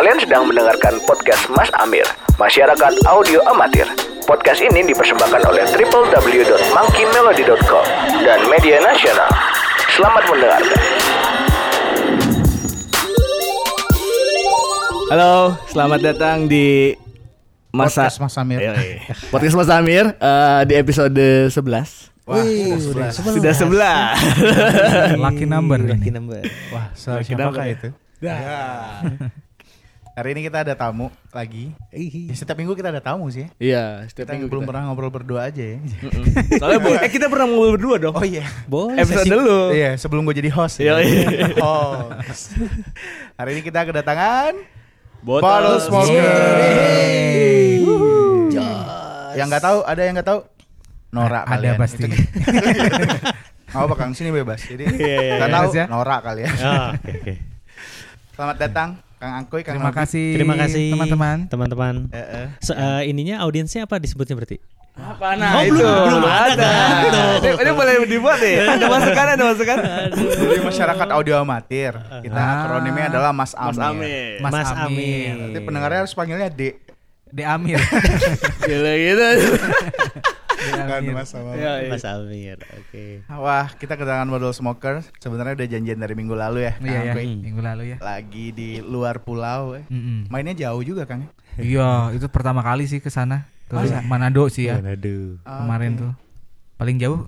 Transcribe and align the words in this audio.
Kalian 0.00 0.16
sedang 0.16 0.48
mendengarkan 0.48 0.96
podcast 1.04 1.44
Mas 1.52 1.68
Amir, 1.76 2.08
Masyarakat 2.40 3.04
Audio 3.04 3.44
Amatir. 3.44 3.84
Podcast 4.24 4.64
ini 4.64 4.80
dipersembahkan 4.88 5.44
oleh 5.44 5.60
www.monkeymelody.com 5.76 7.84
dan 8.24 8.40
media 8.48 8.80
nasional. 8.80 9.28
Selamat 9.92 10.24
mendengarkan. 10.24 10.80
Halo, 15.12 15.52
selamat 15.68 16.00
datang 16.00 16.48
di 16.48 16.96
Masa 17.68 18.08
Podcast 18.08 18.24
Mas 18.24 18.40
Amir. 18.40 18.58
Podcast 19.36 19.52
Mas 19.52 19.68
Amir 19.68 20.16
eh, 20.16 20.60
di 20.64 20.80
episode 20.80 21.12
11. 21.52 21.60
Wah, 22.24 22.40
Sudah 23.20 23.52
11. 23.52 25.20
lucky 25.20 25.44
number. 25.44 25.76
Lucky 25.76 26.08
number. 26.08 26.40
Wah, 26.72 26.88
se- 26.96 27.12
Lucky 27.12 27.36
siapakah 27.36 27.52
number. 27.52 27.68
itu? 27.76 27.88
Ya. 28.24 28.40
Hari 30.10 30.34
ini 30.34 30.42
kita 30.42 30.66
ada 30.66 30.74
tamu 30.74 31.06
lagi. 31.30 31.70
Ya, 31.94 32.34
setiap 32.34 32.58
minggu 32.58 32.74
kita 32.74 32.90
ada 32.90 33.00
tamu 33.00 33.30
sih 33.30 33.46
ya. 33.46 33.48
Iya, 33.56 33.84
setiap 34.04 34.26
Kita 34.26 34.32
minggu 34.36 34.50
belum 34.50 34.62
kita. 34.62 34.68
pernah 34.68 34.82
ngobrol 34.86 35.08
berdua 35.08 35.48
aja 35.48 35.64
ya. 35.64 35.78
Soalnya 36.60 36.78
bu- 36.78 36.98
eh 36.98 37.08
kita 37.08 37.26
pernah 37.26 37.46
ngobrol 37.46 37.72
berdua 37.74 37.96
dong. 37.96 38.14
Oh 38.14 38.26
iya. 38.26 38.44
Boleh. 38.66 39.00
Episode 39.00 39.30
dulu. 39.30 39.60
Iya, 39.70 39.94
sebelum 39.96 40.26
gue 40.26 40.34
jadi 40.36 40.50
host. 40.50 40.82
Iya, 40.82 40.98
iya. 41.00 41.54
Host. 41.62 42.58
Hari 43.34 43.50
ini 43.54 43.62
kita 43.62 43.86
kedatangan 43.86 44.58
Bottle 45.22 45.78
Smoker. 45.78 46.10
Yeay. 46.10 47.80
Yang 49.30 49.46
nggak 49.46 49.62
tahu, 49.62 49.78
ada 49.86 50.00
yang 50.02 50.14
nggak 50.18 50.28
tahu? 50.28 50.40
Nora 51.10 51.40
Ada 51.42 51.50
kalian. 51.54 51.74
pasti. 51.78 52.02
Itu- 52.02 52.10
Nggak 53.70 53.86
apa 53.86 53.94
Kang, 53.94 54.10
sini 54.12 54.34
bebas. 54.34 54.66
Jadi 54.66 54.82
iya, 54.98 55.38
iya. 55.38 55.46
tahu 55.46 55.70
Bebas 55.70 55.72
ya. 55.72 55.84
Nora 55.86 56.16
kalian. 56.18 56.50
Ah, 56.58 56.90
oke 56.92 57.10
oke. 57.14 57.34
Selamat 58.34 58.56
datang 58.58 58.88
Kang 59.20 59.32
Angkoy, 59.36 59.60
Kang 59.60 59.76
Terima 59.76 59.92
kasih. 59.92 60.26
Terima 60.32 60.54
kasih 60.56 60.96
teman-teman. 60.96 61.36
Teman-teman. 61.44 61.94
Eh, 62.08 62.16
eh. 62.16 62.46
Se- 62.64 62.72
eh, 62.72 63.02
ininya 63.04 63.44
audiensnya 63.44 63.84
apa 63.84 64.00
disebutnya 64.00 64.32
berarti? 64.32 64.56
Apa 64.96 65.32
nah 65.36 65.60
Oh, 65.60 65.62
itu? 65.64 65.76
belum- 65.76 66.08
belum 66.08 66.24
ada 66.24 66.56
kan? 66.56 67.40
Ini, 67.40 67.50
ini 67.52 67.70
boleh 67.72 67.94
dibuat 68.04 68.38
nih. 68.40 68.56
Ada 68.74 68.86
masukan, 68.88 69.26
ada 69.28 69.44
masukan. 69.44 69.78
Jadi 70.12 70.60
masyarakat 70.60 71.08
audio 71.12 71.34
amatir. 71.36 71.92
Kita 71.94 72.36
Ah. 72.36 72.64
akronimnya 72.64 73.04
adalah 73.08 73.32
Mas 73.32 73.52
Amir. 73.52 73.70
Mas 73.70 73.78
Amir. 73.78 74.36
Mas, 74.40 74.52
Mas 74.52 74.70
Amir. 74.72 74.88
Amir. 74.88 75.32
Nanti 75.36 75.58
pendengarnya 75.62 75.98
harus 76.04 76.12
panggilnya 76.12 76.48
D. 76.48 76.80
De 77.30 77.42
Amir. 77.44 77.76
Gila 78.60 78.92
gitu. 78.96 79.28
De 80.60 80.70
Kan 80.70 81.00
Amir. 81.00 81.14
Mas 81.14 81.32
Amir. 81.32 81.56
Iya, 81.56 81.72
iya. 81.80 81.90
Mas 81.90 82.04
Amir. 82.04 82.58
Oke. 82.76 83.04
Wah, 83.26 83.66
kita 83.72 83.94
kedatangan 83.94 84.28
Bottle 84.28 84.52
Smoker. 84.52 84.94
Sebenarnya 85.16 85.56
udah 85.56 85.68
janjian 85.68 85.96
dari 85.96 86.12
minggu 86.12 86.32
lalu 86.32 86.58
ya. 86.62 86.72
Iya 86.76 86.78
Kang 86.78 86.92
ya, 87.00 87.12
Angkoy. 87.12 87.26
minggu 87.40 87.60
lalu 87.60 87.82
ya. 87.86 87.96
Lagi 87.98 88.46
di 88.50 88.68
luar 88.78 89.20
pulau. 89.20 89.74
eh. 89.74 89.84
Mainnya 90.26 90.52
jauh 90.54 90.80
juga 90.80 91.04
Kang. 91.04 91.24
ya? 91.24 91.30
Iya, 91.56 91.90
itu 92.12 92.28
pertama 92.28 92.60
kali 92.60 92.84
sih 92.84 92.98
ke 92.98 93.08
sana. 93.08 93.48
Oh, 93.70 93.78
Terus 93.78 93.90
iya? 93.90 94.00
Manado 94.02 94.44
sih 94.46 94.66
ya. 94.66 94.78
Manado. 94.78 95.38
Kemarin 95.40 95.90
Oke. 95.90 96.00
tuh. 96.02 96.12
Paling 96.76 96.96
jauh 96.96 97.20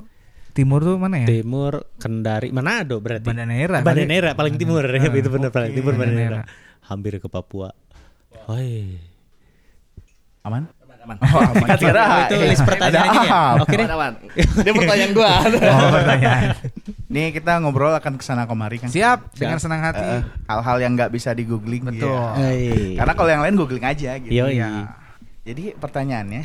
timur 0.53 0.81
tuh 0.81 0.97
mana 0.97 1.25
ya? 1.25 1.27
Timur 1.27 1.89
Kendari 1.97 2.53
Manado 2.53 3.01
berarti. 3.01 3.25
Banda 3.25 3.49
Neira. 3.49 3.81
Banda 3.81 4.05
Neira 4.05 4.31
paling 4.35 4.57
timur 4.57 4.85
ya, 4.85 5.09
itu 5.21 5.31
benar 5.33 5.49
paling 5.49 5.73
oke. 5.73 5.79
timur 5.81 5.93
Banda 5.97 6.13
Banda 6.13 6.19
Neira. 6.19 6.41
Neira. 6.45 6.89
Hampir 6.89 7.17
ke 7.17 7.29
Papua. 7.31 7.73
Oi. 8.51 8.99
Aman? 10.43 10.67
Aman. 11.03 11.17
Oh, 11.19 11.43
aman. 11.43 11.69
Kira 11.83 12.03
Itu 12.31 12.35
list 12.47 12.63
pertanyaannya 12.63 13.23
ya? 13.27 13.43
Oke 13.59 13.75
deh. 13.75 13.87
Aman. 13.91 14.13
Dia 14.39 14.73
pertanyaan 14.73 15.11
gua. 15.11 15.33
Oh, 15.43 15.91
pertanyaan. 15.99 16.43
Nih 17.15 17.27
kita 17.35 17.59
ngobrol 17.59 17.93
akan 17.93 18.17
ke 18.17 18.25
sana 18.25 18.47
kemari 18.47 18.79
kan. 18.79 18.89
Siap, 18.89 19.35
dengan 19.35 19.59
senang 19.59 19.83
hati. 19.83 20.01
Eh, 20.01 20.23
hal-hal 20.47 20.77
yang 20.79 20.95
nggak 20.95 21.11
bisa 21.11 21.35
di 21.35 21.43
googling. 21.45 21.85
Betul. 21.91 22.09
ya. 22.09 22.39
Hai. 22.39 22.95
Karena 22.97 23.13
kalau 23.19 23.31
yang 23.35 23.43
lain 23.43 23.55
googling 23.59 23.85
aja 23.85 24.17
gitu. 24.23 24.31
Yoi. 24.31 24.63
Iya. 24.63 24.95
Jadi 25.43 25.75
pertanyaannya, 25.75 26.43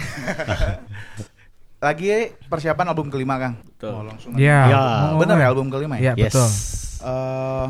lagi 1.87 2.33
persiapan 2.49 2.85
album 2.89 3.13
kelima 3.13 3.37
Kang. 3.37 3.61
Betul. 3.61 3.93
Oh, 3.93 4.03
langsung. 4.03 4.33
Iya. 4.33 4.59
Ya. 4.73 4.81
mau 5.13 5.21
Bener 5.21 5.37
ya 5.37 5.47
album 5.53 5.69
kelima 5.69 6.01
Iya, 6.01 6.17
ya? 6.17 6.25
Yes. 6.25 6.33
betul. 6.33 6.49
Eh, 7.05 7.65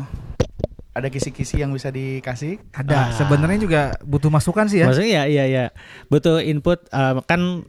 ada 0.98 1.08
kisi-kisi 1.08 1.58
yang 1.58 1.70
bisa 1.70 1.88
dikasih? 1.88 2.58
Ada. 2.74 2.94
Ah. 2.94 3.06
Sebenarnya 3.14 3.58
juga 3.58 3.82
butuh 4.02 4.28
masukan 4.28 4.66
sih 4.66 4.82
ya. 4.82 4.86
Maksudnya 4.86 5.10
ya 5.10 5.24
iya 5.24 5.44
iya. 5.46 5.64
Butuh 6.06 6.42
input 6.42 6.84
eh, 6.88 7.14
kan 7.24 7.64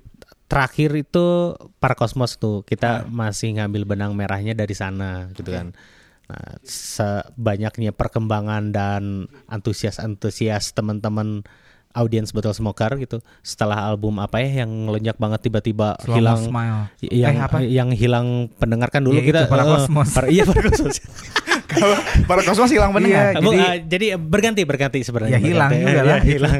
terakhir 0.50 0.98
itu 0.98 1.54
Parkosmos 1.78 2.36
tuh 2.36 2.66
kita 2.66 3.06
masih 3.06 3.62
ngambil 3.62 3.86
benang 3.86 4.12
merahnya 4.18 4.58
dari 4.58 4.74
sana 4.74 5.30
gitu 5.38 5.54
kan. 5.54 5.78
Nah, 6.26 6.58
sebanyaknya 6.62 7.90
perkembangan 7.90 8.70
dan 8.70 9.26
antusias-antusias 9.46 10.74
teman-teman 10.74 11.42
audiens 11.90 12.30
Bottle 12.30 12.54
Smoker 12.54 13.02
gitu. 13.02 13.18
Setelah 13.42 13.90
album 13.90 14.22
apa 14.22 14.38
ya 14.42 14.62
yang 14.62 14.70
ngelonjak 14.86 15.18
banget 15.18 15.50
tiba-tiba 15.50 15.98
hilang 16.06 16.38
Smile. 16.42 16.82
yang 17.02 17.36
Eh, 17.38 17.46
apa? 17.46 17.58
yang 17.66 17.90
hilang 17.90 18.50
pendengar 18.62 18.94
kan 18.94 19.02
dulu 19.02 19.18
Ya, 19.18 19.26
kita 19.26 19.40
itu, 19.46 19.54
eh, 19.54 20.06
par- 20.14 20.30
iya 20.36 20.44
Paracosmos. 20.46 20.98
Kalau 21.70 21.96
para 22.26 22.42
kosmos 22.42 22.68
hilang 22.68 22.90
pendengar. 22.90 23.32
Iya, 23.32 23.40
Bu, 23.40 23.52
Jadi- 23.52 23.86
jadi 23.86 24.06
berganti 24.16 24.62
berganti 24.64 25.00
sebenarnya. 25.00 25.38
Ya, 25.38 25.40
hilang 25.40 25.72
Berganti. 25.72 25.86
juga 25.86 25.94
Ya, 26.00 26.04
lah, 26.04 26.22
hilang. 26.22 26.58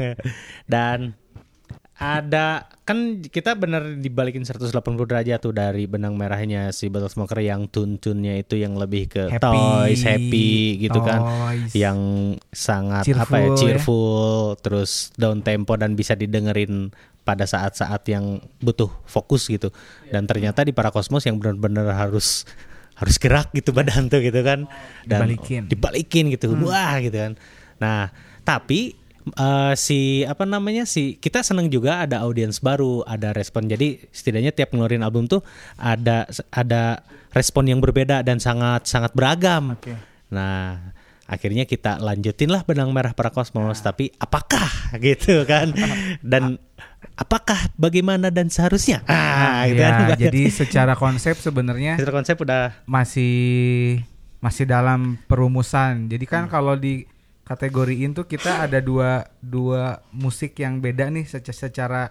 Dan 0.64 0.98
ada 1.94 2.64
kan 2.82 2.96
kita 3.20 3.52
bener 3.54 4.00
dibalikin 4.00 4.40
180 4.40 4.72
derajat 5.04 5.36
tuh 5.38 5.52
dari 5.52 5.84
benang 5.84 6.16
merahnya 6.16 6.72
si 6.72 6.88
Bottle 6.88 7.12
Smoker 7.12 7.36
yang 7.38 7.68
tune-tune-nya 7.68 8.40
itu 8.40 8.56
yang 8.56 8.72
lebih 8.74 9.04
ke 9.06 9.28
Happy. 9.28 9.44
toys, 9.44 10.00
happy 10.00 10.50
gitu 10.80 10.96
kan. 10.98 11.20
Toys. 11.20 11.70
Yang 11.70 11.98
sangat 12.48 13.04
Cheerful, 13.04 13.20
apa 13.22 13.36
ya, 13.36 13.44
ya. 13.44 13.54
cheerful, 13.54 14.24
terus 14.56 14.90
down 15.14 15.44
tempo 15.44 15.76
dan 15.76 15.92
bisa 15.92 16.16
didengerin 16.16 16.88
pada 17.20 17.44
saat-saat 17.44 18.00
yang 18.08 18.40
butuh 18.58 18.88
fokus 19.04 19.44
gitu. 19.44 19.68
Dan 20.08 20.24
ternyata 20.24 20.64
di 20.64 20.72
Parakosmos 20.72 21.20
yang 21.22 21.36
benar-benar 21.36 21.84
harus 21.92 22.48
harus 23.00 23.16
gerak 23.16 23.48
gitu 23.56 23.72
badan 23.72 24.12
tuh 24.12 24.20
gitu 24.20 24.44
kan. 24.44 24.68
Dan 25.08 25.24
Dibalikin. 25.24 25.62
dibalikin 25.66 26.24
gitu. 26.28 26.52
Wah 26.68 27.00
gitu 27.00 27.16
kan. 27.16 27.32
Nah, 27.80 28.12
tapi 28.44 28.92
eh, 29.24 29.72
si 29.80 30.20
apa 30.28 30.44
namanya 30.44 30.84
si 30.84 31.16
kita 31.16 31.40
seneng 31.40 31.72
juga 31.72 32.04
ada 32.04 32.20
audiens 32.20 32.60
baru, 32.60 33.00
ada 33.08 33.32
respon. 33.32 33.72
Jadi 33.72 34.04
setidaknya 34.12 34.52
tiap 34.52 34.76
ngeluarin 34.76 35.00
album 35.00 35.24
tuh 35.24 35.40
ada 35.80 36.28
ada 36.52 37.00
respon 37.32 37.64
yang 37.72 37.80
berbeda 37.80 38.20
dan 38.20 38.36
sangat 38.36 38.84
sangat 38.84 39.16
beragam. 39.16 39.80
Oke. 39.80 39.96
Nah, 40.30 40.92
akhirnya 41.30 41.62
kita 41.62 42.02
lanjutin 42.02 42.50
lah 42.50 42.66
benang 42.66 42.90
merah 42.90 43.14
para 43.14 43.30
kosmos. 43.30 43.78
Tapi 43.80 44.10
apakah 44.18 44.66
gitu 45.06 45.46
kan? 45.46 45.70
Dan 46.20 46.58
apakah 47.14 47.56
bagaimana 47.74 48.28
dan 48.28 48.48
seharusnya? 48.48 49.00
Ah, 49.04 49.64
gitu 49.64 49.78
Ya, 49.78 49.90
kan. 49.90 50.18
jadi 50.24 50.42
secara 50.48 50.92
konsep 50.94 51.36
sebenarnya 51.36 51.96
Secara 51.96 52.14
konsep 52.14 52.36
udah 52.36 52.62
masih 52.84 53.34
masih 54.38 54.64
dalam 54.64 55.20
perumusan. 55.24 56.06
Jadi 56.06 56.24
kan 56.24 56.44
Hmm. 56.44 56.52
kalau 56.52 56.74
di 56.74 57.04
kategoriin 57.42 58.12
tuh 58.12 58.24
kita 58.24 58.64
ada 58.64 58.78
dua 58.78 59.26
dua 59.38 60.00
musik 60.10 60.54
yang 60.56 60.78
beda 60.78 61.08
nih 61.08 61.26
secara, 61.26 61.56
secara 61.58 62.02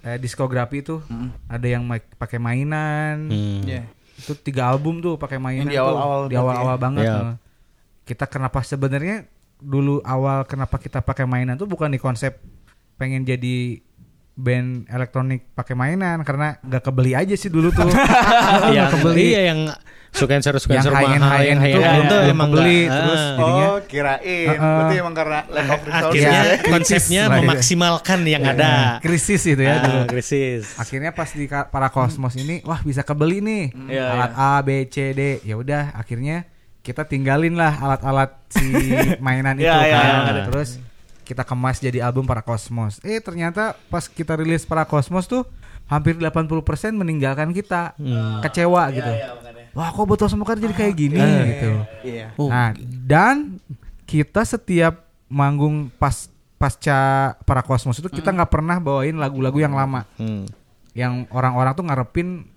eh, 0.00 0.16
diskografi 0.16 0.80
tuh. 0.80 1.04
Ada 1.46 1.66
yang 1.70 1.84
ma- 1.84 2.00
pakai 2.16 2.38
mainan. 2.38 3.28
hmm, 3.28 3.60
Iya. 3.62 3.84
Itu 4.16 4.32
tiga 4.34 4.64
album 4.66 5.00
tuh 5.00 5.16
pakai 5.16 5.36
mainan 5.36 5.64
Yang 5.64 5.70
di 5.70 5.76
tuh. 5.76 5.84
awal-awal 5.86 6.20
di 6.24 6.34
awal-awal 6.34 6.76
ya? 6.76 6.80
banget. 6.80 7.04
Iya. 7.04 7.16
eh. 7.18 7.36
Kita 8.02 8.24
kenapa 8.24 8.60
sebenarnya 8.60 9.28
dulu 9.56 10.00
awal 10.00 10.44
kenapa 10.44 10.76
kita 10.76 11.00
pakai 11.00 11.24
mainan 11.24 11.52
tuh 11.54 11.64
bukan 11.64 11.88
di 11.88 11.96
konsep 11.96 12.40
pengen 12.96 13.22
jadi 13.22 13.80
band 14.32 14.68
elektronik 14.86 15.52
pakai 15.52 15.74
mainan 15.74 16.22
karena 16.22 16.56
gak 16.60 16.82
kebeli 16.82 17.12
aja 17.12 17.34
sih 17.34 17.48
dulu 17.48 17.68
tuh. 17.70 17.86
yang 18.70 18.88
Nggak 18.88 18.90
kebeli. 18.94 19.22
iya 19.26 19.40
yang 19.48 19.60
suka 20.10 20.34
Yang 20.34 20.42
seru 20.50 20.58
high-end- 20.58 21.22
mahal 21.22 21.30
high-end 21.30 21.46
yang 21.54 21.60
itu 21.62 21.78
high-end 21.78 22.02
belum- 22.02 22.08
itu 22.10 22.16
emang 22.28 22.48
kebeli, 22.50 22.78
nggak, 22.80 22.96
terus 22.96 23.20
ah. 23.20 23.30
jadinya- 23.30 23.68
oh, 23.68 23.80
kirain. 23.86 24.48
Uh-uh. 24.50 24.58
Berarti 24.74 24.94
emang 24.96 25.14
karena 25.14 25.38
lack 25.46 25.68
of 25.68 25.80
resources. 25.80 26.02
akhirnya 26.02 26.40
ya. 26.42 26.56
konsepnya 26.74 27.20
lah, 27.20 27.30
iya. 27.30 27.38
memaksimalkan 27.38 28.18
yang 28.24 28.42
ada 28.44 28.70
krisis 28.98 29.42
gitu 29.44 29.62
ya 29.62 29.74
dulu. 29.78 30.00
krisis 30.08 30.64
Akhirnya 30.76 31.10
pas 31.10 31.30
di 31.30 31.46
para 31.46 31.88
kosmos 31.88 32.34
ini, 32.34 32.58
wah 32.62 32.80
bisa 32.80 33.00
kebeli 33.00 33.38
nih 33.38 33.64
Iya, 33.86 34.04
alat 34.10 34.32
A, 34.34 34.52
B, 34.60 34.68
C, 34.84 34.96
D. 35.12 35.20
Ya 35.42 35.54
udah, 35.54 35.94
akhirnya 35.94 36.42
kita 36.80 37.04
tinggalin 37.04 37.54
lah 37.54 37.78
alat-alat 37.78 38.50
si 38.50 38.66
mainan 39.22 39.54
itu 39.54 39.62
Iya, 39.62 39.78
iya, 39.84 39.94
kan. 39.94 40.22
iya. 40.28 40.44
Terus 40.48 40.68
kita 41.30 41.46
kemas 41.46 41.78
jadi 41.78 42.02
album 42.02 42.26
para 42.26 42.42
kosmos. 42.42 42.98
Eh 43.06 43.22
ternyata 43.22 43.78
pas 43.86 44.10
kita 44.10 44.34
rilis 44.34 44.66
para 44.66 44.82
kosmos 44.82 45.30
tuh 45.30 45.46
hampir 45.86 46.18
80% 46.18 46.42
meninggalkan 46.98 47.54
kita. 47.54 47.94
Kecewa 48.42 48.90
gitu. 48.90 49.12
Wah, 49.70 49.94
kok 49.94 50.02
botol 50.02 50.26
semua 50.26 50.50
jadi 50.58 50.74
kayak 50.74 50.94
gini 50.98 51.22
gitu. 51.22 51.70
Iya. 52.02 52.34
Oh, 52.34 52.50
Nah, 52.50 52.74
dan 53.06 53.62
kita 54.02 54.42
setiap 54.42 55.06
manggung 55.30 55.94
pas 55.94 56.26
pasca 56.58 57.32
para 57.46 57.62
kosmos 57.62 58.02
itu 58.02 58.10
kita 58.10 58.34
nggak 58.34 58.50
pernah 58.50 58.76
bawain 58.76 59.16
lagu-lagu 59.16 59.56
yang 59.64 59.72
lama 59.72 60.04
hmm. 60.20 60.44
yang 60.92 61.24
orang-orang 61.32 61.72
tuh 61.72 61.86
ngarepin 61.88 62.49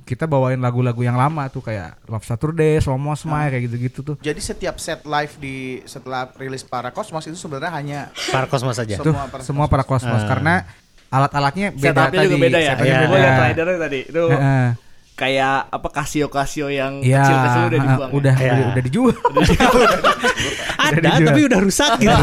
kita 0.00 0.24
bawain 0.24 0.56
lagu-lagu 0.56 0.98
yang 0.98 1.14
lama 1.14 1.46
tuh 1.46 1.60
kayak 1.60 1.98
Love 2.04 2.22
Saturday, 2.22 2.76
Slow 2.76 2.94
Mo 2.94 3.12
Smile 3.12 3.48
kayak 3.48 3.64
gitu-gitu 3.64 3.98
tuh. 4.02 4.16
Jadi 4.18 4.38
setiap 4.38 4.76
set 4.76 5.02
live 5.02 5.34
di 5.36 5.56
setelah 5.82 6.28
rilis 6.32 6.60
para 6.60 6.88
Cosmos 6.88 7.24
itu 7.24 7.34
sebenarnya 7.34 7.72
hanya 7.72 8.00
Para 8.28 8.44
Cosmos 8.44 8.74
saja. 8.74 8.96
Tuh, 8.96 9.10
Semua 9.10 9.26
para 9.26 9.42
semua 9.42 9.66
para 9.66 9.82
Cosmos 9.82 10.18
Ah. 10.18 10.28
karena 10.28 10.54
alat-alatnya 11.08 11.72
beda 11.72 11.88
Setupnya 12.04 12.12
tadi. 12.12 12.26
juga 12.26 12.36
beda 12.38 12.58
ya. 12.58 12.72
setupnya 12.72 12.96
beda. 13.00 13.16
liat 13.16 13.38
ridernya 13.46 13.78
tadi 13.78 13.98
itu 14.04 14.22
Heeh. 14.28 14.68
kayak 15.14 15.58
apa 15.68 15.88
Casio 15.90 16.26
Casio 16.28 16.66
yang 16.68 16.92
Iya, 17.00 17.18
kecil-kecil 17.18 17.62
udah 17.64 17.74
ah, 17.74 17.82
dibuang. 17.82 18.10
udah, 18.12 18.34
ya. 18.36 18.52
Udah 18.52 18.66
udah 18.68 18.82
dijual. 18.84 19.16
Ada 20.78 21.00
dijual. 21.02 21.26
tapi 21.26 21.40
udah 21.44 21.60
rusak 21.60 21.90
gitu. 21.98 22.14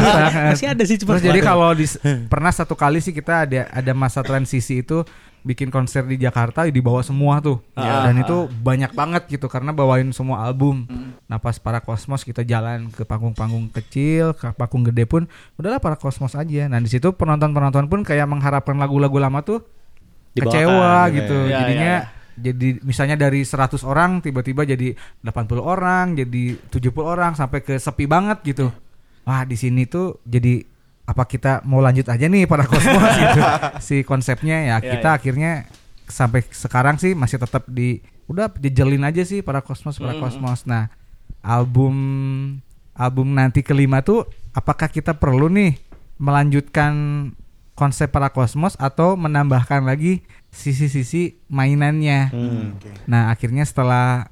Masih 0.48 0.66
ada 0.66 0.82
sih 0.82 0.96
cuma 0.96 1.10
Terus 1.14 1.24
jadi 1.24 1.40
kalau 1.40 1.68
di, 1.72 1.86
pernah 2.26 2.50
satu 2.50 2.74
kali 2.74 2.98
sih 2.98 3.12
kita 3.12 3.44
ada 3.44 3.68
ada 3.68 3.92
masa 3.92 4.22
transisi 4.22 4.80
itu 4.80 5.04
bikin 5.46 5.70
konser 5.70 6.02
di 6.02 6.18
Jakarta 6.18 6.66
dibawa 6.66 7.06
semua 7.06 7.38
tuh 7.38 7.62
Ah, 7.78 8.02
dan 8.10 8.18
itu 8.18 8.50
banyak 8.50 8.90
banget 8.90 9.30
gitu 9.30 9.46
karena 9.46 9.70
bawain 9.70 10.10
semua 10.10 10.42
album. 10.42 10.90
Nah 11.30 11.38
pas 11.38 11.54
para 11.62 11.78
Cosmos 11.78 12.26
kita 12.26 12.42
jalan 12.42 12.90
ke 12.90 13.06
panggung-panggung 13.06 13.70
kecil, 13.70 14.34
ke 14.34 14.50
panggung 14.58 14.82
gede 14.90 15.06
pun 15.06 15.30
udahlah 15.54 15.78
para 15.78 15.94
Cosmos 15.94 16.34
aja. 16.34 16.66
Nah 16.66 16.82
di 16.82 16.90
situ 16.90 17.14
penonton-penonton 17.14 17.86
pun 17.86 18.02
kayak 18.02 18.26
mengharapkan 18.26 18.74
lagu-lagu 18.74 19.22
lama 19.22 19.38
tuh 19.46 19.62
Dibawakan 20.34 20.50
kecewa 20.52 20.94
gitu 21.08 21.16
gitu. 21.16 21.38
ya. 21.46 21.48
Ya, 21.48 21.58
Jadinya 21.62 21.86
ya, 21.88 21.98
jadi 22.36 22.68
misalnya 22.84 23.16
dari 23.16 23.40
100 23.40 23.80
orang 23.86 24.20
tiba-tiba 24.20 24.68
jadi 24.68 24.92
80 25.24 25.62
orang, 25.62 26.12
jadi 26.12 26.58
70 26.68 26.92
orang 27.00 27.32
sampai 27.32 27.64
ke 27.64 27.80
sepi 27.80 28.04
banget 28.04 28.44
gitu. 28.44 28.68
Wah, 29.24 29.42
di 29.48 29.56
sini 29.56 29.88
tuh 29.88 30.20
jadi 30.28 30.60
apa 31.06 31.22
kita 31.24 31.62
mau 31.62 31.78
lanjut 31.78 32.04
aja 32.04 32.26
nih 32.26 32.44
para 32.44 32.66
kosmos 32.66 33.14
gitu. 33.22 33.40
Si 33.78 33.96
konsepnya 34.02 34.58
ya 34.66 34.76
Ya, 34.76 34.82
kita 34.82 35.14
ya. 35.14 35.16
akhirnya 35.16 35.52
sampai 36.06 36.42
sekarang 36.50 36.98
sih 36.98 37.14
masih 37.14 37.38
tetap 37.38 37.66
di 37.66 37.98
udah 38.26 38.50
jejelin 38.52 39.02
aja 39.02 39.22
sih 39.22 39.38
para 39.40 39.62
kosmos 39.62 39.96
para 39.96 40.12
Mm, 40.12 40.20
kosmos. 40.20 40.66
Nah, 40.66 40.90
album 41.40 41.94
album 42.92 43.32
nanti 43.32 43.62
kelima 43.62 44.02
tuh 44.02 44.26
apakah 44.50 44.90
kita 44.90 45.14
perlu 45.14 45.46
nih 45.46 45.78
melanjutkan 46.16 46.92
konsep 47.76 48.08
para 48.08 48.32
kosmos 48.32 48.74
atau 48.76 49.14
menambahkan 49.14 49.84
lagi 49.84 50.24
sisi-sisi 50.48 51.38
mainannya. 51.46 52.32
Hmm. 52.32 52.66
Nah, 53.04 53.28
akhirnya 53.28 53.62
setelah 53.62 54.26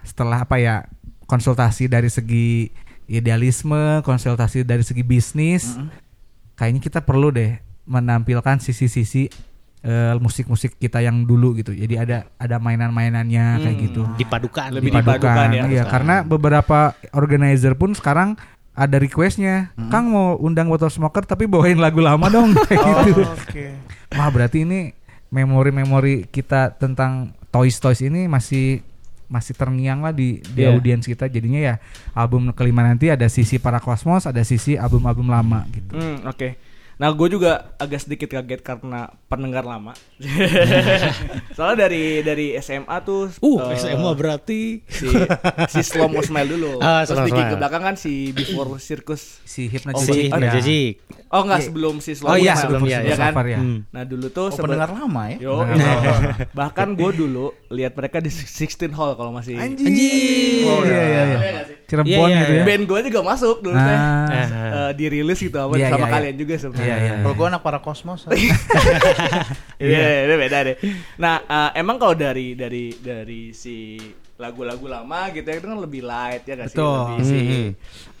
setelah 0.00 0.46
apa 0.46 0.56
ya 0.56 0.86
konsultasi 1.26 1.90
dari 1.90 2.08
segi 2.08 2.70
idealisme, 3.10 4.06
konsultasi 4.06 4.62
dari 4.62 4.86
segi 4.86 5.02
bisnis, 5.02 5.74
kayaknya 6.54 6.80
kita 6.80 7.00
perlu 7.02 7.34
deh 7.34 7.58
menampilkan 7.90 8.62
sisi-sisi 8.62 9.26
eh, 9.82 10.14
musik-musik 10.22 10.78
kita 10.78 11.02
yang 11.02 11.26
dulu 11.26 11.58
gitu. 11.58 11.74
Jadi 11.74 11.98
ada 11.98 12.30
ada 12.38 12.56
mainan-mainannya 12.62 13.66
kayak 13.66 13.76
gitu. 13.82 14.06
Dipadukan. 14.14 14.78
Lebih 14.78 14.94
dipadukan. 14.94 15.18
dipadukan 15.18 15.48
ya. 15.50 15.62
Iya, 15.66 15.84
karena 15.90 16.22
beberapa 16.22 16.94
organizer 17.10 17.74
pun 17.74 17.98
sekarang 17.98 18.38
ada 18.70 18.96
requestnya, 18.96 19.74
Kang 19.90 20.14
mau 20.14 20.38
undang 20.38 20.70
botol 20.70 20.88
smoker 20.88 21.26
tapi 21.26 21.44
bawain 21.50 21.76
lagu 21.76 22.00
lama 22.00 22.30
dong 22.30 22.54
kayak 22.70 23.10
gitu. 23.10 23.26
Oh, 23.26 23.34
Oke. 23.34 23.66
Wah 24.14 24.30
berarti 24.30 24.62
ini 24.62 24.94
memori-memori 25.30 26.30
kita 26.30 26.78
tentang 26.78 27.34
toys 27.50 27.78
toys 27.82 28.00
ini 28.02 28.30
masih 28.30 28.82
masih 29.30 29.54
terngiang 29.54 30.02
lah 30.02 30.10
di 30.10 30.42
di 30.52 30.66
Iya. 30.66 30.74
audiens 30.74 31.06
kita. 31.06 31.30
Jadinya 31.30 31.62
ya 31.62 31.74
album 32.12 32.50
kelima 32.50 32.82
nanti 32.82 33.08
ada 33.08 33.30
sisi 33.30 33.56
para 33.56 33.78
kosmos, 33.78 34.26
ada 34.26 34.42
sisi 34.42 34.74
album-album 34.74 35.30
lama 35.30 35.64
gitu. 35.70 35.94
Hmm, 35.94 36.26
oke. 36.26 36.69
Nah, 37.00 37.16
gue 37.16 37.32
juga 37.32 37.72
agak 37.80 38.04
sedikit 38.04 38.28
kaget 38.28 38.60
karena 38.60 39.08
pendengar 39.24 39.64
lama. 39.64 39.96
Soalnya 41.56 41.88
dari 41.88 42.20
dari 42.20 42.52
SMA 42.60 42.92
tuh 43.08 43.32
Uh, 43.40 43.72
eh, 43.72 43.80
SMA 43.80 44.12
berarti 44.12 44.84
si 44.84 45.08
si 45.72 45.80
Slow 45.80 46.12
Mo 46.12 46.20
Smile 46.20 46.60
dulu. 46.60 46.76
Ah, 46.76 47.08
Terus 47.08 47.24
Slow 47.24 47.32
di 47.32 47.40
ke 47.40 47.56
belakang 47.56 47.82
kan 47.88 47.96
si 47.96 48.36
Before 48.36 48.76
Circus. 48.76 49.40
Si 49.48 49.64
Oh, 49.64 49.72
Hypnotic 49.72 50.12
si 50.12 50.28
oh, 50.28 50.36
ya. 50.36 50.52
Oh 51.32 51.40
enggak 51.48 51.60
sebelum 51.64 51.94
si 52.04 52.12
Slow 52.12 52.28
Oh 52.28 52.36
Mo 52.36 52.44
iya, 52.44 52.52
Smile. 52.52 52.62
sebelum, 52.68 52.82
iya, 52.84 52.98
ya 53.00 53.08
iya. 53.08 53.16
kan? 53.16 53.32
Ya. 53.48 53.60
Nah, 53.96 54.02
dulu 54.04 54.26
tuh 54.28 54.52
Oh, 54.52 54.60
pendengar 54.60 54.90
lama 54.92 55.22
ya? 55.32 55.36
Yo, 55.40 55.54
bahkan 56.58 56.92
gue 56.92 57.10
dulu 57.16 57.56
lihat 57.72 57.96
mereka 57.96 58.20
di 58.20 58.28
16 58.28 58.92
Hall 58.92 59.16
kalau 59.16 59.32
masih 59.32 59.56
Anjing. 59.56 59.88
Oh 60.68 60.84
iya 60.84 61.00
iya 61.00 61.22
iya. 61.24 61.38
Cirebon 61.90 62.06
Iya, 62.06 62.22
iya, 62.30 62.40
gitu 62.40 62.52
ya. 62.54 62.64
band 62.64 62.84
gue 62.86 62.98
juga 63.10 63.20
masuk 63.26 63.56
dulu 63.58 63.74
teh. 63.74 63.98
Ah. 63.98 64.26
Eh, 64.30 64.90
dirilis 64.94 65.38
gitu 65.38 65.58
apa 65.58 65.74
Iya, 65.74 65.88
sama 65.88 66.06
iya, 66.06 66.12
kalian 66.14 66.36
juga 66.36 66.54
sebenarnya. 66.54 66.86
Iya, 66.86 66.96
iya. 67.02 67.12
Kalau 67.20 67.34
gue 67.34 67.46
anak 67.48 67.62
para 67.62 67.78
Cosmos. 67.78 68.20
Iya, 69.80 70.28
itu 70.28 70.34
beda 70.36 70.58
deh. 70.62 70.76
Nah, 71.16 71.40
eh, 71.40 71.70
emang 71.74 71.96
kalau 71.96 72.12
dari 72.12 72.52
dari 72.52 72.92
dari 72.94 73.50
si 73.50 73.96
lagu-lagu 74.36 74.84
lama 74.84 75.28
gitu 75.30 75.44
ya 75.44 75.56
itu 75.58 75.66
kan 75.66 75.76
lebih 75.78 76.00
light 76.00 76.42
ya 76.44 76.54
gak 76.54 76.68
sih? 76.68 76.76
Betul. 76.76 76.96
Lebih 77.10 77.22
si 77.22 77.36
Hmm. 77.36 77.68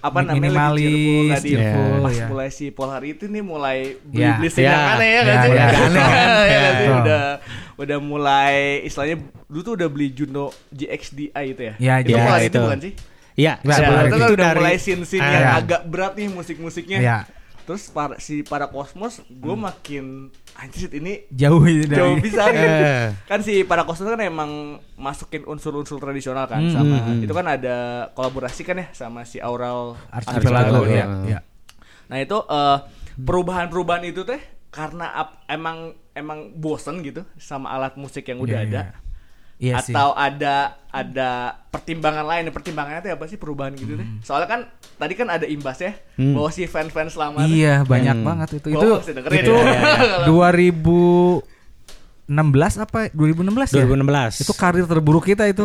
apa 0.00 0.18
namanya 0.18 0.32
lebih 0.32 0.40
minimalis, 0.42 0.80
cheerful 0.82 1.24
tadi. 1.30 1.48
cheerful, 1.50 1.92
Pas 2.00 2.12
ya. 2.12 2.26
mulai 2.26 2.48
si 2.50 2.64
Paul 2.70 2.90
Hari 2.90 3.08
itu 3.10 3.24
nih 3.26 3.42
mulai 3.42 3.78
Ya, 4.10 4.36
beli 4.36 4.48
ya, 4.54 4.72
aneh 4.90 5.10
ya, 5.10 5.20
ya, 5.20 5.22
kan 5.22 5.36
sih? 5.38 5.50
ya, 5.50 5.64
Agak 5.64 5.80
aneh 5.82 6.00
kan? 6.02 6.28
Ya 6.28 6.44
Ya, 6.46 6.58
kan 6.58 6.72
sih? 6.72 6.76
betul. 6.82 6.96
Udah 6.98 7.24
udah 7.78 7.98
mulai 7.98 8.54
istilahnya 8.82 9.16
dulu 9.46 9.60
tuh 9.62 9.74
udah 9.74 9.88
beli 9.88 10.08
Juno 10.10 10.44
GXDI 10.70 11.44
itu 11.46 11.62
ya. 11.62 11.74
Ya, 11.78 11.94
itu 11.98 12.10
ya, 12.10 12.16
Paul 12.18 12.32
Hari 12.34 12.46
itu. 12.46 12.58
bukan 12.58 12.80
sih? 12.82 12.92
Iya, 13.40 13.54
Ya, 13.56 13.64
Ya, 13.64 13.74
sebelum 13.74 14.00
itu 14.02 14.16
itu 14.18 14.26
udah 14.30 14.46
dari 14.46 14.58
mulai 14.58 14.76
scene-scene 14.76 15.22
Ah, 15.22 15.32
yang 15.32 15.42
ya. 15.42 15.52
agak 15.58 15.82
berat 15.86 16.12
nih 16.14 16.28
musik-musiknya. 16.28 16.98
Ya. 17.00 17.18
Terus 17.60 17.86
para, 17.88 18.18
si 18.18 18.42
para 18.42 18.66
kosmos, 18.66 19.22
gue 19.24 19.54
makin 19.54 20.28
anjir 20.52 20.90
ini 20.90 21.22
Jauh 21.30 21.62
ini 21.62 21.86
dari 21.86 21.96
jauh 21.96 22.16
bisa 22.18 22.42
gitu. 22.46 22.84
Kan 23.30 23.40
si 23.40 23.62
para 23.62 23.82
kosmos 23.82 24.10
kan 24.10 24.20
emang 24.20 24.50
masukin 24.96 25.42
unsur-unsur 25.44 25.96
tradisional 25.96 26.44
kan 26.44 26.60
Hmm, 26.60 26.72
sama 26.72 26.96
hmm, 26.98 27.06
hmm. 27.08 27.24
itu 27.24 27.32
kan 27.32 27.46
ada 27.46 27.76
kolaborasi 28.10 28.60
kan 28.60 28.76
ya 28.76 28.86
sama 28.90 29.22
si 29.22 29.38
Aural 29.38 29.94
Archipelago 30.10 30.82
ya. 30.84 31.06
ya. 31.06 31.06
ya. 31.28 31.40
Nah 32.06 32.18
itu 32.18 32.36
eh, 32.42 32.78
perubahan-perubahan 33.20 34.02
itu 34.04 34.24
teh 34.24 34.40
karena 34.68 35.06
ap- 35.12 35.38
emang 35.46 35.94
emang 36.10 36.50
bosen 36.52 37.00
gitu 37.00 37.22
sama 37.36 37.70
alat 37.70 37.94
musik 37.94 38.24
yang 38.24 38.38
udah 38.38 38.58
Iya, 38.58 38.66
ada. 38.66 38.82
Iya. 39.60 39.76
Iya 39.76 39.82
sih. 39.82 39.92
atau 39.92 40.10
ada 40.12 40.54
ada 40.88 41.30
pertimbangan 41.68 42.24
lain 42.24 42.48
pertimbangannya 42.48 42.98
itu 43.00 43.12
apa 43.12 43.24
sih 43.24 43.36
perubahan 43.36 43.70
gitu 43.72 43.94
deh 43.94 44.08
soalnya 44.20 44.48
kan 44.48 44.60
tadi 44.96 45.14
kan 45.14 45.28
ada 45.28 45.44
imbas 45.46 45.78
ya 45.78 45.92
Hmm. 46.16 46.34
bahwa 46.34 46.48
si 46.48 46.64
fans-fans 46.64 47.14
lama 47.14 47.40
Iya, 47.42 47.84
banyak 47.84 48.16
Hmm. 48.16 48.26
banget 48.26 48.48
itu. 48.56 48.68
Itu 48.70 48.88
itu 49.00 49.52
ya. 49.52 49.70
Iya, 49.70 50.26
iya. 50.26 50.26
2016 50.26 51.40
apa? 52.76 53.08
2016 53.10 53.70
ya? 53.70 53.82
2016. 53.82 54.40
Itu 54.40 54.52
karir 54.52 54.84
terburuk 54.84 55.24
kita 55.24 55.44
itu. 55.46 55.64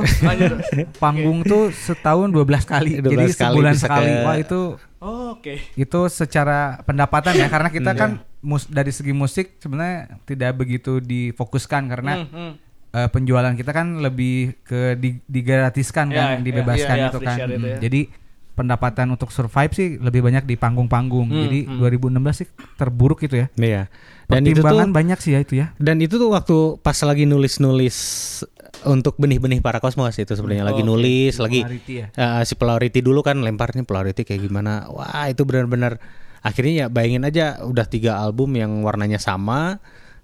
Panggung 1.04 1.44
tuh 1.44 1.70
setahun 1.70 2.28
12 2.28 2.64
kali. 2.64 2.92
12 3.00 3.06
Jadi 3.06 3.26
kali 3.30 3.34
sebulan 3.34 3.74
sekali. 3.76 4.10
ke- 4.10 4.24
Wah, 4.24 4.38
itu 4.38 4.62
Oh, 4.98 5.36
oke 5.36 5.62
itu 5.76 6.00
secara 6.10 6.82
pendapatan 6.82 7.36
ya 7.36 7.46
karena 7.46 7.70
kita 7.70 7.92
Hmm, 7.92 8.00
kan 8.00 8.10
mus 8.42 8.66
dari 8.66 8.90
segi 8.90 9.14
musik 9.14 9.60
sebenarnya 9.60 10.18
tidak 10.24 10.56
begitu 10.56 10.98
difokuskan 10.98 11.86
karena 11.86 12.26
Hmm, 12.26 12.28
hmm. 12.28 12.52
Eh, 12.96 13.10
penjualan 13.12 13.52
kita 13.52 13.70
kan 13.70 14.00
lebih 14.00 14.56
ke 14.64 14.96
di, 14.96 15.20
digratiskan 15.28 16.08
Ya, 16.08 16.16
kan, 16.16 16.28
ya, 16.32 16.44
dibebaskan 16.44 16.96
ya, 16.96 17.04
ya, 17.04 17.08
itu 17.12 17.20
kan. 17.20 17.36
itu 17.38 17.56
Hmm, 17.56 17.68
ya. 17.68 17.78
Jadi 17.84 18.02
pendapatan 18.56 19.12
untuk 19.12 19.36
survive 19.36 19.72
sih 19.76 19.88
lebih 20.00 20.24
banyak 20.24 20.48
di 20.48 20.56
panggung-panggung. 20.56 21.28
Hmm, 21.28 21.44
Jadi 21.44 21.60
hmm. 21.68 21.76
2016 21.76 22.40
sih 22.40 22.48
terburuk 22.74 23.20
itu 23.22 23.36
ya. 23.36 23.48
Iya. 23.54 23.92
Dan 24.26 24.42
itu 24.42 24.58
tuh 24.58 24.64
Pertimbangan 24.64 24.90
banyak 24.90 25.20
sih 25.20 25.32
ya 25.36 25.40
itu 25.44 25.54
ya. 25.54 25.76
dan 25.78 26.02
itu 26.02 26.16
tuh 26.16 26.34
waktu 26.34 26.56
pas 26.82 26.98
lagi 27.04 27.30
nulis-nulis 27.30 27.98
untuk 28.86 29.18
benih-benih 29.18 29.62
para 29.62 29.78
kosmos 29.78 30.18
itu 30.18 30.34
sebenarnya 30.34 30.66
lagi 30.66 30.82
Oke. 30.82 30.90
nulis 30.90 31.34
lagi 31.38 31.62
ya. 31.86 32.10
eh, 32.10 32.42
si 32.42 32.58
polarity 32.58 33.02
dulu 33.02 33.22
kan 33.22 33.38
lemparnya 33.38 33.86
polarity 33.86 34.26
kayak 34.26 34.42
gimana 34.42 34.90
wah 34.90 35.26
itu 35.26 35.42
benar-benar 35.42 35.98
akhirnya 36.42 36.86
ya 36.86 36.88
bayangin 36.90 37.24
aja 37.24 37.46
udah 37.62 37.86
tiga 37.86 38.18
album 38.18 38.54
yang 38.54 38.82
warnanya 38.82 39.18
sama 39.18 39.78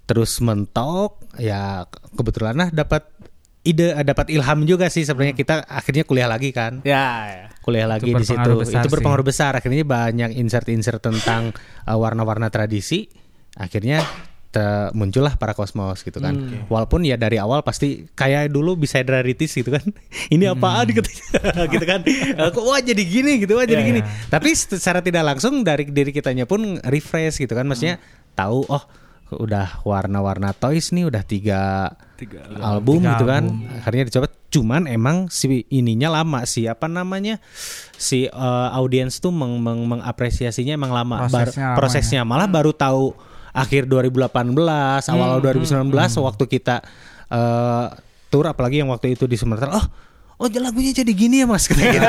terus 0.03 0.37
mentok 0.39 1.21
ya 1.35 1.85
kebetulan 2.11 2.55
nah 2.57 2.69
dapat 2.69 3.07
ide 3.61 3.93
eh, 3.93 4.01
dapat 4.01 4.33
ilham 4.33 4.65
juga 4.65 4.89
sih 4.89 5.05
sebenarnya. 5.05 5.37
Kita 5.37 5.55
akhirnya 5.63 6.01
kuliah 6.01 6.25
lagi 6.25 6.49
kan. 6.49 6.81
Ya, 6.81 7.05
ya. 7.29 7.45
kuliah 7.61 7.85
Itu 7.85 7.93
lagi 7.93 8.09
di 8.11 8.25
situ. 8.25 8.33
berpengaruh 8.33 8.57
itu 8.57 8.73
sih. 8.81 8.89
berpengaruh 8.89 9.25
besar. 9.25 9.51
Akhirnya 9.53 9.85
banyak 9.85 10.33
insert-insert 10.33 10.97
tentang 10.97 11.53
uh, 11.85 11.97
warna-warna 12.01 12.49
tradisi. 12.49 13.05
Akhirnya 13.53 14.01
te- 14.49 14.89
muncullah 14.91 15.37
para 15.37 15.53
kosmos 15.53 16.01
gitu 16.01 16.17
kan. 16.17 16.33
Hmm. 16.33 16.65
walaupun 16.67 17.05
ya 17.05 17.15
dari 17.15 17.37
awal 17.37 17.61
pasti 17.61 18.09
kayak 18.11 18.49
dulu 18.49 18.81
bisa 18.81 18.97
rarities 18.99 19.53
gitu 19.53 19.69
kan. 19.69 19.85
Ini 20.33 20.57
apaan 20.57 20.89
gitu. 20.89 21.05
Gitu 21.77 21.85
kan. 21.85 22.01
Eh, 22.01 22.49
kok 22.49 22.65
wah 22.65 22.81
jadi 22.81 23.03
gini 23.05 23.45
gitu 23.45 23.61
wah 23.61 23.63
jadi 23.63 23.77
Ya, 23.77 23.87
gini. 23.87 24.01
ya. 24.01 24.09
tapi 24.27 24.51
secara 24.51 25.05
tidak 25.05 25.21
langsung 25.21 25.61
dari 25.61 25.85
diri 25.85 26.09
kitanya 26.09 26.49
pun 26.49 26.81
refresh 26.81 27.37
gitu 27.37 27.53
kan. 27.53 27.69
Maksudnya 27.69 28.01
tahu 28.33 28.65
oh 28.65 28.83
udah 29.33 29.79
warna-warna 29.81 30.51
toys 30.51 30.91
nih 30.91 31.07
udah 31.07 31.23
tiga 31.23 31.91
Tiga. 32.15 32.43
album 32.59 32.99
Tiga 32.99 33.11
gitu 33.13 33.25
kan. 33.25 33.43
album. 33.47 33.65
akhirnya 33.73 34.03
dicoba 34.05 34.27
cuman 34.47 34.81
emang 34.85 35.17
si 35.27 35.63
ininya 35.67 36.11
lama 36.13 36.43
si 36.43 36.65
apa 36.65 36.85
namanya 36.85 37.39
si 37.93 38.25
eh, 38.25 38.69
audiens 38.71 39.17
tuh 39.17 39.31
meng, 39.31 39.57
meng- 39.57 39.87
mengapresiasinya 39.87 40.73
emang 40.73 40.91
lama. 40.91 41.25
Bar- 41.25 41.47
Prosesnya 41.47 41.65
lama 41.65 41.77
prosesnya 41.77 42.21
malah 42.21 42.45
baru 42.45 42.71
tahu 42.71 43.15
akhir 43.51 43.83
2018 43.85 44.55
awal 45.07 45.29
Hmm, 45.37 45.59
2019 45.89 45.91
waktu 46.21 46.43
kita 46.45 46.75
eh, 47.27 47.85
tour 48.27 48.45
apalagi 48.45 48.79
yang 48.79 48.89
waktu 48.89 49.13
itu 49.13 49.25
di 49.25 49.35
Sumatera. 49.35 49.75
Oh 49.75 49.85
oh 50.37 50.47
lagunya 50.49 50.91
jadi 50.91 51.11
gini 51.11 51.41
ya 51.41 51.47
mas? 51.47 51.65
Kata 51.69 51.79
gitu. 51.85 52.01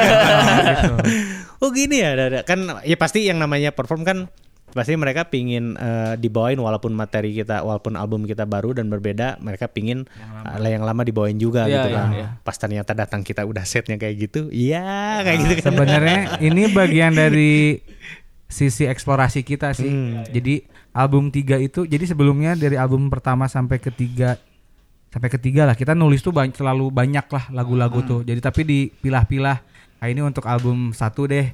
oh 1.60 1.70
gini 1.70 2.00
ya 2.00 2.16
kan 2.42 2.58
ya 2.82 2.96
pasti 2.96 3.26
yang 3.26 3.36
namanya 3.36 3.70
perform 3.70 4.02
kan 4.02 4.18
pasti 4.72 4.96
mereka 4.96 5.28
pingin 5.28 5.76
eh, 5.76 6.16
dibawain 6.16 6.56
walaupun 6.56 6.90
materi 6.90 7.32
kita 7.32 7.60
walaupun 7.60 7.92
album 7.94 8.24
kita 8.24 8.42
baru 8.42 8.72
dan 8.72 8.88
berbeda 8.88 9.36
mereka 9.38 9.68
pingin 9.68 10.08
yang 10.16 10.32
lama, 10.32 10.68
yang 10.68 10.84
lama 10.84 11.02
dibawain 11.04 11.36
juga 11.36 11.64
Iya, 11.64 11.72
gitu 11.76 11.88
iya, 11.88 11.96
kan 11.96 12.08
iya. 12.10 12.28
pas 12.40 12.56
ternyata 12.56 12.92
datang 12.92 13.20
kita 13.20 13.44
udah 13.44 13.62
setnya 13.62 14.00
kayak 14.00 14.16
gitu 14.18 14.48
iya 14.48 15.20
kayak 15.20 15.38
gitu 15.38 15.52
kan 15.60 15.64
Sebenarnya 15.68 16.18
ini 16.40 16.72
bagian 16.72 17.12
dari 17.12 17.78
sisi 18.48 18.84
eksplorasi 18.84 19.40
kita 19.42 19.72
sih. 19.72 19.88
Hmm. 19.88 20.28
Jadi 20.28 20.60
album 20.92 21.32
3 21.32 21.56
itu 21.62 21.84
jadi 21.84 22.04
sebelumnya 22.04 22.52
dari 22.52 22.76
album 22.76 23.08
pertama 23.08 23.48
sampai 23.48 23.80
ketiga 23.80 24.36
sampai 25.08 25.28
ketiga 25.28 25.64
lah 25.64 25.72
kita 25.72 25.92
nulis 25.92 26.20
tuh 26.20 26.32
banyak, 26.32 26.56
selalu 26.56 26.88
banyak 26.88 27.24
lah 27.28 27.44
lagu-lagu 27.48 28.00
Hmm. 28.00 28.08
tuh. 28.08 28.20
Jadi 28.24 28.40
tapi 28.40 28.60
dipilah-pilah. 28.64 29.58
Nah, 30.02 30.06
ini 30.08 30.20
untuk 30.20 30.44
album 30.44 30.90
satu 30.90 31.24
deh. 31.24 31.52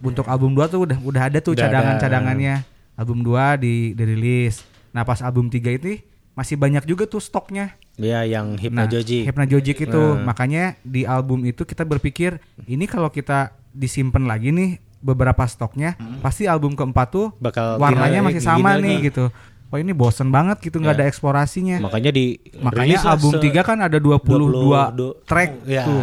Untuk 0.00 0.26
album 0.26 0.52
2 0.52 0.66
tuh 0.66 0.80
udah 0.82 0.98
udah 0.98 1.22
ada 1.24 1.38
tuh 1.38 1.54
cadangan-cadangannya. 1.54 2.64
Album 2.94 3.20
2 3.20 3.34
di 3.56 3.74
dirilis. 3.92 4.62
Nah, 4.90 5.02
pas 5.02 5.18
album 5.18 5.46
3 5.46 5.70
ini 5.72 6.02
masih 6.32 6.54
banyak 6.54 6.82
juga 6.84 7.04
tuh 7.04 7.18
stoknya. 7.18 7.74
Iya 7.94 8.26
yang 8.28 8.54
Hypnagogic. 8.54 9.22
Hypnagogic 9.24 9.76
itu 9.80 10.02
Nah. 10.12 10.24
makanya 10.24 10.74
di 10.80 11.02
album 11.04 11.42
itu 11.42 11.62
kita 11.62 11.82
berpikir 11.82 12.38
ini 12.64 12.84
kalau 12.84 13.06
kita 13.08 13.54
disimpan 13.70 14.24
lagi 14.24 14.50
nih 14.50 14.70
beberapa 14.98 15.44
stoknya 15.44 15.94
pasti 16.18 16.44
album 16.44 16.72
keempat 16.72 17.06
tuh 17.08 17.30
Bakal 17.36 17.76
warnanya 17.76 18.18
masih 18.20 18.40
sama 18.40 18.74
gini 18.74 18.82
nih 18.82 18.96
gitu. 19.08 19.30
Wah 19.68 19.78
ini 19.78 19.90
bosen 19.90 20.30
banget 20.30 20.58
gitu 20.60 20.78
nggak 20.78 20.90
Ya. 20.92 20.98
ada 21.00 21.06
eksplorasinya. 21.06 21.76
Makanya 21.80 22.10
di 22.10 22.38
Makanya 22.56 22.98
album 23.04 23.32
se- 23.32 23.42
3 23.44 23.62
kan 23.62 23.78
ada 23.78 23.98
22 23.98 24.90
22 24.90 25.22
track 25.22 25.50
Ya. 25.66 25.82
tuh. 25.82 26.02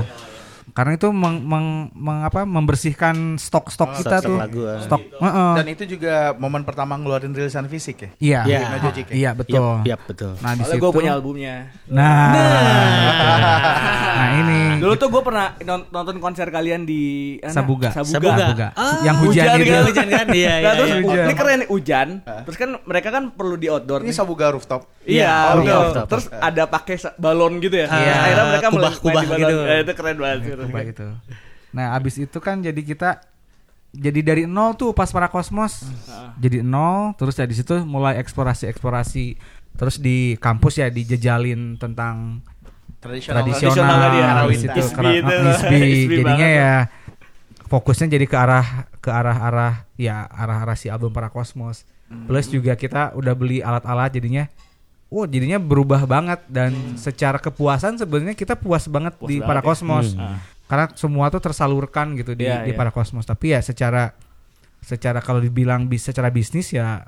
Karena 0.72 0.92
itu 0.94 1.08
meng, 1.10 1.40
meng- 1.42 1.92
meng- 1.92 2.24
apa, 2.24 2.42
membersihkan 2.42 3.36
stok-stok 3.36 4.00
kita 4.00 4.18
stok-stok 4.18 4.26
tuh. 4.26 4.38
lagu, 4.38 4.62
ah. 4.64 4.80
Stok. 4.80 5.02
Heeh. 5.14 5.52
Dan 5.56 5.68
itu 5.68 5.84
juga 5.90 6.14
momen 6.34 6.62
pertama 6.62 6.96
ngeluarin 6.96 7.30
rilisan 7.30 7.66
fisik 7.66 7.98
ya. 7.98 8.10
Iya. 8.18 8.40
Ya. 8.48 8.60
Hypnagogic 8.66 9.06
ya? 9.06 9.14
Iya 9.14 9.30
betul. 9.34 9.74
Yap, 9.78 9.86
yap, 9.86 10.02
betul. 10.06 10.32
Nah 10.38 10.52
di 10.54 10.64
situ. 10.64 10.80
gue 10.80 10.92
punya 10.92 11.12
albumnya. 11.14 11.56
Nah. 11.86 12.32
Nah 14.12 14.30
ini 14.38 14.60
Dulu 14.78 14.94
tuh 14.96 15.10
gue 15.10 15.22
pernah 15.22 15.54
non- 15.60 15.88
nonton 15.88 16.18
konser 16.18 16.48
kalian 16.48 16.84
di 16.84 17.02
mana? 17.38 17.54
Sabuga. 17.54 17.90
Sabuga. 17.92 18.12
Sabuga. 18.12 18.44
Sabuga. 18.44 18.68
Ah, 18.74 18.98
yang 19.04 19.18
hujan, 19.20 19.46
Hujan 19.46 19.58
itu. 19.58 19.70
kan? 19.70 19.84
Hujan 19.86 20.08
kan? 20.10 20.26
Iya, 20.42 20.48
Nah, 20.52 20.58
iya, 20.58 20.72
terus 20.72 20.88
iya. 20.88 20.96
uh, 20.96 21.04
Hujan. 21.04 21.26
ini 21.28 21.34
keren 21.36 21.58
nih 21.58 21.68
hujan. 21.68 22.08
Terus 22.42 22.58
kan 22.58 22.70
mereka 22.82 23.10
kan 23.10 23.24
perlu 23.30 23.56
di 23.56 23.68
outdoor 23.68 24.02
Ini 24.02 24.08
nih. 24.08 24.16
Sabuga 24.16 24.46
rooftop. 24.50 24.82
Iya, 25.02 25.34
Oh, 25.52 25.60
betul. 25.60 25.82
iya. 25.92 26.04
Terus 26.08 26.26
ada 26.32 26.64
pakai 26.66 26.96
balon 27.18 27.54
gitu 27.58 27.76
ya. 27.76 27.88
Iya. 27.88 28.14
Akhirnya 28.16 28.46
mereka 28.48 28.68
mulai 28.70 28.90
Kubah-kubah 28.92 29.24
gitu. 29.36 29.56
Eh, 29.64 29.80
itu 29.82 29.92
keren 29.94 30.18
banget. 30.18 30.40
Coba 30.68 30.80
gitu. 30.86 31.08
Nah, 31.72 31.96
abis 31.96 32.20
itu 32.20 32.38
kan 32.44 32.60
jadi 32.60 32.82
kita 32.84 33.24
jadi 33.92 34.20
dari 34.24 34.44
nol 34.48 34.76
tuh 34.80 34.96
pas 34.96 35.12
para 35.12 35.28
kosmos. 35.28 35.84
Jadi 36.40 36.64
nol, 36.64 37.12
terus 37.20 37.36
ya 37.36 37.48
di 37.48 37.56
situ 37.56 37.84
mulai 37.84 38.20
eksplorasi-eksplorasi. 38.24 39.26
Terus 39.72 39.96
di 40.00 40.36
kampus 40.40 40.84
ya 40.84 40.88
dijejalin 40.92 41.80
tentang 41.80 42.44
Tradisional. 43.02 43.42
tradisional, 43.42 43.98
Tradisional 43.98 44.14
ya. 44.14 44.30
Isbi 44.46 44.68
itu 44.68 44.80
itu. 44.80 45.36
isbi. 45.50 45.78
Isbi 46.06 46.16
Jadinya 46.22 46.50
ya 46.54 46.72
fokusnya 47.66 48.08
jadi 48.14 48.26
ke 48.28 48.38
arah 48.38 48.68
ke 49.00 49.10
arah-arah 49.10 49.88
ya 49.96 50.28
arah-arah 50.28 50.76
si 50.78 50.92
album 50.92 51.10
para 51.16 51.32
kosmos. 51.34 51.88
Plus 52.28 52.52
juga 52.52 52.76
kita 52.76 53.16
udah 53.16 53.32
beli 53.34 53.64
alat-alat 53.64 54.12
jadinya 54.12 54.52
Oh 55.12 55.28
jadinya 55.28 55.60
berubah 55.60 56.08
banget 56.08 56.40
dan 56.48 56.72
secara 56.96 57.36
kepuasan 57.36 58.00
sebenarnya 58.00 58.32
kita 58.32 58.56
puas 58.56 58.88
banget 58.88 59.12
Puas 59.16 59.28
di 59.28 59.38
banget 59.38 59.46
para 59.46 59.60
ya. 59.60 59.66
kosmos 59.66 60.08
Hmm. 60.16 60.40
karena 60.66 60.86
semua 60.96 61.28
tuh 61.28 61.42
tersalurkan 61.42 62.16
gitu 62.16 62.32
di, 62.32 62.48
Iya, 62.48 62.64
di 62.64 62.72
iya. 62.72 62.80
para 62.80 62.90
kosmos 62.90 63.28
tapi 63.28 63.52
ya 63.52 63.60
secara 63.60 64.16
secara 64.80 65.20
kalau 65.20 65.38
dibilang 65.38 65.86
bis 65.86 66.02
secara 66.02 66.32
bisnis 66.32 66.72
ya 66.72 67.04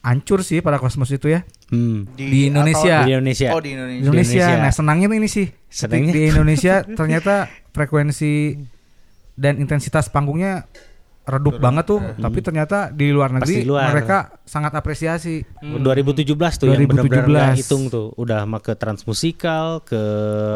hancur 0.00 0.40
sih 0.40 0.58
para 0.58 0.76
kosmos 0.76 1.10
itu 1.10 1.28
ya 1.28 1.44
Hmm. 1.68 2.08
Di 2.10 2.48
Indonesia. 2.48 3.04
Di 3.04 3.12
Indonesia. 3.12 3.52
Oh 3.52 3.60
di 3.60 3.76
Indonesia. 3.76 4.00
di 4.00 4.06
Indonesia. 4.08 4.46
Nah 4.56 4.72
senangnya 4.72 5.06
tuh 5.06 5.16
ini 5.16 5.28
sih 5.28 5.46
di, 5.46 5.68
Senangnya. 5.68 6.12
di 6.16 6.20
Indonesia 6.26 6.74
ternyata 6.98 7.34
frekuensi 7.70 8.56
dan 9.36 9.60
intensitas 9.60 10.08
panggungnya 10.08 10.64
redup 11.28 11.60
banget 11.60 11.84
tuh 11.84 12.00
tapi 12.16 12.40
ternyata 12.40 12.88
di 12.88 13.12
luar 13.12 13.28
negeri 13.30 13.60
di 13.60 13.68
luar. 13.68 13.92
mereka 13.92 14.40
sangat 14.42 14.72
apresiasi 14.72 15.44
2017 15.60 16.24
tuh 16.56 16.66
yang 16.66 16.88
benar-benar 16.88 17.52
2017. 17.52 17.60
hitung 17.60 17.82
tuh 17.86 18.16
udah 18.16 18.48
sama 18.48 18.58
ke 18.58 18.72
Transmusikal, 18.72 19.84
ke 19.84 20.02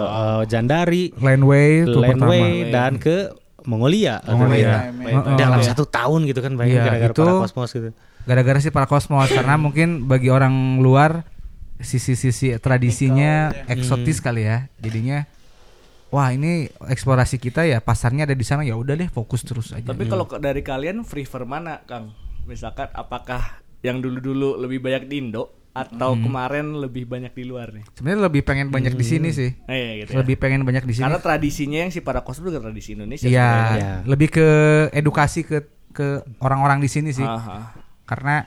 eh, 0.00 0.42
Jandari, 0.48 1.12
Landway 1.14 1.84
itu 1.84 2.00
Landway 2.00 2.40
pertama 2.64 2.72
dan 2.72 2.92
ke 2.96 3.16
Mongolia. 3.62 4.18
Mongolia. 4.26 4.90
Playtime, 4.90 5.22
Heeh. 5.22 5.36
Dalam 5.38 5.60
satu 5.60 5.84
tahun 5.84 6.26
gitu 6.26 6.40
kan 6.40 6.56
bayangin 6.56 6.74
Iya, 6.74 6.84
gara-gara 6.88 7.12
itu- 7.14 7.22
para 7.22 7.42
kosmos 7.46 7.70
gitu. 7.70 7.88
gara-gara 8.22 8.58
sih 8.58 8.72
para 8.72 8.86
kosmos 8.86 9.28
karena 9.28 9.54
mungkin 9.54 10.08
bagi 10.08 10.32
orang 10.32 10.80
luar 10.80 11.22
sisi-sisi 11.78 12.54
tradisinya 12.58 13.50
eksotis 13.66 14.18
kali 14.18 14.46
ya 14.46 14.70
jadinya 14.78 15.26
wah 16.12 16.28
ini 16.28 16.52
eksplorasi 16.68 17.36
kita 17.36 17.64
ya 17.64 17.80
pasarnya 17.80 18.22
ada 18.22 18.36
di 18.36 18.44
sana 18.44 18.62
ya 18.62 18.76
udah 18.76 18.94
deh 18.94 19.08
fokus 19.08 19.42
terus 19.42 19.72
aja 19.72 19.82
Tapi 19.82 20.04
kalau 20.06 20.28
dari 20.36 20.60
kalian 20.60 21.02
prefer 21.02 21.42
mana, 21.42 21.80
Kang? 21.82 22.12
Misalkan 22.44 22.92
apakah 22.92 23.40
yang 23.80 23.98
dulu-dulu 23.98 24.54
lebih 24.56 24.78
banyak 24.78 25.08
di 25.08 25.18
Indo 25.18 25.48
atau 25.72 26.12
kemarin 26.14 26.76
lebih 26.76 27.08
banyak 27.08 27.32
di 27.32 27.42
luar 27.42 27.72
nih? 27.72 27.80
sebenarnya 27.90 28.28
lebih 28.28 28.42
pengen 28.42 28.68
banyak 28.68 28.92
di 28.92 29.02
sini 29.02 29.32
sih 29.32 29.56
Eh, 29.64 29.72
iya 29.72 29.92
gitu 29.98 30.10
ya. 30.12 30.18
lebih 30.20 30.36
pengen 30.36 30.62
banyak 30.62 30.84
di 30.84 30.92
sini 30.92 31.08
Karena 31.08 31.16
tradisinya 31.18 31.78
yang 31.80 31.88
si 31.88 31.98
para 31.98 32.20
kosmos 32.20 32.52
juga 32.52 32.60
tradisi 32.60 32.92
Indonesia. 32.92 33.24
Iya. 33.24 33.48
Iya. 33.72 33.92
lebih 34.04 34.28
ke 34.30 34.48
edukasi 34.92 35.42
ke 35.42 35.64
ke 35.90 36.06
orang-orang 36.38 36.76
di 36.78 36.88
sini 36.88 37.10
sih. 37.10 37.24
Aha. 37.24 37.72
Karena 38.04 38.44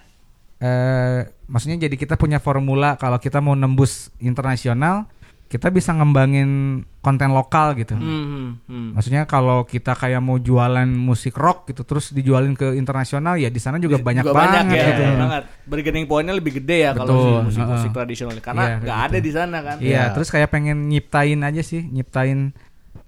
eh 0.55 1.19
maksudnya 1.45 1.81
jadi 1.81 1.95
kita 1.95 2.15
punya 2.15 2.37
formula 2.37 2.93
kalau 2.95 3.17
kita 3.17 3.37
mau 3.39 3.53
nembus 3.53 4.13
internasional, 4.19 5.09
kita 5.45 5.69
bisa 5.69 5.93
ngembangin 5.93 6.81
konten 6.99 7.29
lokal 7.29 7.77
gitu. 7.77 7.93
Hmm, 7.93 8.01
hmm, 8.01 8.49
hmm. 8.65 8.89
Maksudnya 8.97 9.29
kalau 9.29 9.61
kita 9.61 9.93
kayak 9.93 10.17
mau 10.17 10.41
jualan 10.41 10.89
musik 10.89 11.37
rock 11.37 11.69
gitu 11.69 11.85
terus 11.85 12.09
dijualin 12.09 12.57
ke 12.57 12.73
internasional 12.73 13.37
ya 13.37 13.53
di 13.53 13.61
sana 13.61 13.77
juga 13.77 14.01
Di- 14.01 14.05
banyak 14.09 14.25
juga 14.25 14.33
banget 14.33 14.73
ya, 14.73 14.85
gitu. 14.89 15.03
banget. 15.05 15.43
Bargaining 15.69 16.05
pointnya 16.09 16.33
lebih 16.33 16.59
gede 16.59 16.89
ya 16.89 16.91
kalau 16.97 17.45
musik-musik 17.45 17.87
heeh. 17.87 17.93
tradisional 17.93 18.37
karena 18.41 18.63
Iya, 18.65 18.75
nggak 18.81 18.99
ada 19.05 19.17
gitu. 19.17 19.25
di 19.25 19.31
sana 19.31 19.57
kan. 19.61 19.75
Iya, 19.77 20.03
terus 20.17 20.27
kayak 20.33 20.49
pengen 20.49 20.89
nyiptain 20.89 21.39
aja 21.45 21.61
sih, 21.61 21.81
nyiptain 21.85 22.57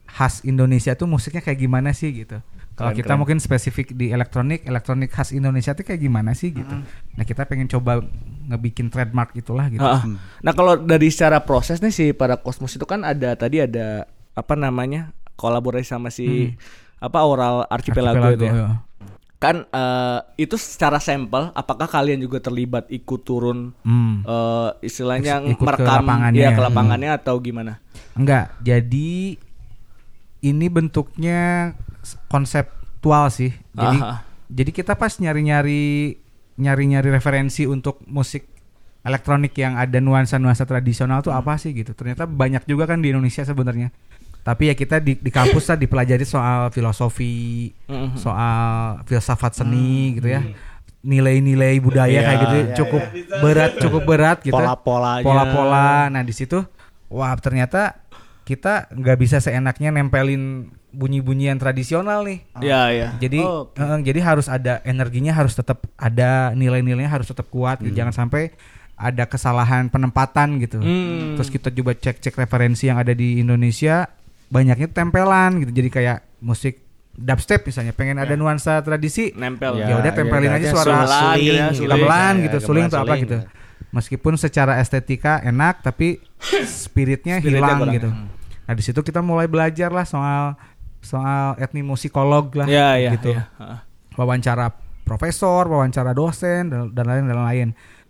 khas 0.05 0.45
Indonesia 0.45 0.93
tuh 0.93 1.09
musiknya 1.09 1.41
kayak 1.41 1.57
gimana 1.57 1.89
sih 1.91 2.13
gitu. 2.13 2.37
Kalau 2.77 2.93
kita 2.93 3.09
keren. 3.09 3.19
mungkin 3.25 3.37
spesifik 3.41 3.97
di 3.97 4.13
elektronik, 4.13 4.61
elektronik 4.61 5.09
khas 5.09 5.33
Indonesia 5.33 5.73
tuh 5.73 5.81
kayak 5.81 5.97
gimana 5.97 6.37
sih 6.37 6.53
gitu. 6.53 6.77
Nah, 7.17 7.25
kita 7.25 7.49
pengen 7.49 7.65
coba 7.65 8.05
ngebikin 8.47 8.87
trademark 8.87 9.35
itulah 9.35 9.67
gitu. 9.67 9.83
Heeh. 9.83 10.15
Nah 10.39 10.51
kalau 10.51 10.79
dari 10.79 11.11
secara 11.11 11.43
proses 11.43 11.77
nih 11.77 11.91
si 11.91 12.05
para 12.11 12.39
kosmos 12.39 12.71
itu 12.71 12.87
kan 12.87 13.03
ada 13.03 13.35
tadi 13.35 13.59
ada 13.59 14.07
apa 14.31 14.55
namanya 14.55 15.11
kolaborasi 15.35 15.83
sama 15.85 16.07
si 16.07 16.55
apa 16.97 17.19
oral 17.21 17.67
archipelago, 17.67 18.17
Archipelago, 18.17 18.39
itu 18.39 18.45
ya. 18.47 18.55
ya. 18.57 18.69
Kan 19.37 19.69
eh, 19.69 20.19
itu 20.39 20.57
secara 20.57 20.97
sampel 20.97 21.53
apakah 21.53 21.85
kalian 21.85 22.17
juga 22.17 22.39
terlibat 22.39 22.89
ikut 22.89 23.21
turun 23.21 23.69
Hmm. 23.83 24.23
eh, 24.23 24.69
istilahnya 24.81 25.43
Ikut 25.45 25.59
ke 25.59 25.65
merekam 25.67 26.01
lapangannya. 26.01 26.39
ya 26.39 26.49
ke 26.49 26.57
Hmm. 26.57 26.67
lapangannya 26.71 27.11
atau 27.13 27.35
gimana? 27.37 27.77
Enggak, 28.15 28.49
jadi 28.59 29.37
ini 30.39 30.65
bentuknya 30.69 31.73
konseptual 32.27 33.29
sih. 33.29 33.51
Jadi 33.73 33.97
Aha. 33.99 34.23
jadi 34.47 34.71
kita 34.71 34.93
pas 34.93 35.13
nyari-nyari 35.17 36.17
nyari-nyari 36.57 37.09
referensi 37.09 37.63
untuk 37.63 38.01
musik 38.05 38.49
elektronik 39.01 39.55
yang 39.55 39.77
ada 39.79 40.01
nuansa-nuansa 40.01 40.67
tradisional 40.67 41.23
tuh 41.23 41.31
apa 41.31 41.55
sih 41.55 41.71
gitu. 41.71 41.95
Ternyata 41.95 42.27
banyak 42.27 42.67
juga 42.67 42.89
kan 42.89 42.99
di 42.99 43.13
Indonesia 43.13 43.45
sebenarnya. 43.45 43.93
Tapi 44.43 44.71
ya 44.71 44.75
kita 44.75 44.99
di, 44.99 45.15
di 45.15 45.27
kampus 45.27 45.67
lah 45.67 45.77
dipelajari 45.77 46.23
soal 46.23 46.71
filosofi, 46.71 47.67
Mhm. 47.87 48.15
soal 48.15 48.99
filsafat 49.03 49.59
seni 49.59 50.17
gitu 50.19 50.27
ya. 50.27 50.41
Nilai-nilai 51.03 51.77
budaya 51.79 52.09
Iya, 52.11 52.21
kayak 52.23 52.39
gitu 52.41 52.55
iya, 52.57 52.75
cukup 52.75 53.03
berat, 53.39 53.71
cukup 53.79 54.01
berat 54.03 54.37
gitu. 54.43 54.55
Pola-polanya. 54.55 55.23
Pola-pola. 55.23 55.89
Nah, 56.11 56.23
di 56.23 56.33
situ 56.35 56.63
wah 57.07 57.31
ternyata 57.39 57.95
kita 58.43 58.91
nggak 58.91 59.17
bisa 59.19 59.37
seenaknya 59.39 59.91
nempelin 59.91 60.71
bunyi-bunyian 60.91 61.59
tradisional 61.59 62.23
nih. 62.23 62.39
Iya 62.63 62.81
iya. 62.93 63.07
Jadi 63.19 63.39
Oh, 63.43 63.67
oke. 63.67 63.77
eh, 63.77 63.99
jadi 64.07 64.19
harus 64.23 64.47
ada 64.47 64.79
energinya 64.87 65.35
harus 65.35 65.53
tetap 65.53 65.83
ada 65.99 66.55
nilai-nilainya 66.55 67.11
harus 67.11 67.27
tetap 67.27 67.47
kuat 67.51 67.83
gitu. 67.83 67.93
Jangan 67.93 68.15
sampai 68.15 68.55
ada 68.97 69.29
kesalahan 69.29 69.91
penempatan 69.93 70.57
gitu. 70.63 70.81
Hmm. 70.81 71.37
Terus 71.37 71.49
kita 71.53 71.69
coba 71.69 71.93
cek-cek 71.93 72.33
referensi 72.33 72.89
yang 72.89 72.97
ada 72.97 73.13
di 73.13 73.37
Indonesia 73.43 74.09
banyaknya 74.49 74.89
tempelan 74.89 75.61
gitu. 75.61 75.71
Jadi 75.75 75.89
kayak 75.91 76.17
musik 76.41 76.81
dubstep 77.17 77.65
misalnya 77.65 77.97
pengen 77.97 78.21
ada 78.21 78.37
nuansa 78.37 78.77
tradisi 78.85 79.33
nempel. 79.33 79.81
ya 79.81 79.97
udah 79.97 80.13
tempelin 80.13 80.53
ya, 80.53 80.57
aja 80.61 80.67
ya, 80.69 80.73
suara 80.73 80.85
suling 81.01 81.01
gitu 81.01 81.17
ya, 81.17 81.33
suling, 81.33 81.73
suling. 81.73 81.89
gamelan 81.89 82.33
Ya, 82.37 82.43
gitu, 82.45 82.57
suling 82.61 82.85
atau 82.85 82.99
apa 83.01 83.13
gitu. 83.17 83.37
Meskipun 83.89 84.33
secara 84.37 84.77
estetika 84.77 85.41
enak 85.41 85.81
tapi 85.81 86.21
spiritnya 86.69 87.41
Spiritnya 87.41 87.59
hilang 87.73 87.89
gitu. 87.89 88.09
Nah, 88.67 88.73
di 88.75 88.83
situ 88.85 88.99
kita 89.01 89.25
mulai 89.25 89.49
belajar 89.49 89.89
lah 89.89 90.05
soal 90.05 90.53
soal 90.99 91.55
etnomusikolog 91.57 92.51
lah 92.55 92.67
Ya, 92.67 92.97
ya, 92.97 93.11
gitu. 93.13 93.33
ya. 93.33 93.47
Heeh. 93.57 93.79
Wawancara 94.15 94.73
profesor, 95.03 95.65
wawancara 95.65 96.11
dosen 96.11 96.67
dan 96.67 96.91
dan 96.91 97.05
lain 97.05 97.23
dan 97.25 97.39
lain. 97.39 97.67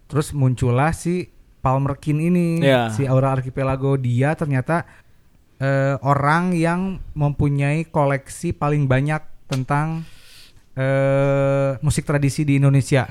Terus 0.07 0.31
muncullah 0.31 0.91
si 0.91 1.29
Palmer 1.59 1.99
Kin 1.99 2.17
ini, 2.17 2.59
Ya. 2.59 2.87
si 2.89 3.03
Aura 3.03 3.35
Archipelago 3.35 3.95
dia 3.95 4.33
ternyata 4.33 4.87
eh, 5.57 5.97
orang 6.01 6.53
yang 6.53 7.01
mempunyai 7.11 7.85
koleksi 7.85 8.53
paling 8.53 8.85
banyak 8.85 9.19
tentang 9.45 10.05
eh, 10.75 11.77
musik 11.81 12.05
tradisi 12.05 12.43
di 12.43 12.57
Indonesia. 12.57 13.09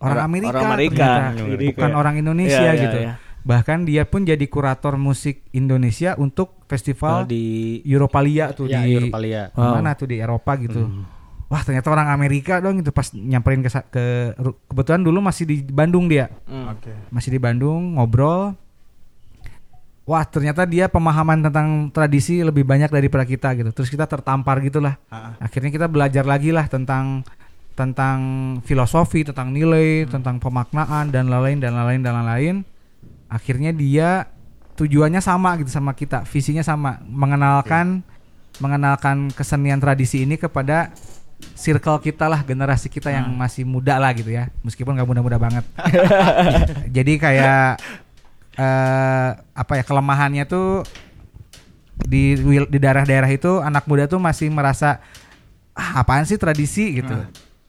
Orang 0.00 0.20
Amerika, 0.22 0.52
orang 0.54 0.70
Amerika. 0.70 0.96
ternyata. 0.96 1.48
Jadi 1.50 1.64
bukan 1.68 1.80
kayak- 1.88 1.96
orang 1.98 2.14
Indonesia 2.16 2.62
Ya, 2.62 2.72
ya, 2.72 2.82
gitu. 2.82 2.98
ya. 3.00 3.12
Bahkan 3.40 3.84
dia 3.84 4.04
pun 4.04 4.22
jadi 4.22 4.44
kurator 4.44 4.94
musik 4.94 5.48
Indonesia 5.50 6.12
untuk 6.14 6.60
festival 6.66 7.24
di 7.24 7.78
Europalia 7.82 8.52
tuh 8.52 8.68
ya, 8.68 8.80
di 8.80 8.94
Europalia. 8.94 9.48
di 9.48 9.60
mana 9.60 9.90
tuh 9.92 10.06
di 10.06 10.16
Eropa 10.16 10.52
gitu. 10.56 10.84
Wah 11.46 11.60
ternyata 11.60 11.90
orang 11.90 12.08
Amerika 12.10 12.60
dong 12.60 12.78
itu 12.78 12.90
pas 12.90 13.10
nyamperin 13.10 13.58
ke, 13.58 13.70
ke 13.90 14.04
kebetulan 14.66 15.02
dulu 15.02 15.18
masih 15.18 15.44
di 15.44 15.56
Bandung 15.64 16.06
dia 16.06 16.30
Hmm. 16.46 16.70
Oke. 16.70 16.94
masih 17.10 17.32
di 17.32 17.40
Bandung 17.40 17.96
ngobrol. 17.96 18.54
Wah 20.04 20.22
ternyata 20.22 20.62
dia 20.64 20.86
pemahaman 20.86 21.38
tentang 21.40 21.68
tradisi 21.88 22.38
lebih 22.40 22.62
banyak 22.62 22.86
daripada 22.88 23.22
kita 23.22 23.54
gitu. 23.54 23.70
Terus 23.72 23.88
kita 23.88 24.06
tertampar 24.06 24.58
gitulah. 24.60 24.98
Ah, 25.06 25.34
Akhirnya 25.38 25.70
kita 25.70 25.86
belajar 25.86 26.22
lagi 26.22 26.50
lah 26.50 26.66
tentang 26.66 27.22
tentang 27.74 28.18
filosofi, 28.60 29.22
tentang 29.22 29.50
nilai, 29.50 30.04
Hmm. 30.04 30.10
tentang 30.12 30.36
pemaknaan 30.36 31.08
dan 31.08 31.26
lain-lain 31.26 31.58
dan 31.58 31.72
lain-lain 31.72 32.00
dan 32.00 32.12
lain-lain. 32.14 32.56
Akhirnya 33.30 33.70
dia 33.70 34.26
tujuannya 34.74 35.22
sama 35.22 35.54
gitu 35.62 35.70
sama 35.70 35.94
kita, 35.94 36.26
visinya 36.26 36.66
sama, 36.66 36.98
mengenalkan 37.06 38.02
mengenalkan 38.58 39.30
kesenian 39.32 39.80
tradisi 39.80 40.26
ini 40.26 40.36
kepada 40.36 40.90
circle 41.56 41.96
kita 42.02 42.28
lah, 42.28 42.44
generasi 42.44 42.92
kita 42.92 43.08
yang 43.08 43.32
Hmm. 43.32 43.38
masih 43.40 43.64
muda 43.64 43.96
lah 43.96 44.12
gitu 44.12 44.28
ya. 44.28 44.52
Meskipun 44.60 44.92
nggak 44.92 45.08
muda-muda 45.08 45.40
banget. 45.40 45.64
Jadi 46.96 47.16
kayak 47.16 47.80
eh 48.58 49.28
apa 49.54 49.72
ya 49.78 49.84
kelemahannya 49.86 50.44
tuh 50.44 50.84
di 51.96 52.34
di 52.68 52.78
daerah-daerah 52.80 53.30
itu 53.30 53.62
anak 53.62 53.86
muda 53.86 54.04
tuh 54.10 54.18
masih 54.20 54.50
merasa 54.52 55.00
ah 55.72 56.02
apaan 56.02 56.26
sih 56.26 56.36
tradisi 56.36 57.00
gitu 57.00 57.14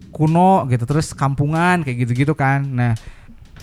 kuno 0.10 0.65
gitu 0.68 0.84
terus 0.89 1.13
kampungan 1.13 1.86
kayak 1.86 2.03
gitu-gitu 2.08 2.34
kan 2.34 2.65
nah 2.65 2.91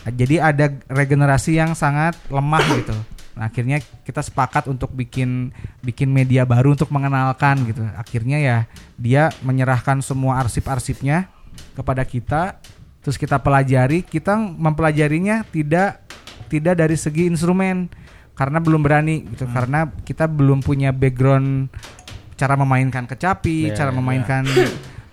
jadi 0.06 0.54
ada 0.54 0.66
regenerasi 0.86 1.58
yang 1.58 1.74
sangat 1.74 2.14
lemah 2.30 2.62
gitu. 2.78 2.94
Nah, 3.38 3.46
akhirnya 3.46 3.78
kita 4.02 4.18
sepakat 4.18 4.66
untuk 4.66 4.90
bikin 4.90 5.54
bikin 5.78 6.10
media 6.10 6.42
baru 6.42 6.74
untuk 6.74 6.90
mengenalkan 6.90 7.62
gitu. 7.70 7.86
Akhirnya 7.94 8.38
ya 8.42 8.58
dia 8.98 9.30
menyerahkan 9.46 10.02
semua 10.02 10.42
arsip-arsipnya 10.42 11.30
kepada 11.78 12.02
kita 12.02 12.58
terus 12.98 13.14
kita 13.14 13.38
pelajari. 13.38 14.02
Kita 14.02 14.34
mempelajarinya 14.34 15.46
tidak 15.54 16.02
tidak 16.50 16.74
dari 16.82 16.98
segi 16.98 17.30
instrumen 17.30 17.86
karena 18.34 18.58
belum 18.58 18.82
berani 18.82 19.22
gitu. 19.30 19.46
Karena 19.46 19.86
kita 20.02 20.26
belum 20.26 20.58
punya 20.62 20.90
background 20.90 21.70
cara 22.38 22.54
memainkan 22.58 23.06
kecapi, 23.06 23.70
Iya, 23.70 23.74
cara 23.74 23.90
iya. 23.94 23.98
memainkan 23.98 24.42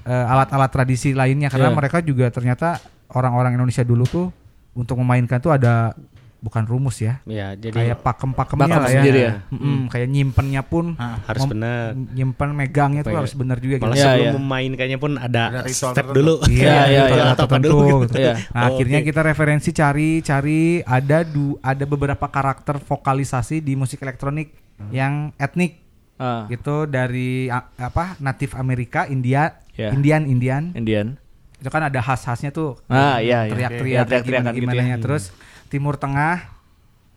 eh, 0.05 0.25
alat-alat 0.33 0.69
tradisi 0.73 1.13
lainnya. 1.13 1.53
Karena 1.53 1.69
Iya. 1.69 1.77
mereka 1.77 1.97
juga 2.01 2.29
ternyata 2.33 2.81
orang-orang 3.13 3.53
Indonesia 3.53 3.85
dulu 3.85 4.05
tuh 4.09 4.27
untuk 4.75 4.99
memainkan 4.99 5.39
tuh 5.39 5.49
ada 5.49 5.95
bukan 6.37 6.61
rumus 6.61 7.01
ya. 7.01 7.25
Ya, 7.25 7.57
jadi 7.57 7.73
kayak 7.73 8.05
pakem-pakemnya 8.05 8.69
Pakem 8.69 8.77
lah 8.77 8.85
ya. 8.85 8.93
sendiri 8.93 9.19
ya? 9.19 9.33
Mm-mm, 9.49 9.89
kayak 9.89 10.07
nyimpennya 10.07 10.61
pun 10.61 10.93
Ah, 10.93 11.17
harus 11.25 11.41
benar. 11.47 11.97
Nyimpen 11.97 12.49
megangnya 12.53 13.01
tuh 13.01 13.09
ya? 13.09 13.17
harus 13.17 13.33
benar 13.33 13.57
juga 13.57 13.81
Malah 13.81 13.89
gitu. 13.89 13.97
Iya, 13.97 14.05
sebelum 14.05 14.21
iya. 14.21 14.37
memainkannya 14.37 14.97
pun 14.99 15.11
ada, 15.17 15.43
Ada 15.49 15.59
step 15.65 15.95
tertentu. 15.97 16.13
dulu. 16.13 16.33
Iya, 16.45 16.61
Iya, 16.61 16.69
iya, 16.69 16.85
iya, 16.85 17.03
iya, 17.09 17.23
iya. 17.23 17.33
tertentu 17.33 17.77
gitu. 18.03 18.15
Iya. 18.15 18.33
Nah, 18.45 18.61
Oh, 18.61 18.65
akhirnya 18.69 18.99
kita 19.01 19.21
referensi 19.23 19.69
cari-cari 19.73 20.61
ada 20.81 21.17
du 21.23 21.57
ada 21.59 21.83
beberapa 21.83 22.25
karakter 22.27 22.77
vokalisasi 22.77 23.57
di 23.59 23.73
musik 23.73 23.99
elektronik 23.99 24.53
yang 24.91 25.33
etnik 25.35 25.81
Ah, 26.15 26.45
itu 26.47 26.85
dari 26.85 27.49
a- 27.49 27.73
apa 27.75 28.15
natif 28.19 28.53
Amerika, 28.53 29.03
India, 29.05 29.59
Ya. 29.73 29.91
Indian, 29.91 30.23
Indian. 30.23 30.71
Indian. 30.71 31.19
Itu 31.65 31.73
kan 31.73 31.81
ada 31.81 31.97
khas-khasnya 31.97 32.53
tuh. 32.53 32.77
Ah, 32.85 33.17
iya, 33.17 33.49
iya. 33.49 33.51
Teriak-teriak 33.51 33.89
Iya, 33.89 34.05
teriak-teriakan 34.05 34.53
gitu 34.53 34.61
gimana 34.61 34.83
ya. 34.85 34.97
Terus 35.01 35.33
Timur 35.65 35.97
Tengah 35.97 36.45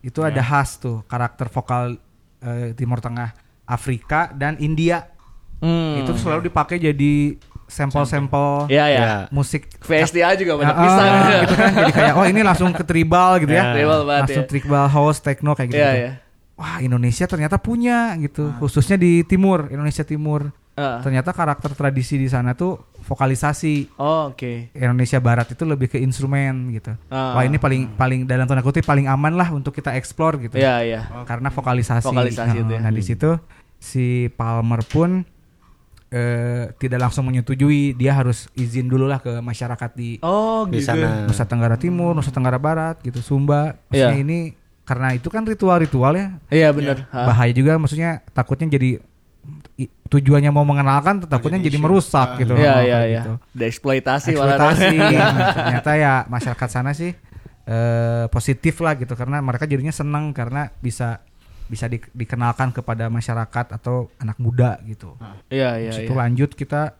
itu 0.01 0.25
ada 0.25 0.41
khas 0.41 0.81
tuh 0.81 1.05
karakter 1.05 1.53
vokal 1.53 2.01
eh, 2.41 2.73
Timur 2.73 2.97
Tengah, 2.99 3.37
Afrika 3.63 4.33
dan 4.33 4.57
India. 4.57 5.13
Hmm. 5.61 6.01
Itu 6.01 6.17
selalu 6.17 6.49
dipakai 6.49 6.81
jadi 6.81 7.37
sampel-sampel 7.69 8.73
Iya, 8.73 8.85
ya. 8.89 9.01
Ya. 9.05 9.17
musik 9.29 9.69
VSDA 9.85 10.33
juga 10.35 10.57
banyak 10.57 10.73
Ah, 10.73 10.81
pisang. 10.81 11.09
ah, 11.13 11.29
gitu 11.45 11.55
kan 11.55 11.71
jadi 11.77 11.93
kayak 11.93 12.15
oh 12.17 12.25
ini 12.25 12.41
langsung 12.41 12.71
ke 12.73 12.81
tribal 12.81 13.37
gitu 13.39 13.53
ya. 13.53 13.61
Ya. 13.61 13.73
Tribal 13.77 14.01
banget 14.09 14.23
langsung 14.25 14.45
ya. 14.45 14.49
tribal 14.49 14.87
house 14.89 15.19
techno 15.21 15.53
kayak 15.53 15.69
gitu. 15.69 15.79
Iya, 15.79 15.91
iya. 15.93 16.11
Wah, 16.57 16.83
Indonesia 16.83 17.29
ternyata 17.29 17.55
punya 17.55 18.19
gitu, 18.19 18.51
khususnya 18.59 18.99
di 18.99 19.23
timur, 19.23 19.71
Indonesia 19.71 20.03
Timur. 20.03 20.51
Ah. 20.79 21.03
Ternyata 21.03 21.35
karakter 21.35 21.75
tradisi 21.75 22.15
di 22.15 22.31
sana 22.31 22.55
tuh 22.55 22.79
vokalisasi. 23.03 23.99
Oh, 23.99 24.31
oke. 24.31 24.71
Indonesia 24.71 25.19
Barat 25.19 25.51
itu 25.51 25.67
lebih 25.67 25.91
ke 25.91 25.99
instrumen 25.99 26.71
gitu. 26.71 26.95
Ah. 27.11 27.35
Wah, 27.35 27.43
ini 27.43 27.59
paling 27.59 27.99
paling 27.99 28.23
dalam 28.25 28.47
tanda 28.47 28.63
kutip 28.63 28.87
paling 28.87 29.11
aman 29.11 29.35
lah 29.35 29.51
untuk 29.51 29.75
kita 29.75 29.99
explore 29.99 30.39
gitu. 30.39 30.55
Iya, 30.55 30.87
iya. 30.87 31.01
Karena 31.27 31.51
vokalisasi. 31.51 32.07
Vokalisasi 32.07 32.55
Nah, 32.55 32.63
itu 32.63 32.73
ya. 32.73 32.81
Nah, 32.87 32.93
di 32.95 33.03
situ 33.03 33.31
si 33.75 34.31
Palmer 34.31 34.87
pun 34.87 35.27
eh, 36.09 36.73
tidak 36.81 37.05
langsung 37.05 37.29
menyetujui, 37.29 37.93
dia 37.93 38.17
harus 38.17 38.49
izin 38.57 38.89
dulu 38.89 39.05
lah 39.05 39.21
ke 39.21 39.45
masyarakat 39.45 39.91
di 39.93 40.17
Oh, 40.25 40.65
Di 40.65 40.81
gitu. 40.81 40.89
sana. 40.89 41.29
Nusa 41.29 41.45
Tenggara 41.45 41.77
Timur, 41.77 42.17
Nusa 42.17 42.33
Tenggara 42.33 42.57
Barat 42.57 42.97
gitu, 43.05 43.21
Sumba. 43.21 43.77
Maksudnya 43.93 44.17
Iya. 44.17 44.25
ini 44.25 44.39
karena 44.89 45.13
itu 45.13 45.29
kan 45.29 45.45
ritual-ritual 45.45 46.17
ya. 46.17 46.29
Iya, 46.49 46.73
benar. 46.73 47.05
Ah. 47.13 47.29
Bahaya 47.29 47.53
juga 47.53 47.77
maksudnya 47.77 48.25
takutnya 48.33 48.73
jadi 48.73 49.05
tujuannya 49.87 50.51
mau 50.51 50.67
mengenalkan 50.67 51.23
takutnya 51.23 51.63
jadi 51.63 51.79
merusak 51.79 52.43
gitu. 52.43 52.59
Iya, 52.59 52.65
iya, 52.65 52.75
kayak 52.83 53.07
iya. 53.07 53.21
gitu. 53.23 53.33
Dieksploitasi. 53.55 54.29
Eksploitasi. 54.35 54.97
Nah, 54.99 55.51
ternyata 55.63 55.91
ya 55.95 56.13
masyarakat 56.27 56.69
sana 56.69 56.91
sih 56.91 57.15
eh, 57.69 58.25
positif 58.33 58.83
lah 58.83 58.99
gitu 58.99 59.15
karena 59.15 59.39
mereka 59.39 59.71
jadinya 59.71 59.95
senang 59.95 60.35
karena 60.35 60.75
bisa 60.83 61.23
bisa 61.69 61.85
di- 61.87 62.01
dikenalkan 62.17 62.73
kepada 62.73 63.13
masyarakat 63.13 63.77
atau 63.79 64.09
anak 64.19 64.41
muda 64.41 64.81
gitu. 64.89 65.15
Iya, 65.53 65.77
iya, 65.79 65.93
itu 66.03 66.11
iya. 66.11 66.19
lanjut 66.19 66.57
kita 66.57 66.97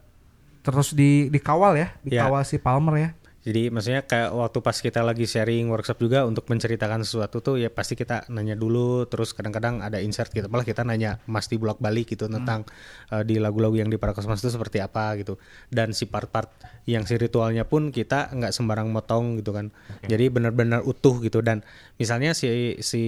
terus 0.63 0.93
di 0.93 1.33
dikawal 1.33 1.73
ya, 1.75 1.89
Iya. 2.05 2.29
dikawal 2.29 2.45
si 2.45 2.61
Palmer 2.61 2.95
ya. 3.01 3.11
Jadi 3.49 3.73
maksudnya 3.73 4.05
kayak 4.05 4.37
waktu 4.37 4.59
pas 4.61 4.77
kita 4.77 5.01
lagi 5.01 5.25
sharing 5.25 5.73
workshop 5.73 5.97
juga 6.05 6.29
untuk 6.29 6.45
menceritakan 6.53 7.01
sesuatu 7.01 7.41
tuh 7.41 7.57
ya 7.57 7.73
pasti 7.73 7.97
kita 7.97 8.29
nanya 8.29 8.53
dulu 8.53 9.09
terus 9.09 9.33
kadang-kadang 9.33 9.81
ada 9.81 9.97
insert 10.05 10.29
gitu. 10.37 10.53
Malah 10.53 10.69
kita 10.69 10.85
nanya 10.85 11.17
Mas 11.25 11.49
di 11.49 11.57
bolak 11.57 11.81
balik 11.81 12.13
gitu 12.13 12.29
tentang 12.29 12.69
eh, 13.09 13.25
di 13.25 13.41
lagu-lagu 13.41 13.73
yang 13.81 13.89
di 13.89 13.97
Parakosmos 13.97 14.45
itu 14.45 14.53
seperti 14.53 14.85
apa 14.85 15.17
gitu. 15.17 15.41
Dan 15.73 15.97
si 15.97 16.05
part-part 16.05 16.53
yang 16.85 17.09
si 17.09 17.17
ritualnya 17.17 17.65
pun 17.65 17.89
kita 17.89 18.37
nggak 18.37 18.53
sembarang 18.53 18.93
motong 18.93 19.41
gitu 19.41 19.57
kan. 19.57 19.73
Jadi 20.05 20.29
benar-benar 20.29 20.85
utuh 20.85 21.17
gitu. 21.25 21.41
Dan 21.41 21.65
misalnya 21.97 22.37
si 22.37 22.77
si 22.85 23.03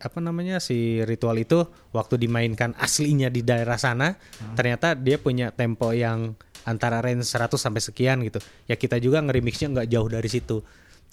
apa 0.00 0.24
namanya 0.24 0.56
si 0.56 1.04
ritual 1.04 1.36
itu 1.36 1.68
waktu 1.92 2.16
dimainkan 2.16 2.72
aslinya 2.80 3.28
di 3.28 3.44
daerah 3.44 3.76
sana 3.76 4.16
ternyata 4.56 4.96
dia 4.96 5.20
punya 5.20 5.52
tempo 5.52 5.92
yang 5.92 6.32
antara 6.64 7.02
range 7.02 7.26
100 7.26 7.54
sampai 7.58 7.82
sekian 7.82 8.22
gitu. 8.26 8.38
Ya 8.66 8.78
kita 8.78 8.98
juga 9.02 9.22
ngeremixnya 9.22 9.72
nggak 9.72 9.88
jauh 9.90 10.08
dari 10.08 10.28
situ. 10.30 10.62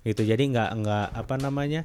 Gitu. 0.02 0.22
Jadi 0.24 0.44
nggak 0.56 0.70
nggak 0.80 1.08
apa 1.16 1.36
namanya? 1.38 1.84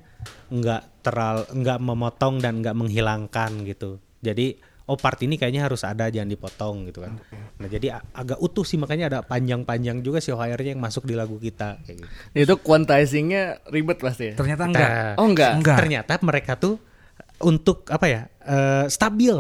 nggak 0.49 1.03
teral 1.03 1.49
nggak 1.51 1.79
memotong 1.83 2.39
dan 2.39 2.63
nggak 2.63 2.77
menghilangkan 2.77 3.67
gitu. 3.67 3.99
Jadi 4.23 4.75
oh 4.85 5.01
part 5.01 5.17
ini 5.25 5.41
kayaknya 5.41 5.65
harus 5.65 5.81
ada 5.85 6.13
jangan 6.13 6.29
dipotong 6.29 6.93
gitu 6.93 7.05
kan. 7.05 7.17
Nah, 7.57 7.69
jadi 7.69 8.05
agak 8.13 8.37
utuh 8.41 8.65
sih 8.69 8.77
makanya 8.77 9.09
ada 9.09 9.19
panjang-panjang 9.25 10.05
juga 10.05 10.21
sih 10.21 10.37
OHR-nya 10.37 10.77
yang 10.77 10.83
masuk 10.83 11.09
di 11.09 11.17
lagu 11.17 11.41
kita 11.41 11.81
kayak 11.85 12.05
gitu. 12.05 12.09
Itu 12.37 12.55
quantizingnya 12.61 13.65
ribet 13.73 13.99
pasti 14.01 14.33
ya. 14.33 14.35
Ternyata 14.37 14.63
enggak. 14.69 14.91
Oh, 15.17 15.27
enggak. 15.29 15.53
Enggak. 15.57 15.79
Ternyata 15.81 16.13
mereka 16.21 16.53
tuh 16.61 16.77
untuk 17.45 17.85
apa 17.87 18.07
ya? 18.07 18.23
eh, 18.41 18.85
stabil. 18.89 19.37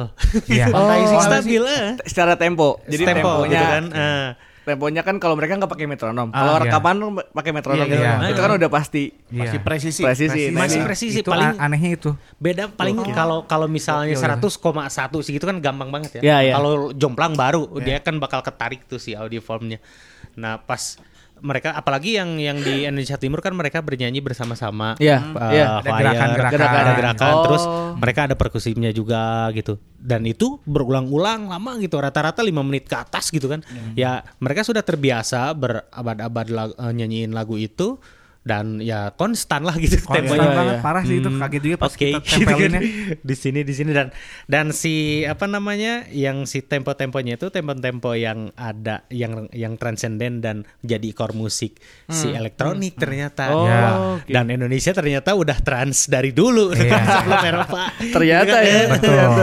Iya. 0.47 0.69
Quantizing 0.69 1.19
Oh, 1.19 1.25
stabil. 1.27 1.63
eh. 1.63 1.89
Secara 2.05 2.37
tempo. 2.37 2.81
Jadi 2.85 3.03
tempo 3.03 3.29
temponya 3.41 3.51
gitu 3.51 3.65
kan. 3.67 3.85
eh. 3.91 4.29
Temponya 4.65 5.01
kan 5.01 5.21
kalau 5.21 5.37
mereka 5.37 5.61
nggak 5.61 5.69
pakai 5.69 5.85
metronom. 5.85 6.29
Ah, 6.31 6.41
Kalau 6.41 6.53
iya. 6.55 6.61
rekaman 6.65 6.97
pakai 7.31 7.53
metronom 7.53 7.85
Iya, 7.85 7.91
gitu. 7.91 8.01
iya. 8.01 8.33
Itu 8.33 8.41
kan 8.41 8.53
udah 8.55 8.71
pasti 8.71 9.03
Iya. 9.29 9.41
Masih 9.45 9.59
presisi. 9.61 10.01
presisi. 10.01 10.41
Nah, 10.49 10.57
Masih 10.59 10.81
presisi 10.81 11.21
itu 11.21 11.29
paling 11.29 11.53
anehnya 11.59 11.91
itu. 11.95 12.17
beda 12.39 12.73
paling 12.73 12.97
kalau 13.13 13.45
kalau 13.45 13.69
misalnya 13.69 14.09
Gokil, 14.11 14.25
ya. 14.25 14.41
100,1 14.41 15.21
segitu 15.21 15.45
kan 15.45 15.61
gampang 15.61 15.89
banget 15.91 16.17
ya. 16.17 16.21
Iya, 16.25 16.37
iya. 16.43 16.53
Kalau 16.57 16.73
jomplang 16.93 17.33
baru 17.35 17.69
dia 17.79 18.01
kan 18.01 18.17
bakal 18.17 18.41
ketarik 18.41 18.85
tuh 18.85 18.97
si 18.97 19.13
audio 19.13 19.41
formnya. 19.41 19.85
Nah 20.33 20.57
pas 20.57 20.97
mereka 21.37 21.73
apalagi 21.73 22.15
yang 22.15 22.37
yang 22.37 22.57
di 22.57 22.85
Indonesia 22.85 23.17
Timur 23.17 23.39
kan 23.39 23.53
mereka 23.53 23.79
bernyanyi 23.79 24.19
bersama-sama. 24.19 24.95
Iya, 24.97 25.19
Eh, 25.21 25.51
iya. 25.53 25.67
Ada 25.77 25.83
choir, 25.83 25.99
gerakan-gerakan. 26.01 26.71
ada 26.77 26.93
gerakan, 26.95 27.33
Oh. 27.33 27.43
terus 27.43 27.63
mereka 27.95 28.21
ada 28.25 28.35
perkusinya 28.35 28.91
juga 28.91 29.23
gitu. 29.51 29.77
Dan 29.95 30.25
itu 30.25 30.61
berulang-ulang 30.63 31.47
lama 31.47 31.77
gitu, 31.77 31.97
rata-rata 31.97 32.41
lima 32.41 32.61
menit 32.61 32.85
ke 32.85 32.95
atas 32.95 33.29
gitu 33.29 33.47
kan. 33.47 33.61
Ya 33.95 34.23
mereka 34.39 34.63
sudah 34.63 34.81
terbiasa 34.81 35.51
berabad-abad 35.53 36.47
lag- 36.49 36.77
eh, 36.77 36.93
nyanyiin 36.93 37.31
lagu 37.31 37.55
itu 37.55 37.99
dan 38.45 38.77
ya 38.77 39.09
konstan 39.11 39.65
lah 39.65 39.73
gitu 39.75 39.97
Konstan 39.99 40.29
temponya. 40.29 40.53
banget, 40.53 40.77
iya. 40.77 40.85
parah 40.85 41.03
sih 41.03 41.17
itu 41.17 41.33
kaget 41.33 41.63
juga 41.63 41.77
pas 41.81 41.89
Oke, 41.89 41.99
kita 42.07 42.21
gitu 42.21 42.45
tempelinnya. 42.45 42.81
di 43.29 43.35
sini 43.35 43.61
di 43.61 43.73
sini 43.73 43.91
dan 43.91 44.13
dan 44.45 44.67
si 44.69 44.95
apa 45.25 45.45
namanya 45.45 46.05
yang 46.09 46.45
si 46.45 46.61
tempo-temponya 46.61 47.35
itu 47.35 47.49
tempo-tempo 47.49 48.13
yang 48.13 48.53
ada 48.53 49.09
yang 49.09 49.49
yang 49.51 49.75
transenden 49.75 50.39
dan 50.39 50.57
jadi 50.81 51.09
core 51.11 51.33
musik 51.33 51.81
si 52.07 52.31
elektronik 52.31 52.95
ternyata. 52.95 53.45
Oh, 53.51 53.65
Ya. 53.65 53.81
oke. 54.15 54.29
Dan 54.29 54.53
Indonesia 54.53 54.93
ternyata 54.93 55.33
udah 55.33 55.59
trans 55.59 56.05
dari 56.05 56.31
dulu 56.31 56.71
Iya. 56.71 57.01
sebelum 57.17 57.41
Eropa. 57.43 57.83
Ternyata 57.97 58.57
ya. 58.61 58.81
Betul. 58.93 59.41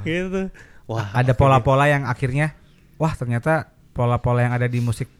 gitu. 0.00 0.42
Wah, 0.86 1.10
ada 1.12 1.34
pola-pola 1.34 1.84
yang 1.84 2.06
akhirnya 2.06 2.54
wah 2.94 3.12
ternyata 3.12 3.66
pola-pola 3.90 4.40
yang 4.40 4.54
ada 4.54 4.64
di 4.64 4.78
musik 4.78 5.10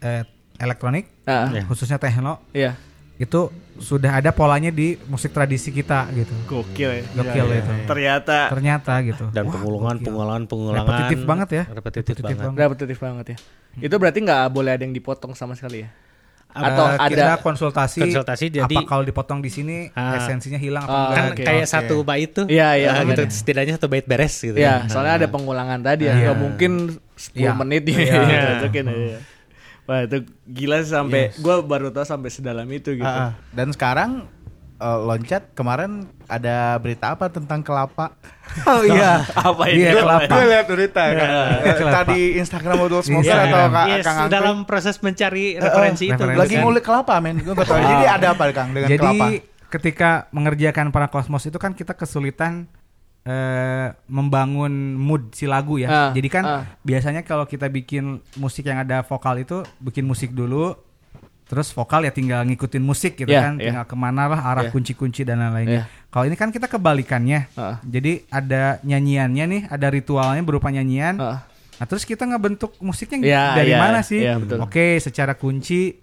eh, 0.00 0.26
elektronik 0.56 1.04
Iya. 1.24 1.64
khususnya 1.64 1.96
techno 1.96 2.44
Iya. 2.50 2.76
itu 3.16 3.48
sudah 3.74 4.18
ada 4.18 4.30
polanya 4.30 4.68
di 4.68 4.94
musik 5.04 5.30
tradisi 5.30 5.70
kita 5.70 6.06
gitu. 6.12 6.30
Gokil 6.46 6.90
ya. 6.92 7.02
Gokil 7.12 7.46
Iya, 7.48 7.58
itu. 7.58 7.72
iya. 7.72 7.84
Ternyata 7.84 8.36
Ternyata 8.48 8.92
gitu. 9.02 9.24
dan 9.30 9.44
pengulangan, 9.46 9.96
pengulangan, 9.98 10.42
pengulangan. 10.44 10.78
Repetitif 10.84 11.18
banget 11.24 11.48
ya. 11.50 11.64
Repetitif, 11.68 12.14
banget. 12.16 12.54
repetitif 12.54 12.98
banget 12.98 13.26
ya. 13.28 13.36
Itu 13.80 13.94
berarti 13.96 14.18
nggak 14.20 14.42
boleh 14.48 14.70
ada 14.72 14.82
yang 14.82 14.92
dipotong 14.92 15.32
sama 15.32 15.54
sekali 15.54 15.82
ya? 15.82 15.90
Eh, 16.54 16.62
Atau 16.62 16.86
kita 17.10 17.18
ada 17.24 17.42
konsultasi, 17.42 17.98
Konsultasi, 18.00 18.46
jadi- 18.46 18.78
apa 18.78 18.86
kalau 18.86 19.02
dipotong 19.02 19.42
di 19.42 19.50
sini 19.50 19.90
Ah. 19.90 20.14
esensinya 20.14 20.54
hilang 20.54 20.86
apa 20.86 20.94
Kan 20.94 21.02
enggak? 21.10 21.26
Oke, 21.32 21.42
kayak 21.42 21.66
oke. 21.66 21.74
satu 21.74 21.96
bait 22.04 22.30
tuh. 22.30 22.46
Iya, 22.46 22.68
iya, 22.78 22.88
Ah, 22.94 23.02
gitu. 23.02 23.22
Setidaknya 23.26 23.74
satu 23.74 23.90
bait 23.90 24.06
beres 24.06 24.38
gitu. 24.38 24.54
Ya, 24.54 24.86
soalnya 24.86 25.18
ada 25.18 25.26
pengulangan 25.26 25.82
tadi 25.82 26.06
ya. 26.06 26.14
Iya. 26.14 26.30
Nggak 26.30 26.38
mungkin 26.38 26.72
10 27.16 27.42
Iya. 27.42 27.58
menit 27.58 27.82
ya. 27.90 27.98
Iya. 27.98 28.40
Cocokin 28.60 28.84
ya. 28.86 29.18
Wah, 29.84 30.00
itu 30.02 30.16
gila 30.44 30.80
sih 30.80 30.90
sampai 30.90 31.22
gua 31.38 31.60
baru 31.60 31.88
tahu 31.88 32.02
sampai 32.02 32.28
sedalam 32.28 32.64
itu 32.68 32.94
gitu. 32.94 33.04
Ah. 33.04 33.36
Dan 33.50 33.68
sekarang 33.68 34.24
eh, 34.74 34.98
loncat 34.98 35.52
kemarin 35.52 35.90
ada 36.24 36.76
berita 36.78 37.12
apa 37.12 37.28
tentang 37.28 37.60
kelapa? 37.60 38.12
Oh 38.64 38.80
iya. 38.80 39.24
Apa 39.42 39.66
ini? 39.66 39.82
Iya, 39.82 39.92
kelapa. 39.98 40.28
Gue 40.30 40.44
lihat 40.46 40.66
berita 40.66 41.02
kan. 41.02 41.28
Eh, 41.58 41.74
Kelapa. 41.74 41.96
Tadi 41.98 42.20
Instagram 42.36 42.76
Model 42.78 43.00
Smoker 43.00 43.24
Instagram. 43.24 43.50
atau 43.50 43.74
Kak 43.74 43.86
Yes, 43.88 44.04
Kang 44.04 44.16
dalam 44.28 44.56
proses 44.62 44.94
mencari 45.00 45.44
referensi 45.56 46.04
itu. 46.06 46.14
referensi. 46.14 46.38
lagi 46.38 46.54
kan. 46.54 46.62
ngulik 46.62 46.84
kelapa 46.84 47.14
men. 47.18 47.40
Gue 47.40 47.52
gak 47.52 47.66
tahu. 47.66 47.76
Jadi 47.78 48.04
ada 48.06 48.26
apa 48.30 48.42
Kang 48.52 48.70
dengan 48.70 48.86
Jadi 48.86 49.00
kelapa? 49.00 49.26
ketika 49.68 50.10
mengerjakan 50.30 50.86
para 50.88 51.08
kosmos 51.08 51.42
itu 51.42 51.56
kan 51.56 51.72
kita 51.72 51.92
kesulitan 51.94 52.68
eh, 53.24 53.88
membangun 54.06 54.94
mood 54.94 55.32
si 55.32 55.48
lagu 55.48 55.80
ya. 55.80 55.88
Ah, 55.88 56.10
Jadi 56.12 56.28
kan 56.28 56.44
ah. 56.44 56.62
biasanya 56.84 57.24
kalau 57.24 57.48
kita 57.48 57.66
bikin 57.68 58.20
musik 58.36 58.68
yang 58.68 58.84
ada 58.84 59.00
vokal 59.00 59.40
itu 59.40 59.64
bikin 59.80 60.04
musik 60.04 60.36
dulu, 60.36 60.76
terus 61.48 61.72
vokal 61.72 62.04
ya 62.04 62.12
tinggal 62.12 62.44
ngikutin 62.44 62.84
musik 62.84 63.16
gitu 63.16 63.32
Yeah, 63.32 63.48
kan, 63.48 63.52
yeah. 63.56 63.72
tinggal 63.72 63.84
ke 63.88 63.96
mana 63.96 64.28
lah 64.28 64.40
arah 64.40 64.68
Yeah. 64.68 64.72
kunci-kunci 64.72 65.24
dan 65.24 65.40
lain-lainnya. 65.40 65.84
Yeah. 65.84 65.86
Kalau 66.12 66.24
ini 66.28 66.36
kan 66.36 66.52
kita 66.52 66.68
kebalikannya. 66.68 67.48
Ah. 67.56 67.80
Jadi 67.82 68.28
ada 68.28 68.78
nyanyiannya 68.84 69.44
nih, 69.48 69.62
ada 69.72 69.88
ritualnya 69.88 70.44
berupa 70.44 70.68
nyanyian. 70.68 71.16
Ah. 71.18 71.42
Nah 71.74 71.86
terus 71.90 72.06
kita 72.06 72.22
ngebentuk 72.22 72.78
musiknya 72.78 73.18
Iya, 73.18 73.44
dari 73.58 73.72
iya, 73.74 73.80
mana 73.82 74.00
sih? 74.06 74.22
iya, 74.22 74.38
betul. 74.38 74.62
Oke, 74.62 75.00
secara 75.02 75.34
kunci 75.34 75.98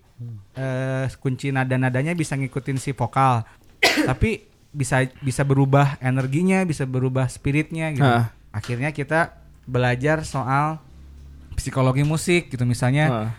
eh, 0.54 1.06
kunci 1.18 1.50
nada-nadanya 1.50 2.12
bisa 2.12 2.36
ngikutin 2.36 2.76
si 2.76 2.92
vokal. 2.92 3.48
Tapi 3.82 4.51
bisa 4.72 5.04
bisa 5.20 5.44
berubah 5.44 6.00
energinya, 6.00 6.64
bisa 6.64 6.84
berubah 6.84 7.28
spiritnya 7.28 7.92
gitu. 7.92 8.04
Ah. 8.04 8.32
Akhirnya 8.50 8.90
kita 8.90 9.36
belajar 9.64 10.24
soal 10.24 10.80
psikologi 11.54 12.02
musik 12.02 12.50
gitu 12.50 12.64
misalnya 12.64 13.06
Ah. 13.08 13.30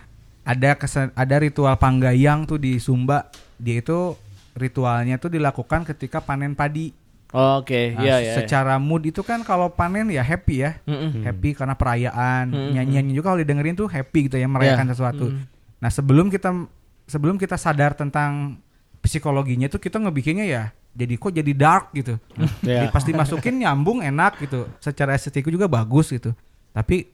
ada 0.44 0.74
kesen- 0.74 1.12
ada 1.12 1.36
ritual 1.38 1.74
panggayang 1.74 2.44
tuh 2.44 2.56
di 2.56 2.76
Sumba. 2.76 3.32
Dia 3.56 3.80
itu 3.80 4.14
ritualnya 4.52 5.16
tuh 5.16 5.30
dilakukan 5.30 5.86
ketika 5.86 6.20
panen 6.20 6.52
padi. 6.52 6.92
Oke, 7.32 7.96
Nah, 7.96 8.04
iya 8.04 8.16
iya. 8.20 8.32
secara 8.36 8.76
mood 8.76 9.08
itu 9.08 9.24
kan 9.24 9.40
kalau 9.40 9.72
panen 9.72 10.12
ya 10.12 10.20
happy 10.20 10.60
ya 10.60 10.76
Mm-mm. 10.84 11.24
happy 11.24 11.56
karena 11.56 11.72
perayaan 11.72 12.44
Mm-mm. 12.46 12.76
nyanyiannya 12.76 13.16
juga 13.16 13.26
kalau 13.26 13.40
didengerin 13.40 13.72
tuh 13.72 13.88
happy 13.88 14.28
gitu 14.28 14.36
ya 14.36 14.44
merayakan 14.44 14.84
Yeah. 14.84 14.92
sesuatu 14.92 15.26
Mm. 15.32 15.48
nah 15.80 15.88
sebelum 15.88 16.28
kita 16.28 16.52
sebelum 17.08 17.40
kita 17.40 17.56
sadar 17.56 17.96
tentang 17.96 18.60
psikologinya 19.02 19.66
tuh 19.66 19.82
kita 19.82 19.98
ngebikinnya 19.98 20.46
ya 20.46 20.64
jadi 20.92 21.14
kok 21.16 21.32
jadi 21.32 21.52
dark 21.56 21.84
gitu. 21.96 22.20
Ya. 22.60 22.84
Jadi 22.84 22.86
pas 22.92 23.00
dimasukin 23.00 23.64
nyambung 23.64 24.04
enak 24.04 24.36
gitu. 24.44 24.68
Secara 24.76 25.16
estetika 25.16 25.48
juga 25.48 25.64
bagus 25.64 26.12
gitu. 26.12 26.36
Tapi 26.76 27.08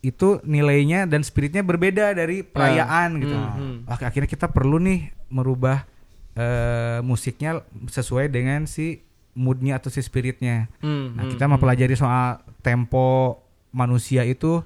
itu 0.00 0.40
nilainya 0.48 1.04
dan 1.04 1.20
spiritnya 1.20 1.60
berbeda 1.60 2.16
dari 2.16 2.40
perayaan 2.40 3.20
gitu. 3.20 3.36
Mm-mm. 3.36 3.74
Wah, 3.84 4.00
akhirnya 4.00 4.24
kita 4.24 4.48
perlu 4.48 4.80
nih 4.80 5.12
merubah 5.28 5.84
eh, 6.32 7.04
musiknya 7.04 7.60
sesuai 7.92 8.32
dengan 8.32 8.64
si 8.64 9.04
moodnya 9.36 9.76
atau 9.76 9.92
si 9.92 10.00
spiritnya. 10.00 10.72
Hmm, 10.80 11.12
Nah, 11.12 11.28
hmm, 11.28 11.36
kita 11.36 11.44
mempelajari 11.44 11.94
soal 12.00 12.40
tempo 12.64 13.36
manusia 13.70 14.24
itu 14.24 14.64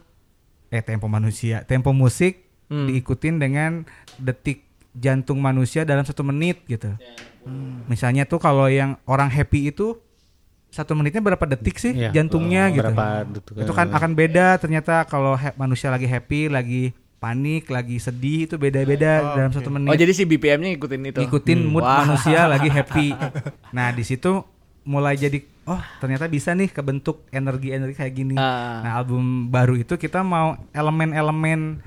eh 0.71 0.81
tempo 0.81 1.11
manusia, 1.11 1.67
tempo 1.67 1.91
musik 1.91 2.47
Hmm. 2.65 2.89
diikutin 2.89 3.37
dengan 3.37 3.85
detik 4.17 4.64
jantung 4.95 5.39
manusia 5.39 5.83
dalam 5.83 6.03
satu 6.03 6.23
menit 6.23 6.63
gitu. 6.65 6.95
Hmm. 7.43 7.83
Misalnya 7.87 8.25
tuh 8.25 8.39
kalau 8.39 8.67
yang 8.67 8.97
orang 9.05 9.29
happy 9.29 9.69
itu 9.69 9.99
satu 10.69 10.95
menitnya 10.95 11.21
berapa 11.21 11.45
detik 11.45 11.77
sih 11.77 11.93
Iya. 11.93 12.11
jantungnya 12.11 12.71
gitu. 12.71 12.83
Berapa 12.83 13.23
detik. 13.25 13.55
Itu 13.59 13.73
kan 13.73 13.91
akan 13.91 14.11
beda 14.13 14.57
ternyata 14.57 15.05
kalau 15.05 15.35
manusia 15.55 15.87
lagi 15.87 16.05
happy, 16.05 16.47
lagi 16.49 16.91
panik, 17.17 17.69
lagi 17.69 17.97
sedih 17.97 18.45
itu 18.45 18.55
beda-beda 18.55 19.35
dalam 19.35 19.49
satu 19.49 19.71
menit 19.71 19.89
Oh, 19.89 19.97
jadi 19.97 20.13
si 20.13 20.25
BPM-nya 20.25 20.75
ikutin 20.75 21.01
itu. 21.05 21.19
ngikutin 21.21 21.61
mood 21.63 21.81
Wah. 21.81 22.03
manusia 22.03 22.45
lagi 22.45 22.69
happy. 22.69 23.15
Nah 23.77 23.91
di 23.91 24.03
situ 24.03 24.43
mulai 24.85 25.17
jadi 25.17 25.41
oh 25.65 25.81
ternyata 25.97 26.29
bisa 26.29 26.53
nih 26.53 26.69
kebentuk 26.69 27.25
energi-energi 27.31 27.97
kayak 27.97 28.13
gini. 28.13 28.35
Ah. 28.37 28.83
Nah 28.83 28.93
album 28.99 29.49
baru 29.49 29.75
itu 29.75 29.95
kita 29.95 30.21
mau 30.21 30.55
elemen-elemen 30.71 31.81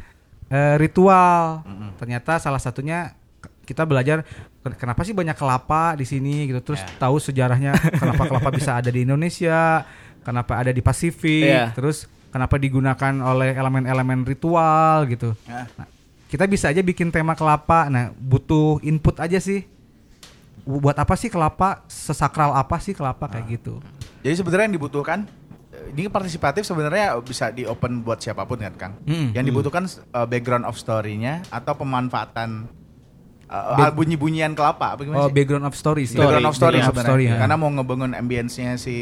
eh, 0.48 0.76
ritual. 0.78 1.64
Ternyata 1.96 2.38
salah 2.38 2.58
satunya 2.58 3.14
kita 3.64 3.84
belajar 3.84 4.24
ken- 4.62 4.78
kenapa 4.78 5.04
sih 5.04 5.12
banyak 5.12 5.34
kelapa 5.34 5.94
di 5.94 6.04
sini 6.04 6.48
gitu. 6.48 6.60
Terus 6.64 6.82
tahu 6.98 7.18
sejarahnya 7.18 7.76
kenapa 8.02 8.24
kelapa 8.26 8.50
bisa 8.50 8.76
ada 8.76 8.88
di 8.88 9.04
Indonesia, 9.04 9.84
kenapa 10.22 10.58
ada 10.58 10.70
di 10.70 10.80
Pasifik. 10.80 11.48
Iya. 11.48 11.72
Terus 11.72 12.08
kenapa 12.28 12.56
digunakan 12.56 13.14
oleh 13.24 13.52
elemen-elemen 13.52 14.24
ritual 14.24 15.08
gitu. 15.08 15.36
Ya. 15.44 15.68
Nah, 15.76 15.88
kita 16.28 16.44
bisa 16.44 16.68
aja 16.68 16.80
bikin 16.80 17.08
tema 17.08 17.34
kelapa. 17.34 17.88
Nah, 17.88 18.12
butuh 18.14 18.80
input 18.82 19.16
aja 19.18 19.38
sih. 19.38 19.68
Bu- 20.64 20.80
Buat 20.80 21.00
apa 21.00 21.16
sih 21.16 21.28
kelapa? 21.28 21.84
Sesakral 21.88 22.52
apa 22.52 22.76
sih 22.78 22.92
kelapa 22.92 23.28
kayak 23.28 23.48
gitu? 23.50 23.80
Jadi 24.24 24.36
sebenarnya 24.36 24.66
yang 24.68 24.76
dibutuhkan 24.76 25.24
ini 25.90 26.08
partisipatif 26.08 26.64
sebenarnya 26.64 27.16
bisa 27.20 27.50
di 27.50 27.64
open 27.64 28.02
buat 28.02 28.18
siapa 28.18 28.44
pun 28.44 28.58
kan 28.58 28.74
Kang. 28.74 28.94
Mm. 29.04 29.32
Yang 29.32 29.46
dibutuhkan 29.46 29.84
eh, 29.86 30.26
background 30.26 30.64
of 30.64 30.76
story-nya 30.76 31.42
atau 31.48 31.74
pemanfaatan 31.74 32.68
uh, 33.48 33.90
bunyi-bunyian 33.90 34.52
kelapa 34.54 34.94
apa 34.94 35.02
gimana 35.02 35.24
Oh, 35.24 35.30
sih? 35.30 35.34
background 35.34 35.64
of 35.64 35.74
story 35.74 36.04
sih. 36.04 36.20
Background 36.20 36.44
of 36.44 36.54
story 36.54 36.78
Background 36.78 36.84
of 36.84 36.96
sebenarnya. 36.96 37.12
story, 37.16 37.26
ya. 37.26 37.36
Karena 37.40 37.56
mau 37.56 37.70
ngebangun 37.72 38.12
ambience-nya 38.14 38.72
si 38.76 38.96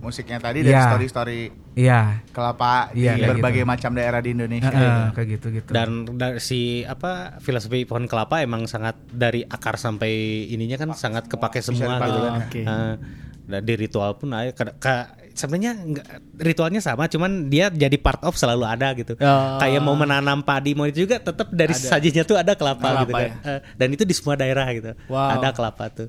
musiknya 0.00 0.38
tadi 0.38 0.58
dari 0.62 0.72
Iya. 0.72 0.88
story-story 0.88 1.40
Iya. 1.70 2.00
kelapa 2.30 2.90
Iya, 2.90 3.12
di 3.14 3.20
kayak 3.20 3.30
berbagai 3.30 3.62
gitu. 3.62 3.70
macam 3.70 3.90
daerah 3.92 4.20
di 4.20 4.30
Indonesia. 4.32 4.72
Kayak 5.12 5.28
gitu 5.30 5.46
gitu. 5.52 5.70
dan 5.70 5.88
dari 6.10 6.40
si 6.40 6.60
apa 6.82 7.36
filosofi 7.38 7.84
pohon 7.84 8.06
kelapa 8.06 8.40
emang 8.40 8.64
sangat 8.64 8.96
dari 9.06 9.44
akar 9.44 9.76
sampai 9.76 10.10
ininya 10.48 10.76
kan 10.76 10.90
sangat 10.94 11.28
kepake 11.28 11.60
semua 11.60 11.96
dipakai. 11.96 12.08
gitu 12.08 12.18
kan. 12.22 12.40
Eh, 12.56 12.94
dan 13.50 13.60
di 13.60 13.74
ritual 13.74 14.14
pun 14.14 14.30
ada 14.30 14.54
sebenarnya 15.40 15.72
nggak- 15.74 16.08
ritualnya 16.36 16.78
sama 16.78 17.08
cuman 17.08 17.48
dia 17.48 17.72
jadi 17.72 17.96
part 17.96 18.20
of 18.20 18.36
selalu 18.36 18.62
ada 18.62 18.92
gitu. 18.92 19.16
Oh. 19.16 19.56
Kayak 19.56 19.80
mau 19.80 19.96
menanam 19.96 20.44
padi 20.44 20.76
mau 20.76 20.84
itu 20.84 21.08
juga 21.08 21.16
tetap 21.16 21.48
dari 21.48 21.72
sajinya 21.72 22.20
tuh 22.22 22.36
ada 22.36 22.52
kelapa, 22.52 22.84
Kelapa 22.84 23.00
gitu 23.00 23.12
kan. 23.14 23.24
ya. 23.24 23.32
Eh, 23.48 23.60
dan 23.74 23.88
itu 23.88 24.04
di 24.04 24.12
semua 24.12 24.36
daerah 24.36 24.68
gitu. 24.70 24.92
Wow. 25.08 25.40
Ada 25.40 25.48
kelapa 25.50 25.88
tuh. 25.88 26.08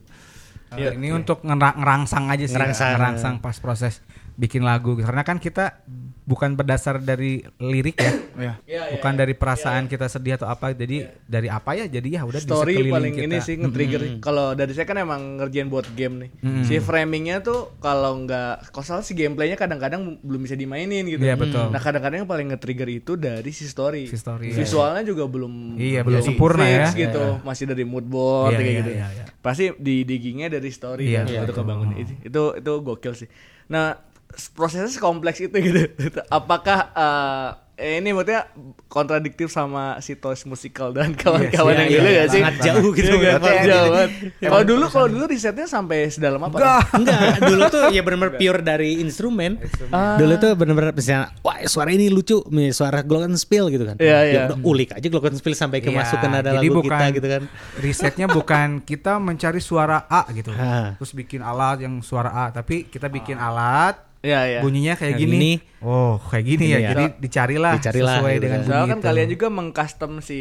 Eh, 0.72 0.92
ini 0.94 1.12
untuk 1.12 1.40
ngera- 1.42 1.76
ngerangsang 1.76 2.28
aja 2.28 2.44
sih, 2.44 2.52
Ngerangsang. 2.52 2.96
ngerangsang 2.96 3.36
pas 3.40 3.56
proses. 3.56 4.04
bikin 4.32 4.64
lagu 4.64 4.98
karena 4.98 5.22
kan 5.22 5.38
kita 5.38 5.84
bukan 6.32 6.56
berdasar 6.56 7.04
dari 7.04 7.44
lirik 7.60 8.00
ya. 8.00 8.08
Iya. 8.08 8.16
Iya, 8.32 8.54
iya, 8.64 8.82
bukan 8.96 9.14
dari 9.20 9.36
perasaan 9.36 9.92
kita 9.92 10.08
sedih 10.08 10.40
atau 10.40 10.48
apa. 10.48 10.72
Jadi 10.72 11.04
dari 11.28 11.52
apa 11.52 11.76
ya? 11.76 11.92
Jadi 11.92 12.16
ya 12.16 12.24
udah 12.24 12.40
story 12.40 12.80
sekeliling 12.80 12.94
paling 12.96 13.14
kita. 13.20 13.28
ini 13.28 13.38
sih 13.44 13.56
nge-trigger. 13.60 14.02
Kalau 14.24 14.56
dari 14.56 14.72
saya 14.72 14.88
kan 14.88 14.96
emang 14.96 15.36
ngerjain 15.36 15.68
buat 15.68 15.84
game 15.92 16.16
nih. 16.24 16.32
Si 16.64 16.80
framingnya 16.80 17.44
tuh 17.44 17.76
kalau 17.84 18.24
nggak, 18.24 18.72
kalau 18.72 18.86
salah 18.88 19.04
si 19.04 19.12
gameplaynya 19.12 19.60
kadang-kadang 19.60 20.16
belum 20.24 20.48
bisa 20.48 20.56
dimainin 20.56 21.04
gitu. 21.04 21.20
Iya, 21.20 21.36
betul. 21.36 21.68
Nah 21.68 21.82
kadang-kadang 21.84 22.24
yang 22.24 22.30
paling 22.32 22.48
nge-trigger 22.56 22.88
itu 22.88 23.20
dari 23.20 23.52
si 23.52 23.68
story. 23.68 24.08
Si 24.08 24.16
story, 24.16 24.56
Visualnya 24.56 25.04
juga 25.04 25.28
belum 25.28 25.76
Iya, 25.76 26.08
belum 26.08 26.24
sempurna 26.24 26.64
fix 26.64 26.96
ya. 26.96 27.12
gitu. 27.12 27.24
Masih 27.44 27.68
dari 27.68 27.84
mood 27.84 28.08
board 28.08 28.56
Iya, 28.56 28.58
kayak 28.58 28.72
iya, 28.72 28.80
gitu. 28.80 28.92
iya, 28.96 29.08
iya. 29.12 29.24
Pasti 29.44 29.76
di 29.76 30.08
diggingnya 30.08 30.48
dari 30.48 30.70
story 30.72 31.12
Iya, 31.12 31.28
kan, 31.28 31.34
iya, 31.36 31.40
untuk 31.44 31.58
kebangun 31.60 31.90
itu. 32.00 32.14
Itu 32.24 32.44
itu 32.56 32.72
gokil 32.80 33.14
sih. 33.20 33.28
Nah 33.68 34.11
prosesnya 34.54 34.90
kompleks 35.00 35.40
itu 35.40 35.56
gitu. 35.58 35.82
Apakah 36.30 36.92
eh, 36.94 37.50
ini 37.82 38.14
maksudnya 38.14 38.46
kontradiktif 38.86 39.50
sama 39.50 39.98
si 40.06 40.14
Toys 40.14 40.46
Musical 40.46 40.94
dan 40.94 41.18
kawan-kawan 41.18 41.74
Iya, 41.74 41.80
yang 41.82 41.90
iya, 41.90 41.98
dulu 41.98 42.10
iya. 42.10 42.22
ya 42.22 42.26
sih? 42.30 42.42
Sangat 42.44 42.56
jauh 42.62 42.90
gitu. 42.94 43.14
Iya, 43.18 43.32
ya, 43.42 43.64
jauh 43.66 43.90
banget. 43.90 44.12
Kalau 44.38 44.64
dulu 44.68 44.86
kalau 44.92 45.08
dulu 45.10 45.24
risetnya 45.26 45.66
sampai 45.66 46.12
sedalam 46.14 46.42
apa? 46.46 46.56
Enggak. 46.62 46.82
Enggak, 47.02 47.20
dulu 47.42 47.62
tuh 47.74 47.84
ya 47.90 48.02
benar-benar 48.06 48.34
pure 48.38 48.62
dari 48.62 49.02
instrumen. 49.02 49.58
Dulu 49.92 50.34
tuh 50.38 50.52
benar-benar 50.54 50.94
misalnya, 50.94 51.34
wah 51.42 51.58
suara 51.66 51.90
ini 51.90 52.14
lucu, 52.14 52.44
nih 52.54 52.70
suara 52.70 53.02
glockenspiel 53.02 53.66
gitu 53.74 53.84
kan. 53.90 53.96
Iya, 53.98 54.18
Ya 54.22 54.30
iya. 54.30 54.42
udah 54.54 54.58
ulik 54.62 54.90
aja 54.94 55.08
glockenspiel 55.10 55.56
sampai 55.58 55.82
Iya, 55.82 55.90
kemasukan 55.90 56.30
ada 56.30 56.50
jadi 56.54 56.68
lagu 56.70 56.76
bukan, 56.78 56.86
kita 56.86 57.06
gitu 57.18 57.28
kan. 57.34 57.42
Risetnya 57.82 58.28
bukan 58.30 58.68
kita 58.86 59.18
mencari 59.18 59.58
suara 59.58 60.06
A 60.06 60.30
gitu. 60.36 60.54
Ah. 60.62 60.94
Terus 61.02 61.18
bikin 61.18 61.42
alat 61.42 61.82
yang 61.82 62.06
suara 62.06 62.30
A, 62.30 62.46
tapi 62.54 62.86
kita 62.86 63.10
bikin 63.10 63.42
alat 63.42 64.11
Iya, 64.22 64.40
iya. 64.46 64.60
bunyinya 64.62 64.94
kayak 64.94 65.18
Yang 65.18 65.22
gini. 65.26 65.36
ini. 65.38 65.54
Oh, 65.82 66.22
kayak 66.22 66.46
gini 66.46 66.66
ya. 66.70 66.78
Iya. 66.78 66.90
Jadi 66.94 67.06
dicarilah, 67.18 67.74
Dicarilah 67.82 68.16
sesuai 68.18 68.34
gitu 68.34 68.44
dengan 68.46 68.60
bunyi 68.60 68.70
Soalnya 68.70 68.88
kan 68.88 69.00
itu. 69.00 69.08
kalian 69.10 69.30
juga 69.30 69.48
mengcustom 69.50 70.12
si 70.22 70.40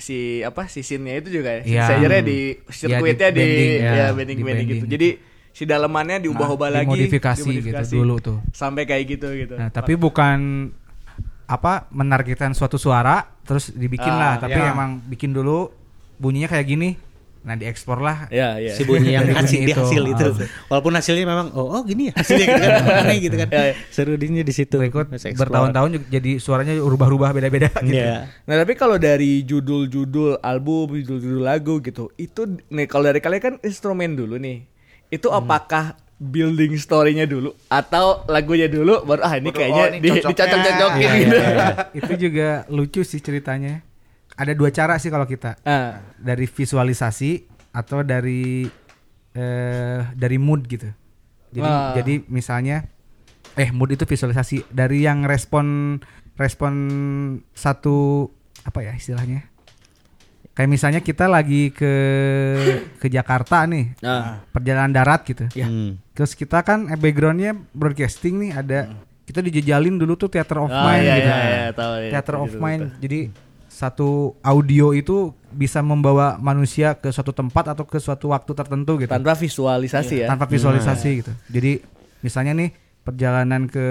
si 0.00 0.40
apa 0.40 0.64
si 0.70 0.80
scene-nya 0.80 1.20
itu 1.20 1.28
juga 1.28 1.60
ya. 1.60 1.62
Iya. 1.66 1.82
Saya 1.90 2.18
di 2.22 2.38
sirkuitnya 2.70 3.28
di, 3.30 3.38
bending, 3.42 3.70
ya, 3.76 3.92
ya. 3.92 4.06
bending 4.14 4.38
Di 4.38 4.44
bending 4.46 4.68
gitu. 4.70 4.86
Jadi 4.86 5.08
si 5.50 5.66
dalemannya 5.66 6.22
diubah-ubah 6.22 6.68
Nah, 6.70 6.74
lagi, 6.80 6.86
dimodifikasi 6.88 7.50
gitu 7.58 7.82
dulu 7.90 8.14
tuh. 8.22 8.38
Sampai 8.54 8.86
kayak 8.86 9.04
gitu 9.18 9.28
gitu. 9.34 9.54
Nah, 9.58 9.68
tapi 9.68 9.98
bukan 9.98 10.70
apa 11.50 11.90
menargetkan 11.90 12.54
suatu 12.54 12.78
suara 12.78 13.26
terus 13.42 13.74
dibikin 13.74 14.14
Ah, 14.14 14.18
lah, 14.18 14.34
tapi 14.38 14.54
iya. 14.54 14.70
emang 14.70 15.02
bikin 15.02 15.34
dulu 15.34 15.74
bunyinya 16.16 16.46
kayak 16.46 16.66
gini. 16.66 16.94
Nah, 17.40 17.56
diekspor 17.56 17.98
lah. 17.98 18.28
ya, 18.28 18.60
ya. 18.60 18.76
Si 18.76 18.84
bunyi 18.84 19.16
yang 19.16 19.24
hasil, 19.32 19.64
itu. 19.64 19.72
hasil 19.72 20.02
itu. 20.06 20.26
Ah. 20.30 20.48
Walaupun 20.68 20.92
hasilnya 20.92 21.24
memang 21.24 21.48
oh, 21.52 21.72
oh 21.72 21.82
gini 21.82 22.08
ya 22.08 22.14
hasilnya 22.14 22.46
gitu 22.46 22.60
kan. 22.60 22.72
Aneh 23.00 23.16
gitu 23.18 23.36
kan. 23.36 23.48
Ya, 23.48 23.62
ya. 23.64 23.74
Seru 23.88 24.12
dinya 24.14 24.40
di 24.40 24.52
situ. 24.52 24.76
Berikut 24.76 25.08
bertahun-tahun 25.10 25.88
jadi 26.06 26.36
suaranya 26.36 26.76
rubah-rubah 26.76 27.32
beda-beda 27.32 27.72
gitu. 27.80 27.96
Iya. 27.96 28.28
Nah 28.44 28.54
tapi 28.56 28.72
kalau 28.74 28.96
dari 28.96 29.40
judul-judul 29.40 30.36
album, 30.38 30.94
judul-judul 30.94 31.40
lagu 31.40 31.80
gitu, 31.80 32.12
itu 32.14 32.40
nih 32.66 32.84
kalau 32.84 33.04
dari 33.04 33.18
kalian 33.18 33.40
kan 33.40 33.54
instrumen 33.60 34.12
dulu 34.12 34.36
nih, 34.36 34.68
itu 35.08 35.24
Hmm. 35.24 35.40
apakah 35.40 35.84
building 36.16 36.76
story-nya 36.76 37.24
dulu 37.24 37.56
atau 37.66 38.22
lagunya 38.26 38.68
dulu 38.68 39.00
baru 39.02 39.20
ah 39.22 39.34
ini 39.34 39.48
Baru, 39.48 39.56
kayaknya 39.56 39.80
oh, 39.80 39.88
ini 39.88 39.96
di- 39.96 40.08
cocoknya. 40.10 40.28
dicocok-cocokin 40.28 41.00
Iya, 41.00 41.12
gitu. 41.16 41.32
iya, 41.32 41.48
iya. 41.48 41.68
itu 41.96 42.12
juga 42.20 42.48
lucu 42.68 43.00
sih 43.00 43.18
ceritanya. 43.18 43.80
Ada 44.40 44.56
dua 44.56 44.72
cara 44.72 44.96
sih 44.96 45.12
kalau 45.12 45.24
kita 45.24 45.60
Ah, 45.62 46.00
dari 46.16 46.48
visualisasi 46.48 47.44
atau 47.70 48.00
dari 48.00 48.64
eh 49.30 50.00
dari 50.10 50.36
mood 50.36 50.64
gitu. 50.64 50.88
Jadi 51.52 51.68
Ah. 51.68 51.92
jadi 51.92 52.24
misalnya 52.26 52.88
eh 53.54 53.68
mood 53.68 53.90
itu 53.90 54.02
visualisasi 54.02 54.64
dari 54.68 55.04
yang 55.04 55.22
respon 55.22 55.98
respon 56.34 56.72
satu 57.52 58.26
apa 58.62 58.80
ya 58.80 58.96
istilahnya? 58.96 59.44
Kayak 60.50 60.70
misalnya 60.70 61.00
kita 61.00 61.24
lagi 61.24 61.70
ke 61.70 61.92
ke 62.96 63.06
Jakarta 63.06 63.64
nih, 63.64 63.92
ah, 64.02 64.42
perjalanan 64.50 64.90
darat 64.90 65.22
gitu. 65.22 65.46
Hmm. 65.52 66.00
Terus 66.10 66.32
kita 66.32 66.60
kan 66.60 66.88
eh, 66.88 66.96
backgroundnya 66.96 67.54
broadcasting 67.70 68.40
nih 68.40 68.52
ada 68.52 68.78
kita 69.24 69.40
dijejalin 69.40 69.94
dulu 69.94 70.16
tuh 70.16 70.26
theater 70.26 70.58
of 70.58 70.70
Ah, 70.70 70.90
mind 70.90 71.04
iya, 71.06 71.14
gitu. 71.14 71.28
iya, 71.28 71.38
iya, 71.38 71.66
tahu, 71.70 71.92
iya. 71.96 72.10
theater 72.10 72.34
of 72.36 72.50
Gitu, 72.50 72.58
mind. 72.58 72.82
Jadi 72.98 73.20
satu 73.80 74.36
audio 74.40 74.92
itu 74.92 75.32
bisa 75.50 75.80
membawa 75.80 76.36
manusia 76.36 76.92
ke 76.94 77.08
suatu 77.08 77.32
tempat 77.32 77.72
atau 77.72 77.82
ke 77.82 77.96
suatu 77.96 78.28
waktu 78.28 78.52
tertentu 78.52 79.00
gitu. 79.00 79.08
tanpa 79.08 79.32
visualisasi 79.32 80.14
ya. 80.20 80.26
Tanpa 80.28 80.44
visualisasi 80.44 81.08
gitu. 81.18 81.32
Jadi 81.48 81.80
misalnya 82.20 82.52
nih 82.52 82.70
perjalanan 83.00 83.64
ke 83.64 83.86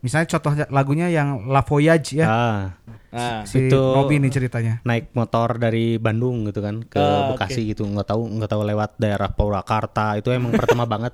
misalnya 0.00 0.26
contoh 0.26 0.56
lagunya 0.68 1.06
yang 1.06 1.44
La 1.46 1.60
Voyage 1.60 2.16
ya. 2.16 2.26
Ah, 2.26 2.62
Ah, 3.10 3.42
si 3.42 3.66
itu- 3.66 3.74
Nobi 3.74 4.16
nih 4.16 4.30
ceritanya. 4.30 4.78
naik 4.82 5.10
motor 5.12 5.58
dari 5.58 5.98
Bandung 5.98 6.46
gitu 6.46 6.62
kan 6.62 6.80
ke 6.80 6.96
Ah, 6.96 7.34
Bekasi 7.34 7.66
gitu 7.66 7.82
nggak 7.84 8.06
tahu 8.06 8.22
nggak 8.30 8.46
tahu 8.48 8.62
lewat 8.64 8.96
daerah 8.96 9.28
Purwakarta 9.28 10.14
itu 10.14 10.30
emang 10.30 10.54
pertama 10.54 10.86
banget 10.96 11.12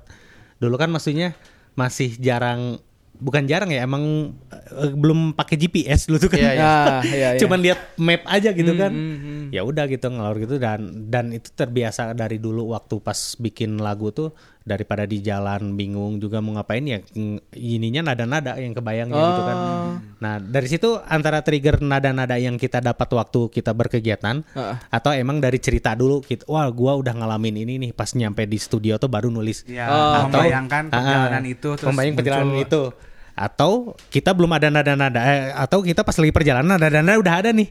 dulu 0.57 0.77
kan 0.77 0.87
maksudnya 0.87 1.33
masih 1.73 2.13
jarang 2.15 2.77
bukan 3.17 3.49
jarang 3.49 3.73
ya 3.73 3.83
emang 3.83 4.33
eh, 4.53 4.93
belum 4.93 5.33
pakai 5.33 5.57
GPS 5.57 6.05
dulu 6.07 6.17
tuh 6.21 6.29
kan 6.33 6.39
Iya, 6.39 6.51
iya. 6.53 6.65
Ah, 6.77 7.01
iya, 7.05 7.29
cuman 7.41 7.59
lihat 7.61 7.79
map 7.97 8.21
aja 8.29 8.53
gitu 8.53 8.73
kan 8.77 8.91
hmm, 8.93 9.17
hmm. 9.17 9.45
ya 9.53 9.61
udah 9.65 9.85
gitu 9.89 10.07
ngalor 10.09 10.37
gitu 10.41 10.55
dan 10.61 11.09
dan 11.09 11.33
itu 11.33 11.49
terbiasa 11.53 12.13
dari 12.13 12.37
dulu 12.37 12.73
waktu 12.77 13.01
pas 13.01 13.37
bikin 13.41 13.81
lagu 13.81 14.13
tuh 14.13 14.33
daripada 14.67 15.07
di 15.07 15.23
jalan 15.23 15.73
bingung 15.73 16.19
juga 16.19 16.43
mau 16.43 16.59
ngapain 16.59 16.83
ya 16.83 16.99
ininya 17.55 18.11
nada-nada 18.11 18.59
yang 18.59 18.75
kebayangnya 18.75 19.15
gitu 19.15 19.41
kan. 19.41 19.57
Oh. 19.57 19.91
nah 20.19 20.37
dari 20.37 20.67
situ 20.67 20.99
antara 21.07 21.39
trigger 21.39 21.79
nada-nada 21.79 22.35
yang 22.35 22.59
kita 22.59 22.83
dapat 22.83 23.07
waktu 23.07 23.47
kita 23.47 23.71
berkegiatan 23.71 24.43
Heeh. 24.43 24.75
atau 24.91 25.15
emang 25.15 25.39
dari 25.39 25.57
cerita 25.57 25.95
dulu 25.95 26.19
gitu 26.21 26.43
wah 26.51 26.67
gua 26.67 26.99
udah 26.99 27.15
ngalamin 27.15 27.63
ini 27.63 27.73
nih 27.79 27.91
pas 27.95 28.11
nyampe 28.11 28.43
di 28.43 28.59
studio 28.59 28.99
tuh 28.99 29.07
baru 29.07 29.31
nulis. 29.31 29.63
Ya, 29.63 29.87
Oh, 29.87 30.27
membayangkan 30.27 30.91
Ah, 30.91 30.99
perjalanan 30.99 31.43
itu 31.47 31.69
terus 31.79 31.87
membayang 31.87 32.15
perjalanan 32.19 32.57
itu 32.59 32.81
atau 33.37 33.93
kita 34.09 34.33
belum 34.33 34.49
ada 34.49 34.67
nada-nada 34.67 35.21
eh, 35.21 35.53
atau 35.53 35.79
kita 35.79 36.01
pas 36.01 36.11
lagi 36.11 36.33
perjalanan 36.33 36.73
nada-nada 36.73 37.13
udah 37.15 37.35
ada 37.37 37.49
nih. 37.53 37.69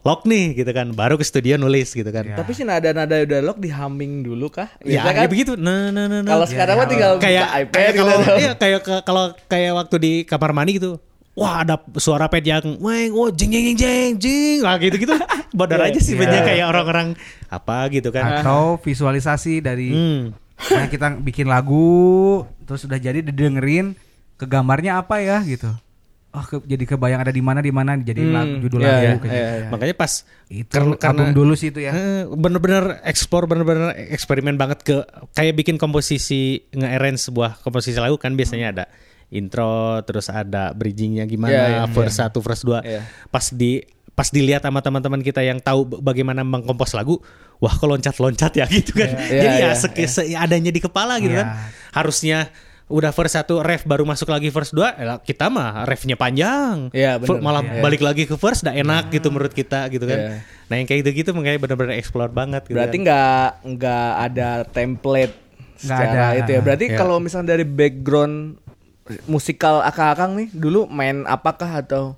Lock 0.00 0.22
nih 0.24 0.54
gitu 0.54 0.70
kan. 0.70 0.94
Baru 0.94 1.18
ke 1.18 1.26
studio 1.26 1.58
nulis 1.58 1.90
gitu 1.90 2.06
kan. 2.06 2.22
Tapi 2.32 2.54
sih 2.54 2.62
nada-nada 2.62 3.18
udah 3.18 3.42
lock 3.42 3.58
di 3.58 3.66
humming 3.66 4.22
dulu 4.22 4.46
kah? 4.48 4.70
ya, 4.80 5.02
Biasa 5.02 5.18
ya 5.18 5.28
begitu. 5.28 5.52
Nah 5.52 5.90
nah 5.90 6.06
nah, 6.06 6.22
nah. 6.22 6.30
Kalau 6.30 6.46
sekarang 6.46 6.74
mah 6.76 6.86
tinggal 6.86 7.12
kayak 7.18 7.44
buka 7.44 7.58
iPad 7.58 7.74
kayak 7.74 7.90
gitu. 7.90 8.00
kalau 8.00 8.16
iya, 8.38 8.52
kayak 8.54 8.80
ke- 8.80 9.02
kalau 9.02 9.24
kayak 9.44 9.72
waktu 9.74 9.96
di 9.98 10.12
kamar 10.22 10.54
mandi 10.54 10.78
gitu 10.78 11.02
wah 11.34 11.62
ada 11.62 11.78
suara 11.94 12.26
pet 12.26 12.42
yang 12.42 12.78
weng 12.78 13.14
oh 13.14 13.30
jeng 13.30 13.50
jeng 13.50 13.70
jeng 13.70 13.78
jeng 13.78 14.12
jeng 14.18 14.58
lah 14.58 14.74
gitu 14.76 14.98
gitu 14.98 15.14
bodor 15.54 15.78
aja 15.80 15.98
sih 15.98 16.14
Iya. 16.14 16.20
banyak 16.20 16.42
kayak 16.44 16.66
orang-orang 16.66 17.08
apa 17.48 17.90
gitu 17.90 18.10
kan. 18.10 18.40
Atau 18.40 18.78
visualisasi 18.78 19.58
dari 19.60 19.90
hmm. 19.90 20.22
Nah, 20.58 20.90
kita 20.90 21.14
bikin 21.16 21.46
lagu 21.46 22.42
terus 22.66 22.82
udah 22.82 22.98
jadi 22.98 23.22
didengerin 23.22 23.94
ke 24.38 24.46
gambarnya 24.46 24.96
apa 24.96 25.18
ya 25.18 25.42
gitu. 25.42 25.68
Oh, 26.28 26.44
ke- 26.44 26.60
jadi 26.62 26.84
kebayang 26.86 27.20
ada 27.20 27.32
di 27.32 27.40
mana 27.40 27.58
di 27.58 27.72
mana 27.72 27.96
jadi 27.96 28.20
Hmm, 28.20 28.30
lagu 28.30 28.54
judul 28.60 28.80
iya, 28.80 29.16
lagu 29.16 29.24
kayak 29.24 29.32
iya, 29.32 29.48
gitu. 29.48 29.58
iya. 29.58 29.68
makanya 29.68 29.94
pas 29.96 30.12
Itu 30.46 30.70
karena- 30.70 30.96
karena- 30.96 31.32
dulu 31.32 31.52
sih 31.52 31.68
itu 31.68 31.80
ya. 31.80 31.92
Bener-bener 32.28 33.00
explore 33.02 33.44
bener-bener 33.44 33.96
eksperimen 34.08 34.54
banget 34.54 34.78
ke 34.82 34.96
kayak 35.32 35.56
bikin 35.56 35.76
komposisi 35.76 36.62
nge-arrange 36.70 37.18
sebuah 37.22 37.58
komposisi 37.58 37.96
lagu 37.96 38.14
kan 38.16 38.32
biasanya 38.32 38.66
ada 38.70 38.84
intro 39.28 40.00
terus 40.02 40.28
ada 40.28 40.70
bridgingnya 40.70 41.24
gimana 41.24 41.50
Iya, 41.50 41.64
iya, 41.66 41.82
verse 41.86 42.16
satu 42.18 42.38
verse 42.38 42.62
dua 42.62 42.80
Iya. 42.80 43.04
pas 43.26 43.48
di 43.48 43.80
pas 44.10 44.28
dilihat 44.28 44.60
sama 44.60 44.80
teman-teman 44.80 45.20
kita 45.20 45.40
yang 45.40 45.58
tahu 45.58 45.84
bagaimana 45.96 46.42
mengkompos 46.42 46.92
lagu 46.92 47.20
wah 47.56 47.70
kok 47.70 47.86
loncat-loncat 47.86 48.52
ya 48.52 48.66
gitu 48.72 48.92
kan 48.94 49.10
Iya, 49.10 49.40
jadi 49.40 49.56
iya, 49.64 49.68
ya 49.72 50.06
se- 50.06 50.32
adanya 50.34 50.68
di 50.68 50.78
kepala 50.78 51.16
gitu 51.18 51.32
Iya. 51.32 51.40
kan 51.40 51.48
harusnya 51.94 52.38
udah 52.88 53.10
verse 53.10 53.36
satu 53.36 53.60
ref 53.60 53.84
baru 53.84 54.02
masuk 54.02 54.26
lagi 54.26 54.48
verse 54.48 54.72
2 54.72 54.96
kita 55.20 55.46
mah 55.46 55.84
refnya 55.84 56.14
panjang 56.14 56.88
Iya, 56.90 57.16
bener. 57.16 57.38
Malah 57.38 57.60
Iya. 57.62 57.80
balik 57.80 58.00
lagi 58.00 58.24
ke 58.24 58.34
verse 58.34 58.60
udah 58.60 58.72
enak 58.72 59.08
gitu 59.10 59.28
menurut 59.28 59.52
kita 59.52 59.86
gitu 59.86 60.02
kan 60.02 60.18
Iya. 60.18 60.32
Nah 60.66 60.74
yang 60.74 60.86
kayak 60.86 61.00
gitu-gitu 61.02 61.30
makanya 61.30 61.58
bener-bener 61.58 61.94
explore 61.94 62.28
banget 62.28 62.64
gitu 62.64 62.74
Berarti 62.74 62.96
kan. 62.96 63.04
nggak 63.04 63.46
nggak 63.70 64.10
ada 64.22 64.48
template 64.64 65.34
Nggak 65.78 65.84
secara 66.00 66.24
ada. 66.26 66.38
itu 66.38 66.50
ya. 66.50 66.60
Berarti 66.60 66.84
Ya. 66.86 66.96
kalau 66.96 67.16
misalnya 67.18 67.48
dari 67.52 67.62
background 67.62 68.56
musikal 69.24 69.80
akang-akang 69.80 70.36
nih 70.36 70.48
dulu 70.50 70.84
main 70.86 71.24
apakah 71.24 71.78
atau 71.78 72.12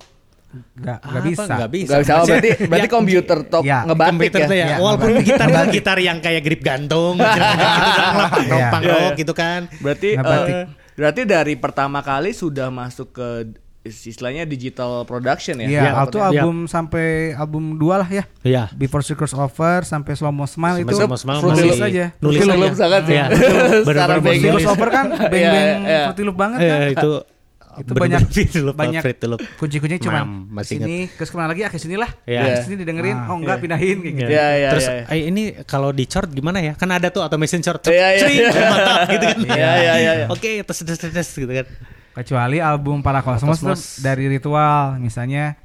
Enggak 0.51 0.97
Apa? 0.97 1.07
enggak 1.07 1.23
bisa. 1.23 1.43
Nggak 1.47 1.71
bisa. 1.71 1.89
nggak 1.89 2.01
bisa 2.01 2.13
Oh, 2.13 2.25
berarti 2.25 2.49
berarti 2.69 2.87
Ya, 2.87 2.91
komputer 2.91 3.39
talk 3.45 3.63
ya, 3.63 3.79
ngebatik 3.83 4.11
Komputer 4.11 4.39
ya. 4.41 4.47
ya, 4.51 4.55
Iya, 4.61 4.75
walaupun 4.77 5.09
gitar 5.21 5.47
itu 5.47 5.63
gitar 5.75 5.97
yang 5.97 6.17
kayak 6.19 6.41
grip 6.41 6.61
gantung, 6.61 7.13
gitu 7.15 7.39
kan, 7.39 7.49
rock, 8.17 8.31
Iya. 8.37 8.67
Iya, 8.73 8.95
iya. 8.97 9.09
gitu 9.15 9.33
kan. 9.33 9.59
Berarti 9.77 10.09
eh, 10.13 10.63
berarti 10.93 11.21
dari 11.23 11.53
pertama 11.55 11.99
kali 12.01 12.31
sudah 12.31 12.67
masuk 12.67 13.11
ke 13.11 13.29
istilahnya 13.81 14.45
digital 14.45 15.01
production 15.03 15.57
ya. 15.57 15.65
Iya, 15.65 15.73
Ya, 15.73 15.91
itu 15.97 15.97
maksudnya. 16.13 16.21
album 16.37 16.55
sampai 16.65 17.05
album 17.33 17.63
2 17.75 17.97
lah 17.97 18.09
ya. 18.11 18.23
Iya. 18.41 18.63
Before 18.71 19.01
Secrets 19.01 19.33
Over 19.33 19.81
sampai 19.83 20.13
Slow 20.13 20.29
Mo 20.29 20.45
Smile 20.45 20.85
itu 20.85 20.93
Slow 20.93 21.07
Mo 21.07 21.17
Smile 21.17 21.41
nulis 21.41 21.65
masih- 21.73 21.89
aja. 21.89 22.05
nulis 22.19 22.37
Fruity 22.37 22.45
aja. 22.47 22.61
Loops 22.61 22.77
sangat 22.77 23.01
sih. 23.03 23.15
Iya. 23.15 23.25
Secara 23.81 24.13
nulis. 24.17 24.37
Secrets 24.37 24.69
Over 24.69 24.89
kan 24.91 25.05
Iya, 25.09 25.25
beng-beng 25.25 25.79
iya. 25.81 26.01
Fruity 26.05 26.23
Loop 26.23 26.37
banget 26.37 26.59
Iya, 26.59 26.75
kan. 26.93 27.09
Itu 27.79 27.91
banyak 27.95 28.21
banyak 28.75 29.01
Fruity 29.01 29.25
Loop. 29.31 29.39
kunci-kunci 29.55 29.95
cuma 30.03 30.27
sini 30.61 31.07
terus 31.07 31.29
ke 31.31 31.35
mana 31.39 31.55
lagi 31.55 31.61
ah 31.63 31.71
ke 31.71 31.79
sini 31.79 31.95
lah. 31.95 32.09
Iya. 32.27 32.59
Ke 32.59 32.67
sini 32.67 32.75
didengerin, 32.83 33.17
oh 33.31 33.37
enggak 33.39 33.63
pindahin 33.63 33.97
kayak 34.03 34.15
gitu. 34.19 34.31
Iya, 34.31 34.47
iya, 34.59 34.69
Terus 34.75 34.85
iya. 34.91 35.03
eh, 35.07 35.21
ini 35.31 35.43
kalau 35.63 35.95
di 35.95 36.03
chart 36.03 36.27
gimana 36.27 36.59
ya? 36.59 36.73
Kan 36.75 36.91
ada 36.91 37.07
tuh 37.07 37.23
automation 37.23 37.63
chart. 37.63 37.79
Iya, 37.87 38.07
iya, 38.15 38.19
Cering, 38.19 38.39
iya. 38.43 38.51
mantap 38.67 38.99
gitu 39.15 39.25
kan. 39.25 39.37
Iya, 39.41 39.55
iya, 39.55 39.93
iya, 39.95 40.11
iya. 40.23 40.25
Oke, 40.27 40.61
tes 40.61 40.77
tes 40.83 40.97
tes 40.99 41.11
tes 41.11 41.27
gitu 41.31 41.51
kan. 41.51 41.67
Kecuali 42.11 42.57
album 42.59 42.99
Para 42.99 43.23
Cosmos 43.23 43.63
tuh 43.63 43.77
dari 44.03 44.27
ritual 44.27 44.99
misalnya 44.99 45.55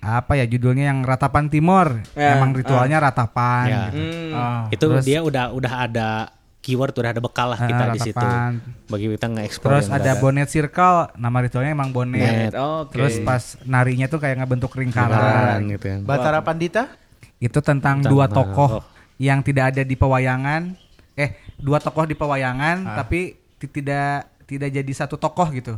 apa 0.00 0.32
ya 0.32 0.48
judulnya 0.48 0.88
yang 0.94 1.04
Ratapan 1.04 1.52
Timur. 1.52 2.00
Ya, 2.16 2.40
Emang 2.40 2.56
ritualnya 2.56 3.02
ratapan 3.02 3.64
Ya. 3.68 3.76
gitu. 3.90 3.98
Hmm. 4.00 4.32
Oh, 4.32 4.62
itu 4.72 4.84
terus, 4.86 5.04
dia 5.04 5.20
udah 5.20 5.52
udah 5.52 5.72
ada 5.84 6.08
keyword 6.60 6.92
udah 6.92 7.10
ada 7.10 7.18
bekal 7.18 7.48
lah 7.48 7.58
Ah, 7.58 7.66
kita 7.66 7.84
di 7.90 8.00
situ. 8.02 8.26
Bagi 8.86 9.06
kita 9.08 9.26
nge-explore 9.28 9.72
Terus 9.74 9.88
ada 9.88 10.00
udah 10.02 10.14
Bonnet 10.16 10.48
Circle, 10.48 10.96
nama 11.14 11.38
ritualnya 11.38 11.72
emang 11.72 11.88
Bonnet. 11.88 12.20
Bonnet. 12.20 12.52
Oke. 12.54 12.92
Terus 12.92 13.14
pas 13.20 13.42
narinya 13.64 14.06
tuh 14.06 14.18
kayak 14.18 14.36
ngebentuk 14.38 14.72
lingkaran 14.74 15.08
lingkaran. 15.10 15.58
gitu 15.70 15.86
kan. 15.86 16.00
Batara 16.04 16.40
Pandita? 16.40 16.82
Itu 17.38 17.58
tentang 17.58 17.98
Tentang 17.98 18.12
dua 18.12 18.26
tokoh. 18.26 18.68
tokoh 18.76 18.84
yang 19.16 19.40
tidak 19.40 19.72
ada 19.72 19.82
di 19.82 19.94
pewayangan. 19.94 20.76
Eh, 21.14 21.30
dua 21.56 21.76
tokoh 21.78 22.04
di 22.04 22.12
pewayangan 22.12 22.76
tapi 22.94 23.20
ti- 23.56 23.68
tidak 23.70 24.28
tidak 24.44 24.68
jadi 24.70 24.92
satu 24.94 25.16
tokoh 25.16 25.48
gitu. 25.50 25.74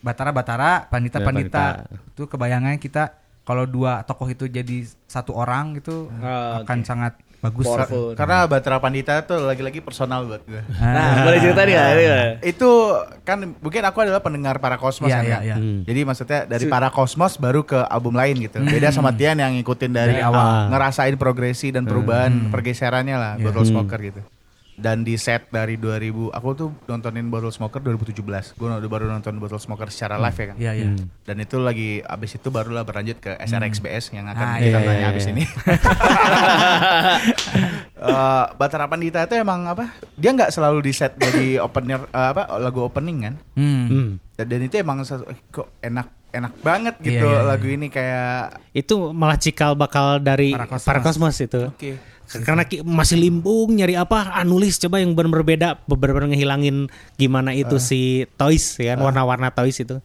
Batara 0.00 0.30
Batara, 0.30 0.84
Pandita 0.84 1.16
Ya, 1.16 1.24
Pandita. 1.24 1.64
Pandita. 1.78 2.10
Itu 2.10 2.24
kebayangan 2.26 2.74
kita 2.76 3.12
kalau 3.42 3.64
dua 3.64 4.00
tokoh 4.02 4.26
itu 4.26 4.46
jadi 4.46 4.76
satu 5.04 5.32
orang 5.32 5.76
gitu 5.76 6.08
Ah, 6.16 6.60
akan 6.60 6.78
oke. 6.78 6.86
sangat 6.86 7.12
bagus. 7.42 7.66
Powerful. 7.66 8.14
Karena 8.14 8.46
Batara 8.46 8.78
Pandita 8.78 9.18
tuh 9.26 9.42
lagi-lagi 9.42 9.82
personal 9.82 10.22
buat 10.24 10.46
gue. 10.46 10.62
Nah, 10.78 11.26
boleh 11.26 11.38
cerita 11.42 11.66
nih? 11.66 11.74
Iya. 11.74 12.18
Itu 12.40 12.94
kan 13.26 13.58
mungkin 13.58 13.82
aku 13.82 13.98
adalah 14.06 14.22
pendengar 14.22 14.62
para 14.62 14.78
kosmos 14.78 15.10
Iya, 15.10 15.18
kan, 15.18 15.26
iya, 15.26 15.38
iya. 15.42 15.56
Hmm. 15.58 15.82
Jadi 15.82 16.00
maksudnya 16.06 16.40
dari 16.46 16.64
para 16.70 16.88
kosmos 16.94 17.34
baru 17.36 17.66
ke 17.66 17.82
album 17.90 18.14
lain 18.14 18.38
gitu. 18.46 18.62
Beda 18.62 18.94
sama 18.94 19.10
Tian 19.10 19.42
yang 19.42 19.58
ngikutin 19.58 19.90
dari, 19.90 20.14
Dari 20.16 20.24
awal. 20.24 20.70
ngerasain 20.70 21.18
progresi 21.18 21.74
dan 21.74 21.82
perubahan 21.82 22.48
pergeserannya 22.54 23.16
lah 23.18 23.32
Bottle 23.42 23.66
Smoker 23.66 23.98
gitu. 23.98 24.22
Dan 24.72 25.04
di 25.04 25.14
set 25.14 25.46
dari 25.48 25.76
2000, 25.76 26.32
aku 26.32 26.48
tuh 26.52 26.68
nontonin 26.86 27.28
Bottle 27.28 27.52
Smoker 27.52 27.78
2017. 27.78 28.56
Gue 28.56 28.66
udah 28.66 28.80
baru 28.82 29.04
nonton 29.06 29.36
Bottle 29.36 29.60
Smoker 29.60 29.88
secara 29.88 30.16
live 30.16 30.32
ya 30.34 30.46
kan. 30.48 30.56
Iya, 30.56 30.72
iya. 30.74 30.86
Dan 31.22 31.36
itu 31.38 31.56
lagi 31.56 32.00
abis 32.00 32.36
itu 32.36 32.48
barulah 32.48 32.80
berlanjut 32.82 33.18
ke 33.18 33.36
SRXBS 33.38 34.10
yang 34.12 34.26
akan 34.26 34.42
Ah, 34.42 34.56
kita 34.56 34.68
iya, 34.72 34.86
tanya 34.88 34.98
iya, 34.98 35.10
abis 35.12 35.24
iya. 35.24 35.32
ini. 35.32 35.44
Eh, 38.02 38.44
Batara 38.58 38.90
Pandita 38.90 39.22
itu 39.22 39.38
emang 39.38 39.62
apa? 39.62 39.94
Dia 40.18 40.34
nggak 40.34 40.50
selalu 40.50 40.82
di 40.82 40.92
set 40.92 41.14
jadi 41.14 41.58
opener 41.66 42.02
eh, 42.10 42.28
apa 42.34 42.50
lagu 42.58 42.82
opening 42.82 43.18
kan? 43.22 43.34
Hmm. 43.54 43.86
Hmm. 43.86 44.08
Dan, 44.34 44.46
dan 44.50 44.60
itu 44.66 44.74
emang 44.74 45.06
eh, 45.06 45.38
kok 45.54 45.70
enak 45.78 46.10
enak 46.34 46.52
banget 46.64 46.94
Iya, 46.98 47.04
gitu 47.06 47.26
iya, 47.28 47.38
iya. 47.38 47.46
lagu 47.46 47.66
ini 47.70 47.86
kayak 47.86 48.58
Itu 48.74 49.14
malah 49.14 49.38
cikal 49.38 49.78
bakal 49.78 50.18
dari 50.18 50.50
Para 50.50 50.66
Cosmos. 50.66 50.88
para 50.88 50.98
kosmos 50.98 51.36
itu. 51.38 51.62
oke. 51.70 51.90
Karena 52.46 52.62
masih 52.82 53.16
limbung 53.16 53.72
nyari 53.72 53.94
apa 53.94 54.32
ah, 54.32 54.42
nulis. 54.42 54.76
Coba 54.76 54.98
yang 54.98 55.12
benar 55.12 55.32
berbeda 55.34 55.68
benar-benar 55.84 56.32
ngehilangin 56.32 56.88
gimana 57.14 57.52
itu 57.52 57.76
si 57.76 58.00
toys 58.34 58.76
ya 58.76 58.94
kan 58.94 59.04
warna-warna 59.04 59.48
toys 59.48 59.76
itu. 59.76 60.00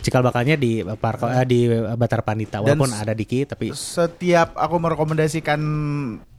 Cikal 0.00 0.24
bakalnya 0.24 0.56
di 0.56 0.80
Parko 0.80 1.28
eh, 1.28 1.44
di 1.44 1.68
Batar 1.68 2.20
Pandita. 2.20 2.58
Dan 2.58 2.74
walaupun 2.74 2.88
s- 2.88 2.98
ada 2.98 3.12
dikit 3.12 3.52
tapi 3.52 3.68
Setiap 3.70 4.56
aku 4.56 4.80
merekomendasikan 4.80 5.60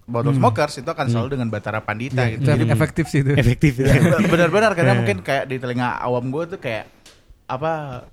Bottle 0.01 0.33
Smokers 0.33 0.75
itu 0.75 0.89
akan 0.89 1.05
selalu 1.07 1.27
dengan 1.31 1.47
Batara 1.47 1.79
Pandita 1.79 2.25
Iya, 2.25 2.35
gitu. 2.35 2.41
itu 2.41 2.49
Jadi 2.51 2.63
efektif 2.67 3.05
sih 3.07 3.21
itu. 3.21 3.31
efektif 3.31 3.71
itu. 3.77 3.85
benar-benar 4.33 4.73
karena 4.73 4.97
mungkin 4.97 5.21
kayak 5.21 5.45
di 5.45 5.55
telinga 5.55 5.93
awam 5.95 6.27
gue 6.27 6.43
tuh 6.47 6.59
kayak 6.59 6.89
apa 7.45 8.03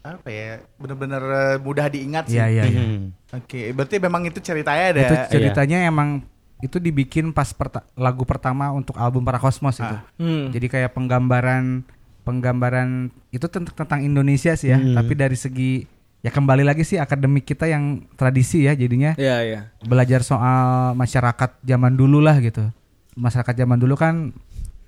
apa 0.00 0.28
ya 0.28 0.50
benar-benar 0.76 1.22
eh, 1.22 1.56
mudah 1.58 1.86
diingat 1.86 2.24
sih. 2.26 2.40
Iya, 2.40 2.46
iya, 2.48 2.62
iya. 2.64 2.80
Hmm. 2.82 3.12
Oke, 3.30 3.70
berarti 3.70 3.96
memang 3.96 4.22
itu 4.24 4.40
ceritanya 4.40 4.84
ada. 4.90 5.00
Itu 5.00 5.16
ceritanya 5.30 5.78
emang 5.84 6.24
itu 6.60 6.76
dibikin 6.76 7.32
pas 7.32 7.52
perta- 7.52 7.84
lagu 7.94 8.24
pertama 8.24 8.68
untuk 8.70 8.96
album 8.96 9.22
Para 9.22 9.36
Cosmos 9.36 9.76
itu. 9.76 9.96
Hmm. 10.16 10.48
Jadi 10.50 10.66
kayak 10.68 10.92
penggambaran 10.92 11.84
penggambaran 12.20 13.08
itu 13.28 13.46
tent- 13.46 13.72
tentang 13.72 14.00
Indonesia 14.00 14.52
sih 14.52 14.70
ya, 14.70 14.76
Hmm. 14.76 14.92
tapi 14.94 15.12
dari 15.14 15.34
segi 15.34 15.84
ya 16.20 16.28
kembali 16.28 16.62
lagi 16.62 16.84
sih 16.84 17.00
akademik 17.00 17.44
kita 17.44 17.64
yang 17.64 18.04
tradisi 18.12 18.68
ya 18.68 18.76
jadinya 18.76 19.16
Iya, 19.16 19.36
iya. 19.40 19.60
belajar 19.80 20.20
soal 20.20 20.92
masyarakat 20.94 21.60
zaman 21.60 21.96
dulu 21.96 22.20
lah 22.20 22.36
gitu. 22.38 22.68
Masyarakat 23.16 23.56
zaman 23.56 23.80
dulu 23.80 23.96
kan 23.96 24.36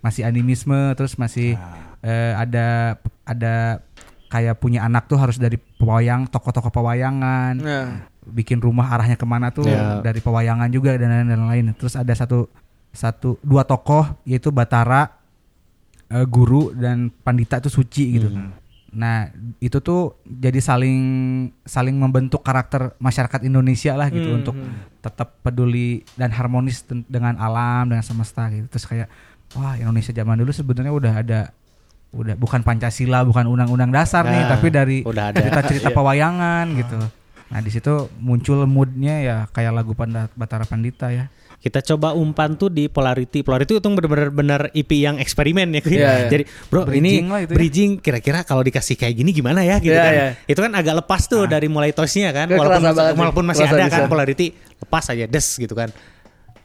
masih 0.00 0.24
animisme 0.24 0.92
terus 0.92 1.16
masih 1.16 1.56
eh, 2.00 2.32
ada 2.34 2.98
ada 3.22 3.80
kayak 4.32 4.56
punya 4.56 4.80
anak 4.88 5.04
tuh 5.04 5.20
harus 5.20 5.36
dari 5.36 5.60
pewayang 5.60 6.24
tokoh-tokoh 6.24 6.72
pewayangan 6.72 7.52
Nah, 7.60 8.08
bikin 8.24 8.64
rumah 8.64 8.88
arahnya 8.88 9.20
ke 9.20 9.28
mana 9.28 9.52
tuh 9.52 9.68
Ya. 9.68 10.00
dari 10.00 10.24
pewayangan 10.24 10.72
juga 10.72 10.96
dan 10.96 11.12
lain-lain 11.12 11.28
dan 11.28 11.42
lain. 11.44 11.64
Terus 11.76 12.00
ada 12.00 12.16
satu 12.16 12.48
satu 12.92 13.36
dua 13.44 13.68
tokoh 13.68 14.08
yaitu 14.24 14.48
Batara, 14.48 15.20
eh, 16.08 16.24
guru 16.24 16.72
dan 16.72 17.12
Pandita 17.12 17.60
itu 17.60 17.68
suci 17.68 18.04
gitu. 18.16 18.28
Nah 18.92 19.28
itu 19.56 19.80
tuh 19.80 20.20
jadi 20.24 20.60
saling 20.60 21.00
saling 21.64 21.96
membentuk 21.96 22.44
karakter 22.44 22.92
masyarakat 23.00 23.40
Indonesia 23.44 23.96
lah 23.96 24.12
gitu 24.12 24.28
Hmm, 24.32 24.38
untuk 24.44 24.56
hmm. 24.56 25.00
tetap 25.00 25.40
peduli 25.40 26.04
dan 26.16 26.28
harmonis 26.32 26.84
dengan 26.88 27.36
alam 27.36 27.88
dengan 27.88 28.04
semesta 28.04 28.52
gitu. 28.52 28.68
Terus 28.68 28.84
kayak 28.84 29.08
wah 29.56 29.76
Indonesia 29.76 30.12
zaman 30.12 30.40
dulu 30.40 30.52
sebenarnya 30.52 30.92
udah 30.92 31.14
ada 31.24 31.40
udah 32.12 32.34
bukan 32.34 32.60
Pancasila 32.60 33.24
bukan 33.24 33.44
undang-undang 33.46 33.88
dasar 33.88 34.22
nih 34.22 34.36
Nah, 34.38 34.48
tapi 34.50 34.66
dari 34.68 34.98
cerita-cerita 35.02 35.88
Iya. 35.90 35.96
pewayangan 35.96 36.66
gitu. 36.76 36.98
Nah 37.48 37.58
di 37.58 37.68
situ 37.68 37.92
muncul 38.16 38.64
moodnya 38.64 39.16
ya 39.18 39.36
kayak 39.48 39.72
lagu 39.74 39.92
Panda, 39.92 40.28
Batara 40.30 40.62
Pandita 40.62 41.08
ya. 41.08 41.28
Kita 41.56 41.78
coba 41.80 42.10
umpan 42.10 42.52
tuh 42.52 42.66
di 42.66 42.84
Polarity. 42.86 43.40
Polarity 43.40 43.76
itu 43.76 43.86
benar-benar 43.86 44.28
benar 44.28 44.60
EP 44.72 44.90
yang 44.90 45.16
eksperimen 45.16 45.70
ya. 45.70 45.80
Iya, 45.80 45.92
iya. 45.94 46.28
Jadi, 46.28 46.42
bro, 46.66 46.82
Bridging 46.82 47.22
ini 47.22 47.30
lah 47.30 47.40
itu 47.40 47.48
ya. 47.48 47.56
bridging 47.56 47.90
kira-kira 47.96 48.42
kalau 48.42 48.60
dikasih 48.60 48.92
kayak 48.92 49.14
gini 49.14 49.30
gimana 49.30 49.62
ya 49.62 49.78
gitu 49.78 49.88
Iya, 49.88 50.02
kan. 50.02 50.12
iya. 50.12 50.26
Itu 50.42 50.58
kan 50.58 50.72
agak 50.74 50.94
lepas 50.98 51.22
tuh 51.24 51.46
dari 51.46 51.70
mulai 51.70 51.92
toysnya 51.92 52.34
kan. 52.34 52.50
Walaupun 52.50 52.82
walaupun 53.14 53.44
masih 53.46 53.62
Kerasa 53.62 53.78
ada 53.78 53.84
bisa. 53.86 53.94
kan 53.94 54.10
Polarity 54.10 54.46
lepas 54.76 55.04
aja 55.06 55.24
des 55.24 55.46
gitu 55.54 55.72
kan. 55.72 55.88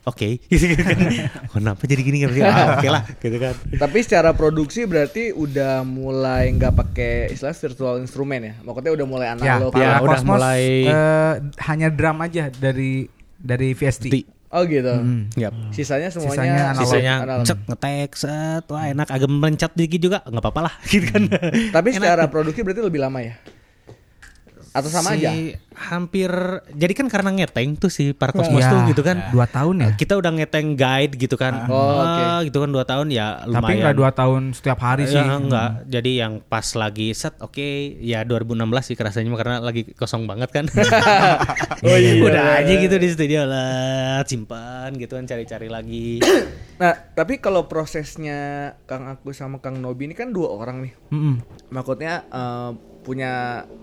Oke, 0.08 0.40
kan. 0.42 0.98
Kenapa 1.54 1.84
jadi 1.84 2.00
gini 2.00 2.18
kan? 2.22 2.32
Ah, 2.42 2.68
Oke 2.74 2.88
lah, 2.88 3.04
gitu 3.14 3.38
kan. 3.38 3.52
Tapi 3.76 3.98
secara 4.00 4.32
produksi 4.32 4.84
berarti 4.84 5.30
udah 5.30 5.84
mulai 5.84 6.48
nggak 6.50 6.74
pakai 6.74 7.14
istilah 7.30 7.52
virtual 7.52 8.00
instrumen 8.00 8.40
ya? 8.42 8.54
Maksudnya 8.62 8.92
udah 8.94 9.06
mulai 9.06 9.26
Ya, 9.26 9.34
analog. 9.36 9.72
ya, 9.72 9.76
Para 9.76 10.00
udah 10.00 10.12
Cosmos 10.16 10.38
mulai- 10.38 10.88
eh, 10.88 11.34
hanya 11.62 11.88
drum 11.90 12.18
aja 12.20 12.48
dari 12.50 13.06
dari 13.36 13.72
VST. 13.72 14.06
Di- 14.08 14.28
Oh 14.48 14.64
gitu. 14.64 14.88
Hmm. 14.88 15.28
Yap. 15.36 15.52
Sisanya 15.70 16.08
semuanya 16.08 16.32
Sisanya 16.32 16.56
analog. 16.64 16.82
Sisanya 16.82 17.14
analog. 17.20 17.46
cek 17.46 17.60
ngetek 17.68 18.12
set 18.16 18.66
wah 18.66 18.84
enak 18.88 19.08
agak 19.08 19.28
melencat 19.28 19.72
dikit 19.76 20.00
juga 20.02 20.18
nggak 20.24 20.40
apa-apa 20.40 20.62
lah 20.64 20.74
gitu 20.88 21.04
kan. 21.06 21.28
Tapi 21.70 21.90
secara 21.92 22.32
produksi 22.32 22.64
berarti 22.64 22.80
lebih 22.80 23.04
lama 23.04 23.20
ya? 23.20 23.36
Atau 24.78 24.94
sama 24.94 25.18
Si 25.18 25.26
aja? 25.26 25.32
Hampir 25.78 26.30
jadi 26.74 26.94
kan 26.94 27.06
karena 27.06 27.30
ngeteng 27.34 27.78
tuh 27.78 27.90
si 27.90 28.10
para 28.10 28.34
kosmos 28.34 28.62
Ya, 28.62 28.70
tuh 28.74 28.80
gitu 28.90 29.02
kan. 29.02 29.30
Dua 29.30 29.46
tahun 29.46 29.76
ya. 29.82 29.90
Kita 29.94 30.18
udah 30.18 30.32
ngeteng 30.34 30.74
guide 30.74 31.14
gitu 31.18 31.38
kan. 31.38 31.70
Oh, 31.70 32.02
Ah, 32.02 32.42
gitu 32.42 32.62
kan 32.62 32.70
dua 32.70 32.82
tahun 32.82 33.10
ya 33.10 33.46
lumayan. 33.46 33.62
Tapi 33.62 33.74
nggak 33.82 33.96
dua 33.98 34.10
tahun 34.14 34.42
setiap 34.54 34.80
hari 34.82 35.06
sih. 35.06 35.18
Ya, 35.18 35.38
enggak. 35.38 35.86
Jadi 35.86 36.12
yang 36.18 36.42
pas 36.42 36.66
lagi 36.74 37.14
set 37.14 37.38
oke 37.42 37.62
ya 38.02 38.22
2016 38.22 38.58
sih 38.86 38.96
kerasanya 38.96 39.30
karena 39.34 39.58
lagi 39.62 39.86
kosong 39.94 40.26
banget 40.26 40.50
kan. 40.54 40.66
Oh 41.78 41.94
iya. 41.94 42.18
Udah 42.20 42.44
aja 42.58 42.74
gitu 42.74 42.98
di 42.98 43.08
studio 43.08 43.46
lah, 43.46 44.26
simpan 44.26 44.98
gitu 44.98 45.14
kan 45.14 45.26
cari-cari 45.26 45.68
lagi. 45.68 46.18
Nah, 46.78 46.94
tapi 46.94 47.42
kalau 47.42 47.66
prosesnya 47.66 48.70
Kang 48.86 49.10
Aku 49.10 49.34
sama 49.34 49.58
Kang 49.58 49.82
Nobi 49.82 50.06
ini 50.06 50.14
kan 50.14 50.30
dua 50.30 50.54
orang 50.54 50.86
nih. 50.86 50.94
Mm-mm. 51.10 51.42
Maksudnya 51.74 52.22
eh, 52.30 52.72
punya 53.08 53.32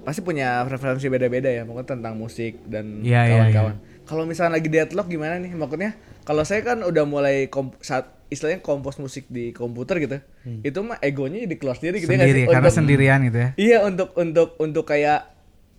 pasti 0.04 0.20
punya 0.20 0.60
preferensi 0.62 1.08
beda-beda 1.08 1.48
ya, 1.48 1.64
maksudnya 1.64 1.88
tentang 1.90 2.14
musik 2.14 2.60
dan 2.62 3.00
Iya, 3.00 3.20
iya, 3.22 3.32
kawan-kawan. 3.48 3.74
Kalau 4.04 4.22
misalnya 4.22 4.52
lagi 4.54 4.68
deadlock 4.68 5.08
gimana 5.08 5.40
nih? 5.40 5.50
Maksudnya 5.50 5.96
kalau 6.22 6.44
saya 6.44 6.60
kan 6.60 6.84
udah 6.84 7.04
mulai 7.04 7.48
komp- 7.48 7.80
saat 7.80 8.12
istilahnya 8.26 8.60
kompos 8.60 8.98
musik 8.98 9.24
di 9.26 9.50
komputer 9.50 9.96
gitu, 9.98 10.20
itu 10.60 10.78
mah 10.78 11.00
egonya 11.00 11.40
jadi 11.40 11.56
keluar 11.56 11.74
sendiri 11.74 11.96
gitu 11.98 12.06
ya 12.06 12.14
nggak 12.14 12.26
Sendiri 12.26 12.36
sih? 12.38 12.46
karena 12.46 12.60
Untuk- 12.62 12.76
sendirian 12.76 13.18
gitu 13.22 13.38
ya. 13.38 13.48
Iya 13.56 13.78
untuk 13.82 14.08
untuk 14.14 14.48
untuk 14.58 14.84
kayak 14.84 15.20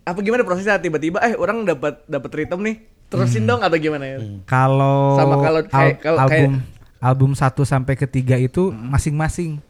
apa 0.02 0.18
gimana 0.20 0.42
prosesnya 0.42 0.76
tiba-tiba 0.76 1.18
eh 1.20 1.34
orang 1.34 1.62
dapat 1.62 2.02
dapat 2.04 2.30
rhythm 2.32 2.62
nih 2.62 2.76
terusin 3.06 3.42
dong 3.44 3.62
atau 3.62 3.76
gimana 3.76 4.04
ya? 4.04 4.18
Kalau 4.44 5.14
Sama 5.14 5.34
kalau 5.38 5.60
kayak- 5.62 5.74
al- 5.94 5.98
kalau 6.00 6.18
album 6.20 6.34
kayak- 6.34 6.74
album 6.98 7.30
1 7.32 7.62
sampai 7.62 7.94
ketiga 7.94 8.34
itu 8.36 8.70
masing-masing. 8.72 9.62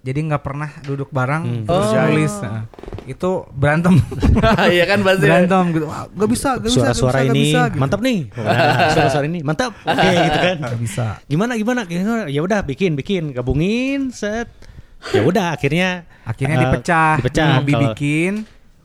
Jadi 0.00 0.18
nggak 0.22 0.40
pernah 0.40 0.70
duduk 0.80 1.08
bareng 1.08 1.44
Hmm. 1.44 1.64
terus 1.64 1.86
Oh. 1.86 1.96
nulis 2.00 2.34
Nah, 2.40 2.64
itu 3.04 3.30
berantem 3.50 3.94
Iya 4.72 4.84
kan 4.86 4.98
pasti. 5.00 5.22
berantem 5.22 5.64
gitu 5.72 5.86
Wah, 5.86 6.08
gak 6.08 6.30
bisa 6.30 6.48
gak 6.56 6.64
bisa 6.64 6.76
Suara-suara 6.88 7.18
gak 7.18 7.24
bisa, 7.24 7.28
ini 7.28 7.30
gak 7.30 7.44
bisa, 7.44 7.60
gitu. 7.66 7.78
mantap 7.78 8.00
nih. 8.00 8.18
Suara-suara 8.94 9.24
ini 9.26 9.38
mantap. 9.40 9.72
Oke 9.78 10.08
gitu 10.08 10.38
kan. 10.38 10.56
Nggak 10.62 10.78
bisa 10.78 11.06
Gimana 11.26 11.52
gimana? 11.54 11.80
gimana? 11.84 12.24
Ya 12.26 12.40
udah 12.40 12.60
bikin 12.62 12.94
bikin 12.94 13.22
gabungin 13.30 14.08
set. 14.10 14.48
Ya 15.10 15.20
udah 15.20 15.52
akhirnya 15.52 16.04
akhirnya 16.22 16.56
eh, 16.56 16.62
dipecah 16.62 17.14
Dipecah. 17.18 17.46
Nobi 17.56 17.72
Kalau- 17.72 17.84
bikin 17.88 18.32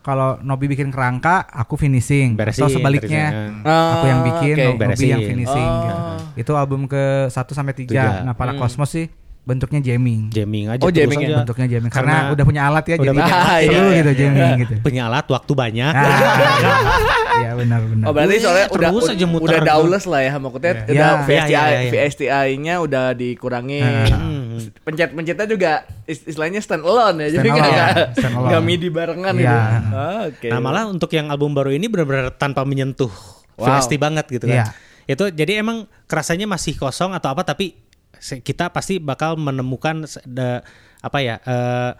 kalau 0.00 0.38
Nobi 0.38 0.66
bikin 0.68 0.88
kerangka 0.88 1.42
aku 1.44 1.74
finishing 1.74 2.34
Beresin, 2.34 2.62
atau 2.62 2.70
sebaliknya 2.70 3.26
beresin. 3.26 3.90
aku 3.90 4.04
yang 4.06 4.20
bikin 4.22 4.54
oke. 4.54 4.64
Nobi 4.64 4.78
Beresin. 4.80 5.08
yang 5.08 5.22
finishing 5.24 5.66
Oh. 5.66 5.82
gitu. 5.82 5.94
itu 6.36 6.52
album 6.52 6.84
ke 6.84 7.02
1 7.26 7.32
sampai 7.50 7.74
3 7.74 7.90
Tiga. 7.90 8.22
nah 8.22 8.32
para 8.32 8.52
Cosmos 8.54 8.86
sih 8.88 9.08
bentuknya 9.46 9.78
jamming 9.80 10.26
jamming 10.28 10.66
aja 10.66 10.82
Oh, 10.82 10.90
jamming 10.90 11.22
ya? 11.22 11.28
aja. 11.28 11.36
bentuknya 11.40 11.66
jamming 11.68 11.86
karena, 11.88 12.14
Karena 12.18 12.34
udah 12.34 12.44
punya 12.44 12.62
alat 12.66 12.84
ya 12.84 12.94
udah 12.94 12.98
jadi 12.98 13.14
punya 13.14 13.26
alat, 13.30 13.60
seru 13.62 13.70
iya, 13.70 13.78
iya. 13.78 13.96
gitu 13.96 14.10
jamming 14.12 14.52
gitu 14.58 14.74
punya 14.82 15.02
alat 15.06 15.26
waktu 15.28 15.52
banyak 15.54 15.92
Ah, 15.94 16.02
Iya 17.36 17.50
benar 17.54 17.80
benar. 17.84 18.04
Oh 18.06 18.12
berarti 18.12 18.36
soalnya 18.40 18.66
udah 18.68 18.90
aja 19.06 19.26
muter 19.26 19.44
udah 19.46 19.58
gitu. 19.60 19.68
daules 19.68 20.04
lah 20.04 20.20
ya 20.20 20.32
maksudnya 20.34 20.72
Iya. 20.72 20.82
udah 20.82 20.88
Iya, 20.88 21.20
VSTI 21.20 21.46
iya, 21.46 21.62
iya, 21.62 21.78
iya. 21.78 21.90
VSTI-nya 21.92 22.74
udah 22.80 23.06
dikurangin. 23.12 23.84
Hmm. 24.08 24.56
Pencet-pencetnya 24.82 25.46
juga 25.46 25.72
is- 26.04 26.24
istilahnya 26.24 26.58
stand 26.58 26.82
alone 26.82 27.16
ya. 27.20 27.28
Jadi 27.30 27.44
Stand 27.44 27.54
nggak 27.54 27.68
alone, 27.68 27.76
nggak- 27.76 28.08
stand 28.16 28.34
alone. 28.34 28.48
nggak 28.48 28.62
midi 28.64 28.88
barengan 28.88 29.34
Iya. 29.34 29.38
gitu. 29.38 29.58
Ah, 29.92 30.20
Oke. 30.26 30.48
Nah 30.48 30.58
malah 30.58 30.84
untuk 30.88 31.10
yang 31.12 31.26
album 31.28 31.52
baru 31.52 31.70
ini 31.70 31.86
benar-benar 31.86 32.32
tanpa 32.32 32.64
menyentuh 32.64 33.12
Wow. 33.54 33.68
VST 33.70 33.94
banget 33.96 34.26
gitu 34.28 34.46
Iya. 34.46 34.64
kan. 34.64 34.66
Itu 35.06 35.24
jadi 35.30 35.60
emang 35.60 35.78
kerasanya 36.04 36.44
masih 36.44 36.74
kosong 36.74 37.12
atau 37.12 37.30
apa 37.30 37.44
tapi 37.44 37.76
kita 38.20 38.72
pasti 38.72 38.98
bakal 38.98 39.36
menemukan 39.36 40.04
the- 40.26 40.62
apa 41.04 41.18
ya 41.22 41.36
eh, 41.44 41.90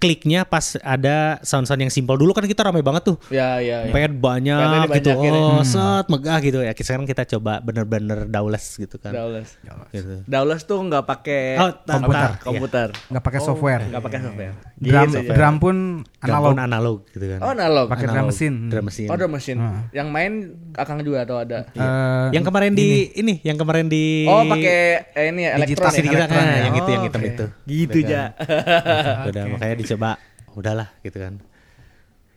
kliknya 0.00 0.42
pas 0.42 0.64
ada 0.80 1.36
sound-sound 1.40 1.76
yang 1.78 1.92
simpel 1.92 2.16
dulu 2.16 2.32
kan 2.32 2.42
kita 2.42 2.64
ramai 2.64 2.80
banget 2.80 3.04
tuh. 3.04 3.16
Ya 3.28 3.60
ya. 3.60 3.84
ya. 3.84 3.92
Pad 3.92 4.16
banyak 4.16 4.56
Padnya 4.56 4.80
gitu, 4.88 5.12
dibanyakin 5.12 5.30
ya. 5.30 5.40
oh 5.44 5.60
set 5.62 6.06
megah 6.08 6.38
gitu 6.40 6.58
ya. 6.60 6.72
Sekarang 6.74 7.04
kita 7.04 7.22
coba 7.28 7.60
bener-bener 7.60 8.24
daules 8.24 8.64
gitu 8.74 8.96
kan. 8.96 9.12
Daules. 9.12 9.60
Gitu. 9.90 10.24
Daules 10.24 10.64
tuh 10.64 10.80
nggak 10.80 11.04
pakai 11.04 11.42
Oh, 11.56 11.70
tanpa- 11.84 12.00
komputer. 12.00 12.28
iya. 12.32 12.40
komputer. 12.40 12.88
Nggak 13.06 13.22
pakai 13.22 13.40
software. 13.40 13.82
Nggak 13.86 14.02
pakai 14.02 14.18
software. 14.20 14.54
Drum, 14.80 15.04
Gitu 15.04 15.18
ya. 15.20 15.34
drum 15.36 15.54
pun 15.58 15.76
Drum 16.00 16.24
analog. 16.24 16.48
pun 16.48 16.58
analog 16.58 16.98
gitu 17.06 17.24
kan. 17.28 17.38
Oh 17.38 17.50
analog. 17.52 17.86
Pakai 17.86 18.06
drum 18.08 18.26
mesin. 18.26 18.54
Drum 18.66 18.84
mesin. 18.88 19.06
Oh 19.06 19.16
drum 19.16 19.30
mesin. 19.30 19.56
Yang 19.92 20.08
main 20.08 20.32
akang 20.72 21.04
juga 21.04 21.18
atau 21.22 21.36
ada? 21.36 21.68
Eh, 21.70 22.26
yang 22.32 22.40
kemarin 22.42 22.72
di 22.72 23.12
ini, 23.12 23.44
yang 23.44 23.54
kemarin 23.54 23.84
di 23.86 24.24
Oh 24.24 24.48
pakai 24.48 24.80
eh, 25.12 25.24
ini 25.28 25.44
ya 25.44 25.50
elektron 25.54 25.92
Digital 25.92 26.16
ya? 26.16 26.26
Kan, 26.26 26.40
ya? 26.40 26.56
yang 26.64 26.74
itu 26.74 26.88
yang 26.88 27.02
Oh, 27.02 27.06
hitam 27.06 27.22
itu. 27.22 27.44
Gitu 27.66 27.98
Udah 28.00 28.08
ja. 28.08 28.24
kan. 28.32 29.28
Udah 29.28 29.42
makanya 29.50 29.76
dicoba 29.90 30.14
udahlah 30.54 30.94
gitu 31.02 31.18
kan. 31.18 31.42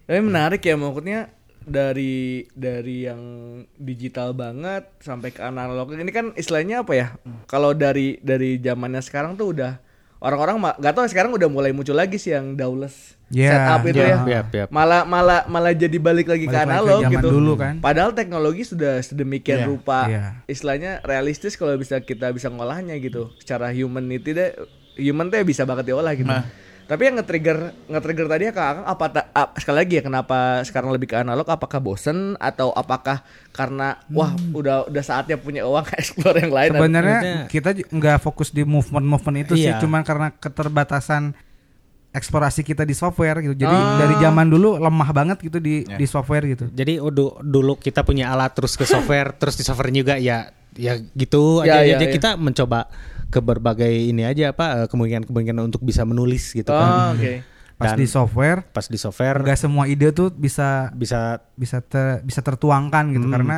Tapi 0.09 0.19
menarik 0.19 0.65
ya 0.65 0.73
maksudnya 0.73 1.29
dari 1.63 2.43
dari 2.51 3.07
yang 3.07 3.21
digital 3.77 4.33
banget 4.33 4.89
sampai 4.99 5.31
ke 5.31 5.39
analog 5.39 5.93
ini 5.93 6.09
kan 6.09 6.33
istilahnya 6.33 6.81
apa 6.81 6.93
ya? 6.97 7.07
Kalau 7.45 7.77
dari 7.77 8.17
dari 8.19 8.57
zamannya 8.57 8.99
sekarang 9.05 9.37
tuh 9.37 9.53
udah 9.53 9.77
orang-orang 10.19 10.59
nggak 10.81 10.93
tahu 10.97 11.05
sekarang 11.07 11.31
udah 11.35 11.47
mulai 11.47 11.71
muncul 11.71 11.95
lagi 11.95 12.17
sih 12.17 12.33
yang 12.33 12.57
daules 12.57 13.15
Yeah, 13.33 13.65
setup 13.65 13.81
itu 13.89 13.97
yeah. 13.97 14.21
ya. 14.29 14.41
Yap. 14.45 14.69
Malah 14.69 15.09
malah 15.09 15.41
malah 15.49 15.73
jadi 15.73 15.97
balik 15.97 16.29
lagi 16.29 16.45
ke 16.45 16.53
Balik 16.53 16.69
ke 16.69 16.69
analog 16.69 17.01
zaman 17.01 17.13
gitu. 17.17 17.27
dulu 17.33 17.53
kan. 17.57 17.81
Padahal 17.81 18.13
teknologi 18.13 18.61
sudah 18.61 19.01
sedemikian 19.01 19.65
Iya, 19.65 19.67
rupa. 19.73 19.99
iya. 20.05 20.23
Istilahnya 20.45 21.01
realistis 21.01 21.57
kalau 21.57 21.73
bisa 21.81 21.97
kita 21.97 22.29
bisa 22.29 22.53
ngolahnya 22.53 22.93
gitu. 23.01 23.33
Secara 23.41 23.73
humanity 23.73 24.37
deh 24.37 24.53
human 25.01 25.33
tuh 25.33 25.41
ya 25.41 25.45
bisa 25.49 25.65
banget 25.65 25.89
diolah 25.89 26.13
gitu. 26.13 26.29
Nah. 26.29 26.45
Tapi 26.93 27.01
yang 27.03 27.17
nge-trigger 27.17 27.57
nge-trigger 27.87 28.27
tadi 28.27 28.43
ya 28.45 28.53
Kak 28.53 28.65
Akang 28.67 28.85
apa 28.85 29.05
ta- 29.09 29.29
ap- 29.33 29.57
sekali 29.57 29.77
lagi 29.79 29.93
ya 29.97 30.03
kenapa 30.03 30.37
sekarang 30.61 30.93
lebih 30.93 31.09
ke 31.09 31.17
analog 31.17 31.41
apakah 31.43 31.79
bosen 31.79 32.37
atau 32.37 32.69
apakah 32.71 33.25
karena 33.49 33.97
wah 34.07 34.29
udah 34.53 34.85
udah 34.85 35.01
saatnya 35.01 35.35
punya 35.35 35.65
uang 35.65 35.89
explore 35.97 36.37
yang 36.37 36.53
lain 36.53 36.69
Sebenarnya 36.71 37.17
kita 37.47 37.73
nggak 37.83 38.17
fokus 38.19 38.49
di 38.49 38.61
movement-movement 38.63 39.37
itu 39.41 39.53
sih, 39.57 39.67
Iya. 39.67 39.81
cuman 39.81 40.01
karena 40.01 40.29
keterbatasan 40.31 41.33
eksplorasi 42.11 42.61
kita 42.61 42.83
di 42.83 42.93
software 42.93 43.41
gitu. 43.41 43.57
Jadi 43.57 43.73
Ah. 43.73 43.97
dari 43.97 44.13
zaman 44.15 44.45
dulu 44.45 44.77
lemah 44.77 45.09
banget 45.11 45.41
gitu 45.41 45.57
di 45.57 45.81
di 45.83 46.05
software 46.05 46.45
gitu. 46.45 46.69
Jadi 46.69 47.01
udah 47.01 47.41
dulu 47.41 47.73
kita 47.75 48.05
punya 48.05 48.29
alat 48.29 48.53
terus 48.53 48.77
ke 48.77 48.85
software, 48.85 49.33
terus 49.41 49.57
di 49.57 49.65
software 49.65 49.89
juga 49.89 50.13
ya 50.15 50.45
ya 50.75 50.93
gitu 51.13 51.61
Ya, 51.61 51.79
aja. 51.79 51.81
ya, 51.81 51.91
Jadi 51.93 52.05
ya. 52.05 52.11
kita 52.11 52.29
mencoba 52.35 52.89
ke 53.27 53.39
berbagai 53.39 53.89
ini 53.89 54.23
aja 54.23 54.51
apa 54.51 54.65
eh, 54.79 54.87
kemungkinan-kemungkinan 54.87 55.63
untuk 55.63 55.81
bisa 55.81 56.03
menulis 56.03 56.51
gitu 56.51 56.67
Oh, 56.67 56.77
kan. 56.77 57.13
oke. 57.13 57.33
Pas 57.73 57.89
Dan- 57.89 57.99
di 57.99 58.05
software 58.05 58.59
Pas 58.69 58.85
di 58.85 58.95
software 58.95 59.41
nggak 59.41 59.57
semua 59.57 59.85
ide 59.85 60.09
tuh 60.09 60.29
bisa 60.29 60.93
bisa 60.93 61.41
bisa 61.53 61.81
ter- 61.81 62.21
bisa 62.21 62.39
tertuangkan 62.39 63.09
gitu 63.09 63.25
Hmm. 63.25 63.33
karena 63.33 63.57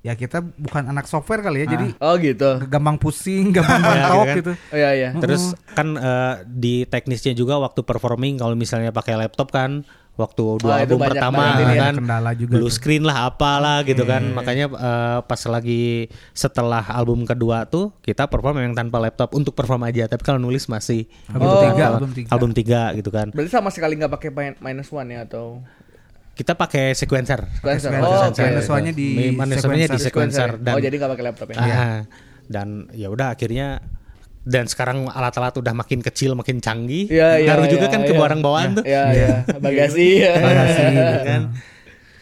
ya 0.00 0.14
kita 0.14 0.38
bukan 0.38 0.86
anak 0.86 1.04
software 1.04 1.42
kali 1.42 1.66
ya 1.66 1.68
jadi 1.68 1.86
Oh 1.98 2.14
gitu. 2.16 2.62
gampang 2.64 2.94
pusing 2.94 3.50
gampang 3.50 3.82
Ya, 3.82 3.90
mentok 3.90 4.22
kan. 4.22 4.36
gitu 4.36 4.52
Oh 4.54 4.76
iya 4.76 4.90
iya. 4.92 5.10
Terus 5.12 5.42
kan 5.68 5.88
eh, 5.92 6.34
di 6.46 6.74
teknisnya 6.84 7.32
juga 7.32 7.58
waktu 7.58 7.82
performing 7.82 8.38
kalau 8.38 8.54
misalnya 8.54 8.90
pakai 8.90 9.18
laptop 9.18 9.50
kan 9.50 9.82
waktu 10.16 10.42
dua 10.58 10.64
Oh, 10.66 10.80
album 10.80 10.98
pertama 10.98 11.44
banget 11.52 11.68
ya. 11.68 11.82
kan 11.82 11.94
Kendala 11.96 12.30
juga 12.32 12.52
blue 12.52 12.66
tuh. 12.66 12.74
screen 12.74 13.02
lah 13.02 13.26
apalah 13.26 13.80
gitu 13.82 14.02
kan 14.02 14.22
makanya 14.30 14.66
eh, 14.66 15.18
pas 15.22 15.40
lagi 15.46 16.08
setelah 16.32 16.82
album 16.88 17.22
kedua 17.22 17.64
tuh 17.64 17.92
kita 18.00 18.24
perform 18.24 18.60
yang 18.62 18.72
tanpa 18.72 18.96
laptop 18.98 19.30
untuk 19.30 19.52
perform 19.52 19.84
aja 19.84 20.04
tapi 20.06 20.20
kalau 20.20 20.36
nulis 20.38 20.66
masih 20.66 21.04
Album 21.28 21.44
gitu 21.44 21.56
tiga, 21.62 21.76
kan. 21.76 21.90
album 21.92 22.10
tiga. 22.10 22.28
album 22.30 22.50
tiga 22.50 22.82
gitu 22.92 23.10
kan 23.10 23.26
Berarti 23.28 23.50
sama 23.50 23.68
sekali 23.68 23.92
nggak 23.94 24.08
pakai 24.10 24.30
min- 24.30 24.58
minus 24.58 24.88
one 24.88 25.08
ya 25.10 25.22
atau 25.22 25.60
kita 26.32 26.52
pakai 26.52 26.92
sequencer 26.92 27.48
sequencer? 27.54 27.88
sequencer. 27.88 28.00
Oh, 28.02 28.28
Sequencer. 28.28 28.44
oke. 28.44 28.50
Minus 28.50 28.68
one-nya 28.68 28.92
di 28.92 29.08
Minus 29.30 29.56
di 29.56 29.56
sequencer. 29.58 29.98
sequencer 29.98 30.50
dan 30.58 30.72
oh 30.72 30.80
jadi 30.80 30.94
nggak 30.94 31.10
pakai 31.12 31.24
laptop 31.24 31.46
ya? 31.48 31.56
Ah, 31.58 31.98
dan 32.46 32.68
ya 32.92 33.08
udah 33.08 33.32
akhirnya 33.32 33.80
dan 34.46 34.64
sekarang 34.64 35.10
alat-alat 35.10 35.52
udah 35.52 35.74
makin 35.74 35.98
kecil 36.00 36.32
makin 36.32 36.58
canggih 36.58 37.10
Iya, 37.10 37.36
iya, 37.36 37.48
ngaruh 37.50 37.66
juga 37.66 37.86
iya, 37.86 37.92
kan 37.92 38.00
ke 38.00 38.14
iya. 38.14 38.20
barang 38.20 38.40
bawaan 38.40 38.70
tuh 38.72 38.84
Iya 38.84 39.02
iya. 39.10 39.28
Bagasi. 39.58 40.08
ya. 40.16 40.32
Bagasi, 40.38 40.82
gitu. 40.88 41.16
kan 41.28 41.42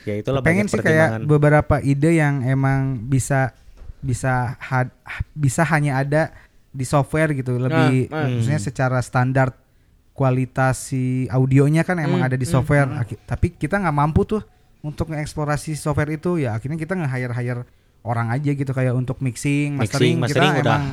ya 0.03 0.15
itulah 0.19 0.41
pengen 0.41 0.65
sih 0.65 0.77
kayak 0.79 1.23
beberapa 1.23 1.81
ide 1.81 2.17
yang 2.17 2.41
emang 2.43 3.01
bisa 3.03 3.53
bisa 4.01 4.57
had- 4.59 4.93
bisa 5.33 5.65
hanya 5.65 5.97
ada 5.99 6.33
di 6.69 6.85
software 6.85 7.33
gitu 7.33 7.57
lebih 7.57 8.09
nah. 8.09 8.25
maksudnya 8.27 8.59
secara 8.59 9.01
standar 9.01 9.53
kualitas 10.13 10.77
si 10.87 11.03
audionya 11.27 11.83
kan 11.83 11.99
emang 11.99 12.21
Hmm, 12.21 12.29
ada 12.29 12.37
di 12.37 12.45
software 12.45 12.87
Aki- 12.87 13.21
tapi 13.25 13.47
kita 13.51 13.77
nggak 13.79 13.95
mampu 13.95 14.23
tuh 14.25 14.43
untuk 14.81 15.09
mengeksplorasi 15.09 15.73
software 15.75 16.13
itu 16.13 16.37
ya 16.37 16.53
akhirnya 16.53 16.77
kita 16.77 16.95
nge-hire 16.95 17.33
hire 17.33 17.63
orang 18.03 18.29
aja 18.29 18.51
gitu 18.51 18.71
kayak 18.71 18.93
untuk 18.93 19.19
mixing 19.19 19.75
Mixing, 19.75 19.81
mastering, 19.81 20.17
mastering 20.21 20.53
kita 20.53 20.63
udah. 20.63 20.79
emang 20.79 20.85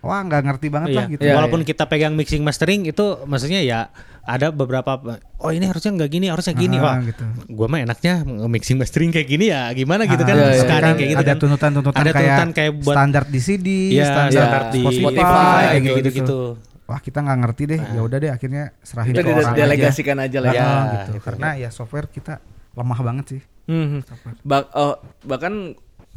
wah 0.00 0.20
nggak 0.20 0.42
ngerti 0.42 0.66
banget 0.68 0.88
Iya. 0.88 0.96
lah 0.96 1.04
gitu 1.08 1.20
Iya, 1.20 1.34
Walaupun 1.34 1.60
iya. 1.60 1.68
kita 1.68 1.84
pegang 1.84 2.14
mixing 2.14 2.40
mastering 2.40 2.84
itu 2.84 3.04
maksudnya 3.24 3.60
ya 3.60 3.90
ada 4.22 4.50
beberapa 4.50 5.00
oh 5.36 5.50
ini 5.50 5.64
harusnya 5.64 5.90
nggak 5.90 6.10
gini 6.10 6.26
harusnya 6.28 6.52
gini 6.52 6.76
Ah, 6.76 6.84
wah 6.84 6.96
gitu. 7.00 7.24
gua 7.48 7.66
mah 7.66 7.80
enaknya 7.80 8.14
mixing 8.46 8.76
mastering 8.76 9.08
kayak 9.08 9.24
gini 9.26 9.48
ya 9.48 9.72
gimana 9.72 10.04
gitu 10.04 10.20
kan 10.20 10.32
Ah, 10.32 10.38
iya, 10.38 10.48
iya. 10.50 10.60
sekarang 10.60 10.92
kayak 10.94 11.08
gitu 11.08 11.18
ada 11.18 11.28
kan 11.28 11.38
tuntutan-tuntutan 11.38 11.98
ada 11.98 12.10
kayak, 12.10 12.20
tuntutan 12.28 12.48
kayak 12.52 12.72
buat 12.78 12.94
standar 12.94 13.22
di 13.24 13.40
CD, 13.40 13.66
Iya, 13.90 14.04
standar, 14.06 14.32
standar 14.34 14.62
di 14.68 14.80
Spotify, 14.80 15.00
Spotify, 15.00 15.62
kayak 15.64 15.80
gitu 15.80 15.98
gitu, 15.98 16.10
gitu. 16.14 16.40
Wah 16.84 17.00
kita 17.00 17.18
nggak 17.20 17.38
ngerti 17.38 17.62
deh, 17.66 17.80
ya 17.80 18.00
udah 18.00 18.16
deh 18.18 18.30
akhirnya 18.30 18.62
serahin 18.80 19.12
Itu 19.12 19.20
ke 19.20 19.28
orang 19.30 19.44
aja. 19.46 19.58
delegasikan 19.58 20.16
aja 20.18 20.38
lah 20.38 20.50
ya. 20.50 20.56
Ah, 20.56 20.64
Ya, 20.64 20.72
gitu. 20.94 21.10
gitu. 21.10 21.20
Karena 21.22 21.48
ya 21.54 21.68
software 21.68 22.06
kita 22.06 22.40
lemah 22.72 23.00
banget 23.02 23.24
sih. 23.28 23.40
Hmm. 23.66 24.00
Ba- 24.40 24.72
oh, 24.72 24.96
bahkan 25.22 25.76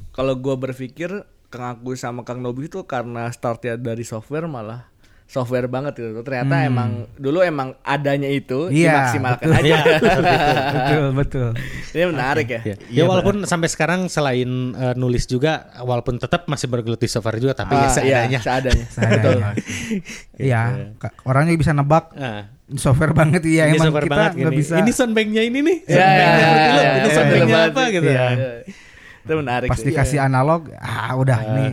kalau 0.10 0.36
gua 0.36 0.56
berpikir 0.58 1.12
Kang 1.52 1.76
Agus 1.76 2.00
sama 2.00 2.24
Kang 2.24 2.40
Nobi 2.40 2.66
itu 2.66 2.82
karena 2.84 3.28
startnya 3.30 3.76
dari 3.76 4.02
software 4.02 4.48
malah 4.48 4.88
software 5.26 5.64
banget 5.66 5.96
gitu. 5.96 6.20
Ternyata 6.22 6.56
emang 6.62 6.90
dulu 7.16 7.40
emang 7.40 7.76
adanya 7.82 8.28
itu 8.28 8.68
Hmm. 8.68 8.76
Iya, 8.76 8.92
dimaksimalkan 9.08 9.46
betul. 9.46 9.60
aja. 9.62 9.76
betul 10.76 11.06
betul. 11.14 11.50
Ini 11.90 12.04
menarik 12.06 12.48
ya. 12.50 12.62
Ya, 12.66 12.76
ya 12.90 13.04
walaupun 13.06 13.44
sampai 13.46 13.68
sekarang 13.68 14.08
selain 14.08 14.48
eh, 14.74 14.92
nulis 14.94 15.24
juga 15.26 15.72
walaupun 15.78 16.16
tetap 16.18 16.48
masih 16.48 16.68
bergelut 16.68 16.98
di 16.98 17.08
software 17.08 17.38
juga 17.38 17.56
tapi 17.58 17.72
ya 17.74 17.80
Ah, 17.82 17.88
seadanya. 17.90 18.28
Iya, 18.30 18.40
seadanya. 18.42 18.86
Seadanya. 18.88 19.48
Iya, 20.42 20.62
ka- 20.98 21.16
orangnya 21.24 21.54
bisa 21.56 21.72
nebak 21.72 22.12
Ah. 22.14 22.50
software 22.74 23.14
banget 23.14 23.44
iya 23.46 23.68
ini 23.68 23.78
emang 23.78 23.88
software 23.88 24.06
kita 24.06 24.16
banget 24.18 24.32
nggak 24.38 24.54
bisa. 24.58 24.76
Ini 24.80 24.92
soundbanknya 24.92 25.42
ini 25.44 25.60
nih. 25.62 25.78
Iya, 25.86 25.96
iya, 25.96 26.28
Soundbanknya 26.28 26.52
iya, 26.52 26.76
iya, 26.76 26.92
ini 26.92 27.00
iya, 27.00 27.14
soundbanknya 27.14 27.48
iya, 27.54 27.68
apa 27.68 27.82
iya, 27.82 27.92
gitu. 27.94 28.10
iya, 28.10 28.26
iya. 28.28 28.52
Itu 29.22 29.34
menarik. 29.38 29.70
Pas 29.70 29.80
sih. 29.80 29.88
dikasih 29.90 30.20
analog, 30.22 30.70
ah 30.82 31.14
udah 31.14 31.38
ini 31.46 31.66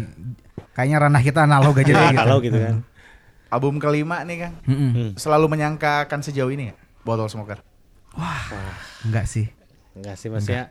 kayaknya 0.76 0.96
ranah 1.08 1.22
kita 1.24 1.44
analog 1.48 1.74
aja 1.80 1.90
deh 1.90 2.06
gitu. 2.14 2.20
Kalau 2.20 2.36
gitu 2.38 2.58
kan. 2.60 2.74
Album 3.54 3.80
kelima 3.80 4.20
nih 4.28 4.44
Kang. 4.44 4.54
Hmm. 4.68 5.16
Selalu 5.16 5.48
menyangka 5.48 6.04
akan 6.04 6.20
sejauh 6.20 6.52
ini 6.52 6.68
ya? 6.68 6.74
Botol 7.00 7.32
Smoker. 7.32 7.64
Enggak 9.08 9.24
sih. 9.24 9.48
Enggak 9.96 10.20
sih 10.20 10.28
maksudnya 10.28 10.68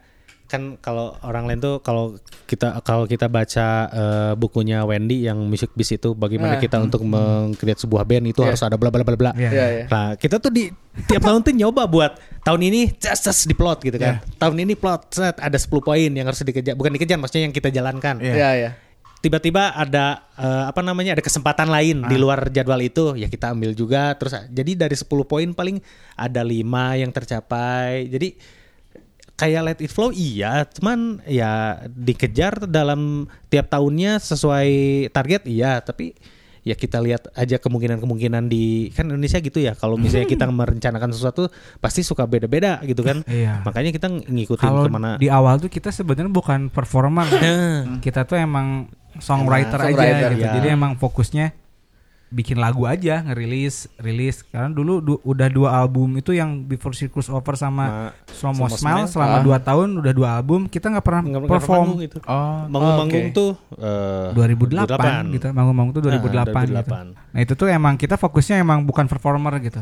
kan 0.48 0.80
kalau 0.80 1.12
orang 1.22 1.44
lain 1.44 1.60
tuh 1.60 1.84
kalau 1.84 2.16
kita 2.48 2.80
kalau 2.82 3.04
kita 3.04 3.28
baca 3.28 3.68
eh, 3.88 4.32
bukunya 4.34 4.82
Wendy 4.82 5.28
yang 5.28 5.36
Music 5.44 5.76
Biz 5.76 6.00
itu 6.00 6.16
bagaimana 6.16 6.56
Nah. 6.56 6.64
kita 6.64 6.80
untuk 6.80 7.04
mengcreate 7.04 7.84
sebuah 7.84 8.02
band 8.02 8.32
itu 8.32 8.40
Iya. 8.40 8.56
harus 8.56 8.64
ada 8.64 8.80
bla 8.80 8.88
bla 8.88 9.04
bla 9.04 9.14
bla. 9.14 9.32
Iya, 9.36 9.52
iya. 9.52 9.86
Nah, 9.86 10.16
kita 10.16 10.40
tuh 10.40 10.48
di 10.50 10.72
tiap 11.06 11.22
tahun 11.22 11.44
tuh 11.44 11.52
nyoba 11.52 11.84
buat 11.86 12.16
tahun 12.42 12.62
ini 12.64 12.96
just, 12.96 13.28
just 13.28 13.44
di 13.44 13.54
plot 13.54 13.84
gitu 13.84 14.00
kan. 14.00 14.24
Tahun 14.40 14.56
ini 14.56 14.74
plot 14.74 15.12
set 15.12 15.36
ada 15.38 15.58
10 15.60 15.68
poin 15.84 16.08
yang 16.10 16.24
harus 16.24 16.40
dikejar, 16.40 16.74
bukan 16.74 16.96
dikejar 16.96 17.20
maksudnya 17.20 17.46
yang 17.46 17.54
kita 17.54 17.68
jalankan. 17.68 18.24
Iya. 18.24 18.34
Iya, 18.34 18.52
iya. 18.56 18.72
Tiba-tiba 19.18 19.74
ada 19.74 20.30
eh, 20.34 20.64
apa 20.70 20.80
namanya? 20.80 21.12
ada 21.12 21.26
kesempatan 21.26 21.68
lain 21.68 22.06
di 22.06 22.16
luar 22.16 22.48
jadwal 22.48 22.80
itu, 22.80 23.18
ya 23.18 23.28
kita 23.28 23.52
ambil 23.52 23.74
juga 23.74 24.16
terus 24.16 24.32
jadi 24.48 24.88
dari 24.88 24.96
10 24.96 25.10
poin 25.26 25.50
paling 25.52 25.84
ada 26.16 26.40
5 26.40 26.64
yang 26.96 27.12
tercapai. 27.12 28.08
Jadi 28.08 28.38
kayak 29.38 29.62
let 29.64 29.80
it 29.80 29.88
flow 29.88 30.10
iya, 30.10 30.66
cuman 30.66 31.22
ya 31.24 31.78
dikejar 31.88 32.66
dalam 32.66 33.30
tiap 33.48 33.70
tahunnya 33.70 34.18
sesuai 34.18 34.70
target 35.14 35.46
iya, 35.46 35.78
tapi 35.80 36.18
ya 36.66 36.76
kita 36.76 37.00
lihat 37.00 37.32
aja 37.32 37.64
kemungkinan-kemungkinan 37.64 38.52
di 38.52 38.92
kan 38.92 39.08
Indonesia 39.08 39.40
gitu 39.40 39.64
ya 39.64 39.72
kalau 39.72 39.96
misalnya 39.96 40.28
kita 40.36 40.44
merencanakan 40.52 41.16
sesuatu 41.16 41.48
pasti 41.80 42.04
suka 42.04 42.28
beda-beda 42.28 42.84
gitu 42.84 43.08
kan 43.08 43.24
Iya. 43.24 43.64
makanya 43.64 43.96
kita 43.96 44.12
ngikutin 44.12 44.68
Kalau 44.68 44.84
ke 44.84 44.92
mana 44.92 45.16
di 45.16 45.32
awal 45.32 45.64
tuh 45.64 45.72
kita 45.72 45.96
sebenarnya 45.96 46.28
bukan 46.28 46.68
performer. 46.68 47.24
Nah, 47.30 48.02
kita 48.04 48.28
tuh 48.28 48.36
emang 48.36 48.92
songwriter 49.16 49.80
Emang 49.80 49.96
aja 49.96 49.96
songwriter, 49.96 50.30
gitu. 50.36 50.44
ya. 50.44 50.52
Jadi 50.60 50.68
emang 50.68 50.92
fokusnya 51.00 51.46
bikin 52.30 52.56
lagu 52.56 52.84
aja, 52.84 53.22
ngerilis, 53.22 53.88
rilis. 53.96 54.44
Karena 54.44 54.68
dulu 54.68 55.00
du- 55.00 55.22
udah 55.22 55.48
dua 55.48 55.70
album 55.78 56.16
itu 56.16 56.32
yang 56.32 56.60
Before 56.62 56.92
Circus 56.92 57.28
Over 57.28 57.56
sama 57.56 58.12
Mo 58.12 58.28
Slow 58.30 58.52
Mo 58.54 58.68
Smile 58.68 58.78
Smile. 59.02 59.08
selama 59.08 59.38
Ah. 59.38 59.44
dua 59.44 59.58
tahun 59.58 59.88
udah 59.96 60.14
dua 60.14 60.30
album 60.36 60.60
kita 60.66 60.88
nggak 60.90 61.02
pernah 61.02 61.22
nggak 61.24 61.48
perform. 61.50 61.80
manggung 61.88 62.00
gitu. 62.02 62.18
Oh, 62.22 62.68
manggung-manggung 62.68 63.26
oke. 63.26 63.34
tuh 63.34 63.52
eh, 63.74 64.28
2008 64.34 65.24
gitu, 65.32 65.46
manggung-manggung 65.50 65.94
tuh 65.94 66.04
2008, 66.04 66.68
gitu. 66.68 66.76
2008. 66.76 67.06
Nah 67.32 67.40
itu 67.40 67.54
tuh 67.54 67.68
emang 67.68 67.94
kita 67.96 68.16
fokusnya 68.16 68.56
emang 68.58 68.84
bukan 68.84 69.06
performer 69.06 69.56
gitu. 69.60 69.80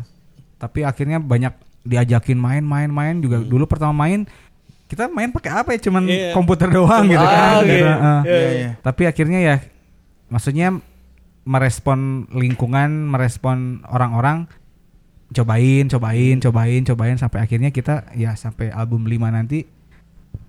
Tapi 0.56 0.82
akhirnya 0.82 1.18
banyak 1.18 1.52
diajakin 1.82 2.36
main-main-main 2.36 3.20
juga. 3.20 3.38
Dulu 3.40 3.66
pertama 3.66 3.94
main 4.00 4.26
kita 4.86 5.06
main 5.08 5.30
pakai 5.30 5.52
apa 5.52 5.70
ya? 5.72 5.82
Cuman 5.82 6.04
Iya. 6.04 6.30
komputer 6.32 6.70
doang 6.70 7.06
gitu 7.08 7.20
Ah, 7.20 7.26
kan. 7.26 7.54
oke. 7.58 7.66
gitu. 7.68 7.86
Heeh. 7.86 8.20
Iya, 8.24 8.50
iya. 8.52 8.70
Tapi 8.80 9.02
akhirnya 9.04 9.40
ya 9.40 9.56
maksudnya 10.28 10.68
merespon 11.46 12.26
lingkungan, 12.34 13.06
merespon 13.06 13.86
orang-orang 13.86 14.50
cobain, 15.30 15.86
cobain, 15.86 16.38
cobain, 16.38 16.82
cobain 16.82 17.18
sampai 17.18 17.40
akhirnya 17.42 17.70
kita 17.70 18.10
ya 18.14 18.34
sampai 18.34 18.70
album 18.70 19.06
5 19.06 19.30
nanti 19.30 19.66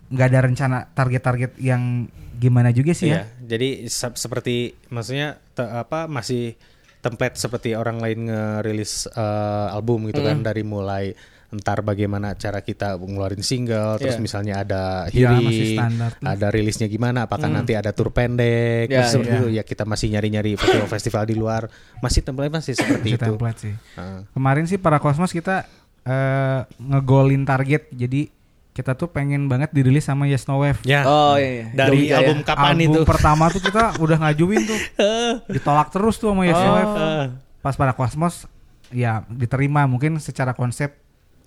nggak 0.07 0.29
ada 0.31 0.41
rencana 0.41 0.79
target-target 0.89 1.59
yang 1.59 2.07
gimana 2.37 2.71
juga 2.71 2.93
sih 2.93 3.11
Iya, 3.11 3.25
ya. 3.25 3.49
jadi 3.57 3.89
se- 3.89 4.15
seperti 4.15 4.77
maksudnya 4.89 5.41
te- 5.53 5.67
apa 5.67 6.05
masih 6.07 6.55
template 7.01 7.35
seperti 7.37 7.75
orang 7.75 7.99
lain 7.99 8.29
ngerilis 8.29 9.09
eh, 9.09 9.67
album 9.73 10.07
gitu 10.07 10.21
kan 10.23 10.45
dari 10.45 10.63
mulai 10.63 11.17
entar 11.49 11.79
bagaimana 11.81 12.35
cara 12.35 12.59
kita 12.59 12.95
ngeluarin 12.95 13.41
single, 13.41 13.97
terus 13.97 14.15
Iya. 14.15 14.23
misalnya 14.23 14.55
ada 14.61 14.83
Iya, 15.09 15.31
masih 15.33 15.47
hearing, 15.47 15.79
standar. 15.79 16.11
ada 16.19 16.47
rilisnya 16.49 16.87
gimana, 16.87 17.25
apakah 17.25 17.47
nanti 17.47 17.73
ada 17.73 17.91
tour 17.91 18.11
pendek, 18.11 18.87
Iya, 18.87 19.01
terus 19.01 19.11
seperti 19.13 19.31
iya. 19.31 19.39
itu 19.39 19.49
ya 19.53 19.63
kita 19.63 19.85
masih 19.85 20.07
nyari-nyari 20.11 20.51
festival-festival 20.55 21.23
di 21.25 21.35
luar, 21.35 21.63
masih 21.99 22.21
template 22.21 22.51
masih 22.51 22.73
seperti 22.73 23.09
Masih 23.09 23.17
itu. 23.17 23.27
template 23.27 23.59
sih. 23.61 23.75
Heeh. 23.95 24.21
Kemarin 24.31 24.65
sih 24.67 24.77
para 24.77 24.99
Cosmos 24.99 25.31
kita 25.31 25.65
eh, 26.03 26.61
ngegolin 26.79 27.43
target. 27.43 27.91
Jadi 27.91 28.31
kita 28.71 28.93
tuh 28.93 29.09
pengen 29.09 29.49
banget 29.49 29.73
dirilis 29.73 30.05
sama 30.05 30.27
Yes 30.27 30.45
No 30.45 30.61
Wave. 30.61 30.79
Ya. 30.83 31.03
Oh 31.03 31.35
iya, 31.35 31.51
iya. 31.51 31.67
Dari 31.73 32.07
Jogja 32.07 32.17
album 32.21 32.39
ya. 32.39 32.45
kapan 32.45 32.67
Album 32.69 32.83
itu? 32.85 33.01
pertama 33.03 33.45
tuh 33.49 33.59
kita 33.59 33.83
udah 33.99 34.17
ngajuin 34.21 34.63
tuh. 34.63 34.81
Ditolak 35.57 35.89
terus 35.91 36.15
tuh 36.17 36.31
sama 36.31 36.45
Yes 36.45 36.55
No 36.57 36.71
Wave. 36.73 36.93
Eh, 36.95 37.25
Pas 37.59 37.75
para 37.75 37.91
Cosmos 37.91 38.47
ya 38.87 39.27
diterima 39.27 39.83
mungkin 39.85 40.15
secara 40.21 40.55
konsep 40.55 40.95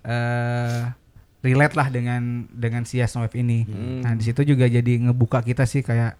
eh 0.04 0.82
relate 1.39 1.76
lah 1.76 1.88
dengan 1.88 2.47
dengan 2.52 2.84
si 2.84 3.00
Yes 3.00 3.16
No 3.16 3.24
Wave 3.24 3.36
ini. 3.36 3.64
Hmm. 3.64 4.04
Nah, 4.04 4.14
di 4.14 4.24
situ 4.24 4.43
juga 4.43 4.68
jadi 4.68 4.93
ngebuka 5.00 5.39
kita 5.41 5.64
sih 5.64 5.82
kayak 5.82 6.20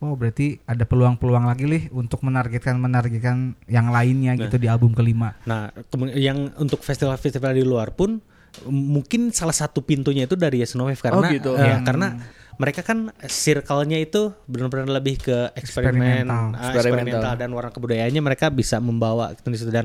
Oh 0.00 0.16
berarti 0.16 0.56
ada 0.64 0.88
peluang-peluang 0.88 1.44
lagi 1.44 1.68
nih 1.68 1.92
untuk 1.92 2.24
menargetkan 2.24 2.80
menargetkan 2.80 3.52
yang 3.68 3.92
lainnya 3.92 4.32
gitu 4.32 4.56
di 4.56 4.64
album 4.64 4.96
kelima. 4.96 5.36
Nah, 5.44 5.68
yang 6.16 6.56
untuk 6.56 6.80
festival-festival 6.80 7.52
di 7.52 7.60
luar 7.60 7.92
pun 7.92 8.16
mungkin 8.64 9.28
salah 9.28 9.52
satu 9.52 9.84
pintunya 9.84 10.24
itu 10.24 10.40
dari 10.40 10.64
Yes 10.64 10.72
No 10.72 10.88
Wave 10.88 11.04
karena 11.04 11.20
Oh, 11.20 11.28
gitu. 11.28 11.52
ya, 11.52 11.76
Hmm. 11.76 11.84
karena 11.84 12.16
mereka 12.56 12.80
kan 12.80 13.12
circle-nya 13.20 14.00
itu 14.00 14.32
benar-benar 14.44 14.88
lebih 14.88 15.20
ke 15.20 15.52
eksperimen, 15.52 16.24
Eksperimental. 16.24 16.32
ah, 16.32 16.72
Eksperimental. 16.72 16.72
eksperimental 16.80 17.34
dan 17.36 17.48
warna 17.52 17.70
kebudayaannya 17.70 18.22
mereka 18.24 18.46
bisa 18.48 18.80
membawa 18.80 19.36
gitu 19.36 19.52
di 19.52 19.58
situ 19.60 19.68
dan 19.68 19.84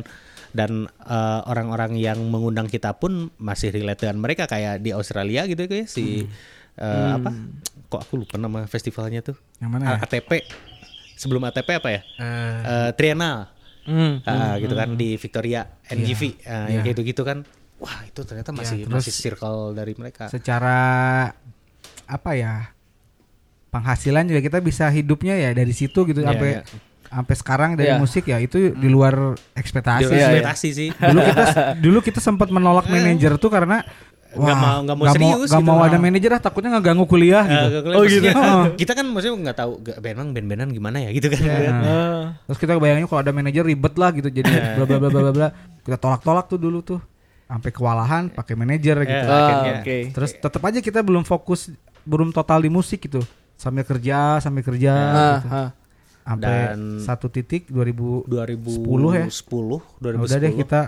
dan 0.56 0.72
eh, 0.88 1.42
orang-orang 1.46 1.94
yang 1.96 2.18
mengundang 2.24 2.66
kita 2.66 2.96
pun 2.96 3.28
masih 3.38 3.70
relate 3.70 4.02
dengan 4.02 4.18
mereka 4.18 4.48
kayak 4.48 4.80
di 4.80 4.90
Australia 4.90 5.44
gitu 5.44 5.62
ya 5.62 5.84
si 5.86 6.24
eh, 6.76 7.12
apa? 7.12 7.30
Kok 7.86 8.02
aku 8.02 8.14
lupa 8.18 8.36
nama 8.36 8.64
festivalnya 8.66 9.22
tuh? 9.22 9.36
Yang 9.60 9.70
mana 9.70 9.84
ya? 9.86 9.98
ATP 10.02 10.32
sebelum 11.14 11.44
ATP 11.44 11.70
apa 11.76 11.90
ya? 11.90 12.02
Eh, 12.18 12.60
Eh, 12.64 12.90
Triennale 12.94 13.52
Hmm. 13.86 14.18
Ah, 14.24 14.58
gitu 14.58 14.74
kan 14.74 14.98
di 14.98 15.14
Victoria 15.14 15.62
NGV 15.86 16.42
ah, 16.44 16.66
yang 16.66 16.82
Iya. 16.82 16.90
kayak 16.90 17.06
gitu 17.06 17.22
kan. 17.22 17.46
Wah 17.78 18.02
itu 18.02 18.18
ternyata 18.24 18.50
masih 18.50 18.82
terus- 18.82 18.98
masih 18.98 19.14
circle 19.14 19.72
dari 19.72 19.94
mereka. 19.94 20.26
secara 20.26 21.30
apa 22.04 22.32
ya 22.34 22.74
penghasilan 23.70 24.26
juga 24.26 24.42
kita 24.42 24.58
bisa 24.60 24.88
hidupnya 24.88 25.36
ya 25.36 25.52
dari 25.52 25.70
situ 25.70 26.02
gitu 26.04 26.18
Iya, 26.18 26.28
sampai 26.28 26.50
iya. 26.50 26.62
Sampai 27.16 27.32
sekarang 27.34 27.70
dari 27.74 27.88
Iya. 27.88 27.98
musik 27.98 28.24
ya 28.26 28.38
itu 28.38 28.72
di 28.72 28.88
luar 28.88 29.16
ekspektasi. 29.52 30.04
Di 30.04 30.12
Iya, 30.12 30.12
iya. 30.12 30.26
ekspektasi 30.28 30.68
sih 30.70 30.90
dulu 30.92 31.20
kita 31.24 31.44
dulu 31.78 32.00
kita 32.02 32.20
sempat 32.20 32.48
menolak 32.50 32.86
manajer 32.86 33.38
tuh 33.38 33.48
karena 33.48 33.80
Nggak 34.36 34.52
mau- 34.54 34.84
nggak 34.84 34.98
mau 34.98 35.04
nggak 35.06 35.16
serius 35.16 35.48
nggak 35.48 35.64
gitu. 35.64 35.72
mau 35.72 35.80
ada 35.80 35.96
manajer 35.98 36.30
ah 36.30 36.42
takutnya 36.44 36.70
ngeganggu 36.70 37.08
kuliah 37.08 37.44
gitu. 37.46 37.68
gak- 37.72 37.96
oh 37.96 38.04
gitu. 38.04 38.20
maksudnya, 38.20 38.34
kita 38.84 38.92
kan 38.92 39.06
maksudnya 39.08 39.36
nggak 39.42 39.58
tahu 39.58 39.72
gak, 39.80 39.96
emang 40.04 40.28
band-bandan 40.30 40.70
gimana 40.70 40.98
ya 41.00 41.10
gitu 41.10 41.28
kan 41.30 41.40
Nah, 41.40 42.24
Terus 42.44 42.60
kita 42.60 42.76
bayangin 42.76 43.08
kalau 43.08 43.24
ada 43.24 43.32
manajer 43.32 43.64
ribet 43.64 43.96
lah 43.96 44.12
gitu 44.12 44.28
jadi 44.28 44.44
Iya. 44.46 44.76
bla 44.76 44.84
bla 44.86 44.98
bla 45.00 45.10
bla 45.10 45.32
bla. 45.32 45.48
Kita 45.80 45.96
tolak-tolak 45.96 46.46
tuh 46.46 46.60
dulu 46.60 46.84
tuh. 46.84 47.00
Sampai 47.46 47.72
kewalahan 47.72 48.28
pakai 48.28 48.54
manajer 48.54 48.98
gitu. 49.00 49.24
Eh, 49.24 49.32
Ah, 49.32 49.80
oke. 49.80 49.98
Terus 50.12 50.32
tetap 50.34 50.60
aja 50.62 50.80
kita 50.80 51.00
belum 51.00 51.24
fokus 51.24 51.72
belum 52.04 52.30
total 52.30 52.60
di 52.60 52.68
musik 52.68 53.00
gitu. 53.02 53.24
Sambil 53.56 53.82
kerja, 53.82 54.44
sambil 54.44 54.62
kerja 54.62 54.92
Ah, 54.92 55.08
gitu. 55.38 55.48
ah. 55.48 55.70
Sampai 56.26 56.74
Dan- 56.74 57.00
satu 57.00 57.30
titik 57.30 57.70
2000 57.70 58.26
2010 58.26 59.14
ya. 59.14 59.26
10 59.30 59.78
Nah, 59.78 60.02
2010 60.02 60.26
udah 60.26 60.40
deh 60.42 60.54
kita 60.58 60.82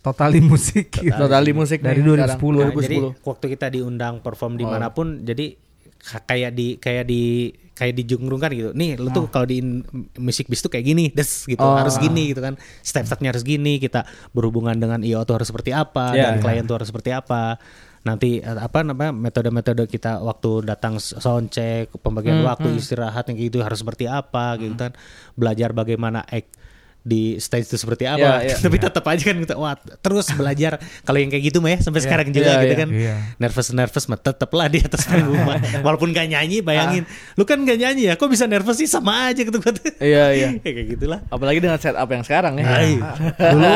total 0.00 0.30
di 0.34 0.42
musik 0.42 0.86
gitu. 0.92 1.14
Total 1.16 1.40
di 1.40 1.52
musik 1.54 1.78
Dari 1.78 1.96
nih 1.96 2.04
2010. 2.26 2.26
sekarang. 2.26 2.74
Nah, 2.74 2.82
jadi 2.82 2.96
2010. 2.98 3.24
waktu 3.24 3.44
kita 3.48 3.66
diundang 3.70 4.14
perform 4.18 4.52
Oh. 4.52 4.58
di 4.58 4.64
mana 4.66 4.86
pun, 4.90 5.22
jadi 5.22 5.46
ka- 5.96 6.26
kayak 6.26 6.50
di 6.52 6.66
kayak 6.76 7.04
di 7.06 7.22
kayak 7.72 7.94
dijungrungkan 7.96 8.50
gitu. 8.50 8.70
Nih, 8.70 8.94
lu 8.94 9.10
tuh 9.10 9.26
kalau 9.26 9.42
di 9.44 9.58
musik 10.16 10.46
bis 10.46 10.58
tuh 10.58 10.68
kayak 10.68 10.84
gini, 10.84 11.10
des 11.10 11.26
gitu, 11.44 11.58
Oh. 11.58 11.74
harus 11.74 11.94
gini 11.96 12.30
gitu 12.30 12.38
kan. 12.38 12.54
Step-stepnya 12.80 13.30
harus 13.30 13.42
gini, 13.42 13.78
kita 13.78 14.02
berhubungan 14.30 14.74
dengan 14.74 15.02
IO 15.02 15.22
tuh 15.22 15.38
harus 15.38 15.48
seperti 15.48 15.70
apa, 15.70 16.14
Iya, 16.14 16.22
dan 16.24 16.34
iya. 16.34 16.42
klien 16.42 16.64
tuh 16.64 16.78
harus 16.78 16.86
seperti 16.86 17.10
apa. 17.10 17.58
Nanti 18.04 18.38
eh, 18.38 18.58
apa 18.60 18.84
namanya 18.84 19.12
metode-metode 19.16 19.88
kita 19.88 20.20
waktu 20.20 20.64
datang 20.64 21.00
s- 21.00 21.16
soundcheck, 21.16 21.88
pembagian 22.04 22.40
Hmm, 22.40 22.48
waktu 22.48 22.68
istirahat 22.76 23.32
yang 23.32 23.40
gitu 23.40 23.64
harus 23.64 23.80
seperti 23.80 24.04
apa 24.04 24.60
gitu 24.60 24.76
kan. 24.76 24.92
Belajar 25.34 25.72
bagaimana 25.72 26.20
act 26.28 26.52
di 27.04 27.36
stage 27.36 27.68
itu 27.68 27.76
seperti 27.76 28.08
apa. 28.08 28.40
Iya, 28.40 28.48
iya. 28.48 28.56
Tapi 28.64 28.76
tetap 28.80 29.04
aja 29.04 29.20
kan 29.20 29.36
kita 29.36 29.54
wah 29.60 29.76
terus 30.00 30.32
belajar 30.32 30.80
kalau 31.04 31.20
yang 31.20 31.28
kayak 31.28 31.52
gitu 31.52 31.60
mah 31.60 31.76
ya 31.76 31.78
sampai 31.84 32.00
sekarang 32.00 32.32
juga 32.32 32.48
Iya, 32.48 32.60
gitu 32.64 32.72
iya. 32.72 32.80
kan. 32.80 32.88
Iya. 32.88 33.14
Nervous 33.36 33.68
nervous 33.76 34.04
mah 34.08 34.16
tetep 34.16 34.48
lah 34.48 34.66
di 34.72 34.80
atas 34.80 35.04
panggung 35.04 35.36
mah. 35.44 35.60
Walaupun 35.86 36.16
gak 36.16 36.32
nyanyi 36.32 36.64
bayangin. 36.64 37.04
Lu 37.36 37.44
kan 37.44 37.60
gak 37.60 37.76
nyanyi 37.76 38.08
ya 38.08 38.14
kok 38.16 38.32
bisa 38.32 38.48
nervous 38.48 38.80
sih 38.80 38.88
sama 38.88 39.28
aja 39.28 39.44
gitu 39.44 39.60
gue. 39.60 39.72
Iya, 40.00 40.24
iya. 40.32 40.48
Ya, 40.56 40.72
kayak 40.72 40.86
gitulah. 40.96 41.20
Apalagi 41.28 41.60
dengan 41.60 41.76
setup 41.76 42.08
yang 42.08 42.24
sekarang 42.24 42.56
ya. 42.56 42.64
Hai. 42.64 42.96
dulu 43.52 43.68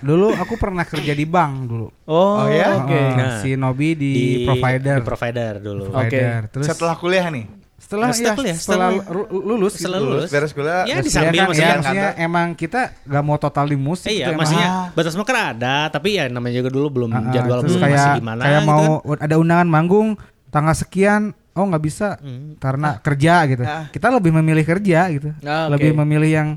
dulu 0.00 0.28
aku 0.38 0.54
pernah 0.54 0.86
kerja 0.86 1.10
di 1.10 1.26
bank 1.26 1.52
dulu. 1.66 1.86
Oh, 2.06 2.46
ya? 2.46 2.78
oke. 2.78 2.94
Uh, 2.94 3.12
Nah, 3.14 3.40
si 3.40 3.56
Nobi 3.56 3.96
di, 3.96 4.12
provider. 4.44 5.00
Di 5.00 5.06
provider 5.06 5.52
dulu. 5.58 5.84
Oke. 5.90 6.20
Terus 6.52 6.66
Setelah 6.70 6.94
kuliah 6.94 7.26
nih. 7.32 7.63
Setelah, 7.84 8.08
Setelah 8.10 8.24
ya, 8.24 8.34
kuliah, 8.34 8.56
setelah, 8.56 8.88
lulus 9.28 9.72
gitu. 9.72 9.84
Setelah 9.84 10.00
lulus. 10.00 10.28
Beres 10.28 10.50
kuliah. 10.50 10.82
Ya, 10.82 10.94
terus 10.94 11.04
di 11.04 11.10
samping 11.10 11.36
kan, 11.36 11.46
maksudnya 11.46 11.60
ya, 11.60 11.68
kan 11.68 11.78
maksudnya 11.78 12.10
emang 12.18 12.46
kita 12.54 12.80
gak 13.04 13.22
mau 13.22 13.36
total 13.36 13.66
di 13.66 13.76
musik 13.76 14.08
Eh, 14.08 14.14
gitu 14.14 14.20
iya, 14.20 14.26
emang. 14.26 14.40
maksudnya 14.40 14.68
Ah. 14.70 14.86
batas 14.90 15.12
masker 15.12 15.36
ada, 15.36 15.76
tapi 15.88 16.08
ya 16.14 16.24
namanya 16.26 16.54
juga 16.56 16.70
dulu 16.70 16.86
belum 16.90 17.10
Ah, 17.10 17.20
ah, 17.20 17.30
jadwal 17.30 17.60
belum 17.60 17.76
kayak 17.78 17.92
masih 17.94 18.12
gimana 18.16 18.40
kayak 18.42 18.56
gitu 18.56 18.70
mau 18.70 18.82
kan. 19.04 19.18
ada 19.20 19.34
undangan 19.36 19.68
manggung 19.68 20.08
tanggal 20.48 20.74
sekian 20.74 21.22
oh 21.52 21.64
nggak 21.64 21.82
bisa 21.82 22.08
Hmm. 22.16 22.56
karena 22.56 22.88
kerja 22.98 23.34
gitu 23.46 23.62
Ah. 23.62 23.84
kita 23.86 24.06
lebih 24.08 24.32
memilih 24.32 24.64
kerja 24.64 25.00
gitu 25.10 25.28
Ah, 25.40 25.66
oke. 25.66 25.76
lebih 25.76 25.90
memilih 25.94 26.30
yang 26.32 26.48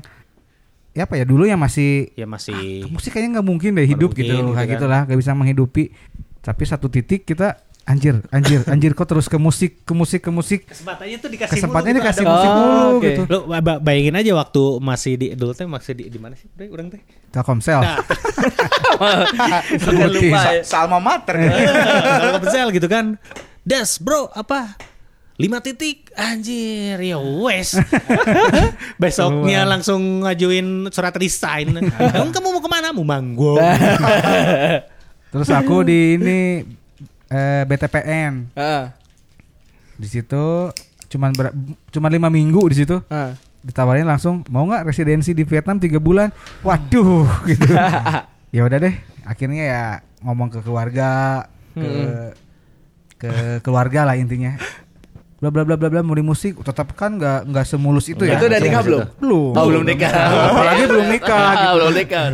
ya 0.90 1.04
apa 1.04 1.14
ya 1.14 1.22
dulu 1.22 1.44
yang 1.44 1.56
masih 1.56 2.10
Ya 2.12 2.24
masih 2.24 2.88
musik 2.88 3.12
kayaknya 3.12 3.38
nggak 3.38 3.46
mungkin 3.46 3.70
deh 3.72 3.86
hidup 3.86 4.10
mungkin 4.10 4.24
gitu 4.24 4.34
gitu 4.34 4.50
kayak 4.50 4.64
kan. 4.64 4.74
gitulah 4.74 5.00
nggak 5.04 5.18
bisa 5.18 5.32
menghidupi 5.32 5.84
tapi 6.40 6.62
satu 6.64 6.88
titik 6.88 7.22
kita 7.22 7.54
anjir, 7.88 8.20
anjir, 8.28 8.60
anjir 8.64 8.92
kok 8.92 9.08
terus 9.08 9.24
ke 9.24 9.34
musik, 9.34 9.80
ke 9.82 9.92
musik, 9.92 10.20
ke 10.20 10.28
musik. 10.28 10.60
Kesempatannya 10.62 11.16
tuh 11.16 11.30
dikasih 11.32 11.52
Kesempatannya 11.56 11.94
mulu 11.94 12.04
dikasih 12.04 12.22
musik 12.22 12.46
Oh, 12.46 12.54
mulu 12.54 12.76
oke. 12.92 13.00
gitu. 13.02 13.22
Lu 13.24 13.38
ba- 13.48 13.80
bayangin 13.80 14.14
aja 14.14 14.32
waktu 14.34 14.62
masih 14.78 15.12
di 15.16 15.26
dulu 15.32 15.52
teh 15.52 15.64
masih 15.64 15.92
di 15.92 16.04
di 16.06 16.18
mana 16.20 16.36
sih? 16.36 16.46
Bre, 16.46 16.68
urang 16.68 16.86
teh. 16.86 17.00
Telkomsel. 17.28 17.80
Nah, 17.80 17.96
Jangan 19.80 20.08
lupa 20.08 20.40
ya. 20.50 20.62
Salma 20.62 20.98
mater 20.98 21.34
kalau 21.34 21.64
Telkomsel 22.36 22.68
gitu 22.70 22.86
kan. 22.86 23.16
Das, 23.62 23.96
Bro, 23.96 24.28
apa? 24.30 24.76
lima 25.38 25.62
titik 25.62 26.10
anjir 26.18 26.98
ya 26.98 27.14
wes 27.14 27.78
besoknya 28.98 29.62
langsung 29.62 30.26
ngajuin 30.26 30.90
surat 30.90 31.14
resign 31.14 31.78
kamu 32.34 32.48
mau 32.48 32.58
ke 32.58 32.66
mana 32.66 32.90
mau 32.90 33.06
manggung 33.06 33.54
Terus 35.28 35.48
aku 35.48 35.86
di 35.86 36.18
ini 36.18 36.38
eh, 37.28 37.62
BTPN. 37.64 38.52
Ah, 38.54 38.92
Di 39.94 40.06
situ 40.06 40.70
cuman 41.08 41.32
ber, 41.32 41.56
cuman 41.88 42.10
lima 42.12 42.28
minggu 42.28 42.62
di 42.68 42.76
situ. 42.76 43.00
ah. 43.08 43.32
Ditawarin 43.58 44.06
langsung 44.06 44.46
mau 44.48 44.62
nggak 44.62 44.86
residensi 44.86 45.34
di 45.34 45.42
Vietnam 45.42 45.76
tiga 45.76 45.98
bulan? 45.98 46.30
Waduh, 46.62 47.26
gitu. 47.50 47.66
ya 48.54 48.62
udah 48.62 48.78
deh. 48.78 48.94
Akhirnya 49.26 49.64
ya 49.64 49.82
ngomong 50.22 50.48
ke 50.48 50.58
keluarga, 50.62 51.44
ke 51.74 51.90
ke 53.18 53.30
keluarga 53.60 54.06
lah 54.06 54.14
intinya. 54.14 54.54
Bla 55.38 55.54
bla 55.54 55.62
bla 55.62 55.78
bla 55.78 55.86
bla 55.86 56.02
mau 56.02 56.12
di 56.12 56.26
musik, 56.26 56.58
tetap 56.58 56.98
kan 56.98 57.14
nggak 57.14 57.46
nggak 57.46 57.62
semulus 57.62 58.10
itu 58.10 58.26
ya. 58.26 58.34
Itu 58.34 58.50
udah 58.50 58.58
nikah 58.58 58.82
belum? 58.82 59.00
Belum. 59.16 59.52
Oh, 59.54 59.64
belum 59.70 59.82
nikah. 59.86 60.10
Apalagi 60.50 60.82
belum 60.84 61.06
nikah 61.06 61.38
gitu. 61.54 61.74
belum 61.78 61.92
nikah. 61.94 62.24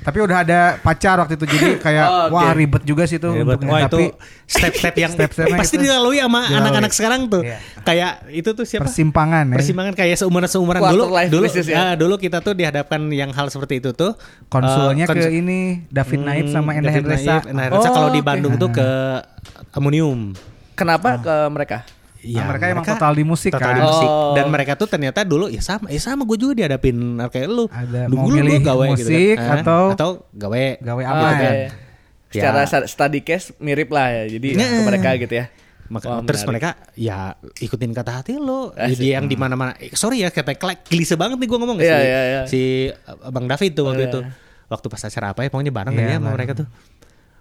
Tapi 0.00 0.18
udah 0.18 0.36
ada 0.40 0.60
pacar 0.78 1.20
waktu 1.20 1.36
itu 1.36 1.44
jadi 1.44 1.76
kayak 1.76 2.06
Oh, 2.08 2.24
oke. 2.32 2.34
wah 2.34 2.50
ribet 2.50 2.82
juga 2.82 3.04
sih 3.04 3.20
itu 3.20 3.28
Hebat. 3.28 3.60
untuknya. 3.60 3.68
Wah 3.68 3.80
Tapi 3.84 4.00
itu 4.00 4.16
step-step 4.48 4.94
yang 4.96 5.12
Step-stepnya 5.20 5.60
pasti 5.60 5.76
itu. 5.76 5.84
dilalui 5.84 6.16
sama 6.16 6.40
anak-anak 6.48 6.92
sekarang 6.94 7.20
tuh. 7.28 7.44
Iya. 7.44 7.60
Kayak 7.84 8.12
itu 8.32 8.50
tuh 8.50 8.64
siapa? 8.64 8.88
persimpangan 8.88 9.44
ya. 9.44 9.56
Persimpangan 9.60 9.92
kayak 9.92 10.16
seumuran 10.16 10.48
seumuran 10.48 10.80
Quarter 10.80 10.96
dulu 10.96 11.04
dulu 11.28 11.44
ya. 11.44 11.62
ya, 11.68 11.84
dulu 12.00 12.14
kita 12.16 12.40
tuh 12.40 12.56
dihadapkan 12.56 13.12
yang 13.12 13.28
hal 13.28 13.52
seperti 13.52 13.84
itu 13.84 13.92
tuh 13.92 14.16
Konsulnya 14.48 15.04
eh, 15.04 15.08
kons- 15.12 15.20
ke 15.20 15.36
ini 15.36 15.84
David 15.86 16.20
Naif 16.24 16.44
Hmm, 16.48 16.54
sama 16.56 16.70
Endah 16.72 16.96
Hendresa. 16.96 17.44
Endah 17.44 17.68
Hendresa. 17.68 17.88
Oh, 17.88 17.92
kalau 17.92 18.08
di. 18.08 18.24
Bandung 18.24 18.56
tuh 18.56 18.72
ke 18.72 18.88
Amonium. 19.70 20.32
Kenapa 20.72 21.20
ke 21.20 21.34
mereka? 21.52 21.84
Nah, 22.30 22.44
mereka 22.46 22.64
emang 22.68 22.84
total 22.84 23.12
di 23.12 23.22
musik 23.22 23.50
total 23.50 23.64
kan. 23.64 23.74
di 23.74 23.82
musik. 23.82 24.04
Oh. 24.06 24.34
Dan 24.34 24.46
mereka 24.48 24.72
tuh 24.74 24.84
ternyata 24.84 25.22
dulu 25.22 25.46
ya 25.46 25.60
sama, 25.60 25.86
ya 25.86 25.96
sama 25.96 26.22
gue 26.22 26.36
juga 26.36 26.52
dihadapin 26.54 26.96
kayak 27.24 27.46
lu. 27.46 27.64
Ada 27.66 28.04
Dulu 28.04 28.16
mau 28.18 28.28
milih 28.28 28.60
gawe 28.60 28.86
musik 28.90 29.06
gitu 29.06 29.38
kan. 29.38 29.60
Atau- 29.60 29.90
atau 29.92 30.10
gawe 30.30 30.64
Gawe 30.78 31.02
Ah, 31.02 31.10
apa 31.10 31.28
kan? 31.34 31.54
Secara 32.28 32.60
Ya. 32.62 32.78
study 32.84 33.20
case 33.22 33.56
mirip 33.56 33.88
lah 33.88 34.12
ya. 34.12 34.22
Jadi 34.28 34.48
Nah. 34.52 34.68
ke 34.68 34.82
mereka 34.84 35.08
gitu 35.16 35.34
ya. 35.34 35.46
Maka, 35.88 36.04
Wah, 36.06 36.20
terus 36.20 36.44
menarik. 36.44 36.68
mereka 36.68 36.70
ya 36.92 37.18
ikutin 37.56 37.96
kata 37.96 38.12
hati 38.14 38.36
lo. 38.36 38.76
Asik. 38.76 38.92
Jadi 38.94 39.06
yang 39.08 39.24
di 39.24 39.34
mana-mana. 39.34 39.72
eh, 39.74 39.88
sorry 39.94 40.20
ya 40.20 40.28
kata 40.28 40.52
klise 40.78 41.16
banget 41.16 41.40
nih 41.40 41.48
gue 41.48 41.58
ngomong 41.58 41.78
Iya, 41.80 41.96
si, 41.96 42.04
iya, 42.04 42.20
iya. 42.22 42.40
si 42.44 42.60
Bang 43.26 43.48
David 43.48 43.72
tuh 43.72 43.88
waktu 43.88 44.04
Iya. 44.04 44.10
itu. 44.10 44.20
Waktu 44.68 44.86
pas 44.86 45.00
acara 45.00 45.32
apa 45.32 45.40
ya 45.40 45.48
pokoknya 45.48 45.72
bareng 45.72 45.96
Iya, 45.96 46.00
kan 46.02 46.10
ya 46.10 46.16
sama 46.18 46.30
mereka 46.36 46.52
tuh. 46.54 46.66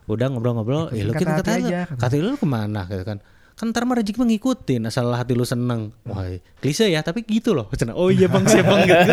Udah 0.08 0.32
ngobrol-ngobrol, 0.32 0.96
ya 0.96 1.04
lu 1.04 1.12
Ikutin 1.12 1.20
kita 1.20 1.32
kata 1.36 1.44
kata 1.44 1.60
aja. 1.60 1.80
kata 1.92 2.16
lu 2.16 2.40
ke 2.40 2.48
mana 2.48 2.88
gitu 2.88 3.04
kan. 3.04 3.20
Kan 3.58 3.74
ntar 3.74 3.90
mah 3.90 3.98
rezeki 3.98 4.22
mah 4.22 4.30
ngikutin 4.30 4.82
asal 4.86 5.10
hati 5.18 5.34
lu 5.34 5.42
seneng. 5.42 5.90
Wah, 6.06 6.30
klise 6.62 6.94
ya 6.94 7.02
tapi 7.02 7.26
gitu 7.26 7.58
loh. 7.58 7.66
Oh 7.98 8.14
iya 8.14 8.30
bang 8.30 8.46
siap 8.46 8.70
bang 8.70 8.82
gitu. 8.86 9.12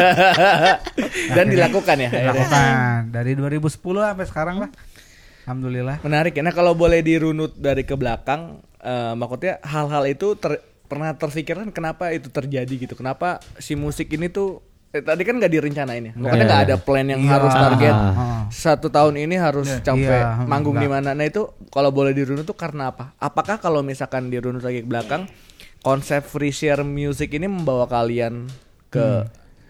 Dan 1.37 1.49
dilakukan 1.49 1.97
ya. 1.97 2.11
Dilakukan 2.13 3.09
dari 3.09 3.33
2010 3.41 3.81
sampai 3.81 4.27
sekarang 4.29 4.57
lah. 4.61 4.71
Alhamdulillah. 5.49 6.05
Menarik 6.05 6.37
ya. 6.37 6.45
Nah 6.45 6.53
kalau 6.53 6.77
boleh 6.77 7.01
dirunut 7.01 7.57
dari 7.57 7.89
ke 7.89 7.97
belakang, 7.97 8.61
eh, 8.85 9.17
maksudnya 9.17 9.65
hal-hal 9.65 10.05
itu 10.13 10.37
ter- 10.37 10.61
pernah 10.93 11.17
terfikirkan 11.17 11.73
kenapa 11.73 12.13
itu 12.13 12.29
terjadi 12.29 12.75
gitu? 12.77 12.95
Kenapa 13.01 13.41
si 13.57 13.73
musik 13.73 14.13
ini 14.13 14.29
tuh 14.29 14.61
eh, 14.95 15.03
tadi 15.03 15.23
kan 15.27 15.35
nggak 15.37 15.51
direncanain 15.51 16.03
ya? 16.05 16.13
Makanya 16.15 16.45
nggak 16.45 16.63
ada 16.65 16.77
plan 16.79 17.03
yang 17.05 17.19
Iya. 17.21 17.31
harus 17.35 17.51
target 17.53 17.95
Ah. 17.95 18.47
satu 18.47 18.87
tahun 18.87 19.19
ini 19.19 19.35
harus 19.35 19.67
sampai 19.83 20.23
Iya, 20.23 20.47
manggung 20.47 20.79
di 20.79 20.87
mana. 20.87 21.11
Nah 21.13 21.27
itu 21.27 21.43
kalau 21.69 21.91
boleh 21.91 22.15
dirunut 22.15 22.47
tuh 22.47 22.55
karena 22.55 22.89
apa? 22.89 23.11
Apakah 23.19 23.59
kalau 23.59 23.83
misalkan 23.83 24.31
dirunut 24.31 24.63
lagi 24.63 24.81
ke 24.81 24.89
belakang, 24.89 25.27
konsep 25.81 26.23
free 26.23 26.55
share 26.55 26.81
music 26.81 27.35
ini 27.35 27.45
membawa 27.45 27.85
kalian 27.85 28.47
ke 28.89 29.27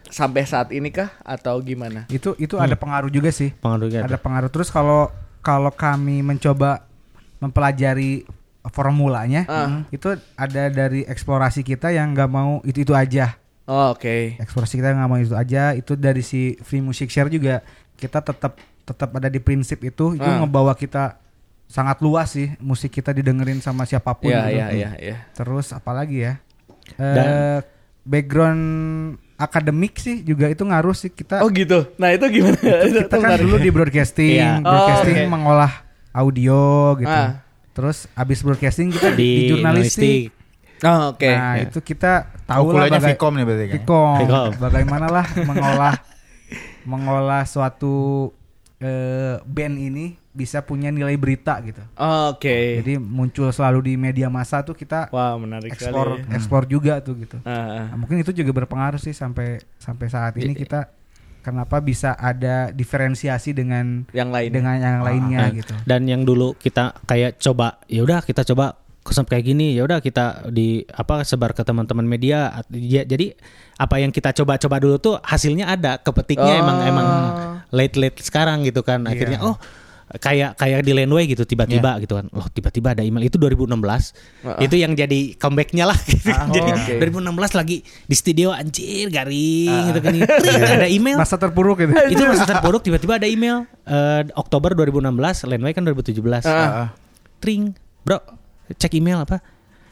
sampai 0.06 0.44
saat 0.44 0.68
ini 0.70 0.92
kah 0.92 1.08
atau 1.24 1.56
gimana? 1.58 2.04
Itu 2.06 2.36
itu 2.36 2.60
ada 2.60 2.76
pengaruh 2.76 3.08
juga 3.08 3.32
sih. 3.32 3.50
Pengaruhnya 3.50 4.04
Ada 4.04 4.20
pengaruh 4.20 4.52
terus 4.52 4.68
kalau 4.68 5.08
kalau 5.40 5.72
kami 5.72 6.20
mencoba 6.20 6.84
mempelajari 7.38 8.24
formulanya 8.66 9.44
Ah. 9.44 9.84
itu 9.88 10.08
ada 10.34 10.62
dari 10.68 11.04
eksplorasi 11.04 11.60
kita 11.60 11.90
yang 11.90 12.12
nggak 12.12 12.28
mau 12.28 12.60
itu 12.62 12.80
itu 12.80 12.92
aja. 12.92 13.36
Oh, 13.64 13.90
Oke. 13.90 14.36
eksplorasi 14.36 14.76
kita 14.76 14.92
nggak 14.92 15.08
mau 15.08 15.16
itu 15.16 15.32
aja 15.32 15.72
itu 15.72 15.94
dari 15.94 16.20
si 16.20 16.54
free 16.60 16.80
music 16.80 17.08
share 17.08 17.28
juga 17.28 17.64
kita 17.94 18.20
tetap 18.20 18.56
tetap 18.84 19.08
ada 19.10 19.26
di 19.26 19.38
prinsip 19.38 19.80
itu 19.80 20.12
itu 20.12 20.20
Ah. 20.22 20.38
ngebawa 20.38 20.72
kita 20.72 21.16
sangat 21.64 21.96
luas 21.98 22.28
sih 22.30 22.52
musik 22.58 22.92
kita 22.92 23.10
didengerin 23.10 23.58
sama 23.58 23.82
siapa 23.82 24.12
pun 24.12 24.28
Iya 24.28 24.40
gitu. 24.42 24.52
iya 24.52 24.66
iya 24.70 24.90
iya. 24.98 25.16
terus 25.32 25.72
apalagi 25.72 26.22
ya 26.22 26.32
eh 26.94 27.14
Dan- 27.16 27.64
background 28.04 28.64
akademik 29.34 29.96
sih 29.96 30.20
juga 30.20 30.46
itu 30.46 30.60
ngaruh 30.60 30.92
sih 30.92 31.08
kita 31.08 31.40
Oh 31.40 31.48
gitu. 31.48 31.88
Nah 31.96 32.12
itu 32.12 32.28
gimana? 32.30 32.60
kita 33.00 33.16
kan 33.16 33.40
dulu 33.40 33.56
di 33.56 33.70
broadcasting 33.70 34.38
broadcasting 34.60 35.16
Oh, 35.16 35.22
oke. 35.22 35.32
mengolah 35.32 35.72
audio 36.12 36.62
gitu 36.96 37.08
Ah. 37.10 37.40
terus 37.72 38.06
abis 38.12 38.38
broadcasting 38.38 38.88
kita 38.88 39.10
di, 39.10 39.16
di 39.16 39.24
di 39.24 39.44
jurnalistik 39.50 40.20
Oh, 40.84 41.10
oke. 41.10 41.24
nah 41.26 41.56
Ya. 41.56 41.64
itu 41.64 41.78
kita 41.80 42.28
Tahu 42.44 42.70
lah 42.70 42.86
baga- 42.86 43.08
Vkom 43.10 43.32
nih 43.32 43.44
berarti 43.44 43.64
kan? 43.66 43.74
Vkom. 43.80 44.16
Vkom. 44.20 44.50
Bagaimana 44.60 45.06
lah 45.08 45.26
mengolah 45.48 45.94
mengolah 46.84 47.42
suatu 47.44 48.28
eh, 48.76 49.40
band 49.40 49.76
ini 49.76 50.06
bisa 50.28 50.60
punya 50.60 50.90
nilai 50.90 51.14
berita 51.14 51.62
gitu. 51.62 51.80
Oke. 52.28 52.82
Jadi 52.82 52.98
muncul 52.98 53.48
selalu 53.48 53.80
di 53.84 53.94
media 53.94 54.26
massa 54.28 54.60
tuh 54.60 54.74
kita 54.74 55.08
Wah, 55.08 55.38
menarik 55.38 55.72
ekspor 55.72 56.18
sekali. 56.18 56.26
ya. 56.26 56.34
ekspor 56.34 56.62
juga 56.66 56.94
tuh 57.00 57.14
gitu. 57.16 57.38
Ah, 57.40 57.54
ah. 57.54 57.84
Nah, 57.88 57.96
mungkin 57.96 58.18
itu 58.18 58.34
juga 58.34 58.50
berpengaruh 58.52 58.98
sih 58.98 59.12
sampai 59.12 59.62
sampai 59.78 60.06
saat 60.08 60.34
ini 60.36 60.52
kita 60.52 60.90
kenapa 61.40 61.78
bisa 61.78 62.12
ada 62.12 62.68
diferensiasi 62.68 63.52
dengan 63.52 64.04
Yang 64.10 64.30
lain. 64.32 64.50
dengan 64.50 64.74
yang 64.76 64.98
lainnya 65.00 65.40
Nah, 65.40 65.50
gitu. 65.54 65.74
Dan 65.86 66.04
yang 66.04 66.26
dulu 66.26 66.52
kita 66.54 66.98
kayak 67.04 67.38
coba, 67.38 67.78
ya 67.86 68.02
udah 68.02 68.20
kita 68.20 68.42
coba 68.44 68.74
konsep 69.04 69.28
kayak 69.28 69.44
gini, 69.44 69.76
ya 69.76 69.84
udah 69.84 70.00
kita 70.00 70.48
di 70.48 70.80
apa 70.88 71.22
sebar 71.22 71.52
ke 71.52 71.60
teman-teman 71.60 72.02
media. 72.02 72.64
Ya, 72.72 73.04
jadi 73.04 73.36
apa 73.76 74.00
yang 74.00 74.08
kita 74.08 74.32
coba-coba 74.32 74.80
dulu 74.80 74.96
tuh 74.96 75.14
hasilnya 75.20 75.68
ada, 75.68 76.00
kepetiknya 76.00 76.56
Oh. 76.56 76.62
emang 76.64 76.78
emang 76.82 77.08
late 77.68 77.94
late 77.94 78.18
sekarang 78.18 78.64
gitu 78.64 78.80
kan. 78.80 79.04
Akhirnya 79.04 79.44
oh 79.44 79.60
kayak 80.14 80.54
kayak 80.54 80.84
di 80.84 80.94
Landway 80.94 81.26
gitu 81.26 81.42
tiba-tiba 81.42 81.98
gitu 81.98 82.14
kan. 82.14 82.30
Loh 82.30 82.46
tiba-tiba 82.48 82.94
ada 82.94 83.02
email 83.02 83.24
itu 83.24 83.36
2016. 83.36 83.66
Ah, 83.76 83.98
ah. 84.46 84.58
Itu 84.58 84.78
yang 84.78 84.94
jadi 84.94 85.34
comebacknya 85.34 85.84
lah 85.84 85.98
gitu. 86.00 86.30
Ah, 86.30 86.46
jadi 86.54 86.70
oh, 86.70 86.78
oke. 86.78 86.92
2016 87.44 87.60
lagi 87.60 87.76
di 87.82 88.14
studio 88.14 88.48
anjir 88.50 89.10
garing 89.10 89.80
gitu 89.90 90.00
kan. 90.00 90.12
Tring, 90.38 90.62
ada 90.62 90.88
email 90.88 91.16
Masa 91.18 91.36
terpuruk 91.36 91.76
gitu. 91.78 91.92
itu 92.08 92.22
masa 92.24 92.46
terpuruk 92.46 92.80
tiba-tiba 92.80 93.18
ada 93.18 93.26
email 93.26 93.68
eh, 93.84 94.22
Oktober 94.32 94.72
2016 94.72 95.12
Landway 95.44 95.72
kan 95.72 95.82
2017 95.84 96.46
Ah. 96.46 96.94
Tring 97.36 97.74
bro 98.00 98.20
cek 98.72 98.96
email 98.96 99.20
apa 99.24 99.40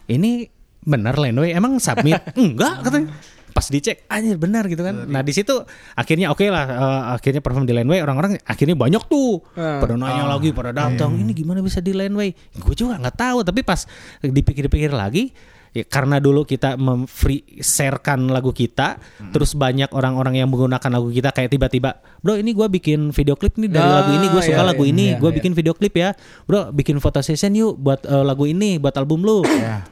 ini 0.08 0.48
benar 0.82 1.14
Landway 1.14 1.54
emang 1.54 1.78
submit? 1.78 2.18
Enggak 2.40 2.82
katanya. 2.82 3.08
Pas 3.52 3.68
dicek 3.68 4.08
anjir 4.08 4.40
benar 4.40 4.64
gitu 4.64 4.80
kan. 4.80 5.04
Nah 5.06 5.20
di 5.20 5.30
situ 5.36 5.52
akhirnya 5.92 6.32
oke 6.32 6.40
lah 6.48 6.64
eh, 6.66 7.02
akhirnya 7.20 7.44
perform 7.44 7.68
di 7.68 7.76
Landway 7.76 8.00
orang-orang 8.00 8.40
akhirnya 8.48 8.74
banyak 8.74 9.02
tuh. 9.06 9.44
Ah. 9.54 9.76
pada 9.78 9.94
nanya 9.94 10.24
lagi 10.24 10.50
pada 10.56 10.72
datang 10.72 11.20
ini 11.20 11.36
gimana 11.36 11.60
bisa 11.60 11.84
di 11.84 11.92
Landway 11.92 12.32
gue 12.32 12.74
juga 12.74 12.96
nggak 12.96 13.16
tahu 13.16 13.38
tapi 13.44 13.60
pas 13.60 13.84
dipikir-pikir 14.24 14.90
lagi 14.90 15.36
ya 15.72 15.84
karena 15.88 16.20
dulu 16.20 16.44
kita 16.44 16.76
memfree 16.76 17.64
sharekan 17.64 18.28
lagu 18.28 18.52
kita 18.52 19.00
terus 19.32 19.56
banyak 19.56 19.88
orang-orang 19.96 20.36
yang 20.36 20.48
menggunakan 20.52 20.92
lagu 20.92 21.08
kita 21.08 21.32
kayak 21.32 21.48
tiba-tiba 21.48 21.96
bro 22.20 22.36
ini 22.36 22.52
gua 22.52 22.68
bikin 22.68 23.08
video 23.10 23.40
klip 23.40 23.56
nih 23.56 23.72
dari 23.72 23.80
Ah, 23.82 24.04
lagu 24.04 24.10
ini 24.12 24.26
gue 24.28 24.42
suka 24.44 24.60
iya, 24.60 24.68
lagu 24.68 24.84
iya, 24.84 24.92
ini 24.92 25.04
iya, 25.12 25.16
gue 25.16 25.30
iya. 25.32 25.36
bikin 25.40 25.52
video 25.56 25.72
klip 25.72 25.94
ya 25.96 26.12
bro 26.44 26.68
bikin 26.70 27.00
foto 27.00 27.24
session 27.24 27.56
yuk 27.56 27.80
buat 27.80 28.04
eh, 28.04 28.20
lagu 28.20 28.44
ini 28.44 28.76
buat 28.76 28.92
album 29.00 29.24
lu 29.24 29.40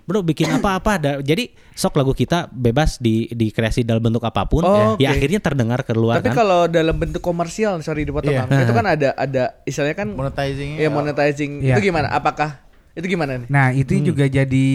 bro 0.05 0.21
bikin 0.21 0.53
apa-apa 0.53 1.01
jadi 1.25 1.49
sok 1.73 1.97
lagu 1.97 2.13
kita 2.13 2.53
bebas 2.53 3.01
di 3.01 3.25
dikreasi 3.33 3.81
dalam 3.83 4.05
bentuk 4.05 4.21
apa 4.21 4.45
pun 4.45 4.61
Oh, 4.61 4.95
ya 5.01 5.11
oke. 5.11 5.17
akhirnya 5.17 5.41
terdengar 5.41 5.81
keluar 5.83 6.21
Tapi 6.21 6.29
kan 6.31 6.37
kalau 6.45 6.69
dalam 6.69 6.93
bentuk 7.01 7.25
komersial, 7.25 7.81
sorry 7.81 8.05
dipotong 8.05 8.37
Iya. 8.37 8.45
Bang. 8.45 8.69
Itu 8.69 8.73
kan 8.77 8.87
ada 8.87 9.09
ada 9.17 9.43
istilahnya 9.65 9.97
kan 9.97 10.09
Monetizing 10.13 10.77
ya 10.77 10.93
monetizing. 10.93 11.65
Iya. 11.65 11.81
Itu 11.81 11.89
gimana? 11.89 12.13
Apakah 12.13 12.61
itu 12.93 13.07
gimana 13.09 13.41
nih? 13.41 13.49
Nah, 13.49 13.73
itu 13.73 13.97
juga 14.05 14.29
jadi 14.29 14.69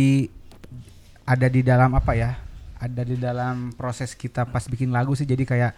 ada 1.26 1.48
di 1.48 1.62
dalam 1.62 1.92
apa 1.92 2.14
ya? 2.14 2.38
Ada 2.76 3.02
di 3.02 3.16
dalam 3.16 3.72
proses 3.72 4.14
kita 4.14 4.46
pas 4.46 4.64
bikin 4.64 4.90
lagu 4.90 5.14
sih 5.14 5.24
jadi 5.24 5.42
kayak 5.42 5.72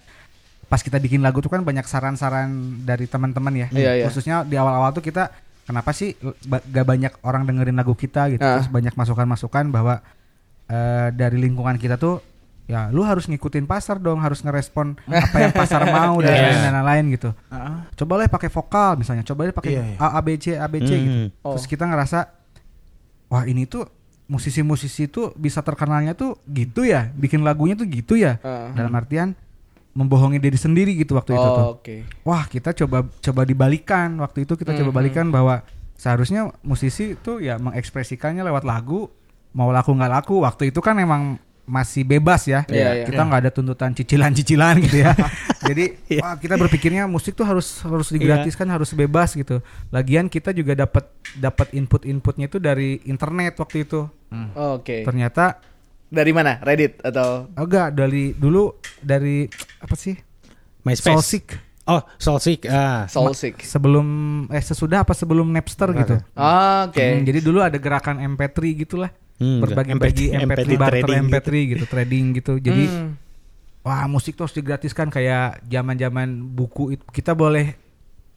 pas 0.68 0.80
kita 0.80 0.98
bikin 0.98 1.20
lagu 1.20 1.40
tuh 1.40 1.48
kan 1.48 1.62
banyak 1.62 1.84
saran-saran 1.84 2.50
dari 2.84 3.08
teman-teman 3.08 3.54
ya. 3.56 3.68
Iya, 3.72 3.92
iya. 3.94 4.06
Khususnya 4.06 4.44
di 4.44 4.56
awal-awal 4.56 4.92
tuh 4.92 5.00
kita 5.00 5.32
kenapa 5.64 5.92
sih 5.92 6.16
gak 6.46 6.84
banyak 6.86 7.14
orang 7.22 7.44
dengerin 7.44 7.76
lagu 7.76 7.92
kita 7.92 8.28
gitu 8.30 8.40
Ah. 8.40 8.60
terus 8.60 8.68
banyak 8.68 8.92
masukan-masukan 8.94 9.68
bahwa 9.68 10.00
eh, 10.66 11.08
dari 11.12 11.38
lingkungan 11.38 11.76
kita 11.76 11.96
tuh 11.96 12.20
ya 12.68 12.88
lu 12.88 13.00
harus 13.00 13.28
ngikutin 13.28 13.64
pasar 13.64 13.96
dong 13.96 14.20
harus 14.20 14.44
ngerespon 14.44 15.00
apa 15.08 15.38
yang 15.40 15.52
pasar 15.52 15.88
mau 15.88 16.20
dan 16.20 16.36
Yes. 16.36 16.44
lain 16.44 16.60
dan 16.68 16.84
lain 16.84 17.06
gitu 17.10 17.30
coba 17.96 18.14
lah 18.14 18.28
pakai 18.28 18.48
vokal 18.50 18.92
misalnya 18.96 19.24
coba 19.24 19.44
lah 19.44 19.56
pakai 19.56 19.72
Iya, 19.72 19.84
iya. 19.86 19.98
A, 19.98 20.08
A, 20.10 20.20
B, 20.20 20.36
C 20.36 20.46
A 20.54 20.68
B 20.68 20.80
C 20.80 20.92
gitu 20.92 21.08
Hmm. 21.08 21.28
Oh. 21.42 21.56
terus 21.56 21.64
kita 21.66 21.84
ngerasa 21.84 22.28
wah 23.28 23.44
ini 23.44 23.64
tuh 23.64 23.88
musisi-musisi 24.28 25.08
tuh 25.08 25.32
bisa 25.34 25.60
terkenalnya 25.60 26.12
tuh 26.12 26.36
gitu 26.46 26.84
ya 26.84 27.12
bikin 27.12 27.42
lagunya 27.42 27.74
tuh 27.74 27.88
gitu 27.88 28.14
ya 28.14 28.40
Ah. 28.40 28.70
dalam 28.72 28.92
artian 28.92 29.34
membohongi 29.92 30.38
diri 30.38 30.56
sendiri 30.56 30.94
gitu 30.94 31.16
waktu 31.16 31.34
itu 31.34 31.48
tuh 31.50 31.66
Oh, 31.66 31.74
Oke. 31.74 32.06
wah 32.22 32.46
kita 32.46 32.76
coba 32.76 33.08
coba 33.10 33.42
dibalikan 33.44 34.20
waktu 34.20 34.44
itu 34.44 34.54
kita 34.54 34.76
coba 34.76 34.92
Mhm. 34.92 34.98
balikan 35.00 35.26
bahwa 35.28 35.64
seharusnya 35.96 36.54
musisi 36.62 37.18
tuh 37.18 37.40
ya 37.40 37.58
mengekspresikannya 37.58 38.44
lewat 38.44 38.62
lagu 38.62 39.10
mau 39.52 39.72
laku 39.72 39.92
nggak 39.92 40.12
laku 40.14 40.44
waktu 40.44 40.70
itu 40.70 40.80
kan 40.80 41.00
emang 41.00 41.42
masih 41.68 42.08
bebas 42.08 42.48
ya 42.48 42.64
Iya, 42.72 43.04
iya. 43.04 43.06
kita 43.06 43.28
nggak 43.28 43.40
ada 43.44 43.52
tuntutan 43.52 43.92
cicilan-cicilan 43.92 44.80
gitu 44.88 45.04
ya 45.04 45.12
jadi 45.62 45.86
wah 46.24 46.40
kita 46.40 46.56
berpikirnya 46.56 47.04
musik 47.06 47.36
tuh 47.36 47.44
harus 47.44 47.84
harus 47.84 48.08
digratiskan 48.08 48.72
harus 48.72 48.96
bebas 48.96 49.36
gitu 49.36 49.60
lagian 49.92 50.32
kita 50.32 50.56
juga 50.56 50.80
dapat 50.80 51.12
dapat 51.36 51.76
input-inputnya 51.76 52.48
itu 52.48 52.58
dari 52.58 53.04
internet 53.04 53.60
waktu 53.60 53.84
itu 53.84 54.08
Oke. 54.56 55.04
ternyata 55.04 55.60
Dari 56.08 56.32
mana? 56.32 56.56
Reddit 56.64 57.04
atau 57.04 57.52
oh, 57.52 57.68
enggak 57.68 57.92
dari 57.92 58.32
dulu 58.32 58.80
dari 59.04 59.44
apa 59.84 59.92
sih 60.00 60.16
MySpace. 60.88 61.12
Soulseek 61.20 61.48
Oh, 61.88 62.04
Soulseek. 62.20 62.68
Ah. 62.68 63.08
Soulseek? 63.08 63.64
sebelum 63.64 64.08
eh 64.52 64.60
sesudah 64.60 65.04
apa 65.04 65.16
sebelum 65.16 65.48
Napster 65.52 65.92
gitu 65.96 66.16
Oke. 66.36 67.00
Hmm, 67.12 67.24
jadi 67.24 67.40
dulu 67.40 67.60
ada 67.64 67.76
gerakan 67.80 68.20
MP3 68.24 68.56
gitulah. 68.76 69.12
Hmm, 69.38 69.62
Berbagi-bagi 69.62 70.34
MP3 70.34 70.42
MP3, 70.66 70.72
barter 70.76 71.02
trading 71.04 71.24
MP3 71.24 71.50
gitu. 71.68 71.86
trading 71.86 72.26
gitu. 72.34 72.54
Jadi 72.58 72.84
Hmm. 72.86 73.14
wah 73.82 74.04
musik 74.06 74.34
tuh 74.34 74.44
harus 74.44 74.56
digratiskan 74.56 75.08
kayak 75.08 75.62
zaman-zaman 75.64 76.26
buku 76.48 76.94
itu 76.94 77.04
kita 77.08 77.32
boleh 77.32 77.78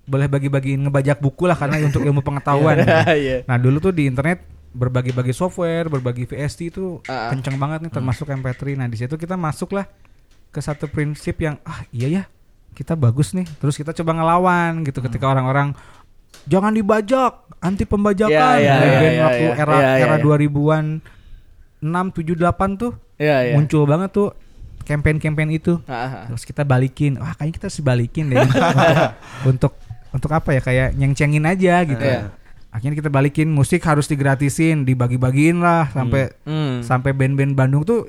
boleh 0.02 0.26
bagi-bagiin 0.26 0.82
ngebajak 0.82 1.18
buku 1.18 1.44
lah 1.44 1.54
karena 1.54 1.80
untuk 1.82 2.02
ilmu 2.02 2.20
pengetahuan. 2.20 2.76
gitu. 2.78 2.84
Iya. 3.16 3.36
Nah, 3.44 3.56
dulu 3.56 3.80
tuh 3.80 3.90
di 3.90 4.04
internet 4.04 4.42
berbagi-bagi 4.70 5.30
software, 5.30 5.88
berbagi 5.88 6.24
VST 6.24 6.60
itu 6.68 7.00
Ah. 7.04 7.30
kenceng 7.30 7.56
banget 7.56 7.82
nih 7.82 7.92
termasuk 7.92 8.28
MP3. 8.28 8.76
Nah, 8.76 8.86
di 8.86 8.96
situ 8.96 9.14
kita 9.14 9.34
masuklah 9.34 9.88
ke 10.48 10.58
satu 10.58 10.84
prinsip 10.84 11.38
yang 11.38 11.56
ah 11.62 11.80
iya 11.88 12.08
ya, 12.10 12.22
kita 12.72 12.92
bagus 12.92 13.32
nih. 13.32 13.48
Terus 13.56 13.74
kita 13.74 13.90
coba 13.94 14.12
ngelawan 14.12 14.82
gitu 14.82 15.00
ketika 15.00 15.26
orang-orang 15.26 15.72
jangan 16.44 16.70
dibajak, 16.70 17.49
anti 17.60 17.84
pembajakan. 17.84 18.32
Ya, 18.32 18.56
ya, 18.56 18.74
Nah, 18.74 18.80
ya, 18.82 18.98
band 18.98 19.12
ya, 19.12 19.22
waktu 19.22 19.44
ya. 19.44 19.52
era 19.54 19.74
Ya, 19.74 19.90
ya, 19.94 20.02
era 20.02 20.16
ya. 20.16 20.22
2000-an 20.22 20.84
6 21.80 22.16
7 22.16 22.36
8 22.36 22.76
tuh 22.76 22.92
Iya, 23.16 23.36
iya. 23.42 23.54
muncul 23.54 23.84
banget 23.84 24.10
tuh 24.10 24.28
campaign-campaign 24.82 25.50
itu. 25.52 25.78
Ah, 25.84 25.94
ah. 25.94 26.24
Terus 26.26 26.42
kita 26.42 26.62
balikin, 26.62 27.16
wah 27.16 27.32
kayaknya 27.32 27.54
kita 27.54 27.66
harus 27.68 27.80
balikin 27.80 28.24
deh 28.28 28.40
untuk, 29.50 29.76
untuk 30.10 30.30
apa 30.30 30.50
ya 30.50 30.60
kayak 30.60 30.88
nyeng-cengin 30.94 31.44
aja 31.44 31.84
gitu. 31.84 32.00
Iya. 32.00 32.32
Akhirnya 32.70 32.96
kita 32.96 33.10
balikin 33.10 33.50
musik 33.50 33.82
harus 33.82 34.06
digratisin, 34.06 34.82
dibagi-bagiin 34.82 35.58
lah 35.58 35.90
sampai 35.90 36.32
Hmm. 36.42 36.80
sampai 36.80 37.12
band-band 37.12 37.54
Bandung 37.54 37.82
tuh 37.82 38.08